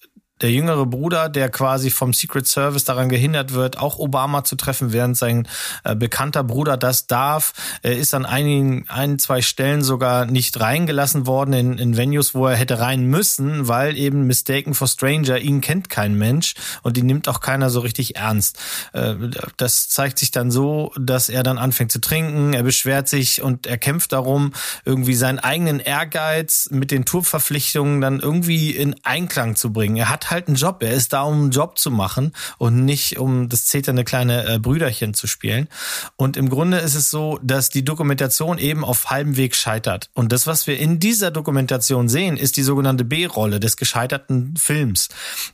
der 0.41 0.51
jüngere 0.51 0.85
Bruder, 0.85 1.29
der 1.29 1.49
quasi 1.49 1.89
vom 1.91 2.13
Secret 2.13 2.47
Service 2.47 2.83
daran 2.83 3.09
gehindert 3.09 3.53
wird, 3.53 3.77
auch 3.77 3.99
Obama 3.99 4.43
zu 4.43 4.55
treffen, 4.55 4.91
während 4.91 5.17
sein 5.17 5.47
äh, 5.83 5.95
bekannter 5.95 6.43
Bruder 6.43 6.77
das 6.77 7.07
darf. 7.07 7.53
Er 7.83 7.97
ist 7.97 8.13
an 8.13 8.25
einigen, 8.25 8.85
ein, 8.87 9.19
zwei 9.19 9.41
Stellen 9.41 9.83
sogar 9.83 10.25
nicht 10.25 10.59
reingelassen 10.59 11.27
worden 11.27 11.53
in, 11.53 11.77
in 11.77 11.97
Venues, 11.97 12.33
wo 12.33 12.47
er 12.47 12.55
hätte 12.55 12.79
rein 12.79 13.05
müssen, 13.05 13.67
weil 13.67 13.97
eben 13.97 14.25
Mistaken 14.25 14.73
for 14.73 14.87
Stranger, 14.87 15.37
ihn 15.37 15.61
kennt 15.61 15.89
kein 15.89 16.15
Mensch 16.15 16.55
und 16.81 16.97
die 16.97 17.03
nimmt 17.03 17.27
auch 17.29 17.39
keiner 17.39 17.69
so 17.69 17.79
richtig 17.81 18.15
ernst. 18.15 18.57
Äh, 18.93 19.15
das 19.57 19.89
zeigt 19.89 20.17
sich 20.17 20.31
dann 20.31 20.49
so, 20.49 20.91
dass 20.99 21.29
er 21.29 21.43
dann 21.43 21.57
anfängt 21.57 21.91
zu 21.91 22.01
trinken, 22.01 22.53
er 22.53 22.63
beschwert 22.63 23.07
sich 23.07 23.41
und 23.41 23.67
er 23.67 23.77
kämpft 23.77 24.11
darum, 24.11 24.53
irgendwie 24.85 25.15
seinen 25.15 25.39
eigenen 25.39 25.79
Ehrgeiz 25.79 26.69
mit 26.71 26.89
den 26.89 27.05
Tourverpflichtungen 27.05 28.01
dann 28.01 28.19
irgendwie 28.19 28.71
in 28.71 28.95
Einklang 29.03 29.55
zu 29.55 29.71
bringen. 29.71 29.97
Er 29.97 30.09
hat 30.09 30.30
halt 30.31 30.47
einen 30.47 30.55
Job. 30.55 30.81
Er 30.81 30.93
ist 30.93 31.13
da, 31.13 31.23
um 31.23 31.33
einen 31.33 31.51
Job 31.51 31.77
zu 31.77 31.91
machen 31.91 32.33
und 32.57 32.85
nicht 32.85 33.19
um 33.19 33.49
das 33.49 33.65
zeternde 33.65 34.03
kleine 34.03 34.45
äh, 34.45 34.59
Brüderchen 34.59 35.13
zu 35.13 35.27
spielen. 35.27 35.67
Und 36.15 36.37
im 36.37 36.49
Grunde 36.49 36.77
ist 36.77 36.95
es 36.95 37.09
so, 37.09 37.39
dass 37.43 37.69
die 37.69 37.85
Dokumentation 37.85 38.57
eben 38.57 38.83
auf 38.83 39.09
halbem 39.09 39.37
Weg 39.37 39.55
scheitert. 39.55 40.09
Und 40.13 40.31
das, 40.31 40.47
was 40.47 40.67
wir 40.67 40.79
in 40.79 40.99
dieser 40.99 41.31
Dokumentation 41.31 42.09
sehen, 42.09 42.37
ist 42.37 42.57
die 42.57 42.63
sogenannte 42.63 43.05
B-Rolle 43.05 43.59
des 43.59 43.77
gescheiterten 43.77 44.55
Films. 44.57 45.09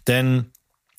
Denn 0.08 0.52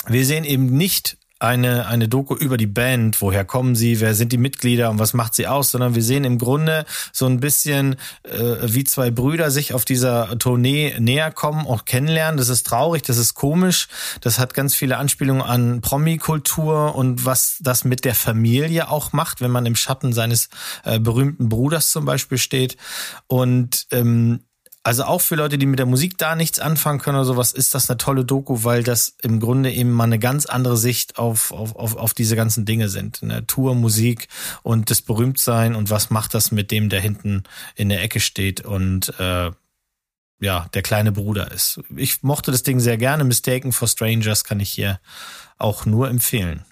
wir 0.06 0.24
sehen 0.24 0.44
eben 0.44 0.66
nicht 0.66 1.18
eine, 1.38 1.86
eine 1.86 2.08
Doku 2.08 2.34
über 2.34 2.56
die 2.56 2.66
Band, 2.66 3.20
woher 3.20 3.44
kommen 3.44 3.74
sie, 3.74 4.00
wer 4.00 4.14
sind 4.14 4.32
die 4.32 4.38
Mitglieder? 4.38 4.90
Und 4.90 4.98
was 4.98 5.14
macht 5.14 5.34
sie 5.34 5.46
aus, 5.46 5.70
sondern 5.70 5.94
wir 5.94 6.02
sehen 6.02 6.24
im 6.24 6.38
Grunde 6.38 6.84
so 7.12 7.26
ein 7.26 7.40
bisschen, 7.40 7.96
äh, 8.24 8.56
wie 8.62 8.84
zwei 8.84 9.10
Brüder 9.10 9.50
sich 9.50 9.72
auf 9.72 9.84
dieser 9.84 10.38
Tournee 10.38 10.94
näher 10.98 11.30
kommen, 11.30 11.66
auch 11.66 11.84
kennenlernen. 11.84 12.38
Das 12.38 12.48
ist 12.48 12.66
traurig, 12.66 13.02
das 13.02 13.18
ist 13.18 13.34
komisch, 13.34 13.88
das 14.20 14.38
hat 14.38 14.54
ganz 14.54 14.74
viele 14.74 14.96
Anspielungen 14.96 15.42
an 15.42 15.80
Promi-Kultur 15.80 16.94
und 16.94 17.24
was 17.24 17.58
das 17.60 17.84
mit 17.84 18.04
der 18.04 18.14
Familie 18.14 18.90
auch 18.90 19.12
macht, 19.12 19.40
wenn 19.40 19.50
man 19.50 19.66
im 19.66 19.76
Schatten 19.76 20.12
seines 20.12 20.48
äh, 20.84 20.98
berühmten 20.98 21.48
Bruders 21.48 21.90
zum 21.90 22.04
Beispiel 22.04 22.38
steht. 22.38 22.76
Und 23.28 23.86
ähm, 23.92 24.40
also 24.82 25.04
auch 25.04 25.20
für 25.20 25.34
Leute, 25.34 25.58
die 25.58 25.66
mit 25.66 25.78
der 25.78 25.86
Musik 25.86 26.16
da 26.18 26.34
nichts 26.34 26.60
anfangen 26.60 26.98
können 26.98 27.16
oder 27.16 27.24
sowas, 27.24 27.52
ist 27.52 27.74
das 27.74 27.90
eine 27.90 27.98
tolle 27.98 28.24
Doku, 28.24 28.64
weil 28.64 28.82
das 28.82 29.16
im 29.22 29.40
Grunde 29.40 29.72
eben 29.72 29.90
mal 29.90 30.04
eine 30.04 30.18
ganz 30.18 30.46
andere 30.46 30.76
Sicht 30.76 31.18
auf, 31.18 31.52
auf, 31.52 31.76
auf, 31.76 31.96
auf 31.96 32.14
diese 32.14 32.36
ganzen 32.36 32.64
Dinge 32.64 32.88
sind. 32.88 33.22
Natur, 33.22 33.74
Musik 33.74 34.28
und 34.62 34.90
das 34.90 35.02
Berühmtsein 35.02 35.74
und 35.74 35.90
was 35.90 36.10
macht 36.10 36.34
das 36.34 36.52
mit 36.52 36.70
dem, 36.70 36.88
der 36.88 37.00
hinten 37.00 37.42
in 37.74 37.88
der 37.88 38.02
Ecke 38.02 38.20
steht 38.20 38.64
und 38.64 39.12
äh, 39.18 39.50
ja, 40.40 40.68
der 40.72 40.82
kleine 40.82 41.12
Bruder 41.12 41.50
ist. 41.50 41.80
Ich 41.96 42.22
mochte 42.22 42.52
das 42.52 42.62
Ding 42.62 42.78
sehr 42.78 42.96
gerne. 42.96 43.24
Mistaken 43.24 43.72
for 43.72 43.88
Strangers 43.88 44.44
kann 44.44 44.60
ich 44.60 44.70
hier 44.70 45.00
auch 45.58 45.84
nur 45.84 46.08
empfehlen. 46.08 46.64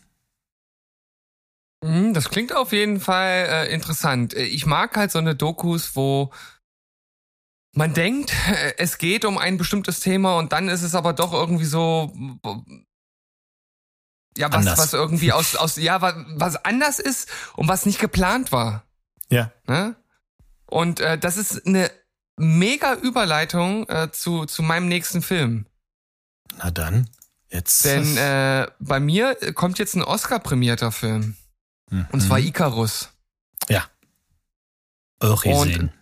Mhm, 1.82 2.14
das 2.14 2.30
klingt 2.30 2.54
auf 2.54 2.72
jeden 2.72 3.00
Fall 3.00 3.46
äh, 3.50 3.74
interessant. 3.74 4.34
Ich 4.34 4.66
mag 4.66 4.96
halt 4.96 5.10
so 5.10 5.18
eine 5.18 5.34
Dokus, 5.34 5.96
wo 5.96 6.30
man 7.76 7.92
denkt, 7.92 8.32
es 8.78 8.98
geht 8.98 9.24
um 9.24 9.38
ein 9.38 9.58
bestimmtes 9.58 10.00
Thema 10.00 10.38
und 10.38 10.52
dann 10.52 10.68
ist 10.68 10.82
es 10.82 10.94
aber 10.94 11.12
doch 11.12 11.32
irgendwie 11.32 11.66
so, 11.66 12.12
ja, 14.36 14.48
was, 14.48 14.56
anders. 14.56 14.78
was 14.78 14.92
irgendwie 14.94 15.32
aus, 15.32 15.56
aus, 15.56 15.76
ja, 15.76 16.00
was, 16.00 16.14
was 16.36 16.56
anders 16.64 16.98
ist 16.98 17.28
und 17.54 17.68
was 17.68 17.86
nicht 17.86 17.98
geplant 17.98 18.50
war. 18.50 18.84
Ja. 19.28 19.52
Ne? 19.66 19.94
Und 20.66 21.00
äh, 21.00 21.18
das 21.18 21.36
ist 21.36 21.66
eine 21.66 21.90
mega 22.36 22.94
Überleitung 22.94 23.88
äh, 23.88 24.10
zu, 24.10 24.46
zu 24.46 24.62
meinem 24.62 24.88
nächsten 24.88 25.20
Film. 25.20 25.66
Na 26.56 26.70
dann, 26.70 27.10
jetzt. 27.50 27.84
Denn 27.84 28.16
äh, 28.16 28.68
bei 28.78 29.00
mir 29.00 29.36
kommt 29.54 29.78
jetzt 29.78 29.94
ein 29.94 30.02
Oscar-prämierter 30.02 30.92
Film. 30.92 31.36
Mhm. 31.90 32.06
Und 32.10 32.20
zwar 32.20 32.38
Icarus. 32.38 33.10
Ja. 33.68 33.84
Auch 35.20 35.42
gesehen. 35.42 35.90
Und 35.90 35.92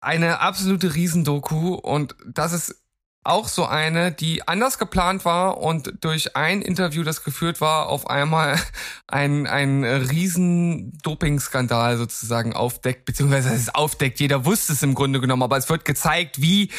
eine 0.00 0.40
absolute 0.40 0.94
Riesendoku 0.94 1.74
und 1.74 2.14
das 2.26 2.52
ist 2.52 2.82
auch 3.24 3.48
so 3.48 3.66
eine, 3.66 4.10
die 4.10 4.46
anders 4.48 4.78
geplant 4.78 5.24
war 5.24 5.58
und 5.58 5.92
durch 6.00 6.34
ein 6.36 6.62
Interview, 6.62 7.02
das 7.02 7.24
geführt 7.24 7.60
war, 7.60 7.88
auf 7.88 8.08
einmal 8.08 8.58
ein, 9.06 9.46
ein 9.46 9.84
riesen 9.84 10.96
Doping-Skandal 11.02 11.98
sozusagen 11.98 12.54
aufdeckt, 12.54 13.04
beziehungsweise 13.04 13.52
es 13.52 13.74
aufdeckt, 13.74 14.20
jeder 14.20 14.44
wusste 14.44 14.72
es 14.72 14.82
im 14.82 14.94
Grunde 14.94 15.20
genommen, 15.20 15.42
aber 15.42 15.56
es 15.56 15.68
wird 15.68 15.84
gezeigt, 15.84 16.40
wie 16.40 16.70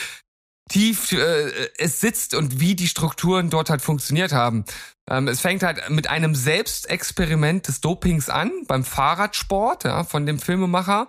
tief 0.69 1.11
äh, 1.11 1.69
es 1.77 1.99
sitzt 1.99 2.33
und 2.33 2.59
wie 2.59 2.75
die 2.75 2.87
Strukturen 2.87 3.49
dort 3.49 3.69
halt 3.69 3.81
funktioniert 3.81 4.31
haben. 4.31 4.65
Ähm, 5.09 5.27
es 5.27 5.41
fängt 5.41 5.63
halt 5.63 5.89
mit 5.89 6.09
einem 6.09 6.35
Selbstexperiment 6.35 7.67
des 7.67 7.81
Dopings 7.81 8.29
an 8.29 8.51
beim 8.67 8.83
Fahrradsport 8.83 9.83
ja, 9.83 10.03
von 10.03 10.25
dem 10.25 10.39
Filmemacher. 10.39 11.07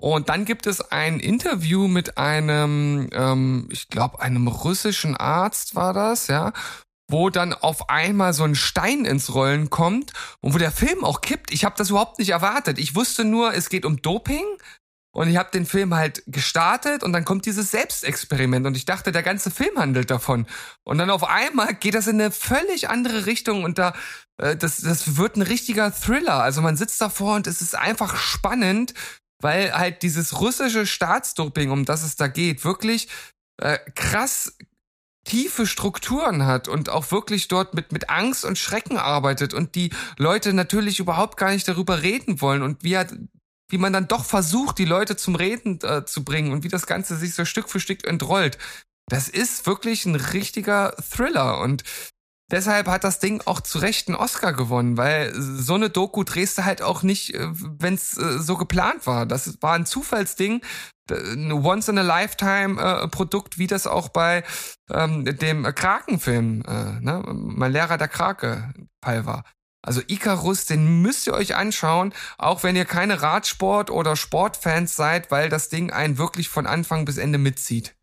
Und 0.00 0.30
dann 0.30 0.46
gibt 0.46 0.66
es 0.66 0.80
ein 0.80 1.20
Interview 1.20 1.86
mit 1.86 2.16
einem, 2.16 3.10
ähm, 3.12 3.68
ich 3.70 3.88
glaube, 3.88 4.20
einem 4.20 4.48
russischen 4.48 5.14
Arzt 5.16 5.74
war 5.74 5.92
das, 5.92 6.26
ja, 6.28 6.52
wo 7.10 7.28
dann 7.28 7.52
auf 7.52 7.90
einmal 7.90 8.32
so 8.32 8.44
ein 8.44 8.54
Stein 8.54 9.04
ins 9.04 9.34
Rollen 9.34 9.68
kommt 9.68 10.12
und 10.40 10.54
wo 10.54 10.58
der 10.58 10.72
Film 10.72 11.04
auch 11.04 11.20
kippt. 11.20 11.52
Ich 11.52 11.64
habe 11.64 11.74
das 11.76 11.90
überhaupt 11.90 12.18
nicht 12.18 12.30
erwartet. 12.30 12.78
Ich 12.78 12.94
wusste 12.94 13.24
nur, 13.24 13.52
es 13.52 13.68
geht 13.68 13.84
um 13.84 14.00
Doping 14.00 14.46
und 15.12 15.28
ich 15.28 15.36
habe 15.36 15.50
den 15.50 15.66
Film 15.66 15.94
halt 15.94 16.22
gestartet 16.26 17.02
und 17.02 17.12
dann 17.12 17.24
kommt 17.24 17.44
dieses 17.44 17.72
Selbstexperiment 17.72 18.66
und 18.66 18.76
ich 18.76 18.84
dachte, 18.84 19.12
der 19.12 19.24
ganze 19.24 19.50
Film 19.50 19.76
handelt 19.76 20.10
davon. 20.10 20.46
Und 20.84 20.98
dann 20.98 21.10
auf 21.10 21.24
einmal 21.24 21.74
geht 21.74 21.94
das 21.94 22.06
in 22.06 22.20
eine 22.20 22.30
völlig 22.30 22.88
andere 22.88 23.26
Richtung 23.26 23.64
und 23.64 23.78
da 23.78 23.92
äh, 24.38 24.56
das 24.56 24.78
das 24.78 25.16
wird 25.16 25.36
ein 25.36 25.42
richtiger 25.42 25.92
Thriller. 25.92 26.42
Also 26.42 26.62
man 26.62 26.76
sitzt 26.76 27.00
davor 27.00 27.34
und 27.34 27.48
es 27.48 27.60
ist 27.60 27.74
einfach 27.74 28.16
spannend, 28.16 28.94
weil 29.40 29.72
halt 29.72 30.02
dieses 30.02 30.40
russische 30.40 30.86
Staatsdoping, 30.86 31.70
um 31.70 31.84
das 31.84 32.02
es 32.02 32.16
da 32.16 32.28
geht, 32.28 32.64
wirklich 32.64 33.08
äh, 33.58 33.78
krass 33.94 34.56
tiefe 35.24 35.66
Strukturen 35.66 36.46
hat 36.46 36.66
und 36.66 36.88
auch 36.88 37.10
wirklich 37.12 37.48
dort 37.48 37.74
mit, 37.74 37.92
mit 37.92 38.08
Angst 38.08 38.44
und 38.44 38.58
Schrecken 38.58 38.96
arbeitet 38.96 39.52
und 39.52 39.74
die 39.74 39.90
Leute 40.16 40.52
natürlich 40.52 40.98
überhaupt 40.98 41.36
gar 41.36 41.50
nicht 41.50 41.68
darüber 41.68 42.02
reden 42.02 42.40
wollen 42.40 42.62
und 42.62 42.82
wie 42.82 42.96
hat, 42.96 43.14
wie 43.68 43.78
man 43.78 43.92
dann 43.92 44.08
doch 44.08 44.24
versucht, 44.24 44.78
die 44.78 44.86
Leute 44.86 45.16
zum 45.16 45.34
Reden 45.34 45.78
äh, 45.82 46.04
zu 46.04 46.24
bringen 46.24 46.52
und 46.52 46.64
wie 46.64 46.68
das 46.68 46.86
Ganze 46.86 47.16
sich 47.16 47.34
so 47.34 47.44
Stück 47.44 47.68
für 47.68 47.80
Stück 47.80 48.06
entrollt. 48.06 48.58
Das 49.08 49.28
ist 49.28 49.66
wirklich 49.66 50.06
ein 50.06 50.14
richtiger 50.14 50.94
Thriller 50.96 51.60
und 51.60 51.84
deshalb 52.50 52.88
hat 52.88 53.04
das 53.04 53.18
Ding 53.18 53.42
auch 53.44 53.60
zu 53.60 53.78
Recht 53.78 54.08
einen 54.08 54.16
Oscar 54.16 54.52
gewonnen, 54.52 54.96
weil 54.96 55.32
so 55.34 55.74
eine 55.74 55.90
Doku 55.90 56.24
drehst 56.24 56.58
du 56.58 56.64
halt 56.64 56.82
auch 56.82 57.02
nicht, 57.02 57.34
äh, 57.34 57.48
wenn 57.50 57.94
es 57.94 58.16
äh, 58.16 58.38
so 58.38 58.56
geplant 58.56 59.06
war. 59.06 59.26
Das 59.26 59.60
war 59.62 59.74
ein 59.74 59.86
Zufallsding, 59.86 60.62
ein 61.10 61.52
Once-in-a-Lifetime-Produkt, 61.52 63.58
wie 63.58 63.66
das 63.66 63.86
auch 63.86 64.10
bei 64.10 64.44
ähm, 64.90 65.24
dem 65.24 65.64
Krakenfilm, 65.64 66.62
äh, 66.66 67.00
ne, 67.00 67.22
mein 67.26 67.72
Lehrer 67.72 67.98
der 67.98 68.08
Krake 68.08 68.72
Fall 69.02 69.26
war. 69.26 69.44
Also 69.82 70.02
Icarus, 70.06 70.66
den 70.66 71.00
müsst 71.00 71.26
ihr 71.26 71.32
euch 71.32 71.56
anschauen, 71.56 72.12
auch 72.36 72.62
wenn 72.62 72.76
ihr 72.76 72.84
keine 72.84 73.22
Radsport- 73.22 73.90
oder 73.90 74.14
Sportfans 74.14 74.94
seid, 74.94 75.30
weil 75.30 75.48
das 75.48 75.70
Ding 75.70 75.90
einen 75.90 76.18
wirklich 76.18 76.48
von 76.48 76.66
Anfang 76.66 77.06
bis 77.06 77.16
Ende 77.16 77.38
mitzieht. 77.38 77.96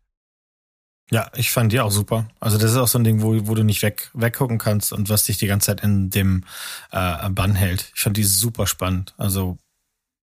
Ja, 1.10 1.30
ich 1.34 1.50
fand 1.50 1.72
die 1.72 1.80
auch 1.80 1.90
super. 1.90 2.28
Also 2.38 2.58
das 2.58 2.72
ist 2.72 2.76
auch 2.76 2.88
so 2.88 2.98
ein 2.98 3.04
Ding, 3.04 3.22
wo, 3.22 3.46
wo 3.46 3.54
du 3.54 3.62
nicht 3.62 3.82
weg, 3.82 4.10
weggucken 4.12 4.58
kannst 4.58 4.92
und 4.92 5.08
was 5.08 5.24
dich 5.24 5.38
die 5.38 5.46
ganze 5.46 5.66
Zeit 5.66 5.80
in 5.80 6.10
dem 6.10 6.44
äh, 6.90 7.30
Bann 7.30 7.54
hält. 7.54 7.92
Ich 7.94 8.02
fand 8.02 8.16
die 8.16 8.24
super 8.24 8.66
spannend. 8.66 9.14
Also 9.16 9.56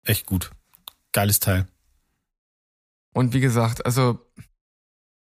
echt 0.03 0.25
gut. 0.25 0.51
Geiles 1.13 1.39
Teil. 1.39 1.67
Und 3.13 3.33
wie 3.33 3.39
gesagt, 3.39 3.85
also 3.85 4.19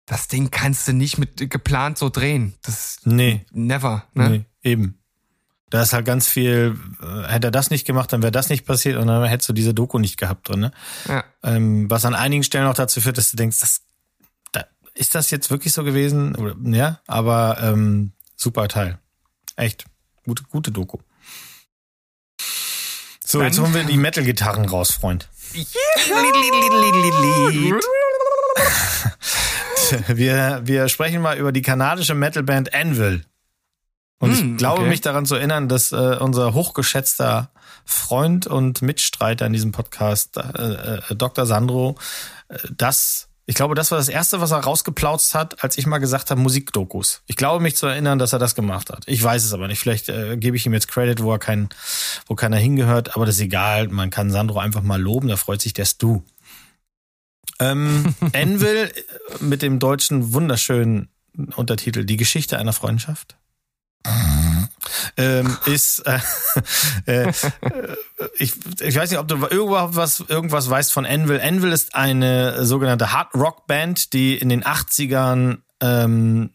das 0.07 0.29
Ding 0.29 0.51
kannst 0.51 0.89
du 0.89 0.93
nicht 0.93 1.19
mit 1.19 1.51
geplant 1.51 1.99
so 1.99 2.09
drehen. 2.09 2.55
Das 2.63 2.99
nee. 3.05 3.45
never, 3.53 4.05
ne? 4.15 4.31
Nee, 4.31 4.45
eben. 4.63 4.97
Da 5.69 5.83
ist 5.83 5.93
halt 5.93 6.05
ganz 6.05 6.27
viel, 6.27 6.77
äh, 7.01 7.29
hätte 7.29 7.49
er 7.49 7.53
das 7.53 7.71
nicht 7.71 7.87
gemacht, 7.87 8.13
dann 8.13 8.23
wäre 8.23 8.33
das 8.33 8.49
nicht 8.49 8.67
passiert 8.67 8.97
und 8.97 9.07
dann 9.07 9.25
hättest 9.25 9.49
du 9.51 9.53
diese 9.53 9.73
Doku 9.73 10.01
nicht 10.01 10.17
gehabt 10.17 10.49
drin. 10.49 10.61
Ne? 10.61 10.73
Ja. 11.07 11.25
Ähm, 11.45 11.89
was 11.89 12.05
an 12.05 12.17
einigen 12.17 12.43
Stellen 12.43 12.67
auch 12.67 12.75
dazu 12.75 13.01
führt, 13.01 13.19
dass 13.19 13.31
du 13.31 13.37
denkst, 13.37 13.61
das, 13.61 13.83
da, 13.83 13.85
ist 14.95 15.15
das 15.15 15.31
jetzt 15.31 15.51
wirklich 15.51 15.73
so 15.73 15.85
gewesen? 15.85 16.73
Ja, 16.73 17.01
aber 17.07 17.59
ähm, 17.63 18.13
super 18.37 18.69
Teil. 18.69 18.99
Echt. 19.57 19.85
Gute, 20.25 20.43
gute 20.45 20.71
Doku. 20.71 20.99
So, 23.25 23.39
dann, 23.39 23.49
jetzt 23.49 23.61
holen 23.61 23.75
wir 23.75 23.85
die 23.85 23.97
Metal-Gitarren 23.97 24.65
raus, 24.65 24.91
Freund. 24.91 25.29
wir, 30.09 30.61
wir 30.65 30.89
sprechen 30.89 31.23
mal 31.23 31.39
über 31.39 31.53
die 31.53 31.63
kanadische 31.63 32.15
Metalband 32.15 32.75
Anvil. 32.75 33.25
Und 34.19 34.37
hm, 34.37 34.53
ich 34.53 34.59
glaube, 34.59 34.81
okay. 34.81 34.91
mich 34.91 35.01
daran 35.01 35.27
zu 35.27 35.37
erinnern, 35.37 35.69
dass 35.69 35.93
äh, 35.93 36.17
unser 36.21 36.55
hochgeschätzter 36.55 37.51
Freund 37.85 38.47
und 38.47 38.83
Mitstreiter 38.83 39.47
in 39.47 39.53
diesem 39.53 39.73
Podcast, 39.73 40.37
äh, 40.37 40.99
äh, 40.99 41.15
Dr. 41.15 41.47
Sandro, 41.47 41.97
äh, 42.49 42.59
das, 42.71 43.30
ich 43.51 43.57
glaube, 43.57 43.75
das 43.75 43.91
war 43.91 43.99
das 43.99 44.09
Erste, 44.09 44.41
was 44.41 44.53
er 44.53 44.59
rausgeplautzt 44.59 45.35
hat, 45.35 45.65
als 45.65 45.77
ich 45.77 45.85
mal 45.85 45.99
gesagt 45.99 46.31
habe, 46.31 46.41
Musikdokus. 46.41 47.23
Ich 47.27 47.35
glaube, 47.35 47.61
mich 47.61 47.75
zu 47.75 47.89
erinnern, 47.89 48.21
dass 48.21 48.33
er 48.33 48.39
das 48.39 48.55
gemacht 48.55 48.91
hat. 48.91 49.03
Ich 49.07 49.21
weiß 49.21 49.43
es 49.43 49.53
aber 49.53 49.67
nicht. 49.67 49.81
Vielleicht 49.81 50.09
äh, 50.09 50.37
gebe 50.37 50.57
ich 50.57 50.67
ihm 50.67 50.73
jetzt 50.73 50.87
Credit, 50.87 51.21
wo 51.21 51.33
er 51.33 51.41
kein, 51.41 51.69
wo 52.29 52.37
keiner 52.37 52.59
hingehört, 52.59 53.17
aber 53.17 53.27
das 53.27 53.35
ist 53.35 53.41
egal. 53.41 53.89
Man 53.89 54.11
kann 54.11 54.31
Sandro 54.31 54.61
einfach 54.61 54.83
mal 54.83 55.03
loben, 55.03 55.27
da 55.27 55.37
freut 55.37 55.61
sich 55.61 55.73
der 55.73 55.85
Stu. 55.85 56.23
Ähm, 57.59 58.15
Envil 58.33 58.93
mit 59.41 59.63
dem 59.63 59.81
deutschen 59.81 60.33
wunderschönen 60.33 61.09
Untertitel 61.57 62.05
Die 62.05 62.17
Geschichte 62.17 62.57
einer 62.57 62.73
Freundschaft 62.73 63.37
ähm, 65.17 65.57
ist 65.67 66.01
äh, 67.07 67.27
äh, 67.27 67.33
ich, 68.39 68.55
ich 68.81 68.97
weiß 68.97 69.11
nicht, 69.11 69.19
ob 69.19 69.29
du 69.29 69.37
irgendwas, 69.47 70.21
irgendwas 70.21 70.69
weißt 70.69 70.93
von 70.93 71.07
Anvil. 71.07 71.41
Anvil 71.41 71.73
ist 71.73 71.95
eine 71.95 72.65
sogenannte 72.65 73.13
Hard 73.13 73.35
Rock 73.35 73.67
Band, 73.67 74.13
die 74.13 74.37
in 74.37 74.49
den 74.49 74.65
80ern 74.65 75.59
ähm, 75.81 76.51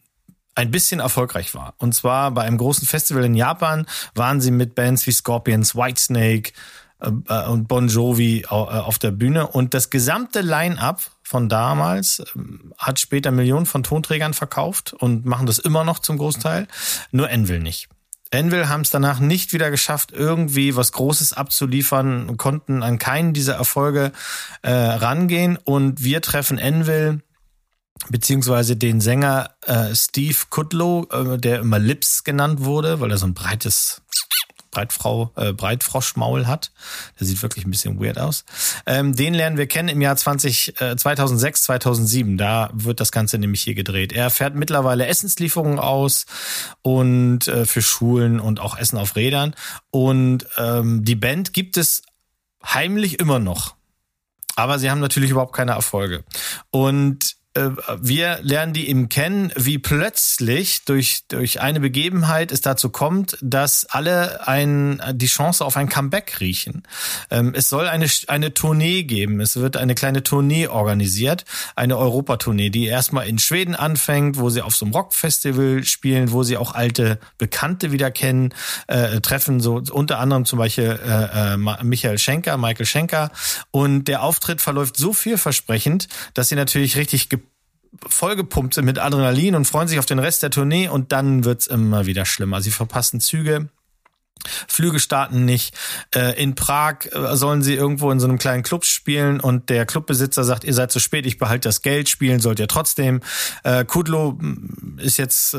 ein 0.54 0.70
bisschen 0.70 1.00
erfolgreich 1.00 1.54
war. 1.54 1.74
Und 1.78 1.94
zwar 1.94 2.30
bei 2.30 2.42
einem 2.42 2.58
großen 2.58 2.86
Festival 2.86 3.24
in 3.24 3.34
Japan 3.34 3.86
waren 4.14 4.40
sie 4.40 4.50
mit 4.50 4.74
Bands 4.74 5.06
wie 5.06 5.12
Scorpions, 5.12 5.76
Whitesnake 5.76 6.52
äh, 7.00 7.10
äh 7.28 7.46
und 7.46 7.68
Bon 7.68 7.88
Jovi 7.88 8.40
äh, 8.40 8.46
auf 8.48 8.98
der 8.98 9.10
Bühne. 9.10 9.46
Und 9.46 9.74
das 9.74 9.90
gesamte 9.90 10.40
Line-up 10.40 11.02
von 11.22 11.48
damals, 11.48 12.22
ähm, 12.34 12.72
hat 12.78 12.98
später 13.00 13.30
Millionen 13.30 13.66
von 13.66 13.82
Tonträgern 13.82 14.32
verkauft 14.32 14.94
und 14.94 15.26
machen 15.26 15.46
das 15.46 15.58
immer 15.58 15.84
noch 15.84 15.98
zum 15.98 16.18
Großteil. 16.18 16.68
Nur 17.10 17.30
Envil 17.30 17.60
nicht. 17.60 17.88
Envil 18.30 18.68
haben 18.68 18.80
es 18.80 18.90
danach 18.90 19.20
nicht 19.20 19.52
wieder 19.52 19.70
geschafft, 19.70 20.12
irgendwie 20.12 20.76
was 20.76 20.92
Großes 20.92 21.32
abzuliefern, 21.32 22.36
konnten 22.36 22.82
an 22.82 22.98
keinen 22.98 23.32
dieser 23.32 23.54
Erfolge 23.54 24.12
äh, 24.62 24.70
rangehen. 24.72 25.56
Und 25.56 26.02
wir 26.02 26.20
treffen 26.22 26.58
Envil 26.58 27.22
beziehungsweise 28.08 28.76
den 28.76 29.00
Sänger 29.00 29.50
äh, 29.66 29.94
Steve 29.94 30.36
Kudlow, 30.50 31.06
äh, 31.10 31.38
der 31.38 31.60
immer 31.60 31.78
Lips 31.78 32.24
genannt 32.24 32.64
wurde, 32.64 33.00
weil 33.00 33.10
er 33.10 33.18
so 33.18 33.26
ein 33.26 33.34
breites 33.34 34.02
Breitfrau, 34.76 35.30
äh, 35.36 35.54
Breitfroschmaul 35.54 36.46
hat. 36.46 36.70
Der 37.18 37.26
sieht 37.26 37.40
wirklich 37.40 37.64
ein 37.64 37.70
bisschen 37.70 37.98
weird 37.98 38.18
aus. 38.18 38.44
Ähm, 38.84 39.16
den 39.16 39.32
lernen 39.32 39.56
wir 39.56 39.66
kennen 39.66 39.88
im 39.88 40.02
Jahr 40.02 40.14
20, 40.14 40.78
äh, 40.82 40.96
2006, 40.96 41.62
2007. 41.62 42.36
Da 42.36 42.68
wird 42.74 43.00
das 43.00 43.10
Ganze 43.10 43.38
nämlich 43.38 43.62
hier 43.62 43.74
gedreht. 43.74 44.12
Er 44.12 44.28
fährt 44.28 44.54
mittlerweile 44.54 45.06
Essenslieferungen 45.06 45.78
aus 45.78 46.26
und 46.82 47.48
äh, 47.48 47.64
für 47.64 47.80
Schulen 47.80 48.38
und 48.38 48.60
auch 48.60 48.76
Essen 48.76 48.98
auf 48.98 49.16
Rädern. 49.16 49.54
Und 49.90 50.46
ähm, 50.58 51.06
die 51.06 51.16
Band 51.16 51.54
gibt 51.54 51.78
es 51.78 52.02
heimlich 52.62 53.18
immer 53.18 53.38
noch. 53.38 53.76
Aber 54.56 54.78
sie 54.78 54.90
haben 54.90 55.00
natürlich 55.00 55.30
überhaupt 55.30 55.54
keine 55.54 55.72
Erfolge. 55.72 56.22
Und 56.70 57.35
wir 58.00 58.38
lernen 58.42 58.72
die 58.72 58.88
eben 58.88 59.08
kennen, 59.08 59.50
wie 59.56 59.78
plötzlich 59.78 60.84
durch, 60.84 61.22
durch 61.28 61.60
eine 61.60 61.80
Begebenheit 61.80 62.52
es 62.52 62.60
dazu 62.60 62.90
kommt, 62.90 63.38
dass 63.40 63.86
alle 63.86 64.46
ein, 64.46 65.00
die 65.14 65.26
Chance 65.26 65.64
auf 65.64 65.76
ein 65.76 65.88
Comeback 65.88 66.40
riechen. 66.40 66.82
Ähm, 67.30 67.54
es 67.54 67.68
soll 67.68 67.88
eine, 67.88 68.06
eine 68.28 68.52
Tournee 68.52 69.04
geben. 69.04 69.40
Es 69.40 69.56
wird 69.56 69.76
eine 69.76 69.94
kleine 69.94 70.22
Tournee 70.22 70.68
organisiert, 70.68 71.44
eine 71.74 71.96
Europatournee, 71.96 72.70
die 72.70 72.86
erstmal 72.86 73.26
in 73.26 73.38
Schweden 73.38 73.74
anfängt, 73.74 74.38
wo 74.38 74.50
sie 74.50 74.62
auf 74.62 74.76
so 74.76 74.84
einem 74.84 74.94
Rockfestival 74.94 75.84
spielen, 75.84 76.32
wo 76.32 76.42
sie 76.42 76.56
auch 76.56 76.74
alte 76.74 77.18
Bekannte 77.38 77.92
wieder 77.92 78.10
kennen, 78.10 78.52
äh, 78.86 79.20
treffen, 79.20 79.60
so 79.60 79.82
unter 79.90 80.18
anderem 80.18 80.44
zum 80.44 80.58
Beispiel 80.58 80.98
äh, 81.02 81.54
äh 81.54 81.56
Michael 81.56 82.18
Schenker, 82.18 82.56
Michael 82.58 82.86
Schenker. 82.86 83.30
Und 83.70 84.04
der 84.04 84.22
Auftritt 84.22 84.60
verläuft 84.60 84.96
so 84.96 85.12
vielversprechend, 85.12 86.08
dass 86.34 86.48
sie 86.48 86.54
natürlich 86.54 86.96
richtig 86.96 87.28
vollgepumpt 88.06 88.74
sind 88.74 88.84
mit 88.84 88.98
Adrenalin 88.98 89.54
und 89.54 89.66
freuen 89.66 89.88
sich 89.88 89.98
auf 89.98 90.06
den 90.06 90.18
Rest 90.18 90.42
der 90.42 90.50
Tournee 90.50 90.88
und 90.88 91.12
dann 91.12 91.44
wird's 91.44 91.66
immer 91.66 92.06
wieder 92.06 92.24
schlimmer. 92.24 92.60
Sie 92.60 92.70
verpassen 92.70 93.20
Züge, 93.20 93.68
Flüge 94.68 95.00
starten 95.00 95.44
nicht. 95.44 95.74
Äh, 96.14 96.40
in 96.42 96.54
Prag 96.54 97.06
äh, 97.12 97.36
sollen 97.36 97.62
sie 97.62 97.74
irgendwo 97.74 98.10
in 98.10 98.20
so 98.20 98.26
einem 98.26 98.38
kleinen 98.38 98.62
Club 98.62 98.84
spielen 98.84 99.40
und 99.40 99.68
der 99.68 99.86
Clubbesitzer 99.86 100.44
sagt, 100.44 100.64
ihr 100.64 100.74
seid 100.74 100.92
zu 100.92 101.00
spät, 101.00 101.26
ich 101.26 101.38
behalte 101.38 101.68
das 101.68 101.82
Geld, 101.82 102.08
spielen 102.08 102.40
sollt 102.40 102.58
ihr 102.58 102.68
trotzdem. 102.68 103.20
Äh, 103.64 103.84
Kudlo 103.84 104.32
mm, 104.32 104.98
ist 104.98 105.18
jetzt 105.18 105.56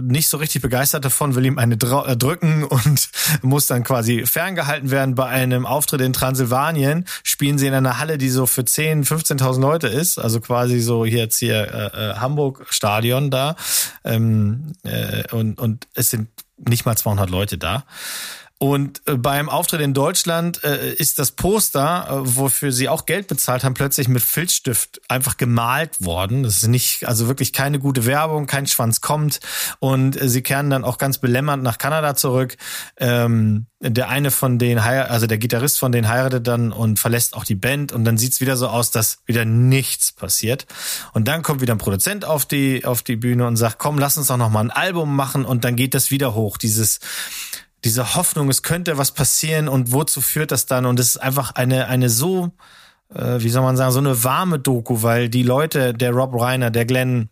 nicht 0.00 0.28
so 0.28 0.36
richtig 0.36 0.62
begeistert 0.62 1.04
davon, 1.04 1.34
will 1.34 1.46
ihm 1.46 1.58
eine 1.58 1.76
drücken 1.76 2.64
und 2.64 3.10
muss 3.42 3.66
dann 3.66 3.84
quasi 3.84 4.26
ferngehalten 4.26 4.90
werden. 4.90 5.14
Bei 5.14 5.26
einem 5.26 5.66
Auftritt 5.66 6.00
in 6.00 6.12
Transsilvanien 6.12 7.06
spielen 7.22 7.58
sie 7.58 7.66
in 7.66 7.74
einer 7.74 7.98
Halle, 7.98 8.18
die 8.18 8.28
so 8.28 8.46
für 8.46 8.64
10, 8.64 9.04
15.000 9.04 9.60
Leute 9.60 9.88
ist, 9.88 10.18
also 10.18 10.40
quasi 10.40 10.80
so 10.80 11.04
hier 11.04 11.20
jetzt 11.20 11.38
hier 11.38 12.16
Hamburg 12.18 12.66
Stadion 12.70 13.30
da. 13.30 13.56
Ähm, 14.04 14.72
äh, 14.82 15.24
und, 15.34 15.58
und 15.58 15.86
es 15.94 16.10
sind 16.10 16.28
nicht 16.68 16.86
mal 16.86 16.96
200 16.96 17.30
Leute 17.30 17.58
da. 17.58 17.84
Und 18.62 19.00
äh, 19.06 19.16
beim 19.16 19.48
Auftritt 19.48 19.80
in 19.80 19.94
Deutschland 19.94 20.62
äh, 20.64 20.92
ist 20.92 21.18
das 21.18 21.32
Poster, 21.32 22.08
äh, 22.10 22.36
wofür 22.36 22.72
sie 22.72 22.90
auch 22.90 23.06
Geld 23.06 23.26
bezahlt 23.26 23.64
haben, 23.64 23.72
plötzlich 23.72 24.06
mit 24.06 24.22
Filzstift 24.22 25.00
einfach 25.08 25.38
gemalt 25.38 26.04
worden. 26.04 26.42
Das 26.42 26.58
ist 26.58 26.68
nicht, 26.68 27.08
also 27.08 27.26
wirklich 27.26 27.54
keine 27.54 27.78
gute 27.78 28.04
Werbung, 28.04 28.46
kein 28.46 28.66
Schwanz 28.66 29.00
kommt. 29.00 29.40
Und 29.78 30.20
äh, 30.20 30.28
sie 30.28 30.42
kehren 30.42 30.68
dann 30.68 30.84
auch 30.84 30.98
ganz 30.98 31.16
belämmert 31.16 31.62
nach 31.62 31.78
Kanada 31.78 32.14
zurück. 32.14 32.58
Ähm, 32.98 33.64
der 33.80 34.10
eine 34.10 34.30
von 34.30 34.58
denen, 34.58 34.78
also 34.78 35.26
der 35.26 35.38
Gitarrist 35.38 35.78
von 35.78 35.90
denen 35.90 36.10
heiratet 36.10 36.46
dann 36.46 36.70
und 36.70 36.98
verlässt 36.98 37.32
auch 37.32 37.44
die 37.44 37.54
Band 37.54 37.92
und 37.92 38.04
dann 38.04 38.18
sieht's 38.18 38.42
wieder 38.42 38.58
so 38.58 38.68
aus, 38.68 38.90
dass 38.90 39.20
wieder 39.24 39.46
nichts 39.46 40.12
passiert. 40.12 40.66
Und 41.14 41.28
dann 41.28 41.40
kommt 41.42 41.62
wieder 41.62 41.74
ein 41.74 41.78
Produzent 41.78 42.26
auf 42.26 42.44
die, 42.44 42.84
auf 42.84 43.02
die 43.02 43.16
Bühne 43.16 43.46
und 43.46 43.56
sagt, 43.56 43.78
komm, 43.78 43.98
lass 43.98 44.18
uns 44.18 44.26
doch 44.26 44.36
noch 44.36 44.50
mal 44.50 44.60
ein 44.60 44.70
Album 44.70 45.16
machen 45.16 45.46
und 45.46 45.64
dann 45.64 45.76
geht 45.76 45.94
das 45.94 46.10
wieder 46.10 46.34
hoch. 46.34 46.58
Dieses, 46.58 47.00
diese 47.84 48.14
Hoffnung, 48.14 48.48
es 48.48 48.62
könnte 48.62 48.98
was 48.98 49.12
passieren 49.12 49.68
und 49.68 49.92
wozu 49.92 50.20
führt 50.20 50.50
das 50.50 50.66
dann? 50.66 50.86
Und 50.86 51.00
es 51.00 51.10
ist 51.10 51.16
einfach 51.16 51.52
eine, 51.54 51.86
eine 51.86 52.08
so, 52.08 52.52
äh, 53.14 53.36
wie 53.38 53.48
soll 53.48 53.62
man 53.62 53.76
sagen, 53.76 53.92
so 53.92 53.98
eine 53.98 54.22
warme 54.22 54.58
Doku, 54.58 55.02
weil 55.02 55.28
die 55.28 55.42
Leute, 55.42 55.94
der 55.94 56.12
Rob 56.12 56.38
Reiner, 56.38 56.70
der 56.70 56.84
Glenn 56.84 57.30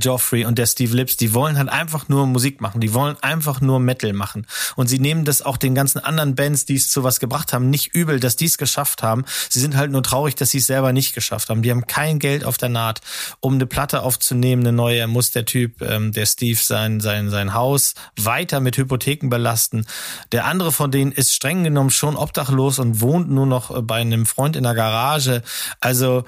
Joffrey 0.00 0.44
und 0.44 0.58
der 0.58 0.66
Steve 0.66 0.94
Lips, 0.94 1.16
die 1.16 1.32
wollen 1.34 1.56
halt 1.56 1.68
einfach 1.68 2.08
nur 2.08 2.26
Musik 2.26 2.60
machen, 2.60 2.80
die 2.80 2.92
wollen 2.92 3.16
einfach 3.22 3.60
nur 3.60 3.78
Metal 3.80 4.12
machen. 4.12 4.46
Und 4.74 4.88
sie 4.88 4.98
nehmen 4.98 5.24
das 5.24 5.42
auch 5.42 5.56
den 5.56 5.74
ganzen 5.74 5.98
anderen 6.00 6.34
Bands, 6.34 6.64
die 6.64 6.74
es 6.74 6.90
zu 6.90 7.04
was 7.04 7.20
gebracht 7.20 7.52
haben, 7.52 7.70
nicht 7.70 7.94
übel, 7.94 8.20
dass 8.20 8.36
die 8.36 8.46
es 8.46 8.58
geschafft 8.58 9.02
haben. 9.02 9.24
Sie 9.48 9.60
sind 9.60 9.76
halt 9.76 9.90
nur 9.90 10.02
traurig, 10.02 10.34
dass 10.34 10.50
sie 10.50 10.58
es 10.58 10.66
selber 10.66 10.92
nicht 10.92 11.14
geschafft 11.14 11.48
haben. 11.48 11.62
Die 11.62 11.70
haben 11.70 11.86
kein 11.86 12.18
Geld 12.18 12.44
auf 12.44 12.58
der 12.58 12.68
Naht, 12.68 13.00
um 13.40 13.54
eine 13.54 13.66
Platte 13.66 14.02
aufzunehmen, 14.02 14.62
eine 14.62 14.72
neue. 14.72 15.06
Muss 15.06 15.30
der 15.30 15.44
Typ, 15.44 15.82
ähm, 15.82 16.12
der 16.12 16.26
Steve, 16.26 16.58
sein, 16.60 17.00
sein, 17.00 17.30
sein 17.30 17.54
Haus 17.54 17.94
weiter 18.16 18.60
mit 18.60 18.76
Hypotheken 18.76 19.28
belasten. 19.28 19.86
Der 20.32 20.46
andere 20.46 20.72
von 20.72 20.90
denen 20.90 21.12
ist 21.12 21.34
streng 21.34 21.64
genommen 21.64 21.90
schon 21.90 22.16
obdachlos 22.16 22.78
und 22.78 23.00
wohnt 23.00 23.30
nur 23.30 23.46
noch 23.46 23.82
bei 23.82 23.96
einem 23.96 24.26
Freund 24.26 24.56
in 24.56 24.64
der 24.64 24.74
Garage. 24.74 25.42
Also 25.80 26.24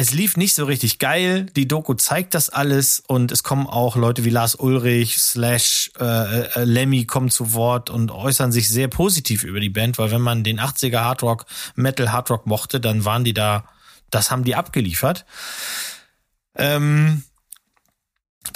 es 0.00 0.12
lief 0.12 0.38
nicht 0.38 0.54
so 0.54 0.64
richtig 0.64 0.98
geil. 0.98 1.44
Die 1.56 1.68
Doku 1.68 1.92
zeigt 1.92 2.32
das 2.32 2.48
alles 2.48 3.02
und 3.06 3.30
es 3.32 3.42
kommen 3.42 3.66
auch 3.66 3.96
Leute 3.96 4.24
wie 4.24 4.30
Lars 4.30 4.54
Ulrich, 4.54 5.18
Slash, 5.18 5.90
äh, 6.00 6.04
äh, 6.04 6.64
Lemmy 6.64 7.04
kommen 7.04 7.28
zu 7.28 7.52
Wort 7.52 7.90
und 7.90 8.10
äußern 8.10 8.50
sich 8.50 8.70
sehr 8.70 8.88
positiv 8.88 9.44
über 9.44 9.60
die 9.60 9.68
Band, 9.68 9.98
weil 9.98 10.10
wenn 10.10 10.22
man 10.22 10.42
den 10.42 10.58
80er 10.58 11.00
Hardrock, 11.00 11.44
Metal 11.74 12.10
Hardrock 12.12 12.46
mochte, 12.46 12.80
dann 12.80 13.04
waren 13.04 13.24
die 13.24 13.34
da, 13.34 13.64
das 14.08 14.30
haben 14.30 14.42
die 14.42 14.54
abgeliefert. 14.54 15.26
Ähm, 16.56 17.22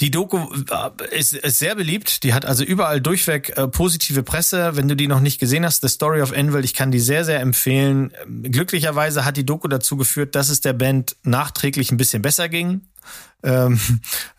die 0.01 0.11
Doku 0.11 0.39
äh, 0.39 1.19
ist, 1.19 1.31
sehr 1.31 1.75
beliebt. 1.75 2.23
Die 2.25 2.35
hat 2.35 2.45
also 2.45 2.65
überall 2.65 3.01
durchweg 3.01 3.57
äh, 3.57 3.69
positive 3.69 4.23
Presse. 4.23 4.77
Wenn 4.77 4.89
du 4.89 4.97
die 4.97 5.07
noch 5.07 5.21
nicht 5.21 5.39
gesehen 5.39 5.65
hast, 5.65 5.83
The 5.83 5.89
Story 5.89 6.23
of 6.23 6.33
Anvil, 6.33 6.65
ich 6.65 6.75
kann 6.75 6.91
die 6.91 7.01
sehr, 7.01 7.25
sehr 7.25 7.41
empfehlen. 7.41 8.13
Glücklicherweise 8.43 9.25
hat 9.25 9.37
die 9.37 9.47
Doku 9.47 9.69
dazu 9.69 9.97
geführt, 9.97 10.35
dass 10.35 10.49
es 10.49 10.61
der 10.61 10.73
Band 10.73 11.17
nachträglich 11.23 11.93
ein 11.93 11.97
bisschen 11.97 12.23
besser 12.23 12.49
ging. 12.49 12.83
Ähm, 13.45 13.79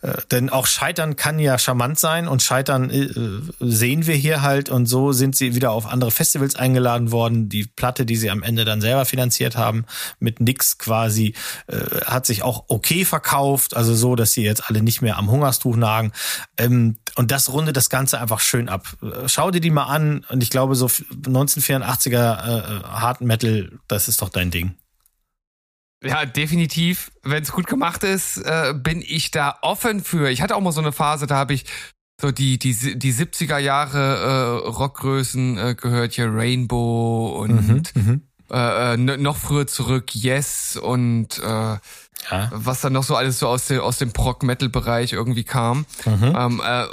äh, 0.02 0.14
denn 0.32 0.50
auch 0.50 0.66
Scheitern 0.66 1.14
kann 1.14 1.38
ja 1.38 1.58
charmant 1.58 1.98
sein 1.98 2.26
und 2.26 2.42
Scheitern 2.42 2.90
äh, 2.90 3.08
sehen 3.60 4.06
wir 4.06 4.16
hier 4.16 4.42
halt 4.42 4.68
und 4.68 4.86
so 4.86 5.12
sind 5.12 5.36
sie 5.36 5.54
wieder 5.54 5.70
auf 5.70 5.86
andere 5.86 6.10
Festivals 6.10 6.56
eingeladen 6.56 7.12
worden. 7.12 7.48
Die 7.48 7.64
Platte, 7.64 8.04
die 8.04 8.16
sie 8.16 8.30
am 8.30 8.42
Ende 8.42 8.64
dann 8.64 8.80
selber 8.80 9.04
finanziert 9.04 9.56
haben, 9.56 9.86
mit 10.18 10.40
nix 10.40 10.78
quasi, 10.78 11.34
äh, 11.68 11.76
hat 12.04 12.26
sich 12.26 12.42
auch 12.42 12.64
okay 12.66 13.04
verkauft, 13.04 13.76
also 13.76 13.94
so, 13.94 14.16
dass 14.16 14.32
sie 14.32 14.42
jetzt 14.42 14.68
alle 14.68 14.82
nicht 14.82 15.02
mehr 15.02 15.18
am 15.18 15.30
Hungerstuch 15.30 15.76
nagen. 15.76 16.10
Ähm, 16.58 16.96
und 17.14 17.30
das 17.30 17.52
rundet 17.52 17.76
das 17.76 17.88
Ganze 17.90 18.20
einfach 18.20 18.40
schön 18.40 18.68
ab. 18.68 18.88
Äh, 19.02 19.28
schau 19.28 19.52
dir 19.52 19.60
die 19.60 19.70
mal 19.70 19.84
an 19.84 20.26
und 20.30 20.42
ich 20.42 20.50
glaube, 20.50 20.74
so 20.74 20.86
1984er 20.86 22.16
äh, 22.16 22.82
Hard 22.82 23.20
Metal, 23.20 23.70
das 23.86 24.08
ist 24.08 24.20
doch 24.20 24.30
dein 24.30 24.50
Ding. 24.50 24.74
Ja, 26.02 26.26
definitiv. 26.26 27.10
Wenn 27.22 27.42
es 27.42 27.52
gut 27.52 27.66
gemacht 27.66 28.04
ist, 28.04 28.38
äh, 28.38 28.74
bin 28.74 29.02
ich 29.06 29.30
da 29.30 29.58
offen 29.62 30.02
für. 30.02 30.30
Ich 30.30 30.42
hatte 30.42 30.54
auch 30.54 30.60
mal 30.60 30.72
so 30.72 30.80
eine 30.80 30.92
Phase, 30.92 31.26
da 31.26 31.36
habe 31.36 31.54
ich 31.54 31.64
so 32.20 32.30
die 32.30 32.58
die 32.58 32.98
die 32.98 33.12
70er 33.12 33.58
Jahre 33.58 34.62
äh, 34.64 34.68
Rockgrößen 34.68 35.58
äh, 35.58 35.74
gehört 35.74 36.14
hier 36.14 36.32
Rainbow 36.32 37.38
und 37.40 37.68
mhm, 37.68 37.82
mhm. 37.94 38.22
äh, 38.50 38.94
äh 38.94 38.96
noch 38.96 39.36
früher 39.36 39.66
zurück 39.66 40.14
Yes 40.14 40.76
und 40.76 41.38
äh, 41.38 41.42
ja. 41.42 41.80
was 42.52 42.80
dann 42.80 42.94
noch 42.94 43.04
so 43.04 43.16
alles 43.16 43.38
so 43.38 43.48
aus 43.48 43.66
dem 43.66 43.80
aus 43.80 43.98
dem 43.98 44.12
Prog 44.12 44.42
Metal 44.42 44.68
Bereich 44.68 45.12
irgendwie 45.12 45.44
kam. 45.44 45.84
Mhm. 46.06 46.34
Ähm, 46.36 46.62
äh, 46.64 46.86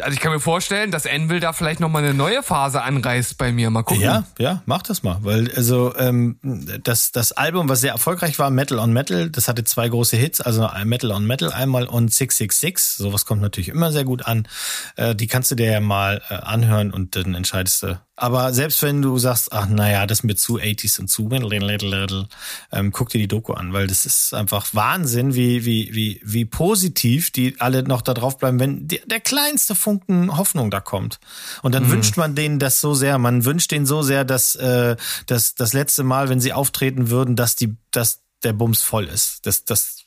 also 0.00 0.14
ich 0.14 0.20
kann 0.20 0.32
mir 0.32 0.40
vorstellen, 0.40 0.90
dass 0.90 1.06
Envil 1.06 1.40
da 1.40 1.52
vielleicht 1.52 1.80
nochmal 1.80 2.04
eine 2.04 2.14
neue 2.14 2.42
Phase 2.42 2.82
anreißt 2.82 3.38
bei 3.38 3.52
mir. 3.52 3.70
Mal 3.70 3.82
gucken. 3.82 4.02
Ja, 4.02 4.24
ja, 4.38 4.62
mach 4.66 4.82
das 4.82 5.02
mal. 5.02 5.18
Weil 5.22 5.50
also 5.54 5.94
ähm, 5.96 6.38
das, 6.82 7.12
das 7.12 7.32
Album, 7.32 7.68
was 7.68 7.80
sehr 7.80 7.92
erfolgreich 7.92 8.38
war, 8.38 8.50
Metal 8.50 8.78
on 8.78 8.92
Metal, 8.92 9.30
das 9.30 9.48
hatte 9.48 9.64
zwei 9.64 9.88
große 9.88 10.16
Hits, 10.16 10.40
also 10.40 10.68
Metal 10.84 11.10
on 11.10 11.26
Metal 11.26 11.52
einmal 11.52 11.86
und 11.86 12.12
666. 12.12 12.96
Sowas 12.96 13.24
kommt 13.24 13.42
natürlich 13.42 13.68
immer 13.68 13.92
sehr 13.92 14.04
gut 14.04 14.26
an. 14.26 14.48
Äh, 14.96 15.14
die 15.14 15.26
kannst 15.26 15.50
du 15.50 15.54
dir 15.54 15.70
ja 15.70 15.80
mal 15.80 16.22
äh, 16.28 16.34
anhören 16.34 16.92
und 16.92 17.16
dann 17.16 17.34
entscheidest 17.34 17.82
du, 17.82 17.98
aber 18.16 18.54
selbst 18.54 18.82
wenn 18.82 19.02
du 19.02 19.18
sagst, 19.18 19.52
ach 19.52 19.68
naja, 19.68 20.06
das 20.06 20.20
ist 20.20 20.24
mir 20.24 20.36
zu 20.36 20.56
80s 20.56 21.00
und 21.00 21.08
zu 21.08 21.28
little, 21.28 21.58
little, 21.58 22.00
little, 22.00 22.28
ähm, 22.72 22.90
guck 22.90 23.10
dir 23.10 23.18
die 23.18 23.28
Doku 23.28 23.52
an, 23.52 23.74
weil 23.74 23.86
das 23.86 24.06
ist 24.06 24.32
einfach 24.32 24.72
Wahnsinn, 24.72 25.34
wie, 25.34 25.66
wie, 25.66 25.94
wie, 25.94 26.20
wie 26.24 26.46
positiv 26.46 27.30
die 27.30 27.60
alle 27.60 27.82
noch 27.82 28.00
da 28.00 28.14
drauf 28.14 28.38
bleiben, 28.38 28.58
wenn 28.58 28.88
die, 28.88 29.02
der 29.04 29.20
kleinste 29.20 29.74
Funken 29.74 30.34
Hoffnung 30.34 30.70
da 30.70 30.80
kommt. 30.80 31.20
Und 31.62 31.74
dann 31.74 31.84
mhm. 31.84 31.92
wünscht 31.92 32.16
man 32.16 32.34
denen 32.34 32.58
das 32.58 32.80
so 32.80 32.94
sehr, 32.94 33.18
man 33.18 33.44
wünscht 33.44 33.70
denen 33.70 33.84
so 33.84 34.00
sehr, 34.00 34.24
dass, 34.24 34.54
äh, 34.54 34.96
dass 35.26 35.54
das 35.54 35.74
letzte 35.74 36.02
Mal, 36.02 36.30
wenn 36.30 36.40
sie 36.40 36.54
auftreten 36.54 37.10
würden, 37.10 37.36
dass 37.36 37.54
die, 37.54 37.76
dass 37.90 38.22
der 38.42 38.54
Bums 38.54 38.80
voll 38.80 39.04
ist. 39.04 39.44
Das, 39.44 39.64
das 39.64 40.04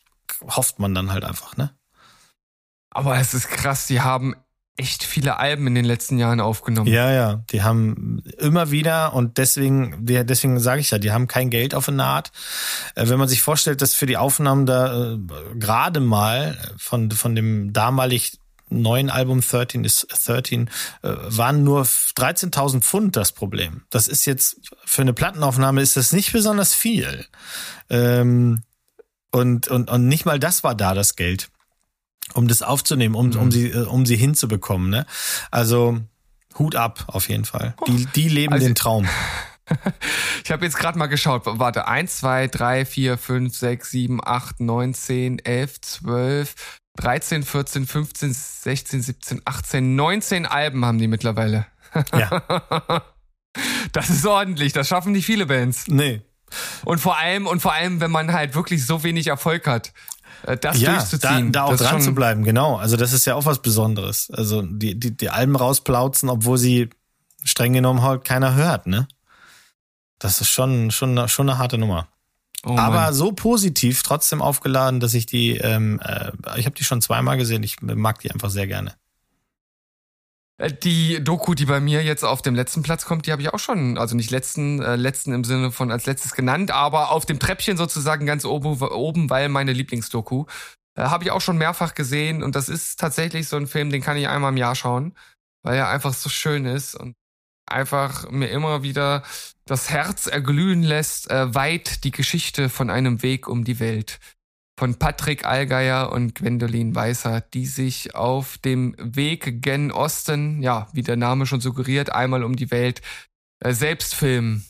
hofft 0.48 0.80
man 0.80 0.96
dann 0.96 1.12
halt 1.12 1.26
einfach, 1.26 1.58
ne? 1.58 1.76
Aber 2.90 3.20
es 3.20 3.36
ist 3.36 3.50
krass, 3.50 3.86
die 3.86 4.02
haben 4.02 4.36
echt 4.80 5.04
viele 5.04 5.38
Alben 5.38 5.68
in 5.68 5.76
den 5.76 5.86
letzten 5.86 6.18
Jahren 6.18 6.40
aufgenommen. 6.40 6.88
Ja, 6.88 7.12
ja, 7.12 7.44
die 7.52 7.64
haben 7.64 8.24
immer 8.38 8.72
wieder 8.72 9.14
und 9.14 9.38
deswegen, 9.38 9.98
deswegen 10.06 10.60
sage 10.60 10.80
ich 10.80 10.92
ja, 10.92 10.98
die 10.98 11.12
haben 11.12 11.28
kein 11.28 11.50
Geld 11.50 11.76
auf 11.76 11.86
der 11.86 11.96
Naht. 11.96 12.32
Äh, 12.96 13.10
wenn 13.10 13.20
man 13.20 13.28
sich 13.28 13.42
vorstellt, 13.42 13.82
dass 13.82 13.94
für 13.94 14.06
die 14.06 14.18
Aufnahmen 14.18 14.66
da 14.66 15.14
äh, 15.14 15.18
gerade 15.56 16.00
mal 16.00 16.58
von 16.78 17.12
von 17.12 17.36
dem 17.36 17.74
damalig 17.74 18.40
neuen 18.70 19.10
Album 19.10 19.42
13 19.42 19.84
ist 19.84 20.08
13 20.26 20.70
äh, 21.02 21.10
waren 21.10 21.64
nur 21.64 21.84
13.000 21.84 22.82
Pfund 22.82 23.16
das 23.16 23.32
Problem. 23.32 23.82
Das 23.90 24.08
ist 24.08 24.26
jetzt 24.26 24.62
für 24.86 25.02
eine 25.02 25.14
Plattenaufnahme 25.14 25.82
ist 25.82 25.98
das 25.98 26.14
nicht 26.14 26.32
besonders 26.32 26.74
viel. 26.74 27.26
Ähm, 27.90 28.64
und, 29.32 29.68
und, 29.68 29.90
und 29.90 30.08
nicht 30.08 30.26
mal 30.26 30.40
das 30.40 30.64
war 30.64 30.76
da 30.76 30.94
das 30.94 31.16
Geld 31.16 31.50
um 32.34 32.48
das 32.48 32.62
aufzunehmen, 32.62 33.16
um, 33.16 33.30
mhm. 33.30 33.38
um 33.38 33.52
sie, 33.52 33.70
äh, 33.70 33.86
um 33.86 34.06
sie 34.06 34.16
hinzubekommen. 34.16 34.90
Ne? 34.90 35.06
Also 35.52 36.00
Hut 36.58 36.76
ab 36.76 37.06
auf 37.08 37.30
jeden 37.30 37.46
Fall. 37.46 37.76
Die, 37.88 38.06
die 38.08 38.30
leben 38.30 38.54
also, 38.54 38.66
den 38.66 38.76
Traum. 38.76 39.08
ich 40.44 40.52
habe 40.52 40.66
jetzt 40.66 40.78
gerade 40.78 40.98
mal 40.98 41.08
geschaut. 41.08 41.44
Warte, 41.46 41.88
1, 41.88 42.18
2, 42.18 42.48
3, 42.48 42.86
4, 42.86 43.18
5, 43.18 43.56
6, 43.56 43.92
7, 43.92 44.20
8, 44.24 44.60
9, 44.60 44.94
10, 44.94 45.40
11, 45.40 45.82
12, 45.82 46.56
13, 46.98 47.44
14, 47.44 47.88
15, 47.88 48.34
16, 48.34 49.02
17, 49.02 49.42
18, 49.46 49.96
19 49.96 50.46
Alben 50.46 50.86
haben 50.86 50.98
die 50.98 51.08
mittlerweile. 51.08 51.66
ja. 52.14 53.04
Das 53.92 54.12
ist 54.12 54.26
ordentlich. 54.26 54.74
Das 54.74 54.88
schaffen 54.88 55.12
nicht 55.12 55.26
viele 55.26 55.48
Bands. 55.48 55.88
Nee. 55.88 56.22
Und 56.86 57.00
vor 57.00 57.18
allem, 57.18 57.48
und 57.48 57.62
vor 57.62 57.74
allem, 57.74 58.00
wenn 58.00 58.12
man 58.12 58.32
halt 58.34 58.56
wirklich 58.56 58.86
so 58.86 59.04
wenig 59.04 59.28
Erfolg 59.28 59.68
hat. 59.68 59.92
Äh, 60.44 60.58
das 60.58 60.80
ja, 60.80 60.94
durchzuziehen. 60.94 61.52
Da, 61.52 61.66
da 61.68 61.74
auch 61.74 61.78
dran 61.78 62.02
zu 62.02 62.14
bleiben, 62.14 62.44
genau. 62.44 62.78
Also 62.78 62.98
das 62.98 63.14
ist 63.14 63.26
ja 63.26 63.36
auch 63.36 63.46
was 63.46 63.62
Besonderes. 63.62 64.30
Also 64.32 64.62
die, 64.62 65.00
die, 65.00 65.16
die 65.16 65.30
Alben 65.30 65.56
rausplauzen, 65.56 66.30
obwohl 66.30 66.58
sie 66.58 66.90
streng 67.44 67.74
genommen 67.74 68.02
halt 68.02 68.26
keiner 68.26 68.56
hört, 68.56 68.88
ne? 68.88 69.08
Das 70.20 70.42
ist 70.42 70.50
schon, 70.50 70.92
schon, 70.92 71.28
schon 71.30 71.50
eine 71.50 71.58
harte 71.58 71.78
Nummer. 71.78 72.08
Oh 72.66 72.78
Aber 72.78 73.14
so 73.14 73.32
positiv, 73.32 74.04
trotzdem 74.04 74.42
aufgeladen, 74.42 75.00
dass 75.00 75.14
ich 75.14 75.26
die, 75.26 75.56
ähm, 75.56 76.02
äh, 76.04 76.32
ich 76.58 76.66
habe 76.66 76.76
die 76.76 76.84
schon 76.84 77.02
zweimal 77.02 77.38
gesehen, 77.38 77.64
ich 77.64 77.82
mag 77.82 78.20
die 78.20 78.32
einfach 78.32 78.50
sehr 78.50 78.68
gerne. 78.68 78.96
Äh, 80.60 80.72
die 80.72 81.24
Doku, 81.24 81.56
die 81.56 81.66
bei 81.66 81.80
mir 81.80 82.04
jetzt 82.04 82.24
auf 82.24 82.44
dem 82.44 82.54
letzten 82.54 82.84
Platz 82.84 83.06
kommt, 83.06 83.26
die 83.26 83.32
habe 83.32 83.42
ich 83.42 83.52
auch 83.52 83.60
schon, 83.60 83.98
also 83.98 84.16
nicht 84.16 84.30
letzten, 84.30 84.82
äh, 84.82 84.96
letzten 84.96 85.34
im 85.34 85.44
Sinne 85.44 85.72
von 85.72 85.92
als 85.92 86.06
letztes 86.06 86.36
genannt, 86.36 86.70
aber 86.70 87.12
auf 87.12 87.26
dem 87.26 87.40
Treppchen 87.40 87.78
sozusagen 87.78 88.26
ganz 88.28 88.46
oben, 88.46 88.80
oben 88.82 89.30
weil 89.30 89.50
meine 89.50 89.74
Lieblingsdoku. 89.74 90.46
Äh, 90.96 91.04
habe 91.04 91.24
ich 91.24 91.32
auch 91.32 91.42
schon 91.42 91.58
mehrfach 91.58 91.96
gesehen 91.96 92.44
und 92.44 92.56
das 92.56 92.70
ist 92.70 93.00
tatsächlich 93.00 93.48
so 93.48 93.58
ein 93.58 93.68
Film, 93.68 93.90
den 93.90 94.02
kann 94.02 94.18
ich 94.18 94.28
einmal 94.28 94.52
im 94.52 94.58
Jahr 94.58 94.76
schauen, 94.76 95.16
weil 95.64 95.78
er 95.78 95.90
einfach 95.90 96.14
so 96.14 96.30
schön 96.30 96.66
ist 96.66 96.96
und 96.96 97.16
einfach 97.66 98.30
mir 98.30 98.50
immer 98.50 98.84
wieder 98.84 99.24
das 99.66 99.90
Herz 99.90 100.26
erglühen 100.28 100.84
lässt, 100.84 101.30
äh, 101.30 101.54
weit 101.56 102.04
die 102.04 102.12
Geschichte 102.12 102.70
von 102.70 102.90
einem 102.90 103.22
Weg 103.24 103.48
um 103.48 103.64
die 103.64 103.80
Welt 103.80 104.20
von 104.80 104.96
Patrick 104.96 105.46
Allgeier 105.46 106.10
und 106.14 106.36
Gwendolin 106.36 106.96
Weißer, 106.96 107.42
die 107.42 107.66
sich 107.66 108.16
auf 108.16 108.58
dem 108.60 108.96
Weg 108.98 109.62
gen 109.62 109.92
Osten, 109.92 110.64
ja, 110.64 110.88
wie 110.94 111.02
der 111.02 111.18
Name 111.18 111.46
schon 111.46 111.60
suggeriert, 111.60 112.14
einmal 112.14 112.46
um 112.46 112.56
die 112.56 112.72
Welt 112.72 113.02
äh, 113.60 113.74
selbst 113.74 114.16
filmen. 114.16 114.66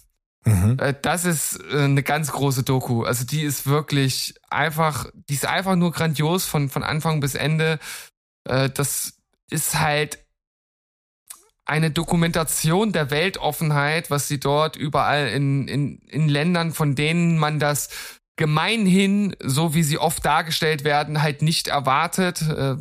Mhm. 0.45 0.77
Äh, 0.79 0.95
das 0.99 1.25
ist 1.25 1.63
äh, 1.71 1.83
eine 1.83 2.01
ganz 2.01 2.31
große 2.31 2.63
Doku. 2.63 3.03
Also 3.03 3.23
die 3.23 3.43
ist 3.43 3.67
wirklich 3.67 4.33
einfach, 4.49 5.05
die 5.13 5.35
ist 5.35 5.45
einfach 5.45 5.75
nur 5.75 5.91
grandios 5.91 6.45
von, 6.45 6.69
von 6.69 6.81
Anfang 6.81 7.19
bis 7.19 7.35
Ende. 7.35 7.77
Äh, 8.45 8.71
das 8.71 9.13
ist 9.51 9.79
halt 9.79 10.17
eine 11.65 11.91
Dokumentation 11.91 12.93
der 12.93 13.11
Weltoffenheit, 13.11 14.09
was 14.09 14.27
sie 14.27 14.39
dort 14.39 14.75
überall 14.75 15.27
in, 15.27 15.67
in, 15.67 15.99
in 16.07 16.27
Ländern, 16.27 16.71
von 16.71 16.95
denen 16.95 17.37
man 17.37 17.59
das 17.59 18.18
gemeinhin, 18.39 19.35
so 19.43 19.73
wie 19.73 19.83
sie 19.83 19.97
oft 19.97 20.25
dargestellt 20.25 20.85
werden, 20.85 21.21
halt 21.21 21.41
nicht 21.41 21.67
erwartet, 21.67 22.41
äh, 22.41 22.77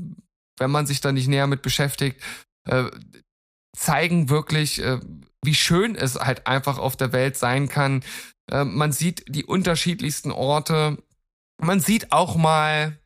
wenn 0.57 0.71
man 0.71 0.87
sich 0.87 1.01
da 1.01 1.11
nicht 1.11 1.27
näher 1.27 1.49
mit 1.49 1.63
beschäftigt, 1.63 2.23
äh, 2.69 2.85
zeigen 3.77 4.29
wirklich, 4.29 4.81
äh, 4.81 5.01
wie 5.43 5.57
schön 5.57 5.97
es 5.97 6.15
halt 6.15 6.47
einfach 6.47 6.79
auf 6.79 6.95
der 6.95 7.13
Welt 7.13 7.37
sein 7.37 7.69
kann. 7.69 8.05
Äh, 8.49 8.63
man 8.63 8.93
sieht 8.93 9.25
die 9.27 9.45
unterschiedlichsten 9.45 10.31
Orte. 10.31 11.03
Man 11.61 11.81
sieht 11.81 12.13
auch 12.13 12.37
mal 12.37 12.97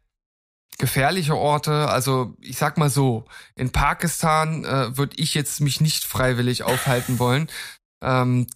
gefährliche 0.76 1.36
Orte. 1.36 1.88
Also 1.88 2.36
ich 2.38 2.59
sag 2.59 2.76
mal 2.76 2.90
so, 2.90 3.24
in 3.55 3.72
Pakistan 3.72 4.66
äh, 4.66 4.94
würde 4.98 5.16
ich 5.16 5.32
jetzt 5.32 5.62
mich 5.62 5.80
nicht 5.80 6.05
freiwillig 6.05 6.64
aufhalten 6.64 7.18
wollen. 7.18 7.48
Ähm, 8.03 8.46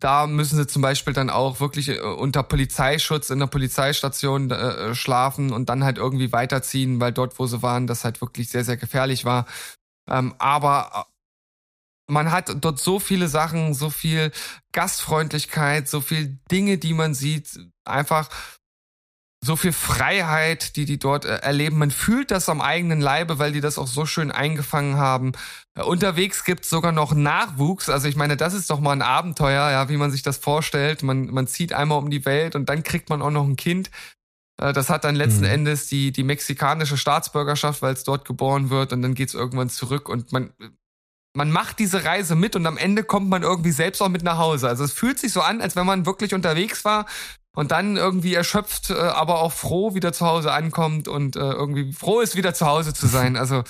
da 0.00 0.26
müssen 0.26 0.56
sie 0.56 0.66
zum 0.66 0.82
Beispiel 0.82 1.12
dann 1.12 1.30
auch 1.30 1.60
wirklich 1.60 1.88
äh, 1.88 2.00
unter 2.00 2.42
Polizeischutz 2.42 3.30
in 3.30 3.40
der 3.40 3.46
Polizeistation 3.46 4.50
äh, 4.50 4.94
schlafen 4.94 5.52
und 5.52 5.68
dann 5.68 5.84
halt 5.84 5.98
irgendwie 5.98 6.32
weiterziehen, 6.32 7.00
weil 7.00 7.12
dort, 7.12 7.38
wo 7.38 7.46
sie 7.46 7.62
waren, 7.62 7.86
das 7.86 8.04
halt 8.04 8.20
wirklich 8.20 8.48
sehr, 8.50 8.64
sehr 8.64 8.76
gefährlich 8.76 9.24
war. 9.24 9.46
Ähm, 10.08 10.34
aber 10.38 11.06
äh, 12.08 12.12
man 12.12 12.32
hat 12.32 12.64
dort 12.64 12.78
so 12.78 13.00
viele 13.00 13.28
Sachen, 13.28 13.74
so 13.74 13.90
viel 13.90 14.32
Gastfreundlichkeit, 14.72 15.88
so 15.88 16.00
viel 16.00 16.38
Dinge, 16.50 16.78
die 16.78 16.94
man 16.94 17.14
sieht, 17.14 17.58
einfach 17.84 18.30
so 19.44 19.54
viel 19.54 19.72
Freiheit, 19.72 20.76
die 20.76 20.84
die 20.84 20.98
dort 20.98 21.24
äh, 21.24 21.36
erleben. 21.36 21.78
Man 21.78 21.90
fühlt 21.90 22.30
das 22.30 22.48
am 22.48 22.60
eigenen 22.60 23.00
Leibe, 23.00 23.38
weil 23.38 23.52
die 23.52 23.60
das 23.60 23.78
auch 23.78 23.86
so 23.86 24.04
schön 24.04 24.32
eingefangen 24.32 24.96
haben. 24.96 25.32
Äh, 25.76 25.82
unterwegs 25.82 26.44
gibt's 26.44 26.68
sogar 26.68 26.92
noch 26.92 27.14
Nachwuchs. 27.14 27.88
Also 27.88 28.08
ich 28.08 28.16
meine, 28.16 28.36
das 28.36 28.54
ist 28.54 28.68
doch 28.70 28.80
mal 28.80 28.92
ein 28.92 29.02
Abenteuer, 29.02 29.70
ja, 29.70 29.88
wie 29.88 29.96
man 29.96 30.10
sich 30.10 30.22
das 30.22 30.38
vorstellt. 30.38 31.02
Man, 31.02 31.26
man 31.26 31.46
zieht 31.46 31.72
einmal 31.72 31.98
um 31.98 32.10
die 32.10 32.24
Welt 32.24 32.56
und 32.56 32.68
dann 32.68 32.82
kriegt 32.82 33.10
man 33.10 33.22
auch 33.22 33.30
noch 33.30 33.44
ein 33.44 33.56
Kind. 33.56 33.90
Äh, 34.60 34.72
das 34.72 34.90
hat 34.90 35.04
dann 35.04 35.14
letzten 35.14 35.44
mhm. 35.44 35.52
Endes 35.52 35.86
die, 35.86 36.10
die 36.10 36.24
mexikanische 36.24 36.96
Staatsbürgerschaft, 36.96 37.80
weil 37.80 37.94
es 37.94 38.04
dort 38.04 38.24
geboren 38.24 38.70
wird 38.70 38.92
und 38.92 39.02
dann 39.02 39.14
geht's 39.14 39.34
irgendwann 39.34 39.70
zurück 39.70 40.08
und 40.08 40.32
man, 40.32 40.52
man 41.36 41.52
macht 41.52 41.78
diese 41.78 42.04
Reise 42.04 42.34
mit 42.34 42.56
und 42.56 42.66
am 42.66 42.76
Ende 42.76 43.04
kommt 43.04 43.28
man 43.28 43.44
irgendwie 43.44 43.70
selbst 43.70 44.02
auch 44.02 44.08
mit 44.08 44.24
nach 44.24 44.38
Hause. 44.38 44.68
Also 44.68 44.82
es 44.82 44.92
fühlt 44.92 45.20
sich 45.20 45.32
so 45.32 45.42
an, 45.42 45.60
als 45.60 45.76
wenn 45.76 45.86
man 45.86 46.06
wirklich 46.06 46.34
unterwegs 46.34 46.84
war 46.84 47.06
und 47.58 47.72
dann 47.72 47.96
irgendwie 47.96 48.34
erschöpft, 48.34 48.90
äh, 48.90 48.94
aber 48.94 49.40
auch 49.40 49.52
froh 49.52 49.92
wieder 49.92 50.12
zu 50.12 50.24
Hause 50.24 50.52
ankommt 50.52 51.08
und 51.08 51.34
äh, 51.34 51.40
irgendwie 51.40 51.92
froh 51.92 52.20
ist, 52.20 52.36
wieder 52.36 52.54
zu 52.54 52.66
Hause 52.66 52.94
zu 52.94 53.08
sein. 53.08 53.36
Also 53.48 53.64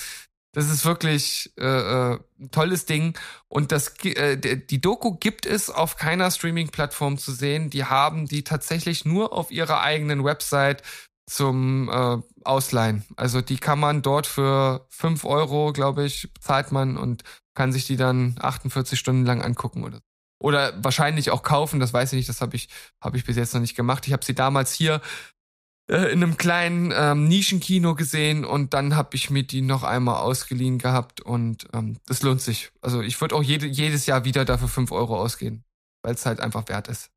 das 0.53 0.70
ist 0.70 0.84
wirklich 0.84 1.53
äh, 1.59 1.64
äh, 1.64 2.18
ein 2.39 2.51
tolles 2.51 2.84
Ding. 2.84 3.16
Und 3.49 3.72
das 3.72 3.97
äh, 4.05 4.36
die 4.36 4.80
Doku 4.82 5.14
gibt 5.14 5.47
es 5.47 5.70
auf 5.70 5.97
keiner 5.97 6.30
Streaming-Plattform 6.30 7.16
zu 7.16 7.32
sehen. 7.32 7.70
Die 7.70 7.86
haben 7.86 8.26
die 8.26 8.45
tatsächlich 8.45 9.07
nur 9.07 9.32
auf 9.32 9.51
ihrer 9.51 9.80
eigenen 9.80 10.22
Website 10.22 10.82
zum 11.26 11.89
äh, 11.89 12.18
Ausleihen. 12.45 13.07
Also 13.16 13.41
die 13.41 13.57
kann 13.57 13.80
man 13.80 14.03
dort 14.03 14.26
für 14.26 14.86
fünf 14.91 15.24
Euro, 15.24 15.72
glaube 15.72 16.05
ich, 16.05 16.28
zahlt 16.41 16.72
man 16.72 16.99
und 16.99 17.22
kann 17.55 17.72
sich 17.72 17.86
die 17.86 17.97
dann 17.97 18.36
48 18.39 18.99
Stunden 18.99 19.24
lang 19.24 19.41
angucken 19.41 19.82
oder 19.82 20.01
oder 20.39 20.72
wahrscheinlich 20.82 21.30
auch 21.30 21.43
kaufen, 21.43 21.80
das 21.80 21.93
weiß 21.93 22.12
ich 22.12 22.18
nicht, 22.18 22.28
das 22.28 22.41
habe 22.41 22.57
ich, 22.57 22.68
hab 23.01 23.14
ich 23.14 23.24
bis 23.24 23.36
jetzt 23.36 23.55
noch 23.55 23.61
nicht 23.61 23.76
gemacht. 23.76 24.07
Ich 24.07 24.12
habe 24.12 24.24
sie 24.24 24.34
damals 24.34 24.72
hier 24.72 25.01
äh, 25.91 26.12
in 26.12 26.22
einem 26.22 26.36
kleinen 26.36 26.93
ähm, 26.95 27.28
Nischenkino 27.28 27.95
gesehen 27.95 28.45
und 28.45 28.74
dann 28.74 28.95
habe 28.95 29.16
ich 29.16 29.30
mir 29.30 29.43
die 29.43 29.62
noch 29.62 29.82
einmal 29.82 30.16
ausgeliehen 30.16 30.78
gehabt 30.78 31.20
und 31.20 31.66
ähm, 31.72 31.97
das 32.07 32.22
lohnt 32.22 32.41
sich. 32.41 32.70
Also 32.82 33.01
ich 33.01 33.20
würde 33.20 33.34
auch 33.34 33.43
jede, 33.43 33.66
jedes 33.66 34.07
Jahr 34.07 34.24
wieder 34.24 34.45
dafür 34.45 34.68
fünf 34.68 34.93
Euro 34.93 35.18
ausgehen, 35.18 35.64
weil 36.03 36.14
es 36.14 36.26
halt 36.26 36.41
einfach 36.41 36.68
wert 36.68 36.89
ist. 36.89 37.11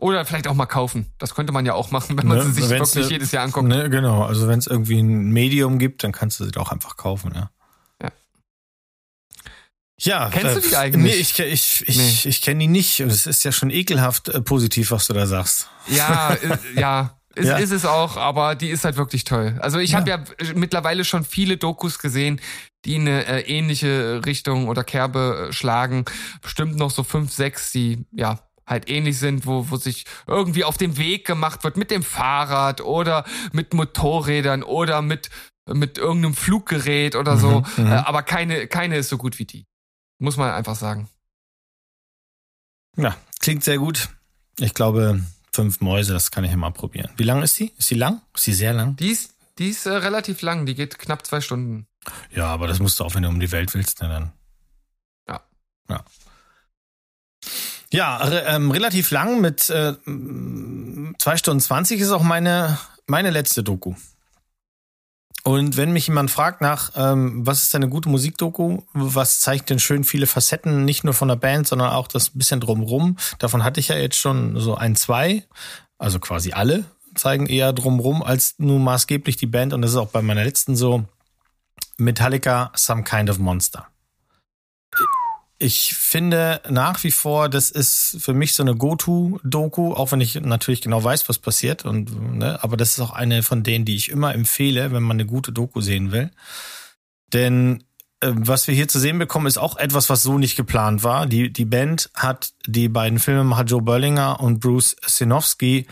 Oder 0.00 0.24
vielleicht 0.24 0.48
auch 0.48 0.54
mal 0.54 0.66
kaufen. 0.66 1.12
Das 1.18 1.34
könnte 1.34 1.52
man 1.52 1.66
ja 1.66 1.74
auch 1.74 1.90
machen, 1.90 2.16
wenn 2.16 2.26
man 2.26 2.38
ne, 2.38 2.44
sie 2.44 2.52
sich 2.52 2.70
wirklich 2.70 3.04
ne, 3.06 3.10
jedes 3.10 3.32
Jahr 3.32 3.44
anguckt. 3.44 3.68
Ne, 3.68 3.90
genau, 3.90 4.22
also 4.22 4.48
wenn 4.48 4.58
es 4.58 4.66
irgendwie 4.66 4.98
ein 4.98 5.30
Medium 5.30 5.78
gibt, 5.78 6.02
dann 6.04 6.12
kannst 6.12 6.40
du 6.40 6.44
sie 6.44 6.52
doch 6.52 6.72
einfach 6.72 6.96
kaufen, 6.96 7.32
ja. 7.34 7.50
Ja, 10.00 10.30
kennst 10.30 10.56
äh, 10.56 10.60
du 10.60 10.68
die 10.68 10.76
eigentlich? 10.76 11.14
Nee, 11.14 11.20
ich, 11.20 11.38
ich, 11.38 11.84
ich, 11.86 11.96
nee. 11.96 12.28
ich 12.30 12.42
kenne 12.42 12.60
die 12.60 12.68
nicht. 12.68 13.02
Und 13.02 13.10
es 13.10 13.26
ist 13.26 13.44
ja 13.44 13.52
schon 13.52 13.70
ekelhaft 13.70 14.28
äh, 14.28 14.40
positiv, 14.40 14.90
was 14.90 15.06
du 15.06 15.12
da 15.12 15.26
sagst. 15.26 15.68
Ja, 15.88 16.34
äh, 16.42 16.80
ja. 16.80 17.16
Ist, 17.36 17.46
ja. 17.46 17.58
ist 17.58 17.70
es 17.70 17.84
auch, 17.84 18.16
aber 18.16 18.56
die 18.56 18.70
ist 18.70 18.84
halt 18.84 18.96
wirklich 18.96 19.22
toll. 19.22 19.56
Also 19.60 19.78
ich 19.78 19.92
ja. 19.92 19.98
habe 19.98 20.10
ja 20.10 20.24
mittlerweile 20.56 21.04
schon 21.04 21.24
viele 21.24 21.58
Dokus 21.58 22.00
gesehen, 22.00 22.40
die 22.84 22.96
in 22.96 23.02
eine 23.02 23.24
äh, 23.24 23.40
ähnliche 23.42 24.22
Richtung 24.26 24.68
oder 24.68 24.82
Kerbe 24.82 25.48
äh, 25.48 25.52
schlagen. 25.52 26.06
Bestimmt 26.42 26.76
noch 26.76 26.90
so 26.90 27.04
fünf, 27.04 27.32
sechs, 27.32 27.70
die 27.70 28.04
ja 28.10 28.40
halt 28.66 28.90
ähnlich 28.90 29.18
sind, 29.18 29.46
wo, 29.46 29.70
wo 29.70 29.76
sich 29.76 30.06
irgendwie 30.26 30.64
auf 30.64 30.76
den 30.76 30.96
Weg 30.96 31.26
gemacht 31.26 31.62
wird 31.62 31.76
mit 31.76 31.90
dem 31.90 32.02
Fahrrad 32.02 32.80
oder 32.80 33.24
mit 33.52 33.74
Motorrädern 33.74 34.62
oder 34.62 35.02
mit 35.02 35.30
mit 35.72 35.98
irgendeinem 35.98 36.34
Fluggerät 36.34 37.14
oder 37.14 37.36
so. 37.36 37.62
Mhm, 37.76 37.84
mhm. 37.84 37.92
äh, 37.92 37.96
aber 37.96 38.22
keine, 38.22 38.66
keine 38.66 38.96
ist 38.96 39.08
so 39.08 39.18
gut 39.18 39.38
wie 39.38 39.44
die. 39.44 39.66
Muss 40.20 40.36
man 40.36 40.50
einfach 40.50 40.76
sagen. 40.76 41.08
Ja, 42.96 43.16
klingt 43.40 43.64
sehr 43.64 43.78
gut. 43.78 44.10
Ich 44.58 44.74
glaube, 44.74 45.24
fünf 45.50 45.80
Mäuse, 45.80 46.12
das 46.12 46.30
kann 46.30 46.44
ich 46.44 46.54
mal 46.54 46.70
probieren. 46.70 47.10
Wie 47.16 47.24
lang 47.24 47.42
ist 47.42 47.54
sie? 47.54 47.72
Ist 47.78 47.88
sie 47.88 47.94
lang? 47.94 48.20
Ist 48.34 48.44
sie 48.44 48.52
sehr 48.52 48.74
lang? 48.74 48.96
Die 48.96 49.08
ist, 49.08 49.34
die 49.58 49.70
ist 49.70 49.86
äh, 49.86 49.90
relativ 49.90 50.42
lang, 50.42 50.66
die 50.66 50.74
geht 50.74 50.98
knapp 50.98 51.26
zwei 51.26 51.40
Stunden. 51.40 51.86
Ja, 52.30 52.46
aber 52.46 52.66
das 52.66 52.80
musst 52.80 53.00
du 53.00 53.04
auch, 53.04 53.14
wenn 53.14 53.22
du 53.22 53.30
um 53.30 53.40
die 53.40 53.50
Welt 53.50 53.72
willst, 53.72 54.02
ne, 54.02 54.08
dann. 54.08 54.32
Ja. 55.26 55.40
Ja. 55.88 56.04
Ja, 57.92 58.16
re 58.18 58.44
ähm, 58.46 58.70
relativ 58.70 59.10
lang 59.10 59.40
mit 59.40 59.70
äh, 59.70 59.94
zwei 61.18 61.36
Stunden 61.38 61.60
zwanzig 61.60 62.00
ist 62.00 62.10
auch 62.10 62.22
meine, 62.22 62.78
meine 63.06 63.30
letzte 63.30 63.64
Doku. 63.64 63.94
Und 65.42 65.76
wenn 65.76 65.92
mich 65.92 66.06
jemand 66.06 66.30
fragt 66.30 66.60
nach, 66.60 66.92
ähm, 66.96 67.46
was 67.46 67.62
ist 67.62 67.74
eine 67.74 67.88
gute 67.88 68.08
Musikdoku, 68.08 68.82
was 68.92 69.40
zeigt 69.40 69.70
denn 69.70 69.78
schön 69.78 70.04
viele 70.04 70.26
Facetten, 70.26 70.84
nicht 70.84 71.04
nur 71.04 71.14
von 71.14 71.28
der 71.28 71.36
Band, 71.36 71.66
sondern 71.66 71.90
auch 71.90 72.08
das 72.08 72.30
bisschen 72.30 72.60
drumrum. 72.60 73.16
Davon 73.38 73.64
hatte 73.64 73.80
ich 73.80 73.88
ja 73.88 73.96
jetzt 73.96 74.18
schon 74.18 74.60
so 74.60 74.74
ein, 74.74 74.96
zwei, 74.96 75.44
also 75.98 76.18
quasi 76.18 76.52
alle 76.52 76.84
zeigen 77.14 77.46
eher 77.46 77.72
drumrum 77.72 78.22
als 78.22 78.54
nur 78.58 78.78
maßgeblich 78.78 79.36
die 79.36 79.46
Band. 79.46 79.72
Und 79.72 79.82
das 79.82 79.92
ist 79.92 79.96
auch 79.96 80.08
bei 80.08 80.22
meiner 80.22 80.44
letzten 80.44 80.76
so. 80.76 81.04
Metallica, 81.96 82.72
Some 82.74 83.04
Kind 83.04 83.28
of 83.28 83.38
Monster 83.38 83.89
ich 85.62 85.94
finde 85.94 86.62
nach 86.70 87.04
wie 87.04 87.10
vor, 87.10 87.50
das 87.50 87.70
ist 87.70 88.16
für 88.18 88.32
mich 88.32 88.54
so 88.54 88.62
eine 88.62 88.74
Go-To-Doku, 88.74 89.92
auch 89.92 90.10
wenn 90.10 90.22
ich 90.22 90.34
natürlich 90.40 90.80
genau 90.80 91.04
weiß, 91.04 91.28
was 91.28 91.38
passiert. 91.38 91.84
Und, 91.84 92.38
ne, 92.38 92.58
aber 92.62 92.78
das 92.78 92.92
ist 92.92 93.00
auch 93.00 93.12
eine 93.12 93.42
von 93.42 93.62
denen, 93.62 93.84
die 93.84 93.94
ich 93.94 94.08
immer 94.08 94.34
empfehle, 94.34 94.90
wenn 94.90 95.02
man 95.02 95.16
eine 95.16 95.26
gute 95.26 95.52
Doku 95.52 95.82
sehen 95.82 96.12
will. 96.12 96.30
Denn 97.34 97.84
äh, 98.20 98.32
was 98.32 98.68
wir 98.68 98.74
hier 98.74 98.88
zu 98.88 98.98
sehen 98.98 99.18
bekommen, 99.18 99.46
ist 99.46 99.58
auch 99.58 99.76
etwas, 99.76 100.08
was 100.08 100.22
so 100.22 100.38
nicht 100.38 100.56
geplant 100.56 101.04
war. 101.04 101.26
Die, 101.26 101.52
die 101.52 101.66
Band 101.66 102.10
hat 102.14 102.54
die 102.66 102.88
beiden 102.88 103.18
Filmemacher 103.18 103.64
Joe 103.64 103.82
Berlinger 103.82 104.40
und 104.40 104.60
Bruce 104.60 104.96
Sinofsky 105.04 105.86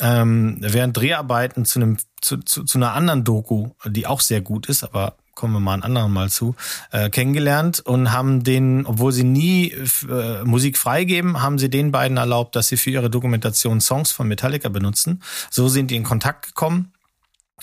ähm, 0.00 0.58
während 0.60 0.96
Dreharbeiten 0.96 1.64
zu 1.64 1.78
einem 1.78 1.96
zu, 2.20 2.38
zu, 2.38 2.64
zu 2.64 2.76
einer 2.76 2.92
anderen 2.94 3.22
Doku, 3.22 3.70
die 3.86 4.08
auch 4.08 4.20
sehr 4.20 4.40
gut 4.40 4.66
ist, 4.66 4.82
aber 4.82 5.16
kommen 5.34 5.54
wir 5.54 5.60
mal 5.60 5.74
ein 5.74 5.82
anderen 5.82 6.12
Mal 6.12 6.30
zu, 6.30 6.54
äh, 6.90 7.10
kennengelernt 7.10 7.80
und 7.80 8.12
haben 8.12 8.44
den, 8.44 8.86
obwohl 8.86 9.12
sie 9.12 9.24
nie 9.24 9.72
äh, 10.08 10.44
Musik 10.44 10.78
freigeben, 10.78 11.42
haben 11.42 11.58
sie 11.58 11.70
den 11.70 11.90
beiden 11.90 12.16
erlaubt, 12.16 12.56
dass 12.56 12.68
sie 12.68 12.76
für 12.76 12.90
ihre 12.90 13.10
Dokumentation 13.10 13.80
Songs 13.80 14.12
von 14.12 14.28
Metallica 14.28 14.68
benutzen. 14.68 15.22
So 15.50 15.68
sind 15.68 15.90
die 15.90 15.96
in 15.96 16.04
Kontakt 16.04 16.46
gekommen 16.46 16.92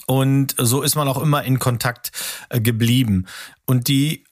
und 0.08 0.56
so 0.58 0.82
ist 0.82 0.96
man 0.96 1.08
auch 1.08 1.22
immer 1.22 1.44
in 1.44 1.60
Kontakt 1.60 2.12
äh, 2.50 2.60
geblieben. 2.60 3.28
Und 3.66 3.88
die 3.88 4.26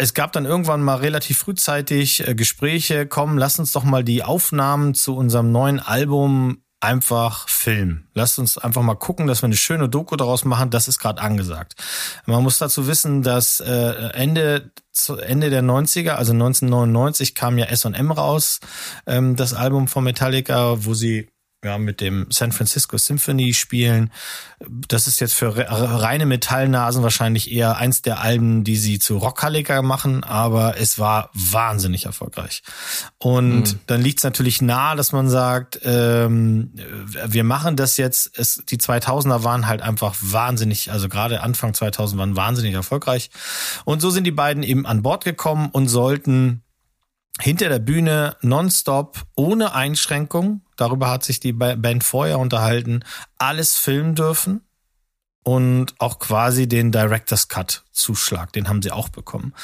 es 0.00 0.14
gab 0.14 0.30
dann 0.32 0.44
irgendwann 0.44 0.80
mal 0.80 0.96
relativ 0.96 1.38
frühzeitig 1.38 2.26
äh, 2.26 2.34
Gespräche, 2.34 3.06
komm, 3.06 3.36
lass 3.36 3.58
uns 3.58 3.72
doch 3.72 3.82
mal 3.82 4.04
die 4.04 4.22
Aufnahmen 4.22 4.94
zu 4.94 5.16
unserem 5.16 5.50
neuen 5.50 5.80
Album 5.80 6.62
einfach 6.80 7.48
filmen. 7.48 8.08
Lasst 8.14 8.38
uns 8.38 8.56
einfach 8.56 8.82
mal 8.82 8.94
gucken, 8.94 9.26
dass 9.26 9.42
wir 9.42 9.46
eine 9.46 9.56
schöne 9.56 9.88
Doku 9.88 10.16
daraus 10.16 10.44
machen. 10.44 10.70
Das 10.70 10.88
ist 10.88 10.98
gerade 10.98 11.20
angesagt. 11.20 11.74
Man 12.26 12.42
muss 12.42 12.58
dazu 12.58 12.86
wissen, 12.86 13.22
dass 13.22 13.60
äh, 13.60 14.10
Ende 14.14 14.70
Ende 15.22 15.50
der 15.50 15.62
90er, 15.62 16.10
also 16.10 16.32
1999, 16.32 17.36
kam 17.36 17.56
ja 17.56 17.66
S&M 17.66 18.10
raus, 18.10 18.58
ähm, 19.06 19.36
das 19.36 19.54
Album 19.54 19.86
von 19.86 20.02
Metallica, 20.02 20.84
wo 20.84 20.92
sie 20.92 21.28
ja, 21.64 21.76
mit 21.76 22.00
dem 22.00 22.26
San 22.30 22.52
Francisco 22.52 22.96
Symphony 22.96 23.52
spielen. 23.52 24.12
Das 24.60 25.08
ist 25.08 25.18
jetzt 25.18 25.34
für 25.34 25.56
reine 25.56 26.24
Metallnasen 26.24 27.02
wahrscheinlich 27.02 27.50
eher 27.50 27.76
eins 27.78 28.00
der 28.00 28.20
Alben, 28.20 28.62
die 28.62 28.76
sie 28.76 29.00
zu 29.00 29.16
Rockhalliger 29.16 29.82
machen, 29.82 30.22
aber 30.22 30.78
es 30.78 31.00
war 31.00 31.30
wahnsinnig 31.34 32.06
erfolgreich. 32.06 32.62
Und 33.18 33.72
mhm. 33.72 33.80
dann 33.86 34.00
liegt 34.00 34.18
es 34.18 34.24
natürlich 34.24 34.62
nahe, 34.62 34.96
dass 34.96 35.10
man 35.10 35.28
sagt, 35.28 35.80
ähm, 35.82 36.72
wir 37.26 37.42
machen 37.42 37.74
das 37.74 37.96
jetzt. 37.96 38.38
Es, 38.38 38.62
die 38.68 38.78
2000er 38.78 39.42
waren 39.42 39.66
halt 39.66 39.82
einfach 39.82 40.14
wahnsinnig, 40.20 40.92
also 40.92 41.08
gerade 41.08 41.42
Anfang 41.42 41.74
2000 41.74 42.20
waren 42.20 42.36
wahnsinnig 42.36 42.74
erfolgreich. 42.74 43.30
Und 43.84 44.00
so 44.00 44.10
sind 44.10 44.24
die 44.24 44.30
beiden 44.30 44.62
eben 44.62 44.86
an 44.86 45.02
Bord 45.02 45.24
gekommen 45.24 45.70
und 45.72 45.88
sollten 45.88 46.62
hinter 47.40 47.68
der 47.68 47.78
Bühne 47.78 48.36
nonstop, 48.40 49.24
ohne 49.34 49.74
Einschränkung, 49.74 50.62
darüber 50.76 51.10
hat 51.10 51.24
sich 51.24 51.40
die 51.40 51.52
Band 51.52 52.04
vorher 52.04 52.38
unterhalten, 52.38 53.04
alles 53.38 53.76
filmen 53.76 54.14
dürfen 54.14 54.62
und 55.44 55.94
auch 55.98 56.18
quasi 56.18 56.68
den 56.68 56.92
Director's 56.92 57.48
Cut 57.48 57.84
Zuschlag, 57.92 58.52
den 58.52 58.68
haben 58.68 58.82
sie 58.82 58.92
auch 58.92 59.08
bekommen. 59.08 59.54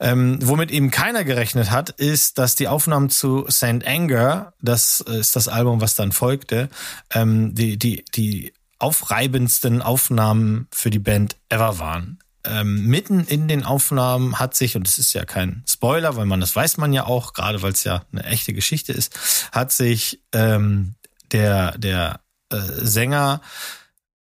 Ähm, 0.00 0.38
womit 0.42 0.70
eben 0.70 0.90
keiner 0.90 1.24
gerechnet 1.24 1.70
hat, 1.70 1.90
ist, 1.90 2.38
dass 2.38 2.56
die 2.56 2.68
Aufnahmen 2.68 3.10
zu 3.10 3.44
Saint 3.48 3.86
Anger, 3.86 4.52
das 4.60 5.00
ist 5.00 5.36
das 5.36 5.46
Album, 5.46 5.80
was 5.80 5.94
dann 5.94 6.10
folgte, 6.10 6.68
ähm, 7.12 7.54
die, 7.54 7.78
die, 7.78 8.04
die 8.14 8.52
aufreibendsten 8.78 9.82
Aufnahmen 9.82 10.66
für 10.72 10.90
die 10.90 10.98
Band 10.98 11.36
ever 11.48 11.78
waren 11.78 12.18
ähm, 12.44 12.86
mitten 12.86 13.24
in 13.24 13.48
den 13.48 13.64
Aufnahmen 13.64 14.38
hat 14.38 14.54
sich, 14.54 14.76
und 14.76 14.86
es 14.86 14.98
ist 14.98 15.12
ja 15.12 15.24
kein 15.24 15.64
Spoiler, 15.68 16.16
weil 16.16 16.26
man 16.26 16.40
das 16.40 16.54
weiß 16.54 16.76
man 16.76 16.92
ja 16.92 17.04
auch, 17.06 17.32
gerade 17.32 17.62
weil 17.62 17.72
es 17.72 17.84
ja 17.84 18.04
eine 18.12 18.24
echte 18.24 18.52
Geschichte 18.52 18.92
ist, 18.92 19.50
hat 19.52 19.72
sich 19.72 20.20
ähm, 20.32 20.94
der, 21.32 21.76
der 21.78 22.20
äh, 22.50 22.56
Sänger 22.56 23.40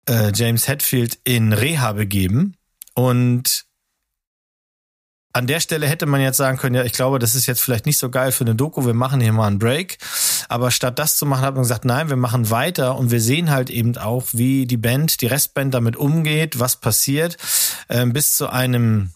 äh, 0.07 0.31
James 0.33 0.67
Hetfield 0.67 1.19
in 1.23 1.53
Reha 1.53 1.93
begeben 1.93 2.55
und 2.93 3.65
an 5.31 5.47
der 5.47 5.59
Stelle 5.59 5.87
hätte 5.87 6.05
man 6.05 6.21
jetzt 6.21 6.37
sagen 6.37 6.57
können, 6.57 6.75
ja, 6.75 6.83
ich 6.83 6.93
glaube, 6.93 7.19
das 7.19 7.35
ist 7.35 7.45
jetzt 7.45 7.61
vielleicht 7.61 7.85
nicht 7.85 7.99
so 7.99 8.09
geil 8.09 8.31
für 8.31 8.43
eine 8.43 8.55
Doku, 8.55 8.85
wir 8.85 8.95
machen 8.95 9.21
hier 9.21 9.31
mal 9.31 9.47
einen 9.47 9.59
Break. 9.59 9.99
Aber 10.47 10.71
statt 10.71 10.99
das 10.99 11.17
zu 11.17 11.25
machen, 11.25 11.41
hat 11.41 11.55
man 11.55 11.63
gesagt, 11.63 11.85
nein, 11.85 12.09
wir 12.09 12.15
machen 12.15 12.49
weiter 12.49 12.97
und 12.97 13.11
wir 13.11 13.21
sehen 13.21 13.49
halt 13.49 13.69
eben 13.69 13.97
auch, 13.97 14.27
wie 14.31 14.65
die 14.65 14.77
Band, 14.77 15.21
die 15.21 15.27
Restband 15.27 15.73
damit 15.73 15.97
umgeht, 15.97 16.59
was 16.59 16.77
passiert, 16.77 17.37
äh, 17.87 18.05
bis 18.05 18.35
zu 18.35 18.49
einem 18.49 19.11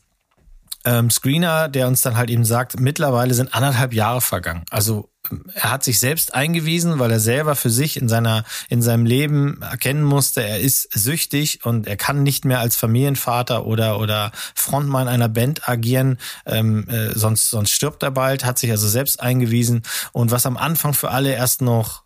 ähm, 0.86 1.10
Screener, 1.10 1.70
der 1.70 1.88
uns 1.88 2.02
dann 2.02 2.18
halt 2.18 2.30
eben 2.30 2.46
sagt, 2.46 2.80
mittlerweile 2.80 3.34
sind 3.34 3.54
anderthalb 3.54 3.94
Jahre 3.94 4.22
vergangen. 4.22 4.64
Also 4.70 5.10
er 5.54 5.72
hat 5.72 5.84
sich 5.84 6.00
selbst 6.00 6.34
eingewiesen, 6.34 7.00
weil 7.00 7.12
er 7.12 7.20
selber 7.20 7.56
für 7.56 7.70
sich 7.70 7.98
in 7.98 8.10
seiner 8.10 8.44
in 8.68 8.82
seinem 8.82 9.06
Leben 9.06 9.62
erkennen 9.62 10.04
musste, 10.04 10.44
er 10.44 10.60
ist 10.60 10.90
süchtig 10.94 11.62
und 11.64 11.88
er 11.88 11.96
kann 11.96 12.24
nicht 12.24 12.44
mehr 12.44 12.60
als 12.60 12.76
Familienvater 12.76 13.66
oder 13.66 14.00
oder 14.00 14.32
Frontmann 14.54 15.08
einer 15.08 15.30
Band 15.30 15.68
agieren, 15.68 16.18
ähm, 16.46 16.88
äh, 16.90 17.18
sonst 17.18 17.50
sonst 17.50 17.72
stirbt 17.72 18.04
er 18.04 18.12
bald. 18.12 18.44
Hat 18.44 18.60
sich 18.60 18.72
also 18.72 18.88
selbst 18.88 19.22
eingewiesen 19.22 19.84
und 20.12 20.32
was 20.32 20.46
am 20.46 20.58
Anfang 20.58 20.94
für 20.94 21.12
alle 21.12 21.34
erst 21.34 21.62
noch 21.62 22.03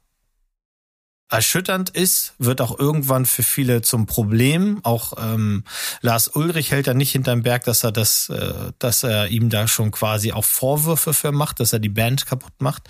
erschütternd 1.30 1.90
ist, 1.90 2.34
wird 2.38 2.62
auch 2.62 2.80
irgendwann 2.80 3.26
für 3.26 3.44
viele 3.44 3.82
zum 3.82 4.06
Problem. 4.06 4.80
Auch 4.84 5.14
ähm, 5.18 5.66
Lars 6.02 6.30
Ulrich 6.30 6.72
hält 6.72 6.88
da 6.88 6.94
nicht 6.94 7.12
hinterm 7.12 7.44
Berg, 7.44 7.66
dass 7.66 7.84
er 7.84 7.92
das, 7.92 8.30
äh, 8.30 8.72
dass 8.80 9.04
er 9.04 9.28
ihm 9.28 9.50
da 9.50 9.68
schon 9.68 9.92
quasi 9.92 10.32
auch 10.32 10.46
Vorwürfe 10.46 11.14
für 11.14 11.34
macht, 11.34 11.60
dass 11.60 11.74
er 11.74 11.80
die 11.80 11.90
Band 11.90 12.26
kaputt 12.26 12.54
macht. 12.60 12.84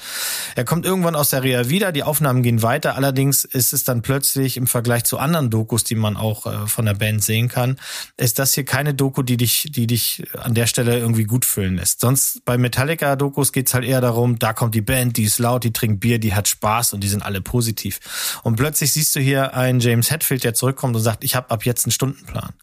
Er 0.55 0.65
kommt 0.65 0.85
irgendwann 0.85 1.15
aus 1.15 1.31
der 1.31 1.43
Reha 1.43 1.69
wieder, 1.69 1.91
die 1.91 2.03
Aufnahmen 2.03 2.43
gehen 2.43 2.61
weiter. 2.61 2.95
Allerdings 2.95 3.43
ist 3.43 3.73
es 3.73 3.83
dann 3.83 4.03
plötzlich 4.03 4.57
im 4.57 4.67
Vergleich 4.67 5.03
zu 5.03 5.17
anderen 5.17 5.49
Dokus, 5.49 5.83
die 5.83 5.95
man 5.95 6.15
auch 6.15 6.45
äh, 6.45 6.67
von 6.67 6.85
der 6.85 6.93
Band 6.93 7.23
sehen 7.23 7.49
kann, 7.49 7.77
ist 8.17 8.37
das 8.37 8.53
hier 8.53 8.65
keine 8.65 8.93
Doku, 8.93 9.23
die 9.23 9.37
dich, 9.37 9.71
die 9.71 9.87
dich 9.87 10.23
an 10.37 10.53
der 10.53 10.67
Stelle 10.67 10.99
irgendwie 10.99 11.23
gut 11.23 11.43
fühlen 11.43 11.77
lässt. 11.77 12.01
Sonst 12.01 12.45
bei 12.45 12.59
Metallica-Dokus 12.59 13.51
geht's 13.51 13.73
halt 13.73 13.83
eher 13.83 14.01
darum, 14.01 14.37
da 14.37 14.53
kommt 14.53 14.75
die 14.75 14.81
Band, 14.81 15.17
die 15.17 15.23
ist 15.23 15.39
laut, 15.39 15.63
die 15.63 15.73
trinkt 15.73 16.01
Bier, 16.01 16.19
die 16.19 16.35
hat 16.35 16.47
Spaß 16.47 16.93
und 16.93 17.01
die 17.01 17.07
sind 17.07 17.23
alle 17.23 17.41
positiv. 17.41 17.99
Und 18.43 18.55
plötzlich 18.55 18.91
siehst 18.93 19.15
du 19.15 19.19
hier 19.19 19.53
einen 19.53 19.79
James 19.79 20.11
Hetfield, 20.11 20.43
der 20.43 20.53
zurückkommt 20.53 20.95
und 20.95 21.01
sagt, 21.01 21.23
ich 21.23 21.35
habe 21.35 21.49
ab 21.51 21.65
jetzt 21.65 21.85
einen 21.85 21.91
Stundenplan. 21.91 22.53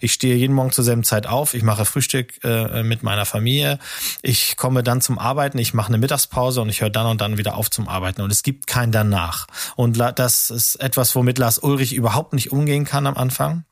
Ich 0.00 0.12
stehe 0.12 0.36
jeden 0.36 0.54
Morgen 0.54 0.72
zur 0.72 0.84
selben 0.84 1.04
Zeit 1.04 1.26
auf, 1.26 1.54
ich 1.54 1.62
mache 1.62 1.84
Frühstück 1.84 2.42
äh, 2.44 2.82
mit 2.82 3.02
meiner 3.02 3.24
Familie, 3.24 3.78
ich 4.22 4.56
komme 4.56 4.82
dann 4.82 5.00
zum 5.00 5.18
Arbeiten, 5.18 5.58
ich 5.58 5.74
mache 5.74 5.88
eine 5.88 5.98
Mittagspause 5.98 6.60
und 6.60 6.68
ich 6.68 6.80
höre 6.80 6.90
dann 6.90 7.06
und 7.06 7.20
dann 7.20 7.38
wieder 7.38 7.56
auf 7.56 7.70
zum 7.70 7.88
Arbeiten. 7.88 8.22
Und 8.22 8.32
es 8.32 8.42
gibt 8.42 8.66
kein 8.66 8.92
danach. 8.92 9.46
Und 9.76 9.98
das 9.98 10.50
ist 10.50 10.76
etwas, 10.76 11.14
womit 11.14 11.38
Lars 11.38 11.58
Ulrich 11.58 11.94
überhaupt 11.94 12.32
nicht 12.32 12.52
umgehen 12.52 12.84
kann 12.84 13.06
am 13.06 13.16
Anfang 13.16 13.64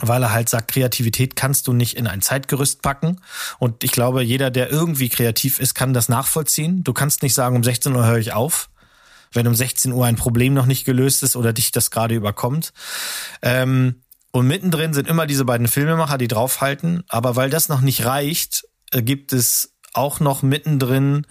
weil 0.00 0.22
er 0.22 0.32
halt 0.32 0.48
sagt, 0.48 0.70
Kreativität 0.70 1.36
kannst 1.36 1.66
du 1.66 1.72
nicht 1.72 1.96
in 1.96 2.06
ein 2.06 2.22
Zeitgerüst 2.22 2.82
packen. 2.82 3.20
Und 3.58 3.84
ich 3.84 3.92
glaube, 3.92 4.22
jeder, 4.22 4.50
der 4.50 4.70
irgendwie 4.70 5.08
kreativ 5.08 5.58
ist, 5.58 5.74
kann 5.74 5.92
das 5.92 6.08
nachvollziehen. 6.08 6.84
Du 6.84 6.92
kannst 6.92 7.22
nicht 7.22 7.34
sagen, 7.34 7.56
um 7.56 7.64
16 7.64 7.94
Uhr 7.94 8.06
höre 8.06 8.18
ich 8.18 8.32
auf 8.32 8.70
wenn 9.32 9.46
um 9.46 9.54
16 9.54 9.92
Uhr 9.92 10.06
ein 10.06 10.16
Problem 10.16 10.54
noch 10.54 10.66
nicht 10.66 10.84
gelöst 10.84 11.22
ist 11.22 11.36
oder 11.36 11.52
dich 11.52 11.72
das 11.72 11.90
gerade 11.90 12.14
überkommt. 12.14 12.72
Ähm, 13.42 14.02
und 14.30 14.46
mittendrin 14.46 14.92
sind 14.92 15.08
immer 15.08 15.26
diese 15.26 15.44
beiden 15.44 15.68
Filmemacher, 15.68 16.18
die 16.18 16.28
draufhalten. 16.28 17.04
Aber 17.08 17.36
weil 17.36 17.50
das 17.50 17.68
noch 17.68 17.80
nicht 17.80 18.04
reicht, 18.04 18.66
äh, 18.92 19.02
gibt 19.02 19.32
es 19.32 19.74
auch 19.94 20.20
noch 20.20 20.42
mittendrin 20.42 21.26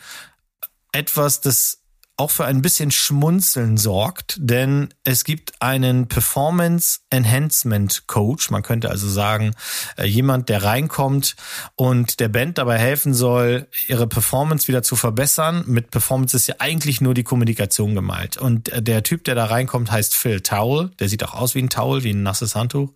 etwas, 0.92 1.42
das 1.42 1.84
auch 2.18 2.32
für 2.32 2.46
ein 2.46 2.64
bisschen 2.64 2.90
Schmunzeln 2.90 3.78
sorgt, 3.78 4.38
denn 4.40 4.90
es 5.04 5.24
gibt 5.24 5.62
einen 5.62 6.08
Performance 6.08 7.00
Enhancement 7.12 8.08
Coach. 8.08 8.50
Man 8.50 8.64
könnte 8.64 8.90
also 8.90 9.08
sagen, 9.08 9.54
äh, 9.98 10.06
jemand, 10.06 10.50
der 10.50 10.64
reinkommt 10.64 11.36
und 11.76 12.20
der 12.20 12.30
Band 12.30 12.58
dabei 12.58 12.80
helfen 12.80 13.14
soll, 13.14 13.68
ihre 13.88 14.08
Performance 14.08 14.68
wieder 14.68 14.82
zu 14.82 14.96
verbessern. 14.96 15.64
Mit 15.68 15.92
Performance 15.92 16.36
ist 16.36 16.48
ja 16.48 16.56
eigentlich 16.58 17.02
nur 17.02 17.14
die 17.14 17.24
Kommunikation 17.24 17.94
gemalt. 17.94 18.38
Und 18.38 18.70
äh, 18.70 18.82
der 18.82 19.04
Typ, 19.04 19.24
der 19.24 19.36
da 19.36 19.46
reinkommt, 19.46 19.92
heißt 19.92 20.16
Phil 20.16 20.42
Towel. 20.42 20.90
Der 21.00 21.10
sieht 21.10 21.24
auch 21.24 21.36
aus 21.36 21.54
wie 21.54 21.62
ein 21.62 21.70
Towel, 21.70 22.04
wie 22.04 22.14
ein 22.14 22.24
nasses 22.24 22.56
Handtuch. 22.56 22.90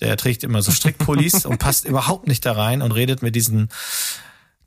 Der 0.00 0.14
trägt 0.18 0.44
immer 0.44 0.60
so 0.60 0.72
Strickpullis 0.72 1.46
und 1.46 1.56
passt 1.56 1.86
überhaupt 1.86 2.26
nicht 2.26 2.44
da 2.44 2.52
rein 2.52 2.82
und 2.82 2.92
redet 2.92 3.22
mit 3.22 3.34
diesen 3.34 3.70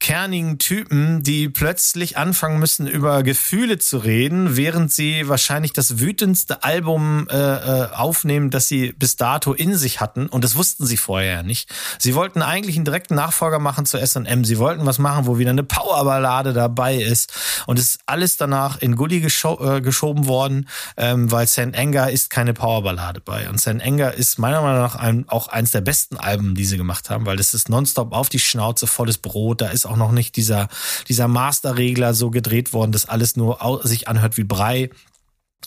kernigen 0.01 0.57
Typen, 0.57 1.21
die 1.21 1.47
plötzlich 1.47 2.17
anfangen 2.17 2.59
müssen, 2.59 2.87
über 2.87 3.21
Gefühle 3.21 3.77
zu 3.77 3.99
reden, 3.99 4.57
während 4.57 4.91
sie 4.91 5.29
wahrscheinlich 5.29 5.73
das 5.73 5.99
wütendste 5.99 6.63
Album 6.63 7.27
äh, 7.29 7.37
äh, 7.37 7.91
aufnehmen, 7.91 8.49
das 8.49 8.67
sie 8.67 8.93
bis 8.93 9.15
dato 9.15 9.53
in 9.53 9.75
sich 9.75 10.01
hatten. 10.01 10.25
Und 10.25 10.43
das 10.43 10.55
wussten 10.55 10.87
sie 10.87 10.97
vorher 10.97 11.43
nicht. 11.43 11.69
Sie 11.99 12.15
wollten 12.15 12.41
eigentlich 12.41 12.77
einen 12.77 12.85
direkten 12.85 13.13
Nachfolger 13.13 13.59
machen 13.59 13.85
zu 13.85 13.99
S&M. 13.99 14.43
Sie 14.43 14.57
wollten 14.57 14.87
was 14.87 14.97
machen, 14.97 15.27
wo 15.27 15.37
wieder 15.37 15.51
eine 15.51 15.63
Powerballade 15.63 16.53
dabei 16.53 16.95
ist. 16.95 17.31
Und 17.67 17.77
es 17.77 17.91
ist 17.91 17.99
alles 18.07 18.37
danach 18.37 18.81
in 18.81 18.95
Gully 18.95 19.19
gescho 19.19 19.59
äh, 19.63 19.81
geschoben 19.81 20.25
worden, 20.25 20.67
ähm, 20.97 21.31
weil 21.31 21.45
St. 21.45 21.75
Anger 21.75 22.09
ist 22.09 22.31
keine 22.31 22.55
Powerballade 22.55 23.21
bei. 23.21 23.47
Und 23.47 23.59
St. 23.59 23.79
Anger 23.83 24.15
ist 24.15 24.39
meiner 24.39 24.61
Meinung 24.61 24.81
nach 24.81 24.95
ein, 24.95 25.29
auch 25.29 25.47
eins 25.47 25.69
der 25.69 25.81
besten 25.81 26.17
Alben, 26.17 26.55
die 26.55 26.65
sie 26.65 26.77
gemacht 26.77 27.11
haben, 27.11 27.27
weil 27.27 27.37
das 27.37 27.53
ist 27.53 27.69
nonstop 27.69 28.13
auf 28.13 28.29
die 28.29 28.39
Schnauze, 28.39 28.87
volles 28.87 29.19
Brot. 29.19 29.61
Da 29.61 29.67
ist 29.67 29.90
auch 29.91 29.97
noch 29.97 30.11
nicht 30.11 30.35
dieser, 30.35 30.69
dieser 31.07 31.27
Masterregler 31.27 32.13
so 32.13 32.31
gedreht 32.31 32.73
worden, 32.73 32.91
dass 32.91 33.09
alles 33.09 33.35
nur 33.35 33.81
sich 33.83 34.07
anhört 34.07 34.37
wie 34.37 34.43
Brei. 34.43 34.89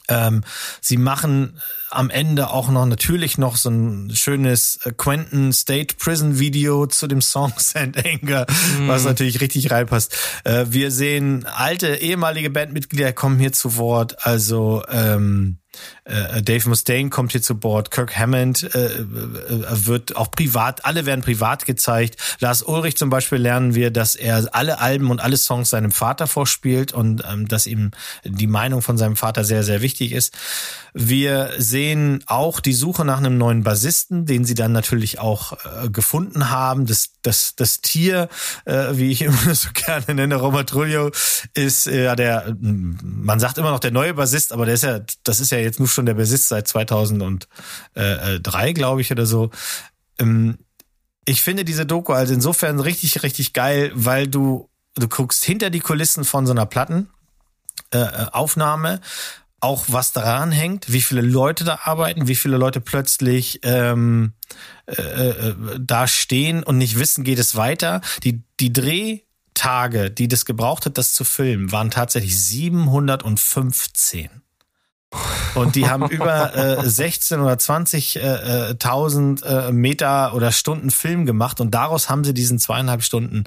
Ähm, 0.08 0.42
sie 0.80 0.96
machen 0.96 1.60
am 1.94 2.10
Ende 2.10 2.50
auch 2.50 2.68
noch 2.68 2.86
natürlich 2.86 3.38
noch 3.38 3.56
so 3.56 3.70
ein 3.70 4.12
schönes 4.14 4.78
äh, 4.84 4.92
Quentin 4.92 5.52
State 5.52 5.96
Prison 5.98 6.38
Video 6.38 6.86
zu 6.86 7.06
dem 7.06 7.20
Song 7.20 7.52
Sand 7.58 7.96
Anger, 8.04 8.46
mm. 8.78 8.88
was 8.88 9.04
natürlich 9.04 9.40
richtig 9.40 9.70
reinpasst. 9.70 10.16
Äh, 10.44 10.66
wir 10.68 10.90
sehen 10.90 11.46
alte 11.46 11.96
ehemalige 11.96 12.50
Bandmitglieder 12.50 13.12
kommen 13.12 13.38
hier 13.38 13.52
zu 13.52 13.76
Wort. 13.76 14.26
Also 14.26 14.82
ähm, 14.90 15.58
äh, 16.04 16.42
Dave 16.42 16.68
Mustaine 16.68 17.10
kommt 17.10 17.32
hier 17.32 17.42
zu 17.42 17.58
Bord, 17.58 17.90
Kirk 17.90 18.16
Hammond 18.16 18.74
äh, 18.74 18.90
wird 18.98 20.16
auch 20.16 20.30
privat, 20.30 20.84
alle 20.84 21.06
werden 21.06 21.22
privat 21.22 21.66
gezeigt. 21.66 22.16
Lars 22.40 22.62
Ulrich 22.62 22.96
zum 22.96 23.10
Beispiel 23.10 23.38
lernen 23.38 23.74
wir, 23.74 23.90
dass 23.90 24.14
er 24.14 24.48
alle 24.52 24.80
Alben 24.80 25.10
und 25.10 25.20
alle 25.20 25.36
Songs 25.36 25.70
seinem 25.70 25.92
Vater 25.92 26.26
vorspielt 26.26 26.92
und 26.92 27.22
ähm, 27.30 27.48
dass 27.48 27.66
ihm 27.66 27.92
die 28.24 28.46
Meinung 28.46 28.82
von 28.82 28.98
seinem 28.98 29.16
Vater 29.16 29.44
sehr, 29.44 29.62
sehr 29.62 29.82
wichtig 29.82 30.12
ist. 30.12 30.34
Wir 30.92 31.50
sehen 31.58 31.83
auch 32.26 32.60
die 32.60 32.72
Suche 32.72 33.04
nach 33.04 33.18
einem 33.18 33.38
neuen 33.38 33.62
Bassisten, 33.62 34.26
den 34.26 34.44
sie 34.44 34.54
dann 34.54 34.72
natürlich 34.72 35.18
auch 35.18 35.52
äh, 35.52 35.90
gefunden 35.90 36.50
haben. 36.50 36.86
Das, 36.86 37.10
das, 37.22 37.54
das 37.56 37.80
Tier, 37.80 38.28
äh, 38.64 38.88
wie 38.92 39.10
ich 39.10 39.22
immer 39.22 39.54
so 39.54 39.68
gerne 39.72 40.14
nenne, 40.14 40.36
Roma 40.36 40.64
Trullo, 40.64 41.10
ist 41.54 41.86
äh, 41.86 42.04
ja 42.04 42.16
der, 42.16 42.56
man 42.60 43.40
sagt 43.40 43.58
immer 43.58 43.70
noch 43.70 43.80
der 43.80 43.90
neue 43.90 44.14
Bassist, 44.14 44.52
aber 44.52 44.66
der 44.66 44.74
ist 44.74 44.84
ja, 44.84 45.00
das 45.22 45.40
ist 45.40 45.50
ja 45.50 45.58
jetzt 45.58 45.78
nur 45.78 45.88
schon 45.88 46.06
der 46.06 46.14
Besitz 46.14 46.48
seit 46.48 46.68
2003, 46.68 48.72
glaube 48.72 49.00
ich, 49.00 49.10
oder 49.10 49.26
so. 49.26 49.50
Ähm, 50.18 50.58
ich 51.24 51.42
finde 51.42 51.64
diese 51.64 51.86
Doku 51.86 52.12
also 52.12 52.34
insofern 52.34 52.80
richtig, 52.80 53.22
richtig 53.22 53.52
geil, 53.52 53.92
weil 53.94 54.26
du, 54.28 54.68
du 54.94 55.08
guckst 55.08 55.44
hinter 55.44 55.70
die 55.70 55.80
Kulissen 55.80 56.24
von 56.24 56.46
so 56.46 56.52
einer 56.52 56.66
Plattenaufnahme, 56.66 58.94
äh, 58.94 58.98
auch 59.64 59.86
was 59.88 60.12
daran 60.12 60.52
hängt, 60.52 60.92
wie 60.92 61.00
viele 61.00 61.22
Leute 61.22 61.64
da 61.64 61.80
arbeiten, 61.84 62.28
wie 62.28 62.34
viele 62.34 62.58
Leute 62.58 62.82
plötzlich 62.82 63.60
ähm, 63.62 64.34
äh, 64.86 64.92
äh, 65.00 65.54
da 65.80 66.06
stehen 66.06 66.62
und 66.62 66.76
nicht 66.76 66.98
wissen, 66.98 67.24
geht 67.24 67.38
es 67.38 67.56
weiter. 67.56 68.02
Die, 68.24 68.42
die 68.60 68.74
Drehtage, 68.74 70.10
die 70.10 70.28
das 70.28 70.44
gebraucht 70.44 70.84
hat, 70.84 70.98
das 70.98 71.14
zu 71.14 71.24
filmen, 71.24 71.72
waren 71.72 71.90
tatsächlich 71.90 72.38
715. 72.38 74.28
Und 75.54 75.76
die 75.76 75.88
haben 75.88 76.08
über 76.10 76.54
äh, 76.54 76.86
16 76.86 77.40
oder 77.40 77.54
20.000 77.54 79.44
äh, 79.46 79.68
äh, 79.68 79.72
Meter 79.72 80.34
oder 80.34 80.52
Stunden 80.52 80.90
Film 80.90 81.24
gemacht 81.24 81.60
und 81.60 81.70
daraus 81.70 82.10
haben 82.10 82.24
sie 82.24 82.34
diesen 82.34 82.58
zweieinhalb 82.58 83.02
Stunden 83.02 83.44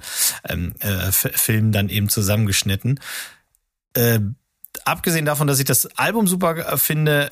ähm, 0.49 0.73
äh, 0.79 1.11
Film 1.11 1.71
dann 1.71 1.89
eben 1.89 2.09
zusammengeschnitten. 2.09 2.99
Äh, 3.93 4.21
abgesehen 4.87 5.25
davon, 5.25 5.47
dass 5.47 5.59
ich 5.59 5.65
das 5.65 5.85
Album 5.97 6.27
super 6.27 6.77
finde, 6.77 7.29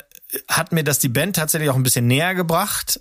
hat 0.48 0.72
mir 0.72 0.84
das 0.84 0.98
die 0.98 1.08
Band 1.08 1.36
tatsächlich 1.36 1.70
auch 1.70 1.76
ein 1.76 1.82
bisschen 1.82 2.06
näher 2.06 2.34
gebracht. 2.34 3.00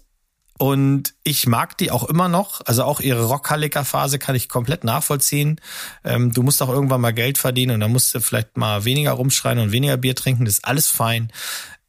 Und 0.58 1.14
ich 1.24 1.48
mag 1.48 1.78
die 1.78 1.92
auch 1.92 2.06
immer 2.06 2.30
noch. 2.30 2.62
Also 2.66 2.86
auch 2.86 3.02
ihre 3.02 3.26
Rockhalliker-Phase 3.26 4.20
kann 4.20 4.36
ich 4.36 4.48
komplett 4.48 4.86
nachvollziehen. 4.86 5.60
Ähm, 6.06 6.32
du 6.32 6.44
musst 6.44 6.62
auch 6.62 6.70
irgendwann 6.70 7.02
mal 7.02 7.14
Geld 7.14 7.38
verdienen 7.38 7.74
und 7.74 7.82
dann 7.82 7.92
musst 7.92 8.16
du 8.16 8.22
vielleicht 8.22 8.56
mal 8.56 8.86
weniger 8.86 9.12
rumschreien 9.12 9.60
und 9.60 9.74
weniger 9.74 9.98
Bier 9.98 10.16
trinken. 10.16 10.46
Das 10.46 10.56
ist 10.56 10.66
alles 10.66 10.88
fein. 10.88 11.30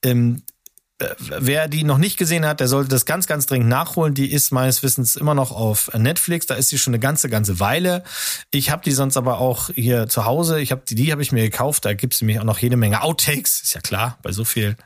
Ähm, 0.02 0.42
äh, 0.52 0.55
wer 1.18 1.68
die 1.68 1.84
noch 1.84 1.98
nicht 1.98 2.16
gesehen 2.16 2.46
hat, 2.46 2.60
der 2.60 2.68
sollte 2.68 2.88
das 2.88 3.04
ganz, 3.04 3.26
ganz 3.26 3.44
dringend 3.44 3.68
nachholen. 3.68 4.14
Die 4.14 4.32
ist 4.32 4.50
meines 4.50 4.82
Wissens 4.82 5.14
immer 5.14 5.34
noch 5.34 5.52
auf 5.52 5.90
Netflix. 5.92 6.46
Da 6.46 6.54
ist 6.54 6.70
sie 6.70 6.78
schon 6.78 6.94
eine 6.94 7.00
ganze, 7.00 7.28
ganze 7.28 7.60
Weile. 7.60 8.02
Ich 8.50 8.70
habe 8.70 8.82
die 8.82 8.92
sonst 8.92 9.18
aber 9.18 9.38
auch 9.38 9.68
hier 9.74 10.08
zu 10.08 10.24
Hause. 10.24 10.58
Ich 10.60 10.72
habe 10.72 10.82
die, 10.88 10.94
die 10.94 11.12
habe 11.12 11.20
ich 11.20 11.32
mir 11.32 11.42
gekauft. 11.42 11.84
Da 11.84 11.92
gibt's 11.92 12.22
nämlich 12.22 12.40
auch 12.40 12.44
noch 12.44 12.58
jede 12.58 12.78
Menge 12.78 13.02
Outtakes. 13.02 13.60
Ist 13.60 13.74
ja 13.74 13.82
klar 13.82 14.18
bei 14.22 14.32
so 14.32 14.44
viel 14.44 14.76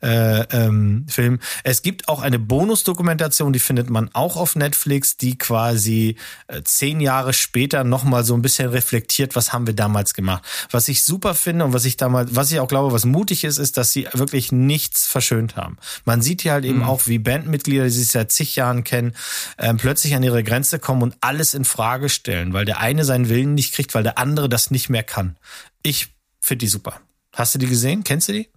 äh, 0.00 0.40
ähm, 0.56 1.04
Film. 1.06 1.38
Es 1.64 1.82
gibt 1.82 2.08
auch 2.08 2.22
eine 2.22 2.38
Bonusdokumentation, 2.38 3.52
die 3.52 3.58
findet 3.58 3.90
man 3.90 4.08
auch 4.14 4.36
auf 4.36 4.56
Netflix, 4.56 5.18
die 5.18 5.36
quasi 5.36 6.16
äh, 6.46 6.62
zehn 6.62 7.00
Jahre 7.00 7.34
später 7.34 7.84
nochmal 7.84 8.24
so 8.24 8.32
ein 8.34 8.40
bisschen 8.40 8.70
reflektiert, 8.70 9.36
was 9.36 9.52
haben 9.52 9.66
wir 9.66 9.74
damals 9.74 10.14
gemacht. 10.14 10.44
Was 10.70 10.88
ich 10.88 11.02
super 11.02 11.34
finde 11.34 11.66
und 11.66 11.74
was 11.74 11.84
ich 11.84 11.98
damals, 11.98 12.34
was 12.34 12.50
ich 12.50 12.60
auch 12.60 12.68
glaube, 12.68 12.92
was 12.92 13.04
mutig 13.04 13.44
ist, 13.44 13.58
ist, 13.58 13.76
dass 13.76 13.92
sie 13.92 14.08
wirklich 14.14 14.50
nichts 14.50 15.06
verschönt 15.06 15.57
haben. 15.58 15.76
Man 16.04 16.22
sieht 16.22 16.42
hier 16.42 16.52
halt 16.52 16.64
eben 16.64 16.78
mhm. 16.78 16.84
auch, 16.84 17.06
wie 17.06 17.18
Bandmitglieder, 17.18 17.84
die 17.84 17.90
sich 17.90 18.08
seit 18.08 18.32
zig 18.32 18.56
Jahren 18.56 18.84
kennen, 18.84 19.14
äh, 19.58 19.74
plötzlich 19.74 20.14
an 20.14 20.22
ihre 20.22 20.42
Grenze 20.42 20.78
kommen 20.78 21.02
und 21.02 21.16
alles 21.20 21.54
in 21.54 21.64
Frage 21.64 22.08
stellen, 22.08 22.52
weil 22.52 22.64
der 22.64 22.80
eine 22.80 23.04
seinen 23.04 23.28
Willen 23.28 23.54
nicht 23.54 23.74
kriegt, 23.74 23.94
weil 23.94 24.02
der 24.02 24.18
andere 24.18 24.48
das 24.48 24.70
nicht 24.70 24.88
mehr 24.88 25.04
kann. 25.04 25.36
Ich 25.82 26.14
finde 26.40 26.64
die 26.64 26.68
super. 26.68 27.00
Hast 27.34 27.54
du 27.54 27.58
die 27.58 27.66
gesehen? 27.66 28.04
Kennst 28.04 28.28
du 28.28 28.32
die? 28.32 28.48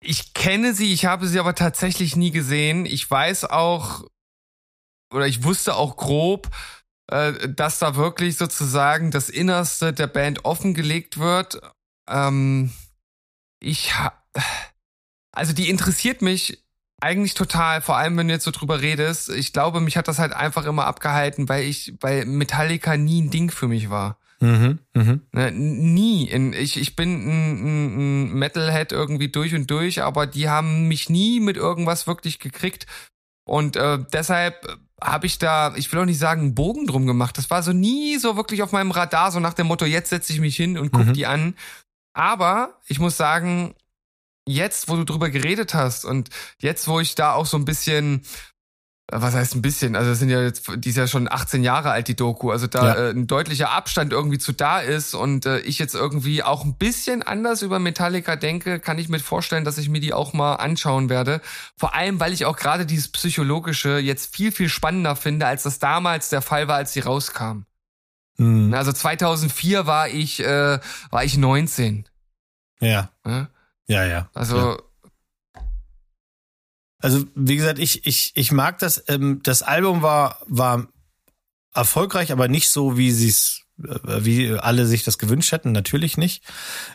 Ich 0.00 0.34
kenne 0.34 0.74
sie, 0.74 0.92
ich 0.92 1.06
habe 1.06 1.26
sie 1.26 1.40
aber 1.40 1.54
tatsächlich 1.54 2.14
nie 2.14 2.30
gesehen. 2.30 2.86
Ich 2.86 3.10
weiß 3.10 3.44
auch, 3.44 4.04
oder 5.12 5.26
ich 5.26 5.42
wusste 5.42 5.74
auch 5.74 5.96
grob, 5.96 6.48
äh, 7.10 7.48
dass 7.48 7.78
da 7.78 7.96
wirklich 7.96 8.36
sozusagen 8.36 9.10
das 9.10 9.28
Innerste 9.28 9.92
der 9.92 10.06
Band 10.06 10.44
offengelegt 10.44 11.18
wird. 11.18 11.60
Ähm, 12.08 12.72
ich 13.60 13.98
ha 13.98 14.12
also 15.38 15.52
die 15.52 15.70
interessiert 15.70 16.20
mich 16.20 16.64
eigentlich 17.00 17.34
total, 17.34 17.80
vor 17.80 17.96
allem 17.96 18.16
wenn 18.16 18.26
du 18.26 18.34
jetzt 18.34 18.44
so 18.44 18.50
drüber 18.50 18.82
redest. 18.82 19.28
Ich 19.30 19.52
glaube, 19.52 19.80
mich 19.80 19.96
hat 19.96 20.08
das 20.08 20.18
halt 20.18 20.32
einfach 20.32 20.66
immer 20.66 20.86
abgehalten, 20.86 21.48
weil 21.48 21.62
ich, 21.62 21.94
weil 22.00 22.24
Metallica 22.26 22.96
nie 22.96 23.22
ein 23.22 23.30
Ding 23.30 23.52
für 23.52 23.68
mich 23.68 23.88
war. 23.88 24.18
Mhm, 24.40 24.80
mh. 24.94 25.18
ne, 25.32 25.52
nie. 25.52 26.28
Ich, 26.56 26.76
ich 26.76 26.96
bin 26.96 27.08
ein, 27.28 28.28
ein 28.28 28.32
Metalhead 28.34 28.90
irgendwie 28.90 29.28
durch 29.28 29.54
und 29.54 29.70
durch, 29.70 30.02
aber 30.02 30.26
die 30.26 30.48
haben 30.48 30.88
mich 30.88 31.08
nie 31.08 31.38
mit 31.38 31.56
irgendwas 31.56 32.08
wirklich 32.08 32.40
gekriegt. 32.40 32.86
Und 33.44 33.76
äh, 33.76 33.98
deshalb 34.12 34.78
habe 35.00 35.26
ich 35.26 35.38
da, 35.38 35.74
ich 35.76 35.90
will 35.92 36.00
auch 36.00 36.04
nicht 36.04 36.18
sagen, 36.18 36.42
einen 36.42 36.54
Bogen 36.56 36.88
drum 36.88 37.06
gemacht. 37.06 37.38
Das 37.38 37.48
war 37.48 37.62
so 37.62 37.72
nie 37.72 38.18
so 38.18 38.36
wirklich 38.36 38.62
auf 38.62 38.72
meinem 38.72 38.90
Radar, 38.90 39.30
so 39.30 39.38
nach 39.38 39.54
dem 39.54 39.68
Motto, 39.68 39.84
jetzt 39.84 40.10
setze 40.10 40.32
ich 40.32 40.40
mich 40.40 40.56
hin 40.56 40.76
und 40.76 40.90
guck 40.90 41.06
mhm. 41.06 41.12
die 41.12 41.26
an. 41.26 41.54
Aber 42.12 42.80
ich 42.88 42.98
muss 42.98 43.16
sagen, 43.16 43.76
jetzt, 44.48 44.88
wo 44.88 44.96
du 44.96 45.04
drüber 45.04 45.30
geredet 45.30 45.74
hast 45.74 46.04
und 46.04 46.30
jetzt, 46.58 46.88
wo 46.88 47.00
ich 47.00 47.14
da 47.14 47.32
auch 47.32 47.46
so 47.46 47.56
ein 47.56 47.64
bisschen 47.64 48.22
äh, 49.10 49.20
was 49.20 49.34
heißt 49.34 49.54
ein 49.54 49.62
bisschen? 49.62 49.96
Also 49.96 50.10
es 50.10 50.18
sind 50.18 50.28
ja 50.28 50.42
jetzt, 50.42 50.70
die 50.76 50.90
ist 50.90 50.96
ja 50.96 51.06
schon 51.06 51.30
18 51.30 51.62
Jahre 51.62 51.90
alt, 51.90 52.08
die 52.08 52.16
Doku. 52.16 52.50
Also 52.50 52.66
da 52.66 52.86
ja. 52.86 52.94
äh, 52.94 53.10
ein 53.10 53.26
deutlicher 53.26 53.70
Abstand 53.70 54.12
irgendwie 54.12 54.38
zu 54.38 54.52
da 54.52 54.80
ist 54.80 55.14
und 55.14 55.46
äh, 55.46 55.60
ich 55.60 55.78
jetzt 55.78 55.94
irgendwie 55.94 56.42
auch 56.42 56.64
ein 56.64 56.76
bisschen 56.76 57.22
anders 57.22 57.62
über 57.62 57.78
Metallica 57.78 58.36
denke, 58.36 58.80
kann 58.80 58.98
ich 58.98 59.08
mir 59.08 59.20
vorstellen, 59.20 59.64
dass 59.64 59.78
ich 59.78 59.88
mir 59.88 60.00
die 60.00 60.12
auch 60.12 60.32
mal 60.32 60.54
anschauen 60.54 61.08
werde. 61.08 61.40
Vor 61.76 61.94
allem, 61.94 62.20
weil 62.20 62.32
ich 62.32 62.44
auch 62.44 62.56
gerade 62.56 62.86
dieses 62.86 63.08
Psychologische 63.08 63.98
jetzt 63.98 64.34
viel, 64.34 64.52
viel 64.52 64.68
spannender 64.68 65.16
finde, 65.16 65.46
als 65.46 65.62
das 65.62 65.78
damals 65.78 66.28
der 66.28 66.42
Fall 66.42 66.68
war, 66.68 66.76
als 66.76 66.92
sie 66.92 67.00
rauskam. 67.00 67.64
Mhm. 68.36 68.72
Also 68.74 68.92
2004 68.92 69.86
war 69.86 70.08
ich, 70.08 70.40
äh, 70.40 70.78
war 71.10 71.24
ich 71.24 71.36
19. 71.36 72.06
Ja. 72.80 73.10
ja? 73.26 73.48
Ja, 73.88 74.04
ja. 74.04 74.30
Also. 74.34 74.56
Ja. 74.56 74.78
Also, 77.00 77.24
wie 77.34 77.56
gesagt, 77.56 77.78
ich, 77.78 78.06
ich, 78.06 78.32
ich 78.34 78.52
mag 78.52 78.78
das. 78.78 79.04
Ähm, 79.08 79.40
das 79.42 79.62
Album 79.62 80.02
war, 80.02 80.42
war 80.46 80.88
erfolgreich, 81.72 82.32
aber 82.32 82.48
nicht 82.48 82.68
so, 82.68 82.96
wie 82.96 83.12
sie 83.12 83.28
es 83.28 83.62
wie 83.78 84.52
alle 84.52 84.86
sich 84.86 85.04
das 85.04 85.18
gewünscht 85.18 85.52
hätten, 85.52 85.72
natürlich 85.72 86.16
nicht. 86.16 86.42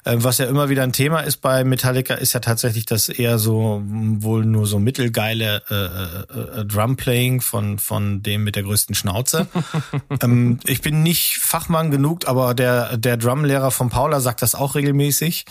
Ähm, 0.05 0.23
was 0.23 0.37
ja 0.37 0.45
immer 0.45 0.69
wieder 0.69 0.83
ein 0.83 0.91
Thema 0.91 1.21
ist 1.21 1.37
bei 1.37 1.63
Metallica, 1.63 2.15
ist 2.15 2.33
ja 2.33 2.41
tatsächlich 2.41 2.85
das 2.85 3.09
eher 3.09 3.39
so 3.39 3.81
wohl 3.85 4.45
nur 4.45 4.67
so 4.67 4.79
mittelgeile 4.79 5.63
äh, 5.69 5.75
äh, 5.75 6.59
äh, 6.61 6.65
Drumplaying 6.65 7.41
von 7.41 7.79
von 7.79 8.21
dem 8.21 8.43
mit 8.43 8.55
der 8.55 8.63
größten 8.63 8.95
Schnauze. 8.95 9.47
ähm, 10.21 10.59
ich 10.65 10.81
bin 10.81 11.03
nicht 11.03 11.37
Fachmann 11.37 11.89
genug, 11.89 12.27
aber 12.27 12.53
der 12.53 12.97
der 12.97 13.17
Drumlehrer 13.17 13.71
von 13.71 13.89
Paula 13.89 14.19
sagt 14.19 14.41
das 14.41 14.53
auch 14.55 14.75
regelmäßig 14.75 15.45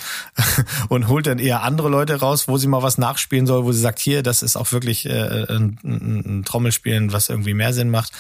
und 0.89 1.09
holt 1.09 1.27
dann 1.27 1.39
eher 1.39 1.63
andere 1.63 1.89
Leute 1.89 2.21
raus, 2.21 2.47
wo 2.47 2.59
sie 2.59 2.69
mal 2.69 2.83
was 2.83 2.99
nachspielen 2.99 3.47
soll, 3.47 3.65
wo 3.65 3.73
sie 3.73 3.81
sagt, 3.81 4.01
hier, 4.01 4.23
das 4.23 4.43
ist 4.43 4.57
auch 4.57 4.71
wirklich 4.73 5.07
äh, 5.07 5.47
ein, 5.49 5.79
ein, 5.83 6.23
ein 6.27 6.45
Trommelspielen, 6.45 7.13
was 7.13 7.29
irgendwie 7.29 7.55
mehr 7.55 7.73
Sinn 7.73 7.91
macht. 7.91 8.13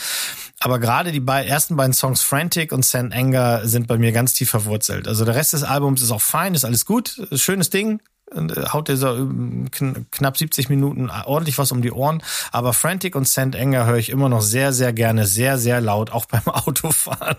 Aber 0.64 0.78
gerade 0.78 1.10
die 1.10 1.20
beiden, 1.20 1.50
ersten 1.50 1.74
beiden 1.76 1.92
Songs 1.92 2.22
Frantic 2.22 2.70
und 2.70 2.84
Sand 2.84 3.01
Anger 3.10 3.66
sind 3.66 3.86
bei 3.86 3.96
mir 3.96 4.12
ganz 4.12 4.34
tief 4.34 4.50
verwurzelt. 4.50 5.08
Also 5.08 5.24
der 5.24 5.34
Rest 5.34 5.54
des 5.54 5.64
Albums 5.64 6.02
ist 6.02 6.10
auch 6.10 6.20
fein, 6.20 6.54
ist 6.54 6.64
alles 6.64 6.84
gut, 6.84 7.26
schönes 7.32 7.70
Ding. 7.70 8.00
Äh, 8.34 8.68
haut 8.72 8.88
dieser 8.88 9.16
ähm, 9.16 9.70
knapp 10.10 10.36
70 10.36 10.68
Minuten 10.68 11.10
ordentlich 11.10 11.58
was 11.58 11.72
um 11.72 11.82
die 11.82 11.92
Ohren. 11.92 12.22
Aber 12.50 12.72
Frantic 12.72 13.16
und 13.16 13.28
Sand 13.28 13.56
Anger 13.56 13.86
höre 13.86 13.98
ich 13.98 14.10
immer 14.10 14.28
noch 14.28 14.42
sehr, 14.42 14.72
sehr 14.72 14.92
gerne, 14.92 15.26
sehr, 15.26 15.58
sehr 15.58 15.80
laut, 15.80 16.10
auch 16.12 16.26
beim 16.30 16.46
Autofahren. 16.46 17.36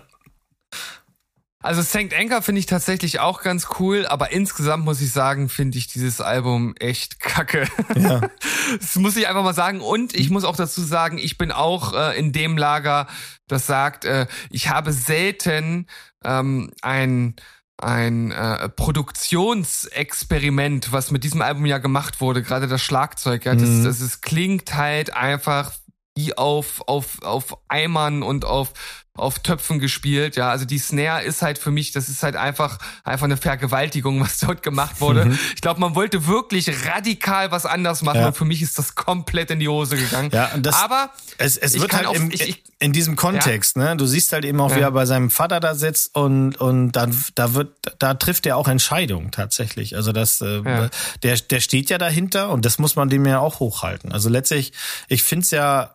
Also 1.64 1.82
St. 1.82 2.14
Anchor 2.14 2.42
finde 2.42 2.58
ich 2.58 2.66
tatsächlich 2.66 3.20
auch 3.20 3.40
ganz 3.40 3.68
cool, 3.80 4.04
aber 4.04 4.32
insgesamt 4.32 4.84
muss 4.84 5.00
ich 5.00 5.12
sagen, 5.12 5.48
finde 5.48 5.78
ich 5.78 5.86
dieses 5.86 6.20
Album 6.20 6.74
echt 6.78 7.20
kacke. 7.20 7.66
Ja. 7.96 8.20
das 8.78 8.96
muss 8.96 9.16
ich 9.16 9.28
einfach 9.28 9.42
mal 9.42 9.54
sagen. 9.54 9.80
Und 9.80 10.14
ich 10.14 10.28
muss 10.28 10.44
auch 10.44 10.56
dazu 10.56 10.82
sagen, 10.82 11.16
ich 11.16 11.38
bin 11.38 11.50
auch 11.50 11.94
äh, 11.94 12.18
in 12.18 12.32
dem 12.32 12.58
Lager, 12.58 13.06
das 13.48 13.66
sagt, 13.66 14.04
äh, 14.04 14.26
ich 14.50 14.68
habe 14.68 14.92
selten 14.92 15.86
ähm, 16.22 16.70
ein 16.82 17.34
ein 17.78 18.30
äh, 18.30 18.68
Produktionsexperiment, 18.68 20.92
was 20.92 21.10
mit 21.10 21.24
diesem 21.24 21.40
Album 21.40 21.64
ja 21.64 21.78
gemacht 21.78 22.20
wurde, 22.20 22.42
gerade 22.42 22.68
das 22.68 22.82
Schlagzeug, 22.82 23.46
ja, 23.46 23.54
das, 23.54 23.68
mhm. 23.68 23.84
das, 23.84 24.00
das 24.00 24.20
klingt 24.20 24.74
halt 24.74 25.16
einfach 25.16 25.72
wie 26.14 26.36
auf, 26.36 26.82
auf, 26.86 27.22
auf 27.22 27.56
Eimern 27.68 28.22
und 28.22 28.44
auf 28.44 28.74
auf 29.16 29.38
Töpfen 29.38 29.78
gespielt. 29.78 30.34
Ja, 30.34 30.50
also 30.50 30.64
die 30.64 30.78
Snare 30.78 31.22
ist 31.22 31.40
halt 31.40 31.58
für 31.58 31.70
mich, 31.70 31.92
das 31.92 32.08
ist 32.08 32.24
halt 32.24 32.34
einfach 32.34 32.78
einfach 33.04 33.24
eine 33.24 33.36
Vergewaltigung, 33.36 34.20
was 34.24 34.38
dort 34.40 34.62
gemacht 34.64 35.00
wurde. 35.00 35.26
Mhm. 35.26 35.38
Ich 35.54 35.60
glaube, 35.60 35.80
man 35.80 35.94
wollte 35.94 36.26
wirklich 36.26 36.68
radikal 36.86 37.52
was 37.52 37.64
anders 37.64 38.02
machen 38.02 38.20
ja. 38.20 38.26
und 38.28 38.36
für 38.36 38.44
mich 38.44 38.60
ist 38.60 38.76
das 38.76 38.96
komplett 38.96 39.52
in 39.52 39.60
die 39.60 39.68
Hose 39.68 39.96
gegangen. 39.96 40.30
Ja, 40.32 40.50
und 40.54 40.66
das, 40.66 40.74
aber 40.74 41.10
es, 41.38 41.56
es 41.56 41.78
wird 41.78 41.92
halt 41.92 42.06
auch, 42.06 42.14
im, 42.14 42.32
ich, 42.32 42.48
ich, 42.48 42.64
in 42.80 42.92
diesem 42.92 43.14
Kontext, 43.14 43.76
ja. 43.76 43.90
ne? 43.90 43.96
Du 43.96 44.06
siehst 44.06 44.32
halt 44.32 44.44
eben 44.44 44.60
auch, 44.60 44.74
wie 44.74 44.80
er 44.80 44.90
bei 44.90 45.06
seinem 45.06 45.30
Vater 45.30 45.60
da 45.60 45.76
sitzt 45.76 46.16
und 46.16 46.56
und 46.56 46.92
dann 46.92 47.16
da 47.36 47.54
wird 47.54 47.72
da 48.00 48.14
trifft 48.14 48.46
er 48.46 48.56
auch 48.56 48.66
Entscheidungen 48.66 49.30
tatsächlich. 49.30 49.94
Also 49.94 50.10
das 50.10 50.40
äh, 50.40 50.90
der 51.22 51.36
der 51.36 51.60
steht 51.60 51.88
ja 51.88 51.98
dahinter 51.98 52.50
und 52.50 52.64
das 52.64 52.78
muss 52.78 52.96
man 52.96 53.08
dem 53.08 53.24
ja 53.26 53.38
auch 53.38 53.60
hochhalten. 53.60 54.10
Also 54.10 54.28
letztlich, 54.28 54.72
ich 55.08 55.22
finde 55.22 55.44
es 55.44 55.50
ja 55.52 55.94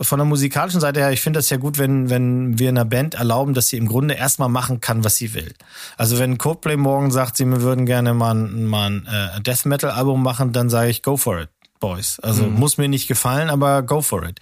von 0.00 0.18
der 0.18 0.26
musikalischen 0.26 0.80
Seite 0.80 1.00
her, 1.00 1.12
ich 1.12 1.20
finde 1.20 1.38
das 1.38 1.50
ja 1.50 1.56
gut, 1.56 1.78
wenn, 1.78 2.10
wenn 2.10 2.58
wir 2.58 2.68
einer 2.68 2.84
Band 2.84 3.14
erlauben, 3.14 3.54
dass 3.54 3.68
sie 3.68 3.76
im 3.76 3.86
Grunde 3.86 4.14
erstmal 4.14 4.48
machen 4.48 4.80
kann, 4.80 5.04
was 5.04 5.16
sie 5.16 5.34
will. 5.34 5.54
Also 5.96 6.18
wenn 6.18 6.38
Coldplay 6.38 6.76
morgen 6.76 7.10
sagt, 7.10 7.36
sie 7.36 7.46
würden 7.46 7.86
gerne 7.86 8.12
mal, 8.12 8.34
mal 8.34 8.90
ein 8.90 9.06
äh, 9.06 9.40
Death 9.40 9.66
Metal 9.66 9.90
Album 9.90 10.22
machen, 10.22 10.52
dann 10.52 10.68
sage 10.68 10.90
ich, 10.90 11.02
go 11.02 11.16
for 11.16 11.40
it, 11.40 11.48
boys. 11.78 12.18
Also 12.20 12.44
mhm. 12.44 12.54
muss 12.54 12.76
mir 12.76 12.88
nicht 12.88 13.06
gefallen, 13.06 13.50
aber 13.50 13.82
go 13.82 14.02
for 14.02 14.24
it. 14.24 14.40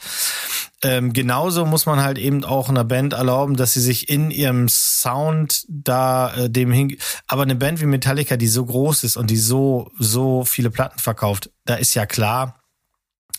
Ähm, 0.85 1.13
genauso 1.13 1.65
muss 1.65 1.87
man 1.87 2.03
halt 2.03 2.19
eben 2.19 2.45
auch 2.45 2.69
einer 2.69 2.85
Band 2.85 3.13
erlauben, 3.13 3.57
dass 3.57 3.75
sie 3.75 3.81
sich 3.81 4.09
in 4.09 4.31
ihrem 4.31 4.69
Sound 4.69 5.65
da 5.69 6.35
äh, 6.35 6.51
dem 6.51 6.73
hin. 6.73 6.97
Aber 7.29 7.43
eine 7.43 7.55
Band 7.55 7.81
wie 7.81 7.87
Metallica, 7.87 8.37
die 8.37 8.49
so 8.49 8.65
groß 8.65 9.05
ist 9.05 9.17
und 9.17 9.31
die 9.31 9.37
so 9.37 9.91
so 9.99 10.45
viele 10.45 10.71
Platten 10.71 10.99
verkauft, 10.99 11.51
da 11.67 11.77
ist 11.77 11.95
ja 11.95 12.05
klar, 12.05 12.62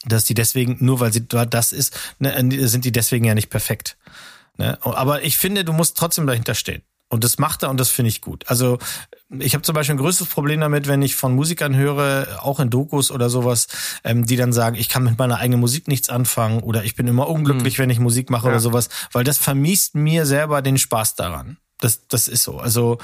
dass 0.06 0.26
die 0.26 0.34
deswegen, 0.34 0.78
nur 0.80 1.00
weil 1.00 1.14
sie 1.14 1.28
das 1.28 1.72
ist, 1.72 1.98
ne, 2.20 2.34
sind 2.68 2.86
die 2.86 2.92
deswegen 2.92 3.26
ja 3.26 3.36
nicht 3.36 3.50
perfekt. 3.50 3.98
Ne? 4.58 4.78
Aber 4.82 5.24
ich 5.24 5.38
finde, 5.38 5.64
du 5.64 5.74
musst 5.74 5.98
trotzdem 5.98 6.28
dahinter 6.28 6.56
stehen. 6.56 6.84
Und 7.10 7.24
das 7.24 7.38
macht 7.38 7.62
er 7.62 7.70
und 7.70 7.80
das 7.80 7.90
finde 7.90 8.10
ich 8.10 8.22
gut. 8.22 8.44
Also 8.48 8.80
ich 9.38 9.54
habe 9.54 9.62
zum 9.62 9.76
Beispiel 9.76 9.94
ein 9.94 10.00
größtes 10.00 10.28
Problem 10.28 10.62
damit, 10.62 10.88
wenn 10.88 11.04
ich 11.04 11.16
von 11.16 11.36
Musikern 11.36 11.76
höre, 11.76 12.40
auch 12.42 12.60
in 12.60 12.72
Dokus 12.72 13.12
oder 13.12 13.30
sowas, 13.30 13.68
ähm, 14.04 14.26
die 14.26 14.36
dann 14.36 14.52
sagen, 14.52 14.76
ich 14.76 14.90
kann 14.90 15.04
mit 15.04 15.20
meiner 15.20 15.38
eigenen 15.38 15.60
Musik 15.60 15.88
nichts 15.88 16.10
anfangen 16.10 16.62
oder 16.62 16.84
ich 16.84 16.96
bin 16.96 17.06
immer 17.06 17.30
unglücklich, 17.30 17.78
mhm. 17.78 17.84
wenn 17.84 17.90
ich 17.92 18.00
Musik 18.00 18.32
mache 18.32 18.48
ja. 18.48 18.54
oder 18.54 18.60
sowas, 18.60 18.90
weil 19.12 19.24
das 19.24 19.38
vermiest 19.38 19.94
mir 19.94 20.26
selber 20.26 20.64
den 20.64 20.80
Spaß 20.80 21.14
daran. 21.14 21.58
Das, 21.80 22.08
das 22.08 22.28
ist 22.28 22.44
so. 22.44 22.60
Also 22.60 22.98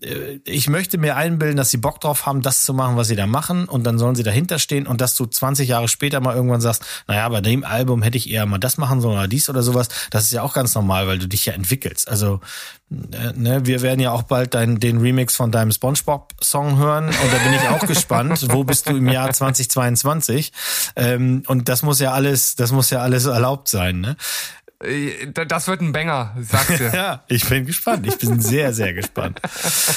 äh, 0.00 0.40
ich 0.44 0.68
möchte 0.68 0.98
mir 0.98 1.16
einbilden, 1.16 1.56
dass 1.56 1.70
sie 1.70 1.76
Bock 1.76 2.00
drauf 2.00 2.26
haben, 2.26 2.40
das 2.42 2.62
zu 2.62 2.72
machen, 2.72 2.96
was 2.96 3.08
sie 3.08 3.16
da 3.16 3.26
machen, 3.26 3.66
und 3.66 3.84
dann 3.84 3.98
sollen 3.98 4.14
sie 4.14 4.22
dahinter 4.22 4.58
stehen 4.58 4.86
und 4.86 5.00
dass 5.00 5.14
du 5.14 5.26
20 5.26 5.68
Jahre 5.68 5.88
später 5.88 6.20
mal 6.20 6.34
irgendwann 6.34 6.60
sagst, 6.60 6.84
naja, 7.06 7.28
bei 7.28 7.40
dem 7.40 7.64
Album 7.64 8.02
hätte 8.02 8.16
ich 8.16 8.30
eher 8.30 8.46
mal 8.46 8.58
das 8.58 8.78
machen 8.78 9.00
sollen 9.00 9.18
oder 9.18 9.28
dies 9.28 9.50
oder 9.50 9.62
sowas. 9.62 9.88
Das 10.10 10.24
ist 10.24 10.32
ja 10.32 10.42
auch 10.42 10.54
ganz 10.54 10.74
normal, 10.74 11.06
weil 11.06 11.18
du 11.18 11.28
dich 11.28 11.44
ja 11.46 11.52
entwickelst. 11.52 12.08
Also 12.08 12.40
äh, 12.90 13.32
ne, 13.34 13.66
wir 13.66 13.82
werden 13.82 14.00
ja 14.00 14.12
auch 14.12 14.22
bald 14.22 14.54
dein, 14.54 14.80
den 14.80 14.98
Remix 14.98 15.36
von 15.36 15.50
deinem 15.52 15.72
SpongeBob-Song 15.72 16.78
hören 16.78 17.06
und 17.06 17.32
da 17.32 17.38
bin 17.38 17.52
ich 17.52 17.68
auch 17.68 17.86
gespannt. 17.86 18.46
Wo 18.52 18.64
bist 18.64 18.88
du 18.88 18.96
im 18.96 19.08
Jahr 19.08 19.32
2022? 19.32 20.52
Ähm, 20.96 21.42
und 21.46 21.68
das 21.68 21.82
muss 21.82 22.00
ja 22.00 22.12
alles, 22.12 22.56
das 22.56 22.72
muss 22.72 22.90
ja 22.90 23.00
alles 23.00 23.26
erlaubt 23.26 23.68
sein. 23.68 24.00
Ne? 24.00 24.16
Äh, 24.84 25.32
das 25.32 25.68
wird 25.68 25.80
ein 25.80 25.92
Banger, 25.92 26.36
sagst 26.40 26.80
du. 26.80 26.84
ja, 26.94 27.24
ich 27.28 27.48
bin 27.48 27.66
gespannt. 27.66 28.06
Ich 28.06 28.18
bin 28.18 28.40
sehr, 28.40 28.72
sehr 28.72 28.92
gespannt. 28.92 29.40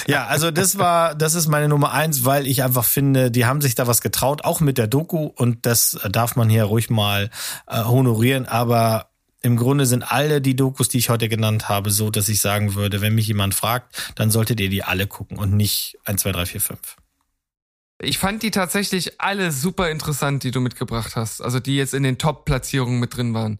Ja, 0.07 0.27
also 0.27 0.51
das 0.51 0.77
war, 0.77 1.15
das 1.15 1.35
ist 1.35 1.47
meine 1.47 1.67
Nummer 1.67 1.91
eins, 1.91 2.25
weil 2.25 2.47
ich 2.47 2.63
einfach 2.63 2.85
finde, 2.85 3.31
die 3.31 3.45
haben 3.45 3.61
sich 3.61 3.75
da 3.75 3.87
was 3.87 4.01
getraut, 4.01 4.43
auch 4.43 4.59
mit 4.59 4.77
der 4.77 4.87
Doku 4.87 5.25
und 5.25 5.65
das 5.65 5.97
darf 6.09 6.35
man 6.35 6.49
hier 6.49 6.63
ruhig 6.63 6.89
mal 6.89 7.29
äh, 7.67 7.83
honorieren. 7.83 8.45
Aber 8.45 9.09
im 9.41 9.55
Grunde 9.55 9.85
sind 9.85 10.03
alle 10.11 10.41
die 10.41 10.55
Dokus, 10.55 10.89
die 10.89 10.97
ich 10.97 11.09
heute 11.09 11.29
genannt 11.29 11.69
habe, 11.69 11.91
so, 11.91 12.09
dass 12.09 12.27
ich 12.29 12.41
sagen 12.41 12.75
würde, 12.75 13.01
wenn 13.01 13.15
mich 13.15 13.27
jemand 13.27 13.53
fragt, 13.53 14.13
dann 14.15 14.31
solltet 14.31 14.59
ihr 14.59 14.69
die 14.69 14.83
alle 14.83 15.07
gucken 15.07 15.37
und 15.37 15.55
nicht 15.55 15.97
1, 16.05 16.21
2, 16.21 16.31
3, 16.31 16.45
4, 16.45 16.61
5. 16.61 16.79
Ich 17.99 18.19
fand 18.19 18.43
die 18.43 18.51
tatsächlich 18.51 19.19
alle 19.19 19.51
super 19.51 19.89
interessant, 19.89 20.43
die 20.43 20.51
du 20.51 20.59
mitgebracht 20.59 21.15
hast. 21.15 21.41
Also 21.41 21.59
die 21.59 21.75
jetzt 21.75 21.93
in 21.95 22.03
den 22.03 22.19
Top-Platzierungen 22.19 22.99
mit 22.99 23.15
drin 23.15 23.33
waren. 23.33 23.59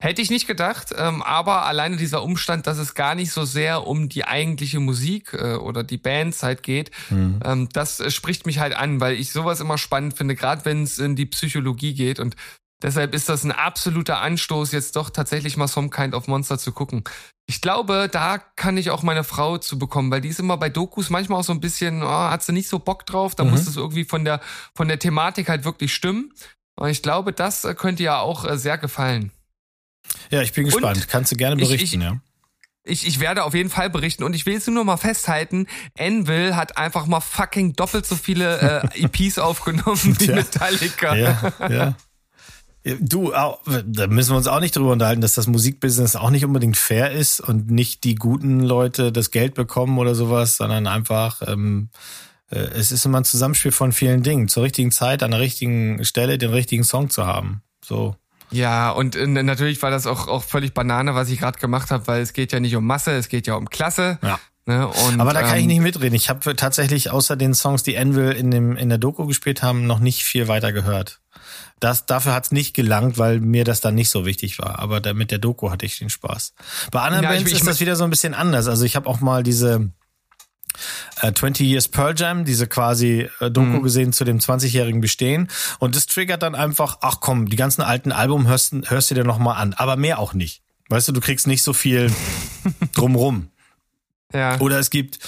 Hätte 0.00 0.22
ich 0.22 0.30
nicht 0.30 0.46
gedacht, 0.46 0.94
ähm, 0.96 1.22
aber 1.22 1.66
alleine 1.66 1.96
dieser 1.96 2.22
Umstand, 2.22 2.68
dass 2.68 2.78
es 2.78 2.94
gar 2.94 3.16
nicht 3.16 3.32
so 3.32 3.44
sehr 3.44 3.84
um 3.84 4.08
die 4.08 4.24
eigentliche 4.24 4.78
Musik 4.78 5.32
äh, 5.32 5.54
oder 5.54 5.82
die 5.82 5.98
Bands 5.98 6.44
halt 6.44 6.62
geht, 6.62 6.92
mhm. 7.10 7.40
ähm, 7.44 7.68
das 7.72 7.98
äh, 7.98 8.12
spricht 8.12 8.46
mich 8.46 8.60
halt 8.60 8.76
an, 8.76 9.00
weil 9.00 9.16
ich 9.16 9.32
sowas 9.32 9.58
immer 9.58 9.76
spannend 9.76 10.16
finde, 10.16 10.36
gerade 10.36 10.64
wenn 10.64 10.84
es 10.84 11.00
in 11.00 11.16
die 11.16 11.26
Psychologie 11.26 11.94
geht 11.94 12.20
und 12.20 12.36
deshalb 12.80 13.12
ist 13.12 13.28
das 13.28 13.42
ein 13.42 13.50
absoluter 13.50 14.20
Anstoß, 14.20 14.70
jetzt 14.70 14.94
doch 14.94 15.10
tatsächlich 15.10 15.56
mal 15.56 15.66
Some 15.66 15.90
Kind 15.90 16.14
of 16.14 16.28
Monster 16.28 16.58
zu 16.58 16.70
gucken. 16.70 17.02
Ich 17.48 17.60
glaube, 17.60 18.08
da 18.12 18.38
kann 18.38 18.76
ich 18.76 18.90
auch 18.90 19.02
meine 19.02 19.24
Frau 19.24 19.58
zu 19.58 19.80
bekommen, 19.80 20.12
weil 20.12 20.20
die 20.20 20.28
ist 20.28 20.38
immer 20.38 20.58
bei 20.58 20.68
Dokus 20.68 21.10
manchmal 21.10 21.40
auch 21.40 21.44
so 21.44 21.52
ein 21.52 21.60
bisschen, 21.60 22.04
oh, 22.04 22.08
hat 22.08 22.44
sie 22.44 22.52
nicht 22.52 22.68
so 22.68 22.78
Bock 22.78 23.04
drauf, 23.04 23.34
da 23.34 23.42
mhm. 23.42 23.50
muss 23.50 23.66
es 23.66 23.76
irgendwie 23.76 24.04
von 24.04 24.24
der, 24.24 24.40
von 24.76 24.86
der 24.86 25.00
Thematik 25.00 25.48
halt 25.48 25.64
wirklich 25.64 25.92
stimmen. 25.92 26.32
Und 26.78 26.88
ich 26.90 27.02
glaube, 27.02 27.32
das 27.32 27.64
äh, 27.64 27.74
könnte 27.74 28.04
ja 28.04 28.20
auch 28.20 28.44
äh, 28.44 28.56
sehr 28.56 28.78
gefallen. 28.78 29.32
Ja, 30.30 30.42
ich 30.42 30.52
bin 30.52 30.64
gespannt. 30.64 30.96
Und 30.96 31.08
Kannst 31.08 31.32
du 31.32 31.36
gerne 31.36 31.56
berichten, 31.56 31.84
ich, 31.84 31.94
ich, 31.94 32.00
ja. 32.00 32.20
Ich, 32.84 33.06
ich 33.06 33.20
werde 33.20 33.44
auf 33.44 33.54
jeden 33.54 33.70
Fall 33.70 33.90
berichten 33.90 34.24
und 34.24 34.34
ich 34.34 34.46
will 34.46 34.54
jetzt 34.54 34.68
nur 34.68 34.84
mal 34.84 34.96
festhalten, 34.96 35.66
Envil 35.94 36.56
hat 36.56 36.78
einfach 36.78 37.06
mal 37.06 37.20
fucking 37.20 37.74
doppelt 37.74 38.06
so 38.06 38.16
viele 38.16 38.82
äh, 38.94 39.04
EPs 39.04 39.38
aufgenommen 39.38 40.16
wie 40.18 40.28
Metallica. 40.28 41.14
Ja, 41.14 41.52
ja. 41.68 41.94
Du, 43.00 43.32
da 43.32 44.06
müssen 44.06 44.30
wir 44.30 44.36
uns 44.36 44.46
auch 44.46 44.60
nicht 44.60 44.74
drüber 44.74 44.92
unterhalten, 44.92 45.20
dass 45.20 45.34
das 45.34 45.46
Musikbusiness 45.46 46.16
auch 46.16 46.30
nicht 46.30 46.44
unbedingt 46.44 46.78
fair 46.78 47.10
ist 47.10 47.40
und 47.40 47.70
nicht 47.70 48.04
die 48.04 48.14
guten 48.14 48.60
Leute 48.60 49.12
das 49.12 49.30
Geld 49.30 49.54
bekommen 49.54 49.98
oder 49.98 50.14
sowas, 50.14 50.56
sondern 50.56 50.86
einfach, 50.86 51.42
ähm, 51.46 51.90
äh, 52.50 52.58
es 52.58 52.90
ist 52.90 53.04
immer 53.04 53.18
ein 53.18 53.24
Zusammenspiel 53.24 53.72
von 53.72 53.92
vielen 53.92 54.22
Dingen. 54.22 54.48
Zur 54.48 54.62
richtigen 54.62 54.90
Zeit, 54.90 55.22
an 55.22 55.32
der 55.32 55.40
richtigen 55.40 56.02
Stelle 56.04 56.38
den 56.38 56.50
richtigen 56.50 56.84
Song 56.84 57.10
zu 57.10 57.26
haben. 57.26 57.62
So. 57.84 58.16
Ja, 58.50 58.90
und 58.90 59.16
äh, 59.16 59.26
natürlich 59.26 59.82
war 59.82 59.90
das 59.90 60.06
auch, 60.06 60.28
auch 60.28 60.42
völlig 60.42 60.74
Banane, 60.74 61.14
was 61.14 61.28
ich 61.28 61.38
gerade 61.40 61.58
gemacht 61.58 61.90
habe, 61.90 62.06
weil 62.06 62.22
es 62.22 62.32
geht 62.32 62.52
ja 62.52 62.60
nicht 62.60 62.76
um 62.76 62.86
Masse, 62.86 63.12
es 63.12 63.28
geht 63.28 63.46
ja 63.46 63.54
um 63.54 63.68
Klasse. 63.68 64.18
Ja. 64.22 64.38
Ne? 64.66 64.86
Und, 64.86 65.18
Aber 65.18 65.32
da 65.32 65.40
kann 65.40 65.54
ähm, 65.54 65.60
ich 65.60 65.66
nicht 65.66 65.80
mitreden. 65.80 66.14
Ich 66.14 66.28
habe 66.28 66.54
tatsächlich 66.54 67.10
außer 67.10 67.36
den 67.36 67.54
Songs, 67.54 67.82
die 67.82 67.96
Anvil 67.96 68.32
in, 68.32 68.50
dem, 68.50 68.76
in 68.76 68.90
der 68.90 68.98
Doku 68.98 69.26
gespielt 69.26 69.62
haben, 69.62 69.86
noch 69.86 69.98
nicht 69.98 70.24
viel 70.24 70.46
weiter 70.46 70.72
gehört. 70.72 71.20
Das, 71.80 72.04
dafür 72.04 72.34
hat's 72.34 72.52
nicht 72.52 72.74
gelangt, 72.74 73.16
weil 73.16 73.40
mir 73.40 73.64
das 73.64 73.80
dann 73.80 73.94
nicht 73.94 74.10
so 74.10 74.26
wichtig 74.26 74.58
war. 74.58 74.78
Aber 74.78 75.00
da, 75.00 75.14
mit 75.14 75.30
der 75.30 75.38
Doku 75.38 75.70
hatte 75.70 75.86
ich 75.86 75.98
den 75.98 76.10
Spaß. 76.10 76.52
Bei 76.90 77.00
anderen 77.00 77.24
ja, 77.24 77.30
Bands 77.30 77.44
ich, 77.44 77.52
ich, 77.54 77.60
ist 77.60 77.66
das 77.66 77.80
wieder 77.80 77.96
so 77.96 78.04
ein 78.04 78.10
bisschen 78.10 78.34
anders. 78.34 78.68
Also 78.68 78.84
ich 78.84 78.94
habe 78.94 79.08
auch 79.08 79.20
mal 79.20 79.42
diese 79.42 79.90
äh, 81.22 81.32
20 81.32 81.66
Years 81.66 81.88
Pearl 81.88 82.14
Jam, 82.16 82.44
diese 82.44 82.66
quasi 82.66 83.28
äh, 83.40 83.50
Doku 83.50 83.66
mhm. 83.66 83.82
gesehen 83.82 84.12
zu 84.12 84.24
dem 84.24 84.38
20-jährigen 84.38 85.00
Bestehen. 85.00 85.48
Und 85.78 85.96
das 85.96 86.06
triggert 86.06 86.42
dann 86.42 86.54
einfach, 86.54 86.98
ach 87.00 87.20
komm, 87.20 87.48
die 87.48 87.56
ganzen 87.56 87.82
alten 87.82 88.12
Album 88.12 88.46
hörst, 88.46 88.74
hörst 88.84 89.10
du 89.10 89.14
dir 89.14 89.24
noch 89.24 89.38
mal 89.38 89.54
an. 89.54 89.74
Aber 89.74 89.96
mehr 89.96 90.18
auch 90.18 90.34
nicht. 90.34 90.62
Weißt 90.88 91.08
du, 91.08 91.12
du 91.12 91.20
kriegst 91.20 91.46
nicht 91.46 91.62
so 91.62 91.72
viel 91.72 92.10
drumrum. 92.94 93.50
Ja. 94.32 94.58
Oder 94.60 94.78
es 94.78 94.90
gibt, 94.90 95.18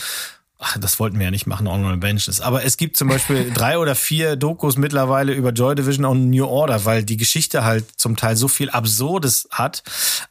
ach, 0.58 0.78
das 0.78 0.98
wollten 0.98 1.18
wir 1.18 1.24
ja 1.24 1.30
nicht 1.30 1.46
machen, 1.46 1.68
Honorable 1.68 1.98
Benches. 1.98 2.40
Aber 2.40 2.64
es 2.64 2.76
gibt 2.76 2.96
zum 2.96 3.08
Beispiel 3.08 3.50
drei 3.54 3.78
oder 3.78 3.94
vier 3.94 4.36
Dokus 4.36 4.76
mittlerweile 4.76 5.32
über 5.32 5.50
Joy 5.50 5.74
Division 5.74 6.04
und 6.04 6.30
New 6.30 6.46
Order, 6.46 6.84
weil 6.84 7.04
die 7.04 7.16
Geschichte 7.16 7.64
halt 7.64 7.86
zum 7.96 8.16
Teil 8.16 8.36
so 8.36 8.48
viel 8.48 8.70
Absurdes 8.70 9.48
hat. 9.50 9.82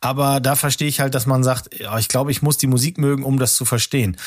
Aber 0.01 0.39
da 0.39 0.55
verstehe 0.55 0.87
ich 0.87 0.99
halt, 0.99 1.15
dass 1.15 1.25
man 1.25 1.43
sagt, 1.43 1.69
ich 1.99 2.07
glaube, 2.07 2.31
ich 2.31 2.41
muss 2.41 2.57
die 2.57 2.67
Musik 2.67 2.97
mögen, 2.97 3.23
um 3.23 3.39
das 3.39 3.55
zu 3.55 3.65
verstehen. 3.65 4.17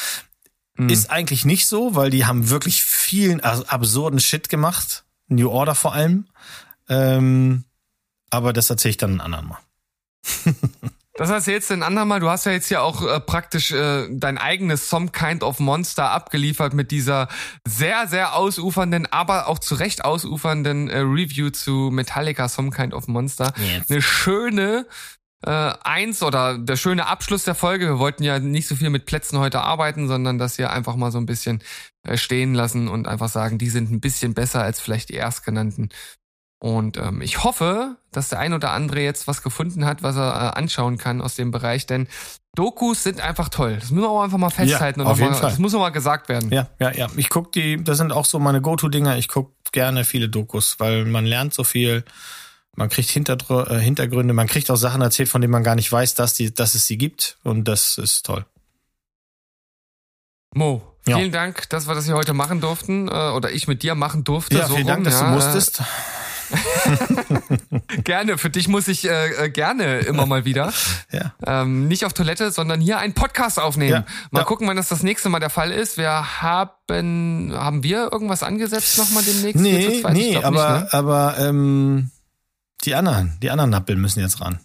Mhm. 0.76 0.88
Ist 0.88 1.10
eigentlich 1.10 1.44
nicht 1.44 1.66
so, 1.66 1.94
weil 1.94 2.10
die 2.10 2.26
haben 2.26 2.48
wirklich 2.50 2.82
vielen 2.84 3.40
absurden 3.40 4.20
Shit 4.20 4.48
gemacht. 4.48 5.04
New 5.28 5.50
Order 5.50 5.74
vor 5.74 5.94
allem. 5.94 6.26
Ähm, 6.88 7.64
aber 8.30 8.52
das 8.52 8.70
erzähle 8.70 8.90
ich 8.90 8.96
dann 8.96 9.16
ein 9.16 9.20
andermal. 9.20 9.58
Das 11.14 11.28
erzählst 11.28 11.68
du 11.68 11.74
ein 11.74 11.82
andermal. 11.82 12.20
Du 12.20 12.30
hast 12.30 12.46
ja 12.46 12.52
jetzt 12.52 12.70
ja 12.70 12.80
auch 12.80 13.06
äh, 13.06 13.20
praktisch 13.20 13.70
äh, 13.70 14.08
dein 14.10 14.38
eigenes 14.38 14.88
Some 14.88 15.10
Kind 15.10 15.42
of 15.42 15.58
Monster 15.58 16.10
abgeliefert 16.10 16.72
mit 16.72 16.90
dieser 16.90 17.28
sehr, 17.68 18.06
sehr 18.08 18.34
ausufernden, 18.34 19.06
aber 19.12 19.46
auch 19.46 19.58
zu 19.58 19.74
Recht 19.74 20.06
ausufernden 20.06 20.88
äh, 20.88 21.00
Review 21.00 21.50
zu 21.50 21.90
Metallica 21.92 22.48
Some 22.48 22.70
Kind 22.70 22.94
of 22.94 23.08
Monster. 23.08 23.52
Jetzt. 23.56 23.90
Eine 23.90 24.00
schöne, 24.00 24.86
äh, 25.44 25.72
eins 25.82 26.22
oder 26.22 26.58
der 26.58 26.76
schöne 26.76 27.06
Abschluss 27.06 27.44
der 27.44 27.54
Folge. 27.54 27.86
Wir 27.86 27.98
wollten 27.98 28.22
ja 28.22 28.38
nicht 28.38 28.68
so 28.68 28.76
viel 28.76 28.90
mit 28.90 29.06
Plätzen 29.06 29.38
heute 29.38 29.60
arbeiten, 29.60 30.08
sondern 30.08 30.38
das 30.38 30.56
hier 30.56 30.70
einfach 30.70 30.96
mal 30.96 31.10
so 31.10 31.18
ein 31.18 31.26
bisschen 31.26 31.62
äh, 32.06 32.16
stehen 32.16 32.54
lassen 32.54 32.88
und 32.88 33.08
einfach 33.08 33.28
sagen, 33.28 33.58
die 33.58 33.70
sind 33.70 33.90
ein 33.90 34.00
bisschen 34.00 34.34
besser 34.34 34.62
als 34.62 34.80
vielleicht 34.80 35.08
die 35.08 35.16
erstgenannten. 35.16 35.90
Und 36.62 36.96
ähm, 36.96 37.22
ich 37.22 37.42
hoffe, 37.42 37.96
dass 38.12 38.28
der 38.28 38.38
ein 38.38 38.52
oder 38.52 38.70
andere 38.70 39.00
jetzt 39.00 39.26
was 39.26 39.42
gefunden 39.42 39.84
hat, 39.84 40.04
was 40.04 40.16
er 40.16 40.30
äh, 40.32 40.58
anschauen 40.58 40.96
kann 40.96 41.20
aus 41.20 41.34
dem 41.34 41.50
Bereich, 41.50 41.86
denn 41.86 42.06
Dokus 42.54 43.02
sind 43.02 43.20
einfach 43.20 43.48
toll. 43.48 43.78
Das 43.80 43.90
müssen 43.90 44.04
wir 44.04 44.10
auch 44.10 44.22
einfach 44.22 44.38
mal 44.38 44.50
festhalten 44.50 45.00
ja, 45.00 45.06
und 45.06 45.12
auf 45.12 45.18
jeden 45.18 45.32
mal, 45.32 45.38
Fall. 45.38 45.50
das 45.50 45.58
muss 45.58 45.72
noch 45.72 45.80
mal 45.80 45.88
gesagt 45.88 46.28
werden. 46.28 46.52
Ja, 46.52 46.68
ja, 46.78 46.92
ja. 46.92 47.08
Ich 47.16 47.30
guck 47.30 47.50
die, 47.50 47.82
das 47.82 47.98
sind 47.98 48.12
auch 48.12 48.26
so 48.26 48.38
meine 48.38 48.60
Go-To-Dinger. 48.60 49.16
Ich 49.16 49.26
guck 49.26 49.54
gerne 49.72 50.04
viele 50.04 50.28
Dokus, 50.28 50.78
weil 50.78 51.04
man 51.04 51.26
lernt 51.26 51.52
so 51.52 51.64
viel 51.64 52.04
Man 52.76 52.88
kriegt 52.88 53.10
Hinterdr 53.10 53.70
äh, 53.70 53.78
Hintergründe, 53.80 54.32
man 54.32 54.46
kriegt 54.46 54.70
auch 54.70 54.76
Sachen 54.76 55.02
erzählt, 55.02 55.28
von 55.28 55.40
denen 55.40 55.50
man 55.52 55.62
gar 55.62 55.74
nicht 55.74 55.92
weiß, 55.92 56.14
dass, 56.14 56.34
die, 56.34 56.54
dass 56.54 56.74
es 56.74 56.86
sie 56.86 56.96
gibt. 56.96 57.36
Und 57.42 57.64
das 57.68 57.98
ist 57.98 58.24
toll. 58.24 58.46
Mo, 60.54 60.82
Ja. 61.06 61.18
vielen 61.18 61.32
Dank, 61.32 61.68
dass 61.70 61.86
wir 61.86 61.94
das 61.94 62.06
hier 62.06 62.14
heute 62.14 62.32
machen 62.34 62.60
durften 62.60 63.08
äh, 63.08 63.30
oder 63.30 63.50
ich 63.52 63.68
mit 63.68 63.82
dir 63.82 63.94
machen 63.94 64.24
durfte. 64.24 64.56
Ja, 64.56 64.68
so 64.68 64.74
vielen 64.74 64.86
Dank, 64.86 64.98
rum, 64.98 65.04
dass 65.04 65.20
ja, 65.20 65.28
du 65.28 65.34
musstest. 65.34 65.80
Äh, 65.80 65.84
gerne, 68.04 68.36
für 68.36 68.50
dich 68.50 68.68
muss 68.68 68.88
ich 68.88 69.08
äh, 69.08 69.44
äh, 69.46 69.50
gerne 69.50 70.00
immer 70.00 70.26
mal 70.26 70.44
wieder. 70.44 70.72
Ja. 71.12 71.34
Ähm, 71.44 71.88
nicht 71.88 72.06
auf 72.06 72.14
Toilette, 72.14 72.50
sondern 72.52 72.80
hier 72.80 72.96
einen 72.96 73.12
Podcast 73.12 73.60
aufnehmen. 73.60 73.90
Ja, 73.92 74.06
Mal 74.30 74.40
ja. 74.40 74.44
gucken, 74.46 74.66
wann 74.66 74.78
das 74.78 74.88
das 74.88 75.02
nächste 75.02 75.28
Mal 75.28 75.40
der 75.40 75.50
Fall 75.50 75.70
ist. 75.70 75.98
Wir 75.98 76.40
haben, 76.40 77.52
haben 77.54 77.82
wir 77.82 78.10
irgendwas 78.10 78.42
angesetzt 78.42 78.96
nochmal 78.96 79.22
demnächst? 79.22 79.60
Nee, 79.60 79.88
nee, 79.88 79.98
aber, 80.02 80.12
Nicht, 80.14 80.42
ne? 80.42 80.88
aber 80.90 81.36
ähm, 81.38 82.10
die 82.84 82.94
anderen, 82.94 83.38
die 83.42 83.50
anderen 83.50 83.70
Nappeln 83.70 84.00
müssen 84.00 84.20
jetzt 84.20 84.40
ran. 84.40 84.60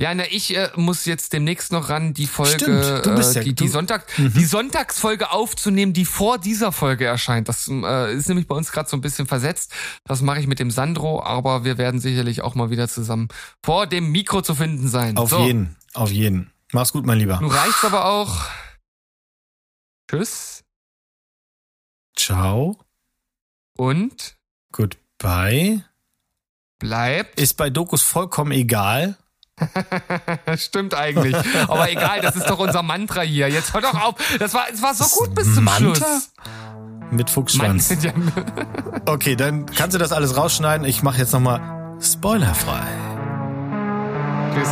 Ja, 0.00 0.14
na, 0.14 0.24
ich 0.30 0.56
äh, 0.56 0.70
muss 0.76 1.06
jetzt 1.06 1.32
demnächst 1.32 1.72
noch 1.72 1.88
ran, 1.88 2.14
die 2.14 2.28
Folge, 2.28 2.52
Stimmt, 2.54 3.04
du 3.06 3.14
bist 3.16 3.34
äh, 3.34 3.40
ja- 3.40 3.42
die, 3.44 3.50
die, 3.54 3.54
du- 3.56 3.64
Mhm. 3.64 3.70
Sonntag, 3.72 4.06
die 4.16 4.44
Sonntagsfolge 4.44 5.32
aufzunehmen, 5.32 5.92
die 5.92 6.04
vor 6.04 6.38
dieser 6.38 6.70
Folge 6.70 7.04
erscheint. 7.06 7.48
Das 7.48 7.66
äh, 7.68 8.14
ist 8.14 8.28
nämlich 8.28 8.46
bei 8.46 8.54
uns 8.54 8.70
gerade 8.70 8.88
so 8.88 8.96
ein 8.96 9.00
bisschen 9.00 9.26
versetzt. 9.26 9.72
Das 10.04 10.22
mache 10.22 10.38
ich 10.38 10.46
mit 10.46 10.60
dem 10.60 10.70
Sandro, 10.70 11.20
aber 11.24 11.64
wir 11.64 11.78
werden 11.78 11.98
sicherlich 12.00 12.42
auch 12.42 12.54
mal 12.54 12.70
wieder 12.70 12.86
zusammen 12.88 13.26
vor 13.64 13.88
dem 13.88 14.12
Mikro 14.12 14.40
zu 14.40 14.54
finden 14.54 14.86
sein. 14.86 15.16
Auf 15.16 15.30
so, 15.30 15.44
jeden, 15.44 15.74
auf 15.94 16.12
jeden. 16.12 16.52
Mach's 16.72 16.92
gut, 16.92 17.04
mein 17.04 17.18
Lieber. 17.18 17.40
Nun 17.40 17.50
reicht's 17.50 17.84
aber 17.84 18.04
auch. 18.04 18.44
Tschüss 20.08 20.62
Ciao. 22.16 22.78
und 23.76 24.36
Goodbye. 24.70 25.84
Bleibt. 26.78 27.38
Ist 27.40 27.56
bei 27.56 27.70
Dokus 27.70 28.02
vollkommen 28.02 28.52
egal. 28.52 29.16
Stimmt 30.56 30.94
eigentlich. 30.94 31.34
Aber 31.66 31.90
egal, 31.90 32.20
das 32.20 32.36
ist 32.36 32.48
doch 32.48 32.58
unser 32.58 32.82
Mantra 32.82 33.22
hier. 33.22 33.48
Jetzt 33.48 33.74
hör 33.74 33.80
doch 33.80 33.94
auf. 33.94 34.14
Das 34.38 34.54
war, 34.54 34.66
es 34.72 34.82
war 34.82 34.94
so 34.94 35.04
gut 35.18 35.34
bis 35.34 35.54
zum 35.54 35.64
Mantra? 35.64 35.94
Schluss. 35.94 36.30
Mit 37.10 37.30
Fuchsschwanz. 37.30 37.94
Okay, 39.06 39.36
dann 39.36 39.64
kannst 39.64 39.94
du 39.94 39.98
das 39.98 40.12
alles 40.12 40.36
rausschneiden. 40.36 40.86
Ich 40.86 41.02
mache 41.02 41.16
jetzt 41.18 41.32
nochmal 41.32 41.96
spoilerfrei. 41.98 42.86
Tschüss. 44.54 44.68